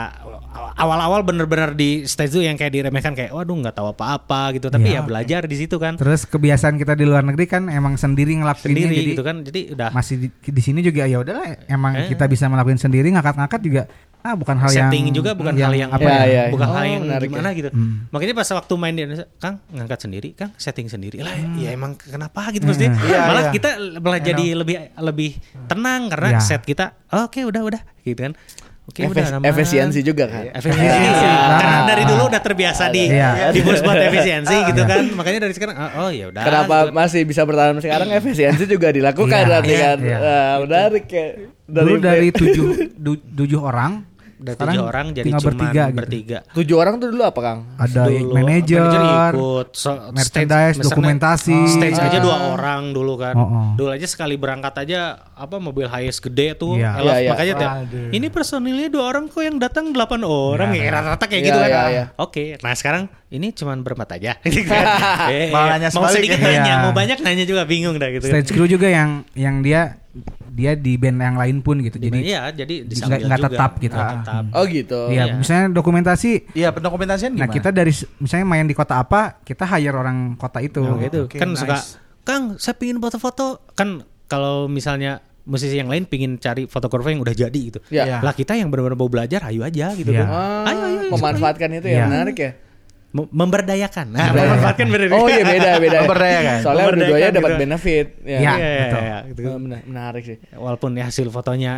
awal-awal 0.75 1.23
bener-bener 1.23 1.71
di 1.71 2.03
stage 2.03 2.31
itu 2.31 2.43
yang 2.43 2.55
kayak 2.55 2.71
diremehkan 2.73 3.13
kayak 3.13 3.31
waduh 3.31 3.55
nggak 3.55 3.71
tahu 3.73 3.87
apa-apa 3.89 4.51
gitu 4.53 4.67
tapi 4.67 4.89
Iya. 4.89 4.99
ya 4.99 5.01
belajar 5.01 5.41
di 5.45 5.55
situ 5.55 5.75
kan 5.77 5.95
Terus 5.95 6.25
kebiasaan 6.25 6.75
kita 6.75 6.93
di 6.93 7.05
luar 7.05 7.23
negeri 7.23 7.45
kan 7.45 7.67
emang 7.67 7.95
sendiri 7.95 8.35
ngelakuinnya 8.35 8.59
sendiri 8.83 8.95
jadi 8.97 9.11
gitu 9.13 9.23
kan 9.23 9.35
jadi 9.41 9.59
udah 9.71 9.89
masih 9.91 10.15
di, 10.17 10.27
di 10.29 10.61
sini 10.61 10.79
juga 10.81 11.05
ya 11.05 11.17
udahlah 11.17 11.47
emang 11.65 11.93
Eh. 11.97 12.07
kita 12.09 12.27
bisa 12.27 12.45
melakukan 12.45 12.75
sendiri 12.77 13.07
ngangkat-ngangkat 13.09 13.61
juga 13.61 13.83
ah 14.21 14.33
bukan 14.33 14.55
hal 14.55 14.69
yang 14.69 14.87
setting 14.87 15.03
juga 15.09 15.31
bukan 15.31 15.53
hal 15.53 15.73
yang 15.73 15.89
apa 15.89 16.01
Ya, 16.01 16.17
ya, 16.21 16.25
ya. 16.27 16.43
bukan 16.49 16.63
Oh, 16.63 16.73
hal 16.73 16.83
yang 16.85 17.01
menarik 17.03 17.27
gimana 17.27 17.49
ya. 17.49 17.57
gitu. 17.57 17.69
Makanya 18.07 18.33
pas 18.33 18.49
waktu 18.51 18.73
main 18.75 18.93
di 18.93 19.01
Indonesia, 19.01 19.27
Kang 19.35 19.55
ngangkat 19.67 19.99
sendiri, 19.99 20.29
Kang 20.31 20.51
setting 20.55 20.87
sendiri. 20.87 21.19
Lah, 21.19 21.33
ya 21.55 21.69
emang 21.69 21.93
kenapa 21.95 22.49
gitu 22.49 22.63
mesti. 22.63 22.85
Iya, 22.85 23.19
Malah 23.23 23.43
iya. 23.43 23.51
kita 23.51 23.69
malah 23.97 24.19
jadi 24.19 24.45
lebih 24.53 24.75
lebih 24.95 25.31
tenang 25.65 26.07
karena 26.07 26.29
Iya. 26.31 26.39
set 26.39 26.61
kita 26.61 26.93
oke 27.07 27.41
udah 27.41 27.61
udah 27.63 27.81
gitu 27.99 28.21
kan. 28.23 28.33
Oke 28.83 29.05
Efes- 29.05 29.29
udah 29.31 29.45
efisiensi 29.45 30.01
juga 30.01 30.25
kan. 30.25 30.51
Efisiensi. 30.51 31.15
Iya. 31.15 31.33
Karena 31.55 31.79
dari 31.85 32.03
dulu 32.03 32.23
udah 32.27 32.41
terbiasa 32.41 32.89
di 32.89 33.07
Iya. 33.07 33.49
di 33.49 33.61
bos 33.61 33.79
buat 33.79 33.95
efisiensi 33.95 34.55
gitu 34.67 34.81
kan. 34.83 35.05
Makanya 35.11 35.39
dari 35.39 35.53
sekarang 35.53 35.75
oh, 35.77 35.91
oh 35.99 36.09
ya 36.09 36.27
udah. 36.27 36.41
Kenapa 36.41 36.77
gitu. 36.83 36.91
masih 36.91 37.21
bisa 37.23 37.41
bertahan 37.41 37.77
sekarang 37.77 38.09
efisiensi 38.11 38.65
juga 38.65 38.89
dilakukan 38.89 39.31
Iya, 39.31 39.47
berarti 39.47 39.71
iya, 39.71 39.79
kan. 39.79 39.97
iya. 40.01 40.17
Nah, 40.17 40.53
menarik 40.61 41.05
ya. 41.07 41.27
dulu 41.63 41.93
dari 41.97 42.27
tujuh 42.31 42.67
du- 43.05 43.23
tujuh 43.31 43.59
orang 43.61 44.10
Dari 44.41 44.57
sekarang 44.57 44.73
tujuh 44.73 44.83
orang 44.83 45.05
jadi 45.11 45.29
cuma 45.29 45.41
bertiga 45.45 45.83
gitu. 45.83 45.95
bertiga. 45.95 46.37
tujuh 46.51 46.75
orang 46.75 46.93
tuh 46.97 47.07
dulu 47.07 47.23
apa 47.23 47.39
Kang? 47.39 47.59
ada 47.77 48.01
Dulu 48.03 48.33
manajer 48.33 48.81
ikut, 48.81 49.67
so- 49.71 50.01
merchandise, 50.09 50.75
stage- 50.75 50.81
dokumentasi. 50.83 51.57
stage 51.69 51.93
aja 51.95 52.09
Ah. 52.11 52.19
dua 52.19 52.37
orang 52.51 52.81
dulu 52.89 53.13
kan. 53.15 53.33
Oh, 53.33 53.45
oh. 53.45 53.67
Dulu 53.75 53.89
aja 53.91 54.03
sekali 54.03 54.33
berangkat 54.35 54.73
aja 54.79 54.99
apa 55.31 55.55
mobil 55.57 55.85
highest 55.85 56.19
gede 56.21 56.53
tuh. 56.55 56.73
Iya. 56.73 56.89
Elf, 56.95 57.05
Iya, 57.05 57.15
iya. 57.15 57.29
Makanya 57.29 57.53
tiap, 57.55 57.71
ini 58.09 58.27
personilnya 58.27 58.89
dua 58.89 59.03
orang 59.07 59.25
kok 59.27 59.39
yang 59.39 59.55
datang 59.55 59.89
delapan 59.89 60.21
orang 60.23 60.69
ya 60.71 60.89
rata-rata 60.89 61.23
kayak 61.23 61.37
Iya, 61.37 61.47
gitu 61.47 61.59
kan. 61.59 61.69
iya, 61.69 61.81
iya. 61.87 62.03
Oke, 62.17 62.43
nah 62.57 62.73
sekarang 62.73 63.03
ini 63.29 63.47
cuman 63.51 63.79
berempat 63.79 64.17
aja. 64.17 64.41
Gitu 64.43 64.65
kan. 64.65 64.85
Eh, 65.31 65.47
Malah 65.49 65.77
nanya 65.77 65.93
mau 65.93 66.09
sedikit 66.09 66.35
ya. 66.35 66.49
nanya, 66.49 66.65
Iya. 66.65 66.75
mau 66.81 66.91
banyak 66.91 67.17
nanya 67.19 67.45
juga 67.45 67.61
bingung 67.63 67.95
dah 67.95 68.09
gitu. 68.09 68.25
stage 68.25 68.49
crew 68.49 68.65
juga 68.65 68.87
yang 68.87 69.21
yang 69.31 69.61
dia 69.61 70.01
dia 70.51 70.75
di 70.75 70.93
band 70.95 71.15
yang 71.15 71.37
lain 71.39 71.57
pun 71.59 71.79
gitu 71.79 71.95
jadi 71.95 72.19
iya, 72.19 72.41
jadi 72.51 72.83
nggak- 72.83 73.39
tetap 73.47 73.71
gitu. 73.79 73.95
Nggak 73.95 74.11
tetap. 74.19 74.43
Oh 74.51 74.63
gitu. 74.67 75.01
Iya, 75.07 75.23
Iya. 75.25 75.33
misalnya 75.33 75.65
dokumentasi 75.71 76.31
Iya, 76.51 76.69
pendokumentasian 76.69 77.31
gimana? 77.31 77.41
Nah 77.41 77.47
kita 77.49 77.71
dari 77.71 77.89
misalnya 78.19 78.45
main 78.45 78.67
di 78.67 78.75
kota 78.75 78.99
apa, 78.99 79.39
kita 79.41 79.63
hire 79.65 79.95
orang 79.95 80.35
kota 80.35 80.59
itu. 80.59 80.83
Nah, 80.83 80.99
gitu. 80.99 81.25
Oke, 81.25 81.39
kan 81.39 81.49
nice. 81.49 81.57
suka 81.57 81.75
Kang, 82.21 82.43
saya 82.55 82.75
pingin 82.75 82.99
foto-foto. 82.99 83.65
Kan 83.71 84.03
kalau 84.27 84.67
misalnya 84.67 85.19
musisi 85.41 85.73
yang 85.73 85.89
lain 85.89 86.05
pingin 86.05 86.37
cari 86.37 86.69
foto 86.69 86.85
kurva 86.85 87.09
yang 87.09 87.19
udah 87.19 87.33
jadi 87.33 87.59
gitu. 87.65 87.79
Iya. 87.89 88.19
Lah 88.19 88.29
kita 88.31 88.53
yang 88.53 88.69
benar-benar 88.69 88.93
mau 88.93 89.07
belajar, 89.07 89.41
ayo 89.45 89.63
aja 89.63 89.89
gitu 89.93 90.11
kan. 90.11 90.27
Ah, 90.27 90.69
Ayo, 90.69 90.79
ayo, 90.85 90.97
ayo, 91.01 91.09
memanfaatkan 91.11 91.69
itu 91.73 91.87
Iya. 91.87 91.97
ya 91.97 92.05
menarik 92.05 92.37
ya. 92.37 92.51
Mem- 93.11 93.27
Memberdayakan. 93.29 94.07
Nah, 94.09 94.31
memanfaatkan 94.31 94.87
benar. 94.87 95.07
Oh 95.13 95.27
iya 95.27 95.43
beda 95.43 95.69
beda. 95.77 95.97
Memberdayakan. 96.01 96.57
Soalnya 96.59 96.83
Memberdayakan 96.85 96.95
dua-duanya 97.11 97.29
dapat 97.33 97.51
gitu. 97.51 97.61
benefit. 97.61 98.05
Iya. 98.21 98.39
Iya, 98.39 98.53
iya, 98.55 98.79
betul. 98.81 99.01
iya, 99.01 99.17
gitu. 99.27 99.41
Menarik 99.85 100.23
sih. 100.23 100.37
Walaupun 100.53 100.89
ya 100.93 101.03
hasil 101.05 101.27
fotonya 101.27 101.73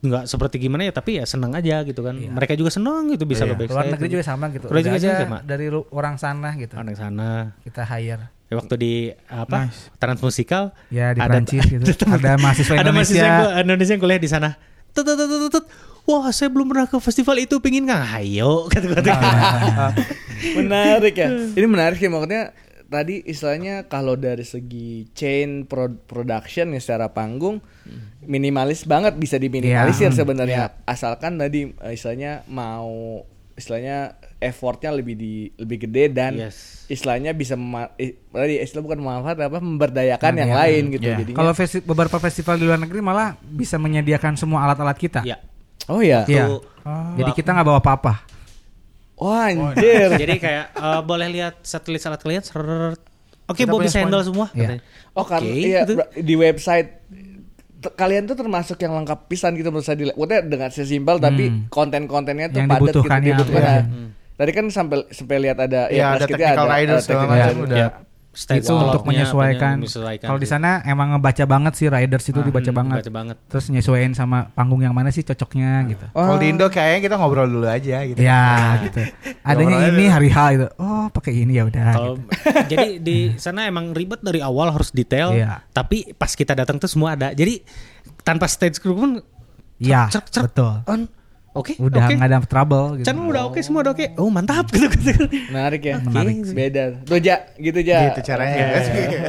nggak 0.00 0.24
seperti 0.26 0.56
gimana 0.58 0.84
ya, 0.84 0.92
tapi 0.92 1.16
ya 1.16 1.24
senang 1.24 1.52
aja 1.52 1.80
gitu 1.80 2.00
kan. 2.00 2.12
Mereka 2.12 2.52
juga 2.54 2.68
senang 2.68 3.08
gitu 3.08 3.24
bisa 3.24 3.44
Iya. 3.44 3.56
ke 3.56 3.64
Luar 3.66 3.88
negeri 3.88 4.08
juga 4.10 4.20
sama 4.22 4.44
gitu. 4.50 4.66
Luar 4.66 4.76
negeri 4.78 4.98
juga 4.98 5.16
sama. 5.18 5.38
dari 5.42 5.66
orang 5.70 6.14
sana 6.16 6.48
gitu. 6.54 6.74
Orang 6.74 6.92
sana. 6.94 7.28
Kita 7.60 7.82
hire. 7.86 8.24
Ya, 8.44 8.54
waktu 8.54 8.74
di 8.76 8.92
apa? 9.26 9.56
Nice. 9.64 9.88
Transmusikal 9.96 10.76
Ya 10.88 11.12
di 11.12 11.20
ada- 11.20 11.28
Prancis 11.30 11.64
gitu. 11.72 11.84
Ada 12.04 12.36
mahasiswa 12.36 12.72
ada 12.74 12.82
Indonesia. 12.82 12.92
mahasiswa 12.92 13.20
yang 13.22 13.36
gua- 13.38 13.54
Indonesia 13.62 13.92
yang 13.92 14.02
kuliah 14.02 14.18
di 14.18 14.28
sana. 14.28 14.48
Tut, 14.92 15.02
tut, 15.02 15.16
tut, 15.16 15.50
tut. 15.50 15.64
Wah, 16.04 16.28
saya 16.30 16.48
belum 16.48 16.68
pernah 16.68 16.84
ke 16.84 16.96
festival 16.98 17.36
itu, 17.38 17.56
pingin 17.58 17.84
nggak? 17.84 18.02
Ayo, 18.14 18.64
kata 18.72 18.86
kata. 18.92 19.14
menarik 20.54 21.14
ya. 21.14 21.28
Ini 21.50 21.64
menarik 21.64 21.96
sih 21.96 22.06
maksudnya 22.06 22.52
tadi 22.84 23.24
istilahnya 23.24 23.84
kalau 23.84 24.14
dari 24.14 24.44
segi 24.44 25.08
chain 25.10 25.64
pro- 25.64 25.96
production 25.98 26.70
ya 26.70 26.78
secara 26.78 27.08
panggung 27.08 27.58
minimalis 28.22 28.84
banget 28.84 29.16
bisa 29.16 29.34
diminimalisir 29.34 30.08
Iya. 30.08 30.14
sebenarnya 30.14 30.62
asalkan 30.84 31.34
tadi 31.34 31.72
eh, 31.74 31.92
istilahnya 31.92 32.44
mau 32.46 33.24
istilahnya 33.52 34.14
effortnya 34.36 34.90
lebih 34.90 35.14
di 35.14 35.32
lebih 35.54 35.78
gede 35.82 36.04
dan 36.10 36.32
Yes. 36.38 36.84
istilahnya 36.86 37.32
bisa 37.32 37.56
eh, 37.96 38.12
tadi 38.26 38.60
istilah 38.60 38.82
bukan 38.82 38.98
memanfaat 38.98 39.38
apa 39.40 39.58
memberdayakan 39.58 40.32
yang 40.36 40.50
Iya. 40.50 40.60
lain 40.60 40.82
gitu 40.90 41.04
Iya. 41.04 41.16
jadinya. 41.16 41.38
Kalau 41.38 41.52
festi- 41.52 41.82
beberapa 41.82 42.16
festival 42.18 42.54
di 42.56 42.64
luar 42.64 42.78
negeri 42.78 43.00
malah 43.00 43.34
bisa 43.40 43.74
menyediakan 43.76 44.36
semua 44.36 44.62
alat-alat 44.62 44.96
kita. 44.96 45.20
Ya. 45.22 45.40
Oh 45.88 46.00
ya. 46.00 46.24
Iya. 46.24 46.44
Tuh. 46.48 46.60
Jadi 47.16 47.30
kita 47.32 47.50
nggak 47.50 47.66
bawa 47.66 47.80
apa-apa. 47.80 48.12
Wah 49.14 49.46
anjir. 49.46 50.10
Jadi 50.22 50.34
kayak 50.36 50.64
eh, 50.72 51.00
boleh 51.00 51.28
lihat 51.30 51.62
satelit 51.62 52.00
salat 52.00 52.20
kalian. 52.20 52.42
Oke, 53.44 53.62
bawa 53.64 53.80
punya 53.80 53.92
sandal 53.92 54.22
semua. 54.24 54.48
Iya. 54.52 54.80
katanya. 54.80 54.82
Oh 55.14 55.24
kan 55.24 55.40
Oke, 55.40 55.52
iya 55.52 55.80
gitu. 55.84 56.00
di 56.16 56.34
website 56.34 56.88
kalian 57.84 58.24
tuh 58.24 58.32
termasuk 58.34 58.80
yang 58.80 58.96
lengkap 58.96 59.28
pisan 59.28 59.52
gitu 59.54 59.68
menurut 59.68 59.84
saya 59.84 59.96
dilihat. 59.96 60.16
Maksudnya 60.16 60.40
dengan 60.42 60.68
sesimpel 60.72 61.16
tapi 61.20 61.44
konten-kontennya 61.68 62.48
tuh 62.48 62.60
Yang 62.64 62.68
padat 62.68 62.80
gitu 62.80 62.88
dibutuhkan 62.90 63.18
ya, 63.20 63.26
dibutuhkan. 63.30 63.82
iya. 63.84 64.12
Tadi 64.34 64.50
kan 64.50 64.64
sampai 64.66 64.96
sampai 65.14 65.36
lihat 65.38 65.58
ada 65.60 65.80
Iya, 65.86 66.04
ada 66.10 66.16
plus 66.18 66.30
kita 66.34 66.38
technical 66.42 66.66
riders 66.66 67.02
segala 67.04 67.20
technical 67.22 67.28
macam 67.30 67.44
rider. 67.46 67.64
udah. 67.64 67.76
Ya, 67.78 67.88
stage 68.34 68.60
itu 68.60 68.74
untuk 68.74 69.02
menyesuaikan. 69.02 69.78
menyesuaikan 69.78 70.26
Kalau 70.26 70.36
di 70.36 70.44
sana 70.44 70.82
emang 70.82 71.14
ngebaca 71.14 71.44
banget 71.44 71.72
sih 71.74 71.86
riders 71.86 72.26
itu 72.26 72.38
dibaca 72.38 72.66
Hmm, 72.66 72.76
banget. 72.76 72.96
baca 73.00 73.12
banget. 73.14 73.36
Terus 73.46 73.64
nyesuaiin 73.68 74.12
sama 74.12 74.50
panggung 74.50 74.78
yang 74.78 74.90
mana 74.90 75.08
sih 75.08 75.22
cocoknya 75.22 75.86
gitu. 75.86 76.04
Kalau 76.10 76.36
di 76.36 76.46
Indo 76.46 76.66
kayaknya 76.66 77.00
kita 77.02 77.14
ngobrol 77.14 77.46
dulu 77.46 77.64
aja 77.64 78.02
gitu. 78.02 78.18
Ya 78.18 78.44
gitu. 78.82 79.00
Adanya 79.48 79.76
Ngobrol 79.80 79.90
ini 79.94 80.04
hari 80.06 80.28
H 80.28 80.38
gitu. 80.52 80.66
Oh 80.76 81.06
pakai 81.08 81.32
ini 81.36 81.52
ya 81.54 81.64
udah. 81.64 81.86
Gitu. 81.94 82.12
jadi 82.70 82.88
di 82.98 83.16
sana 83.36 83.64
emang 83.64 83.94
ribet 83.94 84.18
dari 84.18 84.38
awal 84.38 84.68
harus 84.68 84.90
detail, 84.90 85.30
Iya. 85.30 85.62
tapi 85.70 86.12
pas 86.12 86.30
kita 86.30 86.52
datang 86.52 86.76
tuh 86.76 86.86
semua 86.86 87.14
ada. 87.14 87.30
Jadi 87.30 87.62
tanpa 88.20 88.44
stage 88.44 88.76
crew 88.76 88.94
pun 88.94 89.10
Iya 89.76 90.06
cerk, 90.08 90.26
cerk. 90.28 90.50
betul. 90.50 90.74
on. 90.84 91.06
Oke, 91.54 91.78
Udah 91.78 92.10
oke. 92.10 92.18
nggak 92.18 92.28
ada 92.28 92.38
trouble 92.42 92.98
gitu. 92.98 93.06
Channel 93.06 93.30
udah 93.30 93.42
oke 93.46 93.62
semua 93.62 93.86
udah 93.86 93.94
oke. 93.94 94.06
Oh 94.18 94.26
mantap 94.26 94.66
gitu 94.74 94.90
gitu. 94.90 95.14
Menarik 95.54 95.82
ya. 95.86 96.02
Menarik 96.02 96.34
Beda. 96.50 96.84
Tuh 97.06 97.22
ja, 97.22 97.46
gitu 97.54 97.78
ja. 97.78 98.10
Gitu 98.10 98.20
caranya. 98.26 98.82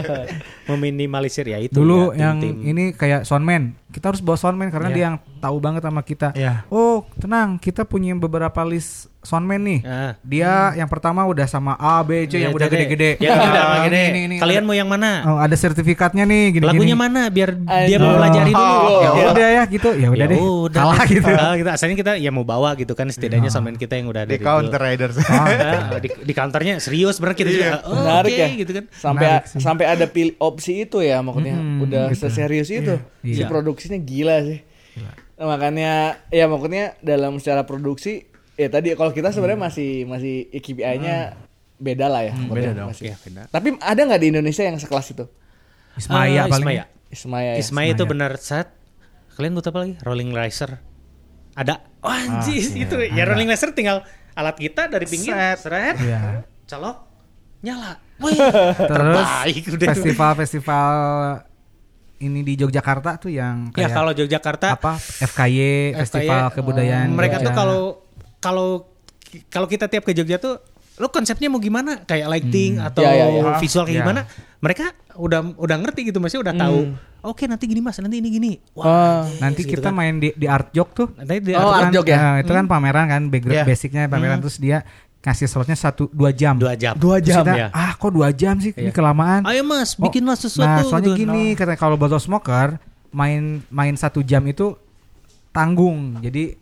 Meminimalisir 0.69 1.45
ya 1.45 1.61
itu. 1.61 1.77
Dulu 1.77 2.11
ya, 2.11 2.33
yang 2.33 2.41
tim-tim. 2.41 2.65
ini 2.65 2.83
kayak 2.91 3.29
soundman. 3.29 3.77
Kita 3.93 4.09
harus 4.09 4.25
bawa 4.25 4.35
soundman 4.35 4.73
karena 4.73 4.89
Iya. 4.89 4.95
dia 4.97 5.03
yang 5.05 5.17
tahu 5.37 5.57
banget 5.61 5.81
sama 5.85 6.01
kita. 6.01 6.33
Iya. 6.33 6.65
Oh, 6.67 7.05
tenang, 7.15 7.61
kita 7.61 7.85
punya 7.85 8.17
beberapa 8.17 8.65
list 8.65 9.13
soundman 9.25 9.59
nih. 9.59 9.79
Ah. 9.81 10.13
Dia 10.21 10.51
yang 10.73 10.85
pertama 10.85 11.21
udah 11.21 11.43
sama 11.43 11.73
A, 11.75 11.99
B, 11.99 12.23
C 12.23 12.37
yang 12.37 12.49
Ya, 12.49 12.55
udah 12.55 12.67
jadi- 12.67 12.85
gede-gede. 12.85 13.11
Ya, 13.19 13.33
udah 13.33 13.63
Ah, 13.65 13.83
gede. 13.83 14.03
ini, 14.07 14.19
ini, 14.23 14.35
Kalian 14.37 14.61
ada- 14.61 14.67
mau 14.67 14.75
yang 14.75 14.85
mana? 14.85 15.11
Oh, 15.25 15.37
ada 15.37 15.51
sertifikatnya 15.53 16.23
nih 16.23 16.43
gini 16.53 16.63
Lagunya 16.63 16.93
mana 16.93 17.27
biar 17.27 17.57
dia 17.57 17.97
Aduh. 17.97 18.05
mau 18.05 18.15
pelajari 18.15 18.51
dulu. 18.51 18.63
Oh, 18.63 18.89
Ya 18.95 19.09
Ya 19.15 19.25
udah 19.27 19.47
ya 19.51 19.63
gitu. 19.65 19.89
Ya 19.91 20.07
udah 20.07 20.25
deh. 20.25 20.39
udah. 20.39 20.79
Kalah 20.79 21.03
gitu. 21.05 21.31
Ah, 21.31 21.53
kita 21.55 21.69
asalnya 21.73 21.95
kita 21.95 22.11
ya 22.15 22.29
mau 22.29 22.43
bawa 22.43 22.73
gitu 22.73 22.93
kan 22.93 23.07
setidaknya 23.07 23.49
soundman 23.49 23.75
kita 23.75 23.95
yang 23.95 24.07
udah 24.07 24.23
ada 24.23 24.31
Di 24.31 24.39
counter 24.39 24.79
riders. 24.79 25.17
Ah, 25.19 25.97
di, 25.97 26.09
di 26.13 26.33
counternya 26.33 26.77
serius 26.77 27.17
bener 27.17 27.33
kita 27.33 27.49
juga. 27.49 27.81
Oh, 27.83 27.97
Menarik 27.97 28.31
oke, 28.31 28.39
ya. 28.39 28.47
gitu 28.55 28.71
kan. 28.71 28.85
Sampai 28.91 29.25
Menarik 29.25 29.45
sih. 29.47 29.59
sampai 29.59 29.85
ada 29.87 30.05
pil- 30.05 30.37
opsi 30.37 30.83
itu 30.83 31.01
ya 31.01 31.19
maksudnya. 31.19 31.57
Udah 31.81 32.13
seserius 32.13 32.69
itu. 32.69 32.95
Si 33.21 33.35
Iya. 33.35 33.47
produksinya 33.47 33.97
gila 33.97 34.37
sih. 34.43 34.59
Nah, 35.35 35.49
makanya 35.49 35.91
ya 36.29 36.45
maksudnya 36.45 36.95
dalam 36.99 37.35
secara 37.37 37.63
produksi 37.63 38.23
ya 38.55 38.67
tadi 38.67 38.87
kalau 38.93 39.11
kita 39.11 39.29
sebenarnya 39.29 39.61
masih 39.61 39.89
masih 40.03 40.35
KPI-nya 40.49 41.35
beda 41.75 42.07
lah 42.07 42.21
ya. 42.21 42.33
maksudnya 42.33 42.55
beda 42.55 42.71
dong. 42.73 42.87
masih. 42.89 43.05
Iya, 43.05 43.15
beda. 43.19 43.41
Tapi 43.49 43.67
ada 43.77 44.01
nggak 44.01 44.21
di 44.21 44.27
Indonesia 44.29 44.63
yang 44.63 44.77
sekelas 44.77 45.07
itu? 45.11 45.25
Ismaya 45.93 46.41
Ah, 46.41 46.47
paling. 46.47 46.63
Ismaya. 46.65 46.83
Ismaya. 47.07 47.51
ya? 47.51 47.59
Ismaya 47.59 47.89
itu 47.91 48.03
benar 48.05 48.31
saat 48.35 48.71
kalian 49.33 49.53
butuh 49.53 49.69
apa 49.69 49.79
lagi? 49.81 49.95
Rolling 50.01 50.31
riser. 50.31 50.79
Ada. 51.53 51.83
Oh, 51.99 52.11
anjir 52.11 52.59
itu 52.77 52.95
ya 53.09 53.23
rolling 53.23 53.47
riser 53.47 53.71
tinggal 53.71 54.03
alat 54.31 54.55
kita 54.55 54.87
dari 54.87 55.03
pinggir 55.05 55.31
Set. 55.31 55.59
seret, 55.61 55.95
Iya. 55.97 56.43
colok, 56.65 57.07
nyala. 57.61 58.03
Wih, 58.17 58.35
Terus 58.35 59.27
terbaik 59.27 59.63
udah 59.65 59.79
tuh. 59.81 59.87
festival-festival 59.91 60.91
ini 62.17 62.39
di 62.41 62.55
Yogyakarta 62.55 63.15
tuh 63.17 63.27
yang 63.29 63.69
Ya 63.69 63.87
kayak 63.87 63.91
kalau 63.93 64.11
Yogyakarta 64.13 64.67
apa 64.73 64.95
FKY, 64.99 65.95
Festival 65.97 66.47
FKY, 66.47 66.53
Kebudayaan 66.53 67.07
mereka 67.09 67.39
tuh 67.39 67.43
Jogja. 67.45 67.55
kalau 67.57 67.81
kalau 68.45 68.85
kalau 69.49 69.65
kita 69.65 69.85
tiap 69.85 70.03
ke 70.03 70.13
Jogja 70.13 70.37
tuh 70.37 70.61
lo 70.95 71.09
konsepnya 71.09 71.49
mau 71.49 71.59
gimana 71.59 71.99
kayak 71.99 72.29
lighting 72.29 72.79
atau 72.79 73.03
Ya, 73.03 73.11
ya, 73.11 73.25
ya. 73.27 73.41
visual 73.57 73.83
kayak 73.83 73.97
Ya. 73.97 74.01
gimana 74.01 74.21
mereka 74.59 74.85
udah 75.15 75.51
udah 75.53 75.75
ngerti 75.77 76.07
gitu 76.07 76.19
masih 76.19 76.39
udah 76.39 76.53
tahu 76.53 76.95
oke 77.21 77.43
nanti 77.43 77.65
gini 77.65 77.81
mas 77.81 77.97
nanti 77.97 78.15
ini 78.15 78.29
gini 78.29 78.51
Oh. 78.71 78.79
wah 78.79 79.27
nanti 79.37 79.61
gitu 79.61 79.75
kita 79.75 79.89
kan. 79.89 79.93
main 79.93 80.15
di 80.15 80.31
di 80.31 80.47
Art 80.47 80.71
Jog 80.71 80.93
tuh 80.93 81.11
nanti 81.13 81.41
di 81.41 81.51
Oh, 81.51 81.59
Itu 81.59 81.67
Art 81.67 81.81
kan- 81.81 81.93
Jog 81.93 82.05
ya? 82.05 82.15
nah, 82.15 82.35
itu 82.37 82.51
kan 82.53 82.65
pameran 82.65 83.05
kan 83.07 83.21
background 83.27 83.57
Iya. 83.57 83.65
basicnya 83.65 84.03
pameran 84.07 84.39
terus 84.39 84.55
dia 84.55 84.87
kasih 85.19 85.49
slotnya 85.49 85.75
satu 85.75 86.07
dua 86.09 86.31
jam 86.31 86.55
dua 86.55 86.77
jam 86.77 86.93
Dua 86.95 87.17
jam 87.17 87.41
kita, 87.41 87.53
ya. 87.57 87.67
ah 87.73 87.91
kok 87.91 88.13
dua 88.13 88.29
jam 88.31 88.55
sih 88.57 88.71
ini 88.71 88.87
Iya. 88.87 88.91
kelamaan 88.93 89.41
ayo 89.43 89.65
mas 89.65 89.97
Oh, 89.97 90.05
bikinlah 90.05 90.37
sesuatu 90.37 90.63
nah 90.69 90.79
soalnya 90.81 91.11
gitu 91.11 91.17
kan. 91.17 91.21
gini 91.27 91.43
katanya 91.51 91.79
kalau 91.81 91.97
bottle 91.97 92.21
smoker 92.21 92.79
main 93.11 93.59
main 93.67 93.95
satu 93.95 94.21
jam 94.21 94.45
itu 94.45 94.79
tanggung 95.49 96.19
jadi 96.19 96.55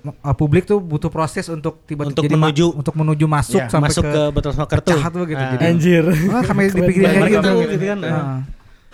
uh, 0.00 0.32
publik 0.32 0.64
tuh 0.64 0.78
butuh 0.78 1.08
proses 1.08 1.46
untuk 1.46 1.82
tiba-tiba 1.82 2.12
Untuk 2.12 2.22
jadi 2.22 2.34
ma- 2.34 2.46
menuju- 2.46 2.74
untuk 2.74 2.94
menuju 2.94 3.26
masuk 3.26 3.60
Iya, 3.60 3.68
sampai 3.68 3.88
masuk 3.88 4.04
ke, 4.04 4.22
botol 4.30 4.52
smoker 4.52 4.76
tuh 4.76 4.92
pecah 4.92 5.08
tuh 5.08 5.24
gitu 5.24 5.38
Ah. 5.40 5.50
jadi 5.52 5.64
Anjir. 5.68 6.04
oh, 6.06 6.42
sampai 6.42 6.64
dipikirin 6.68 7.06
banget 7.06 7.18
kayak 7.18 7.30
gitu, 7.34 7.48
tuh 7.48 7.58
gitu 7.68 7.84
kan 7.86 7.98
Nah. 7.98 8.38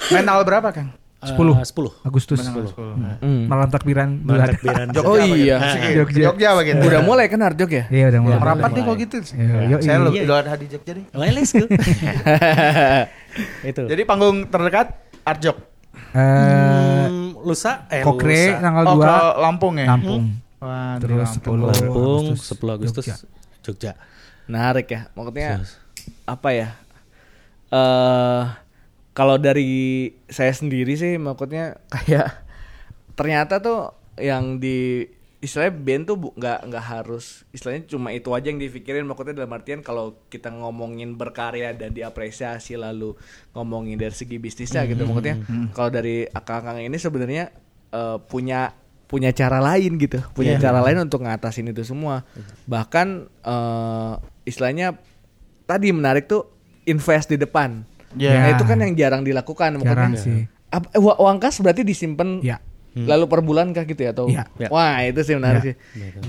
Main 0.07 0.25
tanggal 0.25 0.45
berapa, 0.45 0.69
Kang? 0.71 0.89
10 1.25 1.57
Eh, 1.57 1.65
10. 1.65 1.89
Agustus. 2.03 2.37
Hmm. 2.45 3.49
Malam 3.49 3.69
takbiran 3.69 4.13
Malam 4.19 4.29
bulan. 4.29 4.47
takbiran. 4.51 4.87
Oh 5.09 5.17
iya. 5.17 5.57
Jogja. 5.95 6.21
Jogja 6.29 6.49
begitu. 6.55 6.85
Udah 6.85 7.01
mulai 7.01 7.27
kan 7.27 7.41
Harjok 7.41 7.71
ya? 7.71 7.85
Iya 7.89 8.05
udah 8.11 8.21
mulai. 8.21 8.37
Merapat 8.39 8.69
nih 8.71 8.83
kalau 8.83 8.97
gitu. 8.99 9.17
Iya, 9.25 9.77
Saya 9.79 9.89
iya. 9.91 10.05
lebih 10.05 10.21
udah 10.23 10.55
di 10.55 10.67
Jogja 10.69 10.93
deh. 10.93 11.05
Well, 11.11 11.33
let's 11.33 11.51
go. 11.51 11.65
Itu. 13.65 13.83
Jadi 13.85 14.03
panggung 14.03 14.47
terdekat 14.47 14.87
Arjok. 15.23 15.57
Eh, 16.13 16.21
Hmm, 17.05 17.39
lusa 17.41 17.87
eh 17.89 18.03
Kokre 18.03 18.35
lusa. 18.53 18.61
tanggal 18.61 18.83
Oh 18.85 18.95
2 18.95 19.03
ke 19.03 19.17
Lampung 19.41 19.75
ya? 19.75 19.87
Lampung. 19.89 20.23
Wah, 20.63 20.97
di 20.99 21.09
Terus 21.09 21.31
Lampung. 21.41 21.59
10 21.59 21.71
Lampung 21.71 22.25
Agustus, 22.35 22.59
10 22.59 22.77
Agustus 22.77 23.05
Jogja. 23.05 23.17
Jogja. 23.65 23.93
Menarik 24.47 24.87
ya. 24.91 25.01
Maksudnya 25.17 25.49
apa 26.29 26.49
ya? 26.53 26.69
Eh 27.73 28.45
kalau 29.15 29.39
dari 29.39 30.11
saya 30.27 30.51
sendiri 30.51 30.99
sih 30.99 31.17
maksudnya 31.17 31.79
kayak 31.95 32.35
ternyata 33.15 33.63
tuh 33.63 33.95
yang 34.19 34.59
di 34.59 35.07
istilahnya 35.39 35.77
band 35.77 36.03
tuh 36.09 36.17
nggak 36.35 36.59
nggak 36.73 36.85
harus 36.85 37.45
istilahnya 37.53 37.85
cuma 37.85 38.11
itu 38.11 38.33
aja 38.33 38.49
yang 38.49 38.59
dipikirin 38.59 39.05
maksudnya 39.05 39.37
dalam 39.37 39.53
artian 39.53 39.85
kalau 39.85 40.17
kita 40.33 40.49
ngomongin 40.49 41.21
berkarya 41.21 41.77
dan 41.77 41.93
diapresiasi 41.93 42.81
lalu 42.81 43.13
ngomongin 43.53 44.01
dari 44.01 44.17
segi 44.17 44.41
bisnisnya 44.41 44.89
gitu 44.89 45.05
maksudnya 45.05 45.37
kalau 45.77 45.93
dari 45.93 46.25
akang-akang 46.33 46.81
ini 46.81 46.97
sebenarnya 46.97 47.53
eh, 47.93 48.19
punya 48.25 48.73
punya 49.15 49.31
cara 49.31 49.63
lain 49.63 49.95
gitu. 49.95 50.19
Punya 50.35 50.59
cara 50.59 50.83
lain 50.83 51.07
untuk 51.07 51.23
ngatasin 51.23 51.71
itu 51.71 51.87
semua. 51.87 52.27
Bahkan 52.67 53.31
eh, 53.47 54.13
istilahnya 54.43 54.99
tadi 55.71 55.95
menarik 55.95 56.27
tuh 56.27 56.51
invest 56.83 57.31
di 57.31 57.39
depan. 57.39 57.87
Iya. 58.15 58.31
nah 58.31 58.49
itu 58.55 58.63
kan 58.63 58.79
yang 58.79 58.95
jarang 58.95 59.23
dilakukan 59.23 59.79
Jarang 59.79 60.19
sih. 60.19 60.51
Eh, 60.51 60.99
uang 60.99 61.39
kas 61.39 61.63
berarti 61.63 61.87
disimpan 61.87 62.43
Iya. 62.95 63.07
lalu 63.11 63.25
per 63.27 63.41
bulan 63.41 63.67
kah 63.71 63.83
gitu 63.83 64.01
ya 64.01 64.11
atau 64.11 64.27
Iya. 64.27 64.47
Iya. 64.55 64.69
wah 64.69 65.03
itu 65.03 65.21
sih 65.21 65.35
menarik 65.35 65.63
sih 65.65 65.75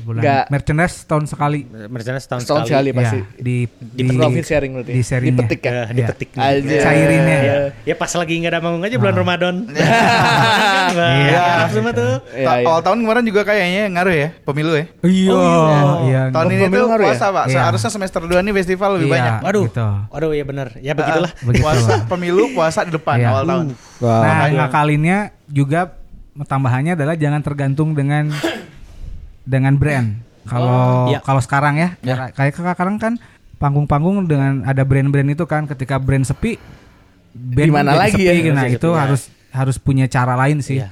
Bulan 0.01 0.17
Nggak 0.17 0.43
merchandise 0.49 0.95
tahun 1.03 1.25
sekali. 1.25 1.59
Mercedes 1.65 2.25
tahun 2.25 2.41
setahun 2.41 2.65
sekali. 2.65 2.89
sekali 2.89 2.97
pasti 2.97 3.17
Ya, 3.17 3.25
di 3.37 3.55
di, 3.93 4.03
profit 4.11 4.43
sharing 4.43 4.71
berarti 4.73 4.91
di 4.91 5.01
sharingnya. 5.01 5.37
dipetik 5.37 5.59
ya 5.61 5.73
Eh, 5.75 5.85
dipetik 5.93 6.29
nih. 6.31 6.41
Aja. 6.41 6.77
Cairinnya. 6.81 7.37
Iya. 7.39 7.55
Ya 7.83 7.95
pas 7.95 8.09
lagi 8.11 8.33
nggak 8.35 8.49
ada 8.49 8.59
manggung 8.59 8.81
aja 8.81 8.95
bulan 8.95 9.15
Ramadan. 9.15 9.55
Iya. 10.85 11.07
Iya. 11.19 11.45
Semua 11.67 11.91
tuh. 11.91 12.13
Iya, 12.31 12.45
Ta- 12.45 12.57
iya. 12.57 12.65
Awal 12.65 12.81
tahun 12.81 12.97
kemarin 12.99 13.23
juga 13.23 13.41
kayaknya 13.43 13.83
ngaruh 13.91 14.15
ya, 14.15 14.29
pemilu 14.41 14.71
ya. 14.73 14.85
Iya, 15.01 15.41
iya. 16.03 16.21
Tahun 16.29 16.45
ini 16.47 16.61
Pemilu 16.63 16.85
tuh 16.85 16.93
ya? 16.93 17.03
puasa, 17.03 17.25
Pak. 17.27 17.45
Iya. 17.45 17.55
Seharusnya 17.55 17.91
semester 17.91 18.21
2 18.21 18.39
nih 18.39 18.53
festival 18.55 18.89
lebih 18.95 19.07
Iya, 19.07 19.13
banyak. 19.15 19.33
Waduh. 19.43 19.63
gitu. 19.67 19.87
Waduh 20.09 20.31
ya 20.31 20.43
benar. 20.43 20.67
Ya 20.79 20.93
begitulah. 20.93 21.31
Ah, 21.31 21.53
Puasa, 21.55 21.91
pemilu, 22.05 22.43
puasa 22.51 22.79
di 22.81 22.91
depan 22.91 23.15
Iya. 23.17 23.27
awal 23.27 23.43
tahun. 23.43 23.65
Nah, 23.97 24.33
ngakalinnya 24.51 25.17
juga 25.47 25.81
tambahannya 26.43 26.99
adalah 26.99 27.15
jangan 27.15 27.39
tergantung 27.39 27.95
dengan 27.95 28.27
dengan 29.47 29.79
brand. 29.79 30.19
Kalau 30.45 31.09
iya. 31.09 31.23
kalau 31.23 31.39
sekarang 31.39 31.79
ya, 31.79 31.89
kayak 32.35 32.53
sekarang 32.59 32.99
kan 32.99 33.15
panggung-panggung 33.55 34.27
dengan 34.27 34.67
ada 34.67 34.83
brand-brand 34.83 35.31
itu 35.31 35.47
kan 35.47 35.63
ketika 35.65 35.95
brand 35.95 36.27
sepi 36.27 36.59
band 37.31 37.71
Gimana 37.71 37.95
jadi 37.95 38.01
lagi 38.03 38.23
sepi, 38.27 38.39
ya? 38.43 38.53
Nah, 38.53 38.65
itu 38.67 38.89
ya. 38.91 38.97
harus 38.99 39.21
harus 39.55 39.75
punya 39.79 40.05
cara 40.11 40.35
lain 40.35 40.59
sih. 40.59 40.83
Iya. 40.83 40.91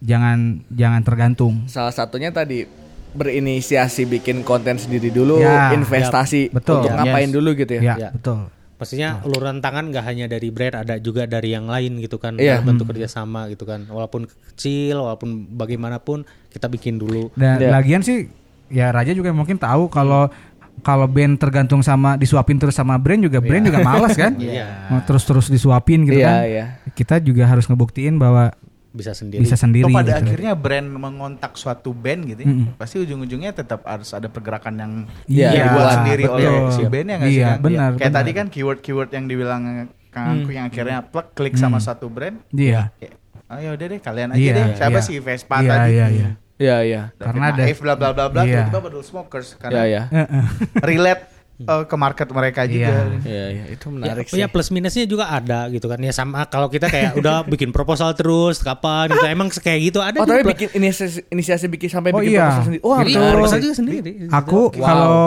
Jangan 0.00 0.64
jangan 0.72 1.00
tergantung. 1.04 1.54
salah 1.68 1.92
satunya 1.92 2.32
tadi 2.32 2.64
berinisiasi 3.10 4.06
bikin 4.06 4.46
konten 4.46 4.78
sendiri 4.78 5.10
dulu 5.10 5.42
Ya, 5.42 5.74
investasi 5.74 6.48
ya, 6.48 6.54
betul. 6.54 6.86
untuk 6.86 6.94
ngapain 6.94 7.28
Yes. 7.28 7.34
dulu 7.34 7.50
gitu 7.58 7.72
ya 7.76 7.82
Ya, 7.82 7.94
Iya. 7.98 8.08
betul. 8.14 8.40
Maksudnya 8.80 9.20
uluran 9.22 9.60
tangan 9.60 9.92
nggak 9.92 10.02
hanya 10.02 10.24
dari 10.24 10.48
brand, 10.48 10.72
ada 10.74 10.96
juga 10.96 11.28
dari 11.28 11.52
yang 11.52 11.68
lain 11.68 12.00
gitu 12.00 12.16
kan, 12.16 12.34
dalam 12.34 12.64
bentuk 12.64 12.88
kerjasama 12.88 13.44
gitu 13.46 13.62
kan. 13.62 13.84
Walaupun 13.84 14.24
kecil, 14.24 14.96
walaupun 14.98 15.44
bagaimanapun 15.52 16.24
kita 16.48 16.64
bikin 16.66 16.96
dulu. 16.96 17.28
Dan 17.36 17.60
Iya. 17.60 17.70
lagian 17.70 18.00
sih 18.00 18.32
ya 18.66 18.88
Raja 18.88 19.12
juga 19.12 19.30
mungkin 19.30 19.60
tahu 19.60 19.86
kalau 19.86 20.32
kalau 20.80 21.04
band 21.04 21.36
tergantung 21.36 21.84
sama 21.84 22.16
disuapin 22.16 22.56
terus 22.56 22.72
sama 22.72 22.96
brand 22.96 23.20
juga 23.20 23.36
brand 23.38 23.68
juga 23.68 23.84
malas 23.84 24.16
kan? 24.16 24.32
Iya. 24.40 24.88
Mau 24.88 25.04
Terus-terus 25.04 25.52
disuapin 25.52 26.08
gitu 26.08 26.16
Iya, 26.16 26.26
kan. 26.26 26.40
iya. 26.48 26.64
Kita 26.90 27.20
juga 27.20 27.44
harus 27.44 27.68
ngebuktiin 27.68 28.16
bahwa 28.16 28.48
Bisa 28.90 29.12
sendiri. 29.12 29.40
bisa 29.40 29.54
sendiri. 29.54 29.84
Toh 29.84 29.94
pada 29.94 30.18
gitu. 30.18 30.26
akhirnya 30.26 30.52
brand 30.52 30.88
mengontak 30.90 31.54
suatu 31.54 31.90
band 31.90 32.26
gitu, 32.26 32.42
ya, 32.42 32.48
Mm-mm. 32.48 32.74
pasti 32.74 32.98
ujung-ujungnya 32.98 33.50
tetap 33.52 33.82
harus 33.84 34.10
ada 34.10 34.26
pergerakan 34.26 34.74
yang 34.74 34.92
Iya, 35.24 35.48
dibuat 35.52 35.64
dibuat. 35.64 35.94
sendiri 35.94 36.22
betul. 36.24 36.34
oleh 36.36 36.50
si 36.68 36.82
bandnya 36.84 37.14
nggak 37.16 37.28
sih 37.28 37.36
Iya, 37.36 37.46
kan? 37.46 37.58
benar, 37.60 37.90
Kayak 37.92 38.02
benar. 38.02 38.18
tadi 38.18 38.30
kan 38.32 38.46
keyword-keyword 38.48 39.10
yang 39.10 39.24
dibilang 39.24 39.62
Kang 40.10 40.26
Angku 40.28 40.50
yang 40.50 40.66
akhirnya 40.66 40.98
plek 41.04 41.28
klik 41.32 41.54
sama 41.54 41.78
satu 41.78 42.06
brand. 42.06 42.42
Iya. 42.50 42.90
Ya, 42.96 43.14
Ayo 43.48 43.74
udah 43.74 43.86
deh 43.88 43.98
kalian 43.98 44.30
aja 44.30 44.38
Iya, 44.40 44.52
deh. 44.52 44.66
Siapa 44.74 44.90
iya. 44.92 45.02
sih 45.02 45.16
Vespa 45.18 45.56
Iya, 45.56 45.70
tadi? 45.72 45.90
iya, 45.92 46.06
iya. 46.08 46.28
iya 46.56 46.76
iya 46.80 47.02
David 47.10 47.24
Karena 47.24 47.44
ada- 47.48 47.62
Naif, 47.62 47.78
bla 47.78 47.94
bla 47.94 48.08
bla 48.10 48.26
bla 48.26 48.42
Iya. 48.42 48.62
tiba-tiba 48.64 48.78
iya 48.82 49.54
karena 49.56 49.82
iya 49.84 50.02
Heeh. 50.08 50.44
relate 50.76 51.22
uh, 51.66 51.84
ke 51.84 51.96
market 51.98 52.28
mereka 52.30 52.64
juga. 52.64 52.88
Iya. 52.88 53.04
iya 53.26 53.46
iya 53.50 53.64
itu 53.74 53.86
Ya, 53.90 53.92
menarik 53.92 54.26
ya 54.30 54.46
sih 54.46 54.52
plus 54.52 54.68
minusnya 54.70 55.04
juga 55.04 55.28
ada 55.28 55.66
gitu 55.68 55.90
kan. 55.90 55.98
Ya 56.00 56.12
sama 56.14 56.46
kalau 56.46 56.70
kita 56.70 56.86
kayak 56.88 57.18
udah 57.18 57.42
bikin 57.52 57.74
proposal 57.74 58.14
terus 58.14 58.62
kapan 58.62 59.10
gitu. 59.12 59.26
Emang 59.26 59.48
kayak 59.50 59.80
gitu 59.92 59.98
ada 60.00 60.22
oh 60.22 60.26
juga 60.28 60.40
tapi 60.40 60.52
bikin 60.54 60.68
inisiasi, 60.78 61.26
inisiasi 61.28 61.66
bikin 61.68 61.88
sampai 61.90 62.10
Oh, 62.14 62.20
bikin 62.22 62.38
iya. 62.38 62.48
proposal 62.48 62.64
sendiri 62.64 62.82
oh 62.84 62.94
Jadi 62.96 63.12
Betul. 63.12 63.30
proposal 63.34 63.58
juga 63.60 63.74
sendiri. 63.74 64.10
Aku 64.30 64.60
kalau 64.72 65.24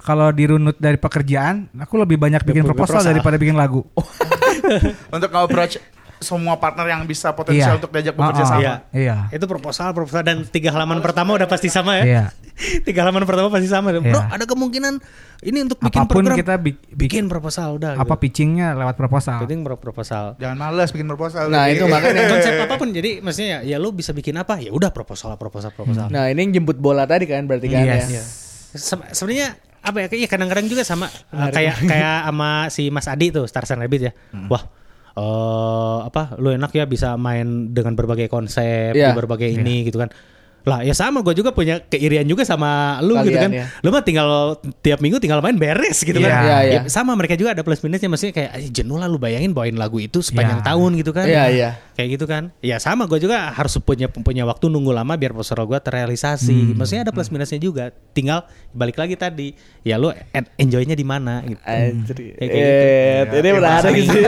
kalau 0.00 0.32
dirunut 0.32 0.76
dari 0.80 0.96
pekerjaan, 0.96 1.68
aku 1.76 2.00
lebih 2.00 2.16
banyak 2.16 2.40
bikin 2.40 2.64
proposal, 2.64 3.04
daripada 3.04 3.36
bikin 3.36 3.52
lagu. 3.52 3.84
Untuk 5.14 5.28
approach 5.28 5.76
semua 6.20 6.54
partner 6.54 6.84
yang 6.86 7.02
bisa 7.02 7.32
potensial 7.32 7.72
Iya. 7.72 7.78
untuk 7.80 7.90
diajak 7.90 8.12
Oh, 8.12 8.20
bekerja 8.22 8.42
oh. 8.42 8.46
sama. 8.46 8.60
Iya. 8.60 8.74
Iya. 8.92 9.16
Itu 9.32 9.44
proposal, 9.44 9.90
proposal 9.90 10.20
dan 10.20 10.44
tiga 10.44 10.68
halaman 10.70 11.00
pertama 11.00 11.32
udah 11.32 11.44
pasti 11.44 11.66
sama 11.66 11.96
ya. 11.96 12.04
Iya. 12.04 12.24
tiga 12.86 13.02
halaman 13.02 13.24
pertama 13.24 13.48
pasti 13.48 13.66
sama. 13.66 13.88
Bro, 13.90 14.04
Iya. 14.04 14.28
ada 14.28 14.44
kemungkinan 14.44 15.00
ini 15.40 15.58
untuk 15.62 15.80
bikin 15.80 15.96
Apa 15.96 16.04
pun 16.06 16.20
program. 16.22 16.36
kita 16.36 16.54
bi- 16.54 16.76
bikin 16.90 17.24
proposal 17.26 17.74
udah. 17.74 17.96
apa 17.96 18.14
pitchingnya 18.14 18.76
lewat 18.76 18.94
proposal. 18.94 19.40
Penting 19.40 19.64
pro- 19.64 19.80
proposal. 19.80 20.36
Jangan 20.36 20.56
malas 20.58 20.92
bikin 20.92 21.08
proposal. 21.08 21.48
Nah, 21.48 21.66
itu 21.66 21.84
makanya 21.84 22.28
konsep 22.36 22.52
apa 22.60 22.74
pun 22.76 22.88
jadi 22.90 23.20
maksudnya 23.20 23.64
ya, 23.64 23.74
ya 23.74 23.76
lu 23.76 23.90
bisa 23.90 24.12
bikin 24.12 24.36
apa 24.36 24.56
ya 24.56 24.68
udah 24.70 24.90
proposal 24.90 25.32
proposal 25.34 25.70
proposal 25.70 26.06
nah 26.06 26.26
ini 26.26 26.36
yang 26.42 26.52
jemput 26.54 26.76
bola 26.76 27.02
tadi 27.04 27.24
kan 27.24 27.44
berarti 27.44 27.66
kan 27.66 27.80
Yes. 27.80 28.06
ya 28.06 28.22
Se- 28.70 29.08
sebenarnya 29.14 29.48
apa 29.80 29.96
ya 29.98 30.06
kayak 30.06 30.28
kadang-kadang 30.28 30.66
juga 30.66 30.82
sama 30.82 31.08
uh, 31.08 31.48
kayak 31.48 31.80
kayak 31.82 32.16
sama 32.26 32.50
si 32.68 32.86
Mas 32.88 33.06
Adi 33.06 33.30
tuh 33.30 33.44
Stars 33.44 33.70
and 33.70 33.80
Rabbit 33.80 34.02
ya 34.02 34.12
wah 34.46 34.60
eh 35.12 35.98
apa 36.02 36.38
lu 36.38 36.50
enak 36.50 36.70
ya 36.70 36.84
bisa 36.84 37.14
main 37.14 37.70
dengan 37.70 37.94
berbagai 37.94 38.26
konsep 38.26 38.92
Iya. 38.92 39.10
di 39.10 39.16
berbagai 39.16 39.48
ini 39.48 39.82
gitu 39.82 39.98
kan 39.98 40.10
lah 40.62 40.80
ya 40.80 40.92
sama 40.92 41.20
gue 41.20 41.32
juga 41.32 41.50
punya 41.50 41.80
keirian 41.80 42.22
juga 42.22 42.42
sama 42.42 42.68
lu 43.00 43.16
gitu 43.18 43.32
Kalian, 43.32 43.42
kan 43.42 43.50
ya. 43.50 43.64
lu 43.80 43.88
mah 43.88 44.00
tinggal 44.00 44.28
tiap 44.78 44.98
minggu 44.98 45.16
tinggal 45.16 45.40
main 45.40 45.54
beres 45.54 46.00
gitu 46.00 46.16
kan 46.16 46.28
Iya. 46.28 46.40
Iya, 46.40 46.58
iya. 46.62 46.72
Ya, 46.76 46.80
sama 46.86 47.12
mereka 47.12 47.32
juga 47.32 47.52
ada 47.52 47.60
plus 47.60 47.80
minusnya 47.80 48.06
maksudnya 48.06 48.34
kayak 48.34 48.50
"Ah, 48.50 48.60
jenuh 48.62 48.94
lah 48.94 49.06
lu 49.06 49.16
bayangin 49.16 49.50
bawain 49.50 49.74
lagu 49.74 49.96
itu 49.96 50.20
sepanjang 50.20 50.60
Iya. 50.60 50.66
tahun 50.66 50.90
gitu 50.96 51.10
kan 51.10 51.24
Iya, 51.24 51.44
iya. 51.48 51.70
kayak 51.90 52.08
gitu 52.14 52.24
kan 52.24 52.52
ya 52.58 52.76
sama 52.76 53.04
gue 53.04 53.18
juga 53.18 53.48
harus 53.48 53.72
punya 53.78 54.06
punya 54.06 54.44
waktu 54.44 54.66
nunggu 54.66 54.90
lama 54.90 55.12
biar 55.12 55.30
proposal 55.30 55.64
gue 55.64 55.78
terrealisasi 55.78 56.74
maksudnya 56.74 57.02
ada 57.02 57.12
plus 57.12 57.28
minusnya 57.28 57.56
juga 57.56 57.84
tinggal 58.10 58.44
balik 58.70 58.96
lagi 58.96 59.14
tadi 59.14 59.52
ya 59.80 59.96
lu 59.96 60.08
en- 60.30 60.50
enjoynya 60.56 60.92
di 60.92 61.02
mana 61.02 61.40
gitu 61.42 61.60
Anjir. 61.62 62.16
Kayak 62.36 62.48
gitu. 62.50 63.32
Eh, 63.32 63.38
ini 63.38 63.50
menarik 63.50 63.92
sih. 63.98 64.22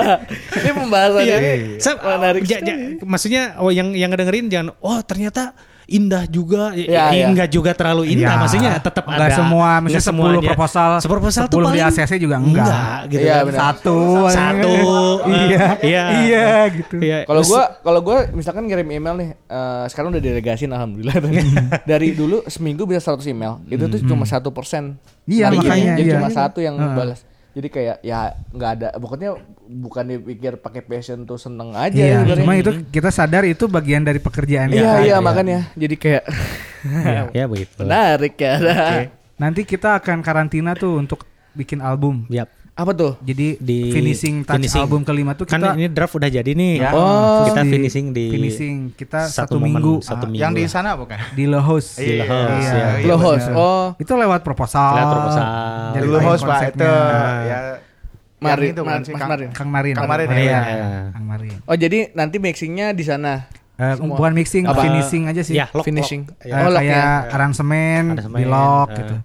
ini 0.58 0.70
pembahasan 0.72 1.22
Iya. 1.22 1.36
Sa- 1.78 1.98
menarik 1.98 2.40
ja- 2.42 2.58
sekali. 2.58 2.70
ja- 2.70 3.04
maksudnya 3.04 3.42
oh 3.58 3.68
yang 3.68 3.92
yang 3.92 4.08
ngedengerin 4.08 4.46
jangan 4.46 4.68
oh 4.78 4.98
ternyata 5.02 5.52
indah 5.86 6.26
juga 6.26 6.74
ya, 6.74 6.82
Iya, 6.82 6.98
ya, 6.98 7.04
iya. 7.14 7.24
enggak 7.30 7.48
juga 7.48 7.70
terlalu 7.70 8.10
indah 8.10 8.34
Iya. 8.34 8.42
maksudnya 8.42 8.72
tetap 8.76 9.06
Enggak 9.06 9.22
ada 9.22 9.38
semua, 9.38 9.68
misalnya 9.78 9.86
Enggak 9.86 10.02
10 10.02 10.10
semuanya. 10.10 10.48
proposal, 10.50 10.90
10 10.98 11.14
proposal 11.14 11.42
tuh 11.46 11.56
10 11.56 11.62
di 11.62 11.66
paling 11.78 11.86
ACC 11.94 12.12
juga 12.18 12.36
enggak. 12.36 12.98
gitu 13.06 13.22
Iya, 13.22 13.34
kan. 13.38 13.54
Satu. 13.54 13.98
satu 14.28 14.74
Iya. 15.46 15.64
iya 15.80 16.04
Iya, 16.20 16.46
gitu. 16.72 16.94
Iya. 16.98 17.18
Kalau 17.22 17.42
gua 17.44 17.62
kalau 17.80 18.00
gua 18.02 18.18
misalkan 18.30 18.66
ngirim 18.66 18.88
email 18.88 19.14
nih, 19.16 19.30
eh, 19.38 19.84
sekarang 19.86 20.10
udah 20.10 20.18
delegasiin 20.20 20.68
alhamdulillah. 20.68 21.16
Dari 21.90 22.08
dulu 22.12 22.42
seminggu 22.44 22.82
bisa 22.82 22.98
100 23.06 23.22
email, 23.26 23.62
itu 23.64 23.86
tuh 23.86 24.00
cuma 24.04 24.26
satu 24.26 24.50
persen. 24.50 24.98
Iya, 25.22 25.50
makanya, 25.50 25.94
Jadi 25.94 26.02
iya. 26.04 26.14
cuma 26.18 26.28
satu 26.28 26.58
yang 26.58 26.74
balas. 26.74 27.22
Jadi 27.50 27.68
kayak 27.68 27.96
ya 28.00 28.34
nggak 28.50 28.70
ada, 28.74 28.88
pokoknya 28.96 29.38
bukan 29.68 30.04
dipikir 30.08 30.56
pakai 30.56 30.80
passion 30.80 31.22
tuh 31.22 31.36
seneng 31.36 31.72
aja. 31.72 31.92
Iya, 31.92 32.16
sebenarnya. 32.20 32.40
cuma 32.40 32.52
itu 32.54 32.70
kita 32.88 33.10
sadar 33.10 33.42
itu 33.42 33.66
bagian 33.66 34.00
dari 34.00 34.18
pekerjaan 34.18 34.68
Iya 34.68 34.78
kita. 34.96 35.04
iya 35.04 35.16
makanya 35.18 35.70
jadi 35.72 35.94
kayak 35.94 36.24
ya, 36.86 37.22
ya 37.38 37.44
begitu 37.46 37.80
menarik 37.80 38.34
ya. 38.34 38.54
Nanti 39.36 39.62
kita 39.62 39.96
akan 39.96 40.20
karantina 40.20 40.72
tuh 40.72 40.96
untuk 40.96 41.26
bikin 41.52 41.78
album. 41.78 42.24
Yap. 42.28 42.48
Apa 42.72 42.92
tuh? 42.92 43.16
Jadi 43.20 43.56
Di 43.56 43.88
finishing 43.88 44.44
touch 44.44 44.60
finishing. 44.60 44.84
album 44.84 45.00
kelima 45.00 45.32
tuh 45.32 45.48
kan 45.48 45.56
kita 45.56 45.72
ini 45.74 45.88
draft 45.88 46.12
udah 46.12 46.28
jadi 46.28 46.52
nih 46.52 46.72
Ya, 46.78 46.92
Oh. 46.92 47.48
kita 47.48 47.64
finishing 47.64 48.12
di 48.12 48.28
finishing 48.28 48.92
kita 48.92 49.24
satu 49.24 49.32
satu, 49.32 49.54
momen, 49.56 49.68
minggu 49.72 49.94
satu 49.98 50.24
ah, 50.24 50.28
minggu 50.28 50.42
Yang 50.44 50.52
di 50.52 50.64
sana 50.68 50.92
bukan? 50.92 51.16
di. 51.32 51.40
Iya, 51.40 51.48
Le 51.48 51.60
Host, 51.62 51.90
Iya, 51.96 52.12
ya. 52.20 52.24
iya, 53.00 53.08
Lo 53.08 53.16
host. 53.16 53.48
bener. 53.48 53.56
Oh. 53.56 53.86
Itu 53.96 54.12
lewat 54.12 54.44
proposal. 54.44 54.92
Lewat 54.92 55.08
proposal. 55.10 55.44
Jadi 55.90 56.06
host 56.20 56.42
Pak 56.44 56.60
itu 56.60 56.84
konsepnya. 56.84 56.92
ya 57.48 57.58
Marin, 58.38 58.70
itu 58.70 58.82
Mar- 58.82 58.90
kan 58.90 59.00
sih, 59.00 59.12
Mas 59.12 59.18
Kang- 59.18 59.30
Marin. 59.30 59.48
Kang 59.50 59.70
Marin. 59.70 59.94
Kang 59.94 60.06
Marin, 60.06 60.28
Iya, 60.28 60.36
ya. 60.36 60.60
iya. 60.62 61.00
Kang 61.10 61.26
Marin. 61.26 61.56
Oh 61.62 61.72
jadi 61.74 61.98
nanti 62.12 62.36
mixingnya 62.36 62.92
di 62.92 63.00
sana. 63.00 63.48
Eh, 63.74 63.92
Semua. 63.94 64.16
bukan 64.16 64.32
mixing, 64.32 64.64
Apa? 64.64 64.80
finishing 64.82 65.24
aja 65.26 65.42
sih. 65.42 65.52
Ya, 65.54 65.68
lock, 65.70 65.84
Finishing. 65.84 66.24
lock. 66.26 66.40
Eh, 66.40 66.48
Ya. 66.48 66.54
Oh, 66.58 66.70
lock 66.70 66.80
kayak 66.80 66.96
ya. 66.96 67.28
aransemen, 67.30 68.02
Aransemen, 68.10 68.36
di 68.36 68.44
lock 68.46 68.88
eh. 68.88 68.96
gitu. 68.96 69.16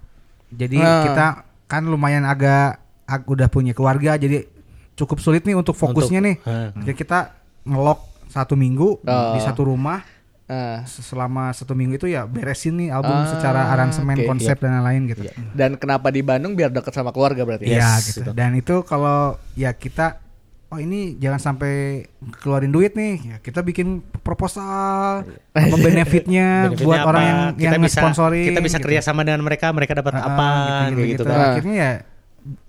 Jadi 0.54 0.78
Ah. 0.78 1.02
kita 1.02 1.26
kan 1.66 1.82
lumayan 1.84 2.24
agak, 2.24 2.76
ag- 3.02 3.24
udah 3.26 3.48
punya 3.48 3.72
keluarga 3.72 4.14
jadi 4.14 4.44
cukup 4.92 5.18
sulit 5.18 5.40
nih 5.42 5.54
untuk 5.54 5.72
fokusnya 5.74 6.20
nih. 6.22 6.36
eh. 6.38 6.68
Jadi 6.78 6.94
kita 6.94 7.32
ngelok 7.64 8.00
satu 8.28 8.52
minggu 8.52 9.00
Oh. 9.02 9.32
di 9.32 9.40
satu 9.40 9.64
rumah 9.66 10.04
Ah. 10.44 10.84
selama 10.84 11.48
satu 11.50 11.72
minggu 11.72 11.96
itu 11.96 12.06
ya 12.06 12.24
beresin 12.24 12.76
nih 12.76 12.88
album 12.88 13.14
Ah, 13.14 13.24
secara 13.26 13.70
aransemen, 13.70 14.16
oke. 14.16 14.28
konsep 14.28 14.56
dan 14.56 14.76
lain-lain 14.76 15.08
gitu. 15.08 15.22
Dan 15.50 15.74
kenapa 15.74 16.08
di 16.08 16.20
Bandung 16.20 16.52
biar 16.52 16.68
dekat 16.68 16.92
sama 16.92 17.08
keluarga 17.08 17.42
berarti? 17.42 17.66
Iya 17.66 17.78
Yes, 17.96 18.04
gitu. 18.10 18.20
itu. 18.20 18.30
Dan 18.32 18.52
itu 18.54 18.74
kalau 18.82 19.36
ya 19.52 19.72
kita 19.72 20.20
oh 20.68 20.76
ini 20.76 21.16
jangan 21.16 21.40
sampai 21.42 22.04
keluarin 22.34 22.68
duit 22.68 22.92
nih. 22.92 23.14
Ya 23.22 23.36
kita 23.38 23.60
bikin 23.60 24.02
proposal 24.20 25.24
apa 25.24 25.76
benefitnya 25.78 26.68
Benefitnya 26.68 26.84
buat 26.84 26.98
apa? 26.98 27.08
orang 27.08 27.22
yang 27.22 27.40
kita 27.54 27.64
yang 27.70 27.82
bisa 27.82 27.98
sponsorin. 27.98 28.46
kita 28.46 28.60
bisa 28.60 28.78
kerja 28.78 29.00
sama 29.00 29.22
dengan 29.22 29.40
mereka 29.40 29.70
mereka 29.70 29.92
dapat 29.94 30.12
Ah, 30.14 30.26
apa 30.26 30.48
gitu, 30.84 30.96
kayak 30.96 31.08
gitu 31.10 31.22
kan 31.24 31.32
Ah. 31.34 31.48
Akhirnya 31.50 31.74
ya 31.74 31.90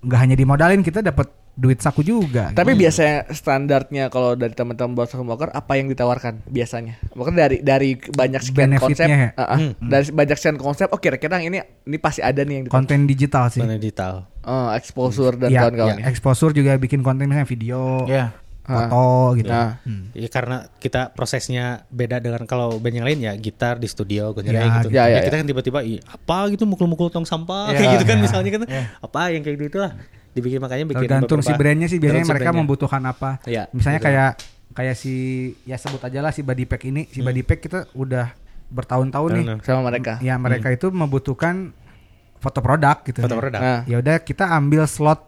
nggak 0.00 0.20
hanya 0.20 0.36
dimodalin 0.38 0.80
kita 0.80 1.00
dapat 1.00 1.28
duit 1.54 1.78
saku 1.78 2.02
juga. 2.02 2.50
Tapi 2.50 2.74
gitu. 2.74 2.86
biasanya 2.86 3.30
standarnya 3.30 4.10
kalau 4.10 4.34
dari 4.34 4.52
teman-teman 4.52 4.92
bos 4.92 5.06
smoker 5.08 5.50
apa 5.50 5.72
yang 5.74 5.86
ditawarkan 5.86 6.42
biasanya? 6.44 6.98
Mungkin 7.14 7.34
dari 7.34 7.62
dari 7.62 7.94
banyak 7.94 8.42
sekian 8.42 8.74
konsep, 8.74 9.06
ya? 9.06 9.30
ah, 9.34 9.54
ah. 9.54 9.58
dari 9.78 10.10
banyak 10.10 10.34
sekian 10.34 10.58
konsep, 10.58 10.90
oh 10.90 10.98
kira-kira 10.98 11.38
ini 11.38 11.62
ini 11.84 11.96
pasti 11.96 12.20
ada 12.20 12.42
nih 12.42 12.54
yang 12.58 12.64
ditawarkan. 12.66 12.86
konten 12.90 13.00
digital 13.06 13.44
sih. 13.48 13.62
Konten 13.62 13.78
digital 13.78 14.14
Oh, 14.44 14.68
exposure 14.76 15.40
dan 15.40 15.48
Ya, 15.48 15.64
kawan-kawannya. 15.64 16.04
ya, 16.04 16.10
exposure 16.10 16.52
juga 16.52 16.76
bikin 16.76 17.00
konten 17.00 17.24
misalnya 17.24 17.48
video, 17.48 18.04
Ya. 18.04 18.36
foto 18.60 19.06
gitu. 19.36 19.48
Nah, 19.48 19.80
Ya 20.12 20.28
karena 20.28 20.68
kita 20.76 21.12
prosesnya 21.12 21.84
beda 21.88 22.16
dengan 22.18 22.44
kalau 22.44 22.76
band 22.76 22.92
yang 22.94 23.04
lain 23.04 23.20
ya 23.20 23.32
gitar 23.36 23.76
di 23.76 23.86
studio 23.86 24.36
Ya, 24.36 24.42
gitu. 24.82 24.88
ya, 24.90 25.04
ya, 25.06 25.16
Ya, 25.16 25.20
kita 25.22 25.36
kan 25.38 25.46
tiba-tiba 25.46 25.80
"Ih, 25.80 25.96
apa 26.02 26.48
gitu 26.48 26.64
mukul-mukul 26.64 27.08
tong 27.08 27.24
sampah 27.24 27.72
Ya, 27.72 27.76
kayak 27.78 27.90
gitu 27.94 28.04
kan 28.04 28.16
ya. 28.16 28.22
misalnya 28.24 28.50
kan 28.52 28.62
apa 29.00 29.20
yang 29.30 29.40
kayak 29.40 29.56
gitu 29.64 29.78
lah 29.80 29.92
dibikin 30.34 30.58
makanya 30.58 30.84
bikin 30.84 31.06
Tergantung 31.06 31.38
si 31.38 31.46
beberapa- 31.46 31.60
brandnya 31.62 31.86
sih 31.86 31.98
biasanya 31.98 32.20
si 32.20 32.28
mereka 32.28 32.42
brandnya. 32.44 32.60
membutuhkan 32.60 33.02
apa. 33.02 33.30
Iya, 33.44 33.62
Misalnya 33.70 33.98
betul. 33.98 34.08
kayak 34.10 34.30
kayak 34.74 34.94
si 34.94 35.14
ya 35.62 35.76
sebut 35.76 36.02
aja 36.02 36.18
lah 36.18 36.30
si 36.30 36.42
body 36.42 36.64
pack 36.64 36.82
ini, 36.84 37.06
si 37.06 37.18
Hmm. 37.18 37.30
body 37.30 37.42
pack 37.42 37.60
kita 37.60 37.78
udah 37.92 38.34
bertahun-tahun 38.66 39.30
nih. 39.32 39.44
Sama 39.62 39.80
mereka. 39.84 40.18
Ya 40.20 40.34
mereka 40.36 40.68
itu 40.68 40.90
membutuhkan 40.90 41.70
foto 42.36 42.58
produk 42.60 42.98
gitu. 43.02 43.18
Hmm. 43.18 43.24
foto 43.24 43.36
produk. 43.38 43.58
Nah, 43.58 43.80
Ya 43.86 43.96
udah 43.96 44.18
kita 44.18 44.50
ambil 44.50 44.84
slot 44.84 45.22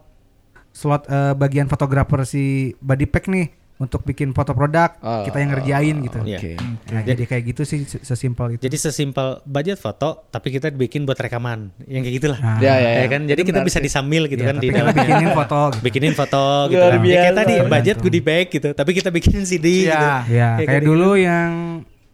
slot 0.69 1.07
eh, 1.07 1.33
bagian 1.33 1.65
fotografer 1.65 2.21
si 2.21 2.43
body 2.77 3.07
pack 3.07 3.25
nih 3.27 3.49
untuk 3.77 4.01
bikin 4.01 4.31
foto 4.31 4.51
produk, 4.51 4.89
Oh, 4.99 5.21
kita 5.21 5.37
yang 5.37 5.49
ngerjain 5.51 5.95
gitu. 6.01 6.17
Iya. 6.23 6.37
Oke. 6.37 6.51
Nah, 6.87 7.01
jadi 7.03 7.23
kayak 7.23 7.43
gitu 7.47 7.61
sih 7.61 7.79
se- 7.83 8.01
sesimpel 8.01 8.51
itu. 8.51 8.61
Jadi 8.63 8.73
sesimpel 8.75 9.37
budget 9.43 9.77
foto 9.77 10.25
tapi 10.27 10.49
kita 10.49 10.69
bikin 10.69 11.03
buat 11.03 11.13
rekaman 11.15 11.69
yang 11.83 12.01
kayak 12.01 12.15
gitulah. 12.15 12.39
Nah, 12.39 12.57
Ya, 12.57 12.73
ya, 12.75 12.89
ya. 12.95 13.07
kan 13.07 13.21
jadi 13.23 13.37
Itu 13.37 13.47
kita 13.47 13.61
bisa 13.61 13.77
sih. 13.77 13.85
disambil 13.85 14.25
gitu 14.25 14.39
Iya, 14.39 14.47
kan 14.47 14.55
tapi 14.55 14.63
di 14.63 14.73
dalamnya. 14.73 14.97
bikinin 14.99 15.29
foto 15.31 15.59
gitu. 15.69 15.81
bikinin 15.83 16.13
foto 16.13 16.43
gitu 16.67 16.79
Luar 16.79 16.89
kan. 16.89 16.99
Ya, 16.99 17.05
kayak 17.05 17.21
biasa. 17.23 17.37
tadi 17.39 17.53
budget 17.63 17.97
goodie 17.99 18.23
bag 18.23 18.45
gitu, 18.49 18.69
tapi 18.71 18.91
kita 18.91 19.09
bikinin 19.09 19.43
CD 19.43 19.65
gitu. 19.85 19.93
Iya. 19.93 20.25
Ya, 20.25 20.49
Kayak 20.55 20.57
kayak 20.63 20.81
gitu. 20.81 20.89
dulu 20.89 21.09
yang 21.13 21.51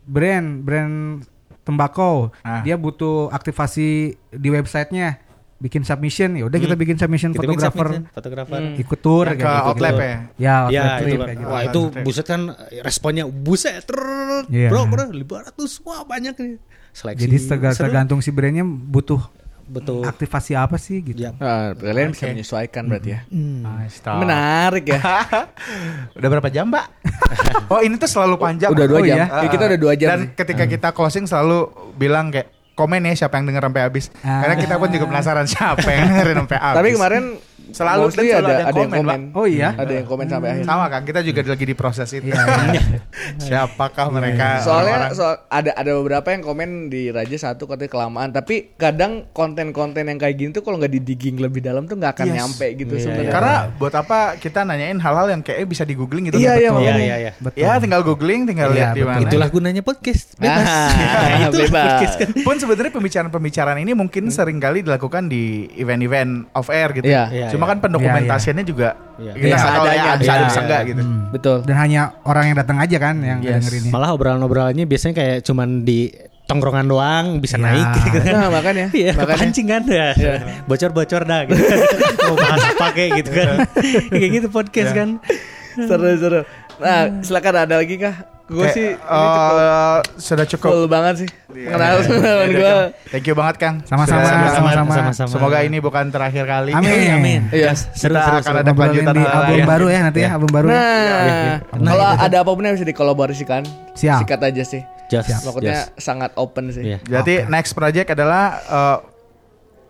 brand 0.04 0.48
brand 0.60 0.96
tembakau, 1.62 2.28
Ah. 2.42 2.60
dia 2.60 2.76
butuh 2.76 3.32
aktivasi 3.32 3.90
di 4.30 4.50
websitenya, 4.50 5.16
bikin 5.64 5.82
submission, 5.82 6.36
ya 6.36 6.44
udah 6.44 6.60
kita 6.60 6.76
bikin 6.76 7.00
submission 7.00 7.32
Kita 7.32 7.40
bikin 7.42 7.56
fotografer 7.56 7.88
submission, 7.88 8.12
fotografer. 8.12 8.62
ikut 8.76 9.00
tour 9.00 9.26
kayak 9.26 9.40
ke 9.40 9.48
gitu. 9.48 9.64
outlap 9.66 9.96
ya? 9.96 10.16
Ya, 10.36 10.54
outlet 10.62 10.76
Ya 10.76 10.84
trip 11.00 11.08
itu 11.10 11.24
kayak 11.24 11.38
gitu. 11.40 11.48
Wah 11.48 11.62
itu 11.64 11.82
buset 12.04 12.26
kan 12.28 12.42
responnya 12.82 13.24
buset 13.26 13.80
trrrr, 13.82 14.44
Iya. 14.46 14.68
bro 14.68 14.84
bro 14.86 15.04
500 15.08 15.56
wah 15.82 16.04
banyak 16.04 16.36
nih 16.36 16.54
seleksi. 16.92 17.22
Jadi 17.24 17.36
tergantung 17.74 18.20
si 18.20 18.30
brandnya 18.30 18.62
butuh 18.62 19.24
betul. 19.64 20.04
aktivasi 20.04 20.52
apa 20.54 20.76
sih 20.76 21.00
gitu. 21.00 21.24
Ya. 21.24 21.32
Nah, 21.34 21.72
kalian 21.72 22.12
bisa 22.12 22.28
menyesuaikan 22.28 22.84
berarti 22.86 23.10
ya. 23.10 23.20
Nice, 23.32 24.04
Tom. 24.04 24.20
Menarik 24.20 24.84
ya. 24.86 25.00
Udah 26.20 26.28
berapa 26.30 26.50
jam, 26.50 26.68
Mbak? 26.68 26.86
oh, 27.72 27.80
ini 27.80 27.96
tuh 27.96 28.12
selalu 28.12 28.36
panjang. 28.36 28.70
Udah 28.70 28.86
dua 28.86 29.00
Oh, 29.00 29.02
jam. 29.02 29.16
iya? 29.16 29.26
Ya, 29.32 29.48
kita 29.48 29.64
udah 29.66 29.80
dua 29.80 29.94
jam. 29.96 30.10
Dan 30.12 30.20
ketika 30.36 30.64
kita 30.68 30.88
closing 30.92 31.24
selalu 31.24 31.72
bilang 31.96 32.30
kayak 32.30 32.52
komen 32.74 33.06
ya 33.06 33.14
siapa 33.26 33.38
yang 33.38 33.46
denger 33.50 33.64
sampai 33.70 33.82
habis. 33.86 34.06
Ah. 34.26 34.42
Karena 34.46 34.56
kita 34.58 34.76
pun 34.82 34.90
juga 34.90 35.06
penasaran 35.10 35.46
siapa 35.50 35.88
yang 35.88 36.10
dengerin 36.10 36.38
sampai 36.46 36.58
habis. 36.58 36.78
Tapi 36.82 36.90
kemarin 36.98 37.24
Selalu- 37.72 38.06
mostly 38.06 38.28
dan 38.28 38.34
selalu 38.36 38.44
ada, 38.44 38.44
ada 38.44 38.54
yang 38.54 38.60
ada 38.60 38.76
yang 38.76 38.76
komen, 38.84 39.00
komen. 39.00 39.22
Pak. 39.24 39.38
Oh 39.38 39.46
iya? 39.46 39.70
Ada 39.74 39.94
yang 39.94 40.06
komen 40.06 40.26
sampai 40.28 40.50
akhir. 40.52 40.64
sama 40.66 40.86
kan 40.88 41.02
kita 41.04 41.20
juga 41.22 41.40
lagi 41.46 41.64
di 41.64 41.74
proses 41.74 42.10
itu. 42.12 42.28
Iya, 42.28 42.44
iya. 42.70 42.82
Siapakah 43.44 44.08
mereka? 44.10 44.60
Soalnya 44.60 44.94
orang-orang? 45.02 45.12
soal 45.14 45.36
ada 45.48 45.72
ada 45.74 45.92
beberapa 45.96 46.28
yang 46.30 46.42
komen 46.42 46.70
di 46.88 47.10
Raja 47.10 47.38
satu 47.40 47.66
katanya 47.66 47.90
kelamaan, 47.90 48.30
tapi 48.30 48.76
kadang 48.76 49.30
konten-konten 49.32 50.06
yang 50.06 50.18
kayak 50.18 50.36
gini 50.36 50.50
tuh 50.52 50.62
kalau 50.62 50.78
nggak 50.78 50.92
didigging 50.92 51.38
lebih 51.38 51.62
dalam 51.62 51.86
tuh 51.86 51.96
nggak 51.96 52.14
akan 52.14 52.26
Yes. 52.26 52.36
nyampe 52.36 52.68
gitu 52.76 52.94
Iya, 52.94 53.04
sebenarnya. 53.04 53.32
Karena 53.32 53.56
buat 53.74 53.94
apa 53.94 54.20
kita 54.36 54.60
nanyain 54.64 54.98
hal-hal 54.98 55.28
yang 55.30 55.42
kayaknya 55.42 55.68
bisa 55.68 55.84
di 55.84 55.94
googling 55.94 56.24
gitu? 56.28 56.38
Iya, 56.38 56.54
iya, 56.58 56.70
Betul. 56.70 56.84
Iya 56.84 56.96
iya 56.98 57.16
iya. 57.20 57.32
Betul. 57.36 57.60
Ya 57.60 57.72
tinggal 57.78 58.02
googling, 58.04 58.42
tinggal 58.44 58.70
Iya, 58.70 58.76
lihat 58.76 58.90
di 58.90 59.02
betul. 59.02 59.10
mana. 59.10 59.22
Itulah 59.24 59.48
gunanya 59.50 59.82
podcast. 59.82 60.26
Bebas. 60.36 60.68
Ah, 61.14 61.50
bebas. 61.50 61.70
podcast 61.70 62.16
kan. 62.18 62.30
Pun 62.42 62.56
sebenarnya 62.56 62.92
pembicaraan-pembicaraan 62.92 63.78
ini 63.78 63.92
mungkin 63.94 64.24
sering 64.30 64.58
kali 64.58 64.82
dilakukan 64.82 65.26
di 65.26 65.44
event-event 65.76 66.52
off 66.52 66.68
air 66.68 66.90
gitu. 66.92 67.06
Iya. 67.06 67.24
Iya, 67.30 67.46
Cuma 67.54 67.64
iya. 67.64 67.72
kan 67.72 67.78
pendokumentasiannya 67.80 68.66
juga 68.66 68.90
Iya. 69.16 69.32
kita 69.34 69.46
Iya, 69.46 69.56
nggak 69.56 69.70
tahu 69.72 69.86
ya 69.86 69.92
adanya. 69.94 70.14
bisa 70.18 70.32
ada 70.32 70.44
bisa 70.44 70.54
iya. 70.54 70.66
enggak 70.66 70.82
gitu. 70.90 71.02
Hmm. 71.02 71.22
Betul. 71.30 71.58
Dan 71.64 71.76
hanya 71.78 72.02
orang 72.26 72.44
yang 72.50 72.58
datang 72.58 72.78
aja 72.78 72.98
kan 72.98 73.16
yang 73.22 73.40
Yes. 73.40 73.54
dengerin 73.62 73.82
ini. 73.86 73.92
Malah 73.94 74.10
obrolan-obrolannya 74.12 74.86
biasanya 74.86 75.14
kayak 75.14 75.38
cuman 75.42 75.70
di 75.82 76.00
tongkrongan 76.44 76.86
doang 76.86 77.26
bisa 77.40 77.56
Iya. 77.56 77.64
naik 77.64 77.88
gitu 78.04 78.18
kan. 78.20 78.34
Nah, 78.34 78.50
makanya. 78.52 78.86
Iya, 78.92 79.12
makanya. 79.16 79.40
pancing 79.40 79.68
kan 79.70 79.82
ya. 79.86 80.08
Bocor-bocor 80.66 81.22
dah 81.24 81.42
gitu. 81.46 81.62
Mau 82.28 82.36
bahas 82.36 82.64
apa 82.68 82.88
kayak 82.92 83.12
gitu 83.22 83.32
kan. 83.32 83.48
kayak 84.10 84.30
gitu 84.34 84.48
podcast 84.50 84.92
kan. 84.92 85.10
seru 85.74 86.10
seru. 86.18 86.42
Nah, 86.78 87.22
silakan 87.22 87.54
ada 87.64 87.76
lagi 87.78 87.96
kah? 87.96 88.28
Gue 88.54 88.68
sih 88.70 88.88
ini 88.94 89.02
eh, 89.02 89.34
cukup 89.34 89.54
sudah 90.22 90.46
cukup. 90.46 90.70
full 90.70 90.86
banget 90.86 91.26
sih. 91.26 91.30
Kenal 91.54 91.98
Iya, 92.02 92.06
kenalan 92.06 92.50
iya, 92.50 92.58
gue. 92.58 92.74
Thank 93.10 93.26
you 93.26 93.36
banget 93.38 93.56
Kang. 93.58 93.76
Sama-sama, 93.86 94.22
sama-sama. 94.74 95.30
Semoga 95.30 95.58
ini 95.66 95.78
bukan 95.82 96.14
terakhir 96.14 96.46
kali. 96.46 96.72
Amin. 96.74 97.10
Amin. 97.18 97.42
Iya. 97.50 97.74
Seru, 97.74 98.14
Kita 98.14 98.22
seru, 98.26 98.38
akan 98.42 98.54
ada 98.62 98.72
kelanjutan 98.74 99.14
di 99.14 99.26
album 99.26 99.58
lain. 99.58 99.66
baru 99.66 99.86
ya 99.90 100.00
nanti 100.06 100.20
ya, 100.20 100.24
Iya. 100.24 100.30
album 100.38 100.50
baru. 100.54 100.68
Nah, 100.70 101.52
kalau 101.74 102.08
ada 102.14 102.38
apa 102.42 102.52
pun 102.54 102.64
yang 102.64 102.76
bisa 102.78 102.88
dikolaborasikan, 102.88 103.62
sikat 103.98 104.40
aja 104.42 104.64
sih. 104.66 104.82
Just, 105.12 105.46
Pokoknya 105.46 105.90
just. 105.94 106.02
sangat 106.02 106.32
open 106.38 106.74
sih. 106.74 106.84
Iya. 106.94 106.98
Jadi 107.06 107.46
next 107.46 107.78
project 107.78 108.18
adalah 108.18 108.58
uh, 108.66 108.98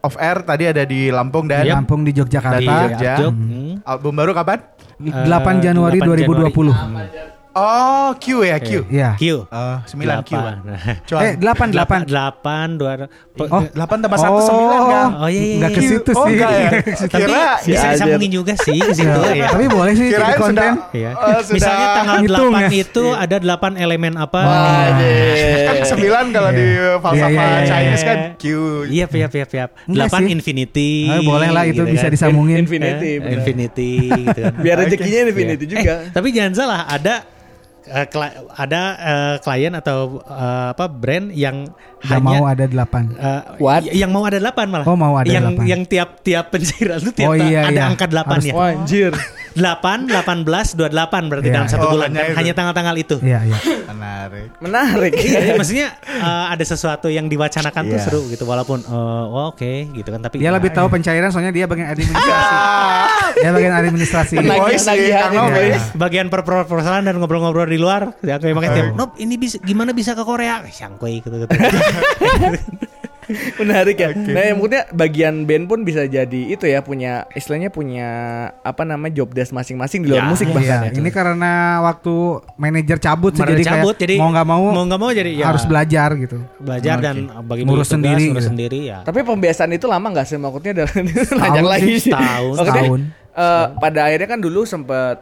off 0.04 0.20
air 0.20 0.44
tadi 0.44 0.68
ada 0.68 0.84
di 0.84 1.08
Lampung 1.08 1.48
dan 1.48 1.64
Yap. 1.64 1.80
Lampung 1.80 2.04
di 2.04 2.12
Yogyakarta. 2.12 2.60
Di 2.60 2.68
Jogja. 2.68 3.14
Jog, 3.24 3.32
hmm. 3.32 3.88
album 3.88 4.14
baru 4.20 4.32
kapan? 4.36 4.60
8 5.00 5.64
Januari 5.64 6.00
8 6.00 6.52
2020. 6.52 7.33
Oh 7.54 8.18
Q 8.18 8.26
ya 8.42 8.58
Q. 8.58 8.82
Iya. 8.90 9.14
Q. 9.14 9.46
Uh, 9.46 9.78
9 9.86 10.26
Q. 10.26 10.32
Eh, 11.22 11.38
8 11.38 11.38
Delapan, 11.38 11.70
8. 11.70 12.10
delapan, 12.10 12.68
dua. 12.74 12.92
Oh, 13.46 13.62
8 13.70 13.78
tambah 14.02 14.18
1 14.18 14.26
9 14.26 14.90
kan? 14.90 15.08
Oh 15.22 15.30
iya 15.30 15.38
iya. 15.38 15.56
Enggak 15.62 15.72
ke 15.72 15.80
iya. 15.80 15.90
situ 15.94 16.12
Oh, 16.12 16.26
sih. 16.26 16.34
enggak 16.34 16.50
ya? 16.52 16.70
Tapi 16.74 17.14
Kira 17.14 17.42
bisa 17.62 17.62
Si 17.62 17.90
disambungin 17.94 18.32
juga 18.34 18.54
sih 18.58 18.74
ke 18.76 18.94
situ 18.96 19.20
ya. 19.32 19.48
Tapi 19.48 19.66
boleh 19.70 19.94
sih 19.94 20.08
kirain 20.10 20.26
jadi 20.26 20.34
konten. 20.36 20.50
sudah 20.50 20.98
Iya. 20.98 21.12
eh, 21.14 21.18
sudah 21.40 21.54
Misalnya 21.54 21.88
tanggal 21.94 22.16
Hitung 22.20 22.50
8 22.50 22.58
ya. 22.58 22.70
itu 22.74 23.04
ada 23.14 23.36
8 23.38 23.74
elemen 23.78 24.14
apa? 24.16 24.42
kan 25.64 25.76
9 25.94 26.36
kalau 26.36 26.50
di 26.52 26.68
falsafah 27.00 27.48
Chinese 27.64 28.04
kan 28.04 28.18
Q. 28.36 28.44
Iya, 28.90 29.06
iya, 29.08 29.28
iya, 29.30 29.46
iya. 29.46 29.66
Enggak 29.86 30.08
8 30.10 30.18
sih. 30.18 30.26
infinity. 30.32 30.92
Ah, 31.06 31.22
boleh 31.22 31.50
lah 31.50 31.64
itu 31.64 31.78
gitu 31.78 31.84
bisa 31.88 32.10
kan. 32.10 32.12
disambungin. 32.12 32.58
Infinity, 32.60 33.12
Eh, 33.12 33.22
bener. 33.22 33.34
Infinity 33.38 33.92
gitu 34.10 34.40
kan. 34.42 34.54
Biar 34.58 34.76
rezekinya 34.80 35.20
Infinity 35.24 35.66
juga. 35.70 35.94
Eh, 36.02 36.10
tapi 36.10 36.34
jangan 36.34 36.54
salah, 36.56 36.82
ada 36.90 37.16
kli- 38.08 38.36
ada 38.56 38.82
eh, 38.96 39.36
klien 39.44 39.74
atau 39.76 40.24
eh, 40.24 40.68
apa 40.72 40.86
brand 40.88 41.30
yang 41.36 41.68
Gak 42.04 42.20
hanya 42.20 42.36
mau 42.36 42.44
ada 42.46 42.66
8. 42.66 43.16
eh, 43.16 43.42
What? 43.58 43.82
Yang 43.86 44.12
mau 44.12 44.24
ada 44.24 44.38
8 44.38 44.68
malah. 44.68 44.86
Oh, 44.86 44.94
mau 44.94 45.16
ada 45.16 45.24
yang, 45.26 45.44
8. 45.50 45.64
Yang 45.64 45.82
tiap-tiap 45.88 46.46
pencairan 46.50 47.00
itu 47.00 47.12
tiap 47.14 47.28
Oh, 47.28 47.34
iya, 47.34 47.60
ada 47.64 47.72
iya. 47.74 47.84
angka 47.86 48.06
8 48.06 48.28
Harus- 48.30 48.46
ya. 48.46 48.54
Wah, 48.54 48.70
anjir. 48.70 49.12
8, 49.54 50.10
18, 50.10 50.74
28 50.74 51.30
berarti 51.30 51.46
Iya. 51.46 51.56
dalam 51.56 51.70
satu 51.70 51.86
Oh, 51.86 51.92
bulan 51.94 52.10
hanya 52.10 52.18
kan 52.18 52.26
itu. 52.26 52.38
hanya 52.38 52.54
tanggal-tanggal 52.54 52.96
itu. 52.98 53.16
Iya, 53.22 53.40
iya. 53.46 53.58
Menarik. 53.86 54.50
Menarik. 54.58 55.12
Iya, 55.16 55.54
maksudnya 55.54 55.88
eh, 56.04 56.46
ada 56.50 56.64
sesuatu 56.64 57.08
yang 57.08 57.30
diwacanakan 57.30 57.84
tuh 57.86 57.96
Iya. 57.96 58.04
seru 58.04 58.22
gitu 58.28 58.44
walaupun 58.44 58.82
eh, 58.82 58.92
oh, 59.30 59.54
oke 59.54 59.72
gitu 59.94 60.10
kan 60.10 60.20
tapi 60.20 60.38
Dia 60.38 60.50
lebih 60.50 60.72
tahu 60.72 60.90
pencairan 60.90 61.30
soalnya 61.30 61.52
dia 61.52 61.66
bagian 61.66 61.88
administrasi. 61.88 62.54
dia 63.36 63.50
bagian 63.50 63.74
administrasi. 63.76 64.34
Penagih- 64.36 64.62
Boys. 64.74 64.84
guys. 64.84 65.84
bagian 65.94 66.28
perproposalan 66.28 67.04
dan 67.04 67.16
ngobrol-ngobrol 67.16 67.66
di 67.66 67.78
luar 67.78 68.10
ya 68.20 68.38
kayak 68.38 68.54
makanya 68.54 68.74
tiap 68.76 68.90
Nop 68.96 69.12
ini 69.18 69.36
bisa 69.36 69.58
gimana 69.60 69.92
bisa 69.92 70.12
ke 70.12 70.24
Korea 70.24 70.62
Eh, 70.62 70.72
sangkui 70.72 71.20
gitu 71.20 71.30
gitu 71.32 71.50
Menarik 73.56 73.96
ya. 73.96 74.12
Nah, 74.12 74.44
yang 74.44 74.60
maksudnya 74.60 74.84
bagian 74.92 75.48
band 75.48 75.66
pun 75.66 75.80
bisa 75.82 76.04
jadi 76.04 76.28
itu 76.46 76.68
ya 76.68 76.84
punya 76.84 77.24
istilahnya 77.32 77.72
punya 77.72 78.10
apa 78.60 78.84
namanya 78.84 79.16
job 79.16 79.32
desk 79.32 79.56
masing-masing 79.56 80.04
di 80.04 80.12
luar 80.12 80.28
Ya, 80.28 80.28
musik 80.28 80.46
Iya, 80.46 80.54
bahkan 80.54 80.80
ya. 80.84 80.92
ini 80.94 81.08
karena 81.10 81.52
waktu 81.82 82.14
manajer 82.54 82.98
cabut 83.00 83.32
sih 83.32 83.40
jadi 83.42 83.64
kayak 83.64 83.96
jadi 83.96 84.16
mau 84.18 84.28
nggak 84.28 84.44
mau, 84.46 84.64
mau 84.70 84.84
nggak 84.84 85.00
mau 85.00 85.10
jadi 85.10 85.32
ya. 85.34 85.46
harus 85.48 85.64
belajar 85.64 86.20
gitu. 86.20 86.44
belajar 86.60 87.00
dan 87.00 87.16
bagi 87.42 87.64
Ngurus 87.64 87.88
sendiri 87.90 88.28
ngurus 88.28 88.44
gitu. 88.44 88.52
sendiri 88.52 88.80
ya. 88.86 88.98
Tapi 89.02 89.24
pembiasaan 89.24 89.72
itu 89.72 89.88
lama 89.88 90.08
nggak 90.10 90.26
sih 90.26 90.36
maksudnya 90.36 90.74
dari 90.76 91.00
lanjut 91.42 91.64
lagi 91.66 91.94
sih, 91.98 92.12
setahun. 92.12 92.56
Setahun. 92.60 93.00
eh, 93.34 93.66
pada 93.74 94.00
akhirnya 94.04 94.28
kan 94.28 94.40
dulu 94.44 94.68
sempet 94.68 95.18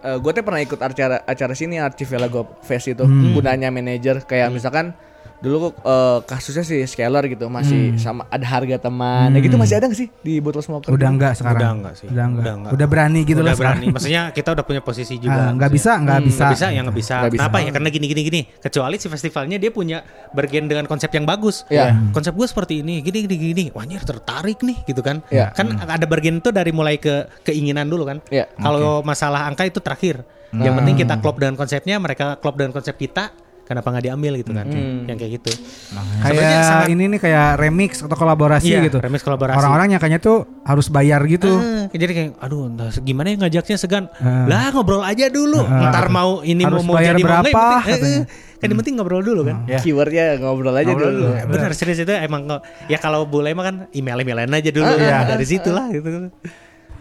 eh, 0.00 0.16
gue 0.16 0.30
tuh 0.30 0.42
pernah 0.46 0.62
ikut 0.62 0.78
acara 0.78 1.18
acara 1.20 1.52
sini 1.52 1.76
Archivela 1.76 2.30
Go 2.30 2.46
Fest 2.62 2.86
itu 2.86 3.02
Hmm. 3.02 3.34
gunanya 3.34 3.68
manajer 3.68 4.22
kayak 4.22 4.54
misalkan 4.54 4.94
dulu 5.40 5.72
eh, 5.72 6.18
kasusnya 6.22 6.60
si 6.62 6.76
Scalar 6.84 7.24
gitu 7.24 7.48
masih 7.48 7.96
sama 7.96 8.28
ada 8.28 8.44
harga 8.44 8.76
teman 8.76 9.32
ya 9.32 9.40
gitu 9.40 9.56
masih 9.56 9.80
ada 9.80 9.88
gak 9.88 9.96
sih 9.96 10.08
di 10.20 10.36
botol 10.38 10.60
smoker 10.60 10.86
Hmm. 10.86 10.96
Udah 11.00 11.08
enggak 11.08 11.32
sekarang. 11.34 11.56
Udah 11.56 11.70
enggak 11.72 11.94
sih. 11.96 12.06
Udah 12.06 12.24
enggak. 12.24 12.42
Udah 12.44 12.52
Udah, 12.52 12.72
enggak. 12.76 12.88
berani 12.92 13.20
gitu 13.24 13.40
udah 13.40 13.46
lah 13.46 13.56
berani. 13.56 13.74
sekarang. 13.80 13.94
Maksudnya 13.96 14.22
kita 14.30 14.48
udah 14.52 14.64
punya 14.64 14.80
posisi 14.80 15.14
Ah, 15.14 15.20
juga. 15.20 15.42
nggak 15.56 15.70
bisa, 15.70 15.90
nggak 15.96 16.18
Hmm, 16.18 16.28
bisa. 16.28 16.42
nggak 16.42 16.52
bisa, 16.52 16.66
ya 16.68 16.80
nggak 16.82 16.96
bisa. 16.98 17.14
Kenapa 17.30 17.56
ya? 17.58 17.70
Karena 17.72 17.88
gini 17.88 18.06
gini 18.06 18.22
gini. 18.22 18.40
Kecuali 18.58 18.96
si 18.96 19.06
festivalnya 19.08 19.56
dia 19.56 19.70
punya 19.70 19.98
bergen 20.30 20.64
dengan 20.66 20.84
konsep 20.84 21.08
yang 21.08 21.24
bagus. 21.24 21.64
Iya. 21.66 21.96
Konsep 22.10 22.36
gue 22.36 22.44
seperti 22.44 22.74
ini, 22.80 23.00
gini 23.00 23.24
gini 23.24 23.36
gini. 23.40 23.64
Wah, 23.72 23.82
anjir 23.82 24.04
tertarik 24.04 24.60
nih 24.60 24.76
gitu 24.84 25.00
kan. 25.00 25.24
Iya. 25.28 25.56
Kan 25.56 25.72
ada 25.80 26.04
bergen 26.04 26.38
tuh 26.38 26.50
dari 26.50 26.68
mulai 26.70 26.96
ke 26.96 27.24
keinginan 27.42 27.88
dulu 27.88 28.04
kan. 28.04 28.20
Iya. 28.28 28.44
Kalau 28.52 29.00
masalah 29.00 29.46
angka 29.46 29.64
itu 29.64 29.80
terakhir. 29.80 30.20
Yang 30.50 30.74
penting 30.76 30.96
kita 30.98 31.14
klop 31.16 31.38
dengan 31.38 31.54
konsepnya, 31.54 31.96
mereka 31.96 32.34
klop 32.36 32.58
dengan 32.58 32.74
konsep 32.74 32.92
kita. 32.94 33.30
Kenapa 33.70 33.86
nggak 33.86 34.02
diambil 34.02 34.32
gitu 34.34 34.50
kan? 34.50 34.66
Yang 35.06 35.16
kayak 35.22 35.32
gitu. 35.38 35.50
Sebenarnya 35.54 36.42
Kayak 36.42 36.62
sangat- 36.66 36.90
ini 36.90 37.04
nih 37.06 37.20
kayak 37.22 37.48
remix 37.54 37.90
atau 38.02 38.16
kolaborasi 38.18 38.66
Iya, 38.66 38.80
gitu. 38.90 38.98
remix 38.98 39.22
kolaborasi. 39.22 39.54
Orang-orang 39.54 39.94
nyangkanya 39.94 40.18
tuh 40.18 40.42
harus 40.66 40.90
bayar 40.90 41.22
gitu. 41.30 41.46
Eh, 41.46 41.86
jadi 41.94 42.10
kayak 42.10 42.30
aduh 42.42 42.66
entah 42.66 42.90
gimana 42.98 43.30
ya 43.30 43.36
ngajaknya 43.38 43.76
segan? 43.78 44.04
Lah 44.20 44.74
ngobrol 44.74 45.06
aja 45.06 45.30
dulu. 45.30 45.62
Ntar 45.62 46.10
mau 46.10 46.42
ini 46.42 46.66
Harus 46.66 46.82
mau 46.82 46.90
mau 46.90 46.94
bayar 46.98 47.14
jadi 47.14 47.22
berapa, 47.22 47.46
eh, 47.86 47.94
eh, 47.94 48.18
kan 48.58 48.66
yang 48.66 48.78
penting 48.82 48.94
ngobrol 48.98 49.22
dulu 49.22 49.40
kan? 49.46 49.62
Keywordnya 49.78 50.42
ngobrol 50.42 50.74
aja 50.74 50.90
dulu. 50.90 51.30
Eh, 51.30 51.46
benar 51.46 51.70
serius 51.70 52.02
itu 52.02 52.10
emang 52.10 52.50
ya 52.90 52.98
kalau 52.98 53.22
boleh 53.22 53.54
mah 53.54 53.64
kan 53.64 53.76
email 53.94 54.18
emailan 54.18 54.50
aja 54.50 54.74
dulu. 54.74 54.90
Ya 54.98 55.22
dari 55.30 55.46
situ 55.46 55.70
lah 55.70 55.86
gitu. 55.94 56.26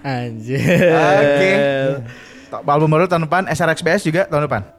Anjir. 0.06 0.62
Oke. 0.94 1.52
Album 2.50 2.90
baru 2.90 3.10
tahun 3.10 3.26
depan 3.26 3.50
SRXBS 3.50 4.06
juga 4.06 4.30
tahun 4.30 4.46
depan. 4.46 4.79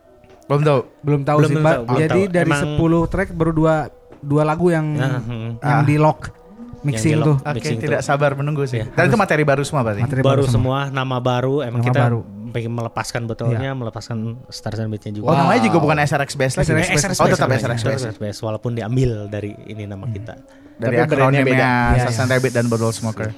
Belum 0.50 0.60
tahu. 0.60 0.80
Belum 1.00 1.20
tahu 1.22 1.36
Belum 1.38 1.48
sih, 1.48 1.56
tahu, 1.56 1.64
Pak. 1.64 1.76
belum 1.80 2.00
Jadi 2.00 2.20
tahu. 2.20 2.34
dari 2.34 2.50
Emang- 2.50 2.64
10 2.74 3.06
track 3.06 3.28
baru 3.32 3.52
dua 3.52 3.74
dua 4.20 4.42
lagu 4.42 4.66
yang 4.68 4.86
Nah, 4.90 5.16
hmm. 5.18 5.50
yang 5.60 5.80
di 5.82 5.96
lock 5.96 6.34
mixing 6.80 7.20
tuh. 7.20 7.36
Oke, 7.38 7.54
Mixing 7.54 7.78
tidak 7.78 8.00
tuh. 8.00 8.08
sabar 8.08 8.32
menunggu 8.32 8.64
sih. 8.64 8.82
Dan 8.82 9.02
itu 9.04 9.14
materi 9.14 9.44
baru 9.44 9.62
semua 9.62 9.80
berarti. 9.82 10.00
Materi 10.00 10.20
baru 10.20 10.42
semua. 10.42 10.88
semua 10.88 10.90
nama 10.90 11.16
baru 11.16 11.60
emang 11.60 11.80
Nama 11.80 11.86
kita 11.86 12.00
baru. 12.02 12.20
pengen 12.50 12.72
melepaskan 12.72 13.20
botolnya 13.24 13.70
melepaskan 13.70 14.16
stars 14.48 14.80
and 14.80 14.90
beatnya 14.90 15.14
juga 15.14 15.28
Oh, 15.28 15.36
namanya 15.36 15.62
juga 15.62 15.78
bukan 15.78 16.00
SRXBS 16.00 16.52
lagi. 16.56 16.66
SRXBS. 16.66 17.16
Oh, 17.16 17.28
tetap 17.28 17.46
SRXBS. 17.48 18.00
SRXBS, 18.02 18.36
walaupun 18.40 18.74
diambil 18.74 19.30
dari 19.30 19.54
ini 19.64 19.84
nama 19.84 20.02
kita 20.04 20.34
Dari 20.74 20.96
Tapi 20.96 21.14
brandnya 21.14 21.44
beda. 21.44 21.68
akronimnya 21.92 22.08
Sasan 22.08 22.26
Rabbit 22.26 22.50
dan 22.50 22.66
Bottle 22.66 22.90
Smoker. 22.90 23.28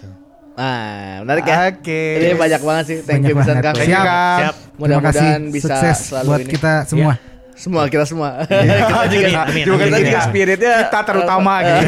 Nah 0.52 0.84
menarik 1.20 1.44
ya 1.44 1.58
Oke. 1.70 2.02
ini 2.18 2.34
banyak 2.34 2.60
banget 2.60 2.84
sih 2.84 2.98
thank 3.00 3.22
you 3.22 3.32
Banyak 3.32 3.40
bisa 3.40 3.52
banget. 3.52 3.64
kang 3.64 3.76
you, 3.78 3.88
Siap. 3.88 4.04
Siap 4.38 4.54
mudah-mudahan 4.74 5.40
bisa 5.48 5.64
Sukses 5.66 5.98
selalu 6.06 6.26
buat 6.26 6.40
ini 6.40 6.50
kita 6.50 6.72
semua. 6.84 7.14
semua 7.54 7.82
kita 7.86 8.04
semua 8.04 8.28
kita 8.48 9.06
juga 9.06 9.26
Amin, 9.28 9.36
amin, 9.38 9.62
juga 9.62 9.82
kita 9.82 9.94
amin. 9.94 10.06
juga 10.06 10.20
spiritnya 10.22 10.74
Kita 10.82 11.00
terutama 11.02 11.52
gitu. 11.62 11.82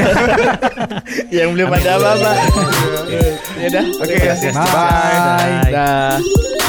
yang 1.30 1.48
belum 1.50 1.68
ada 1.68 1.90
apa-apa 1.94 2.30
ya 3.54 3.66
udah 3.68 3.84
Oke, 3.98 4.14
kasih. 4.18 4.50
bye. 4.50 4.64
Bye. 4.64 5.70
dah 5.70 6.63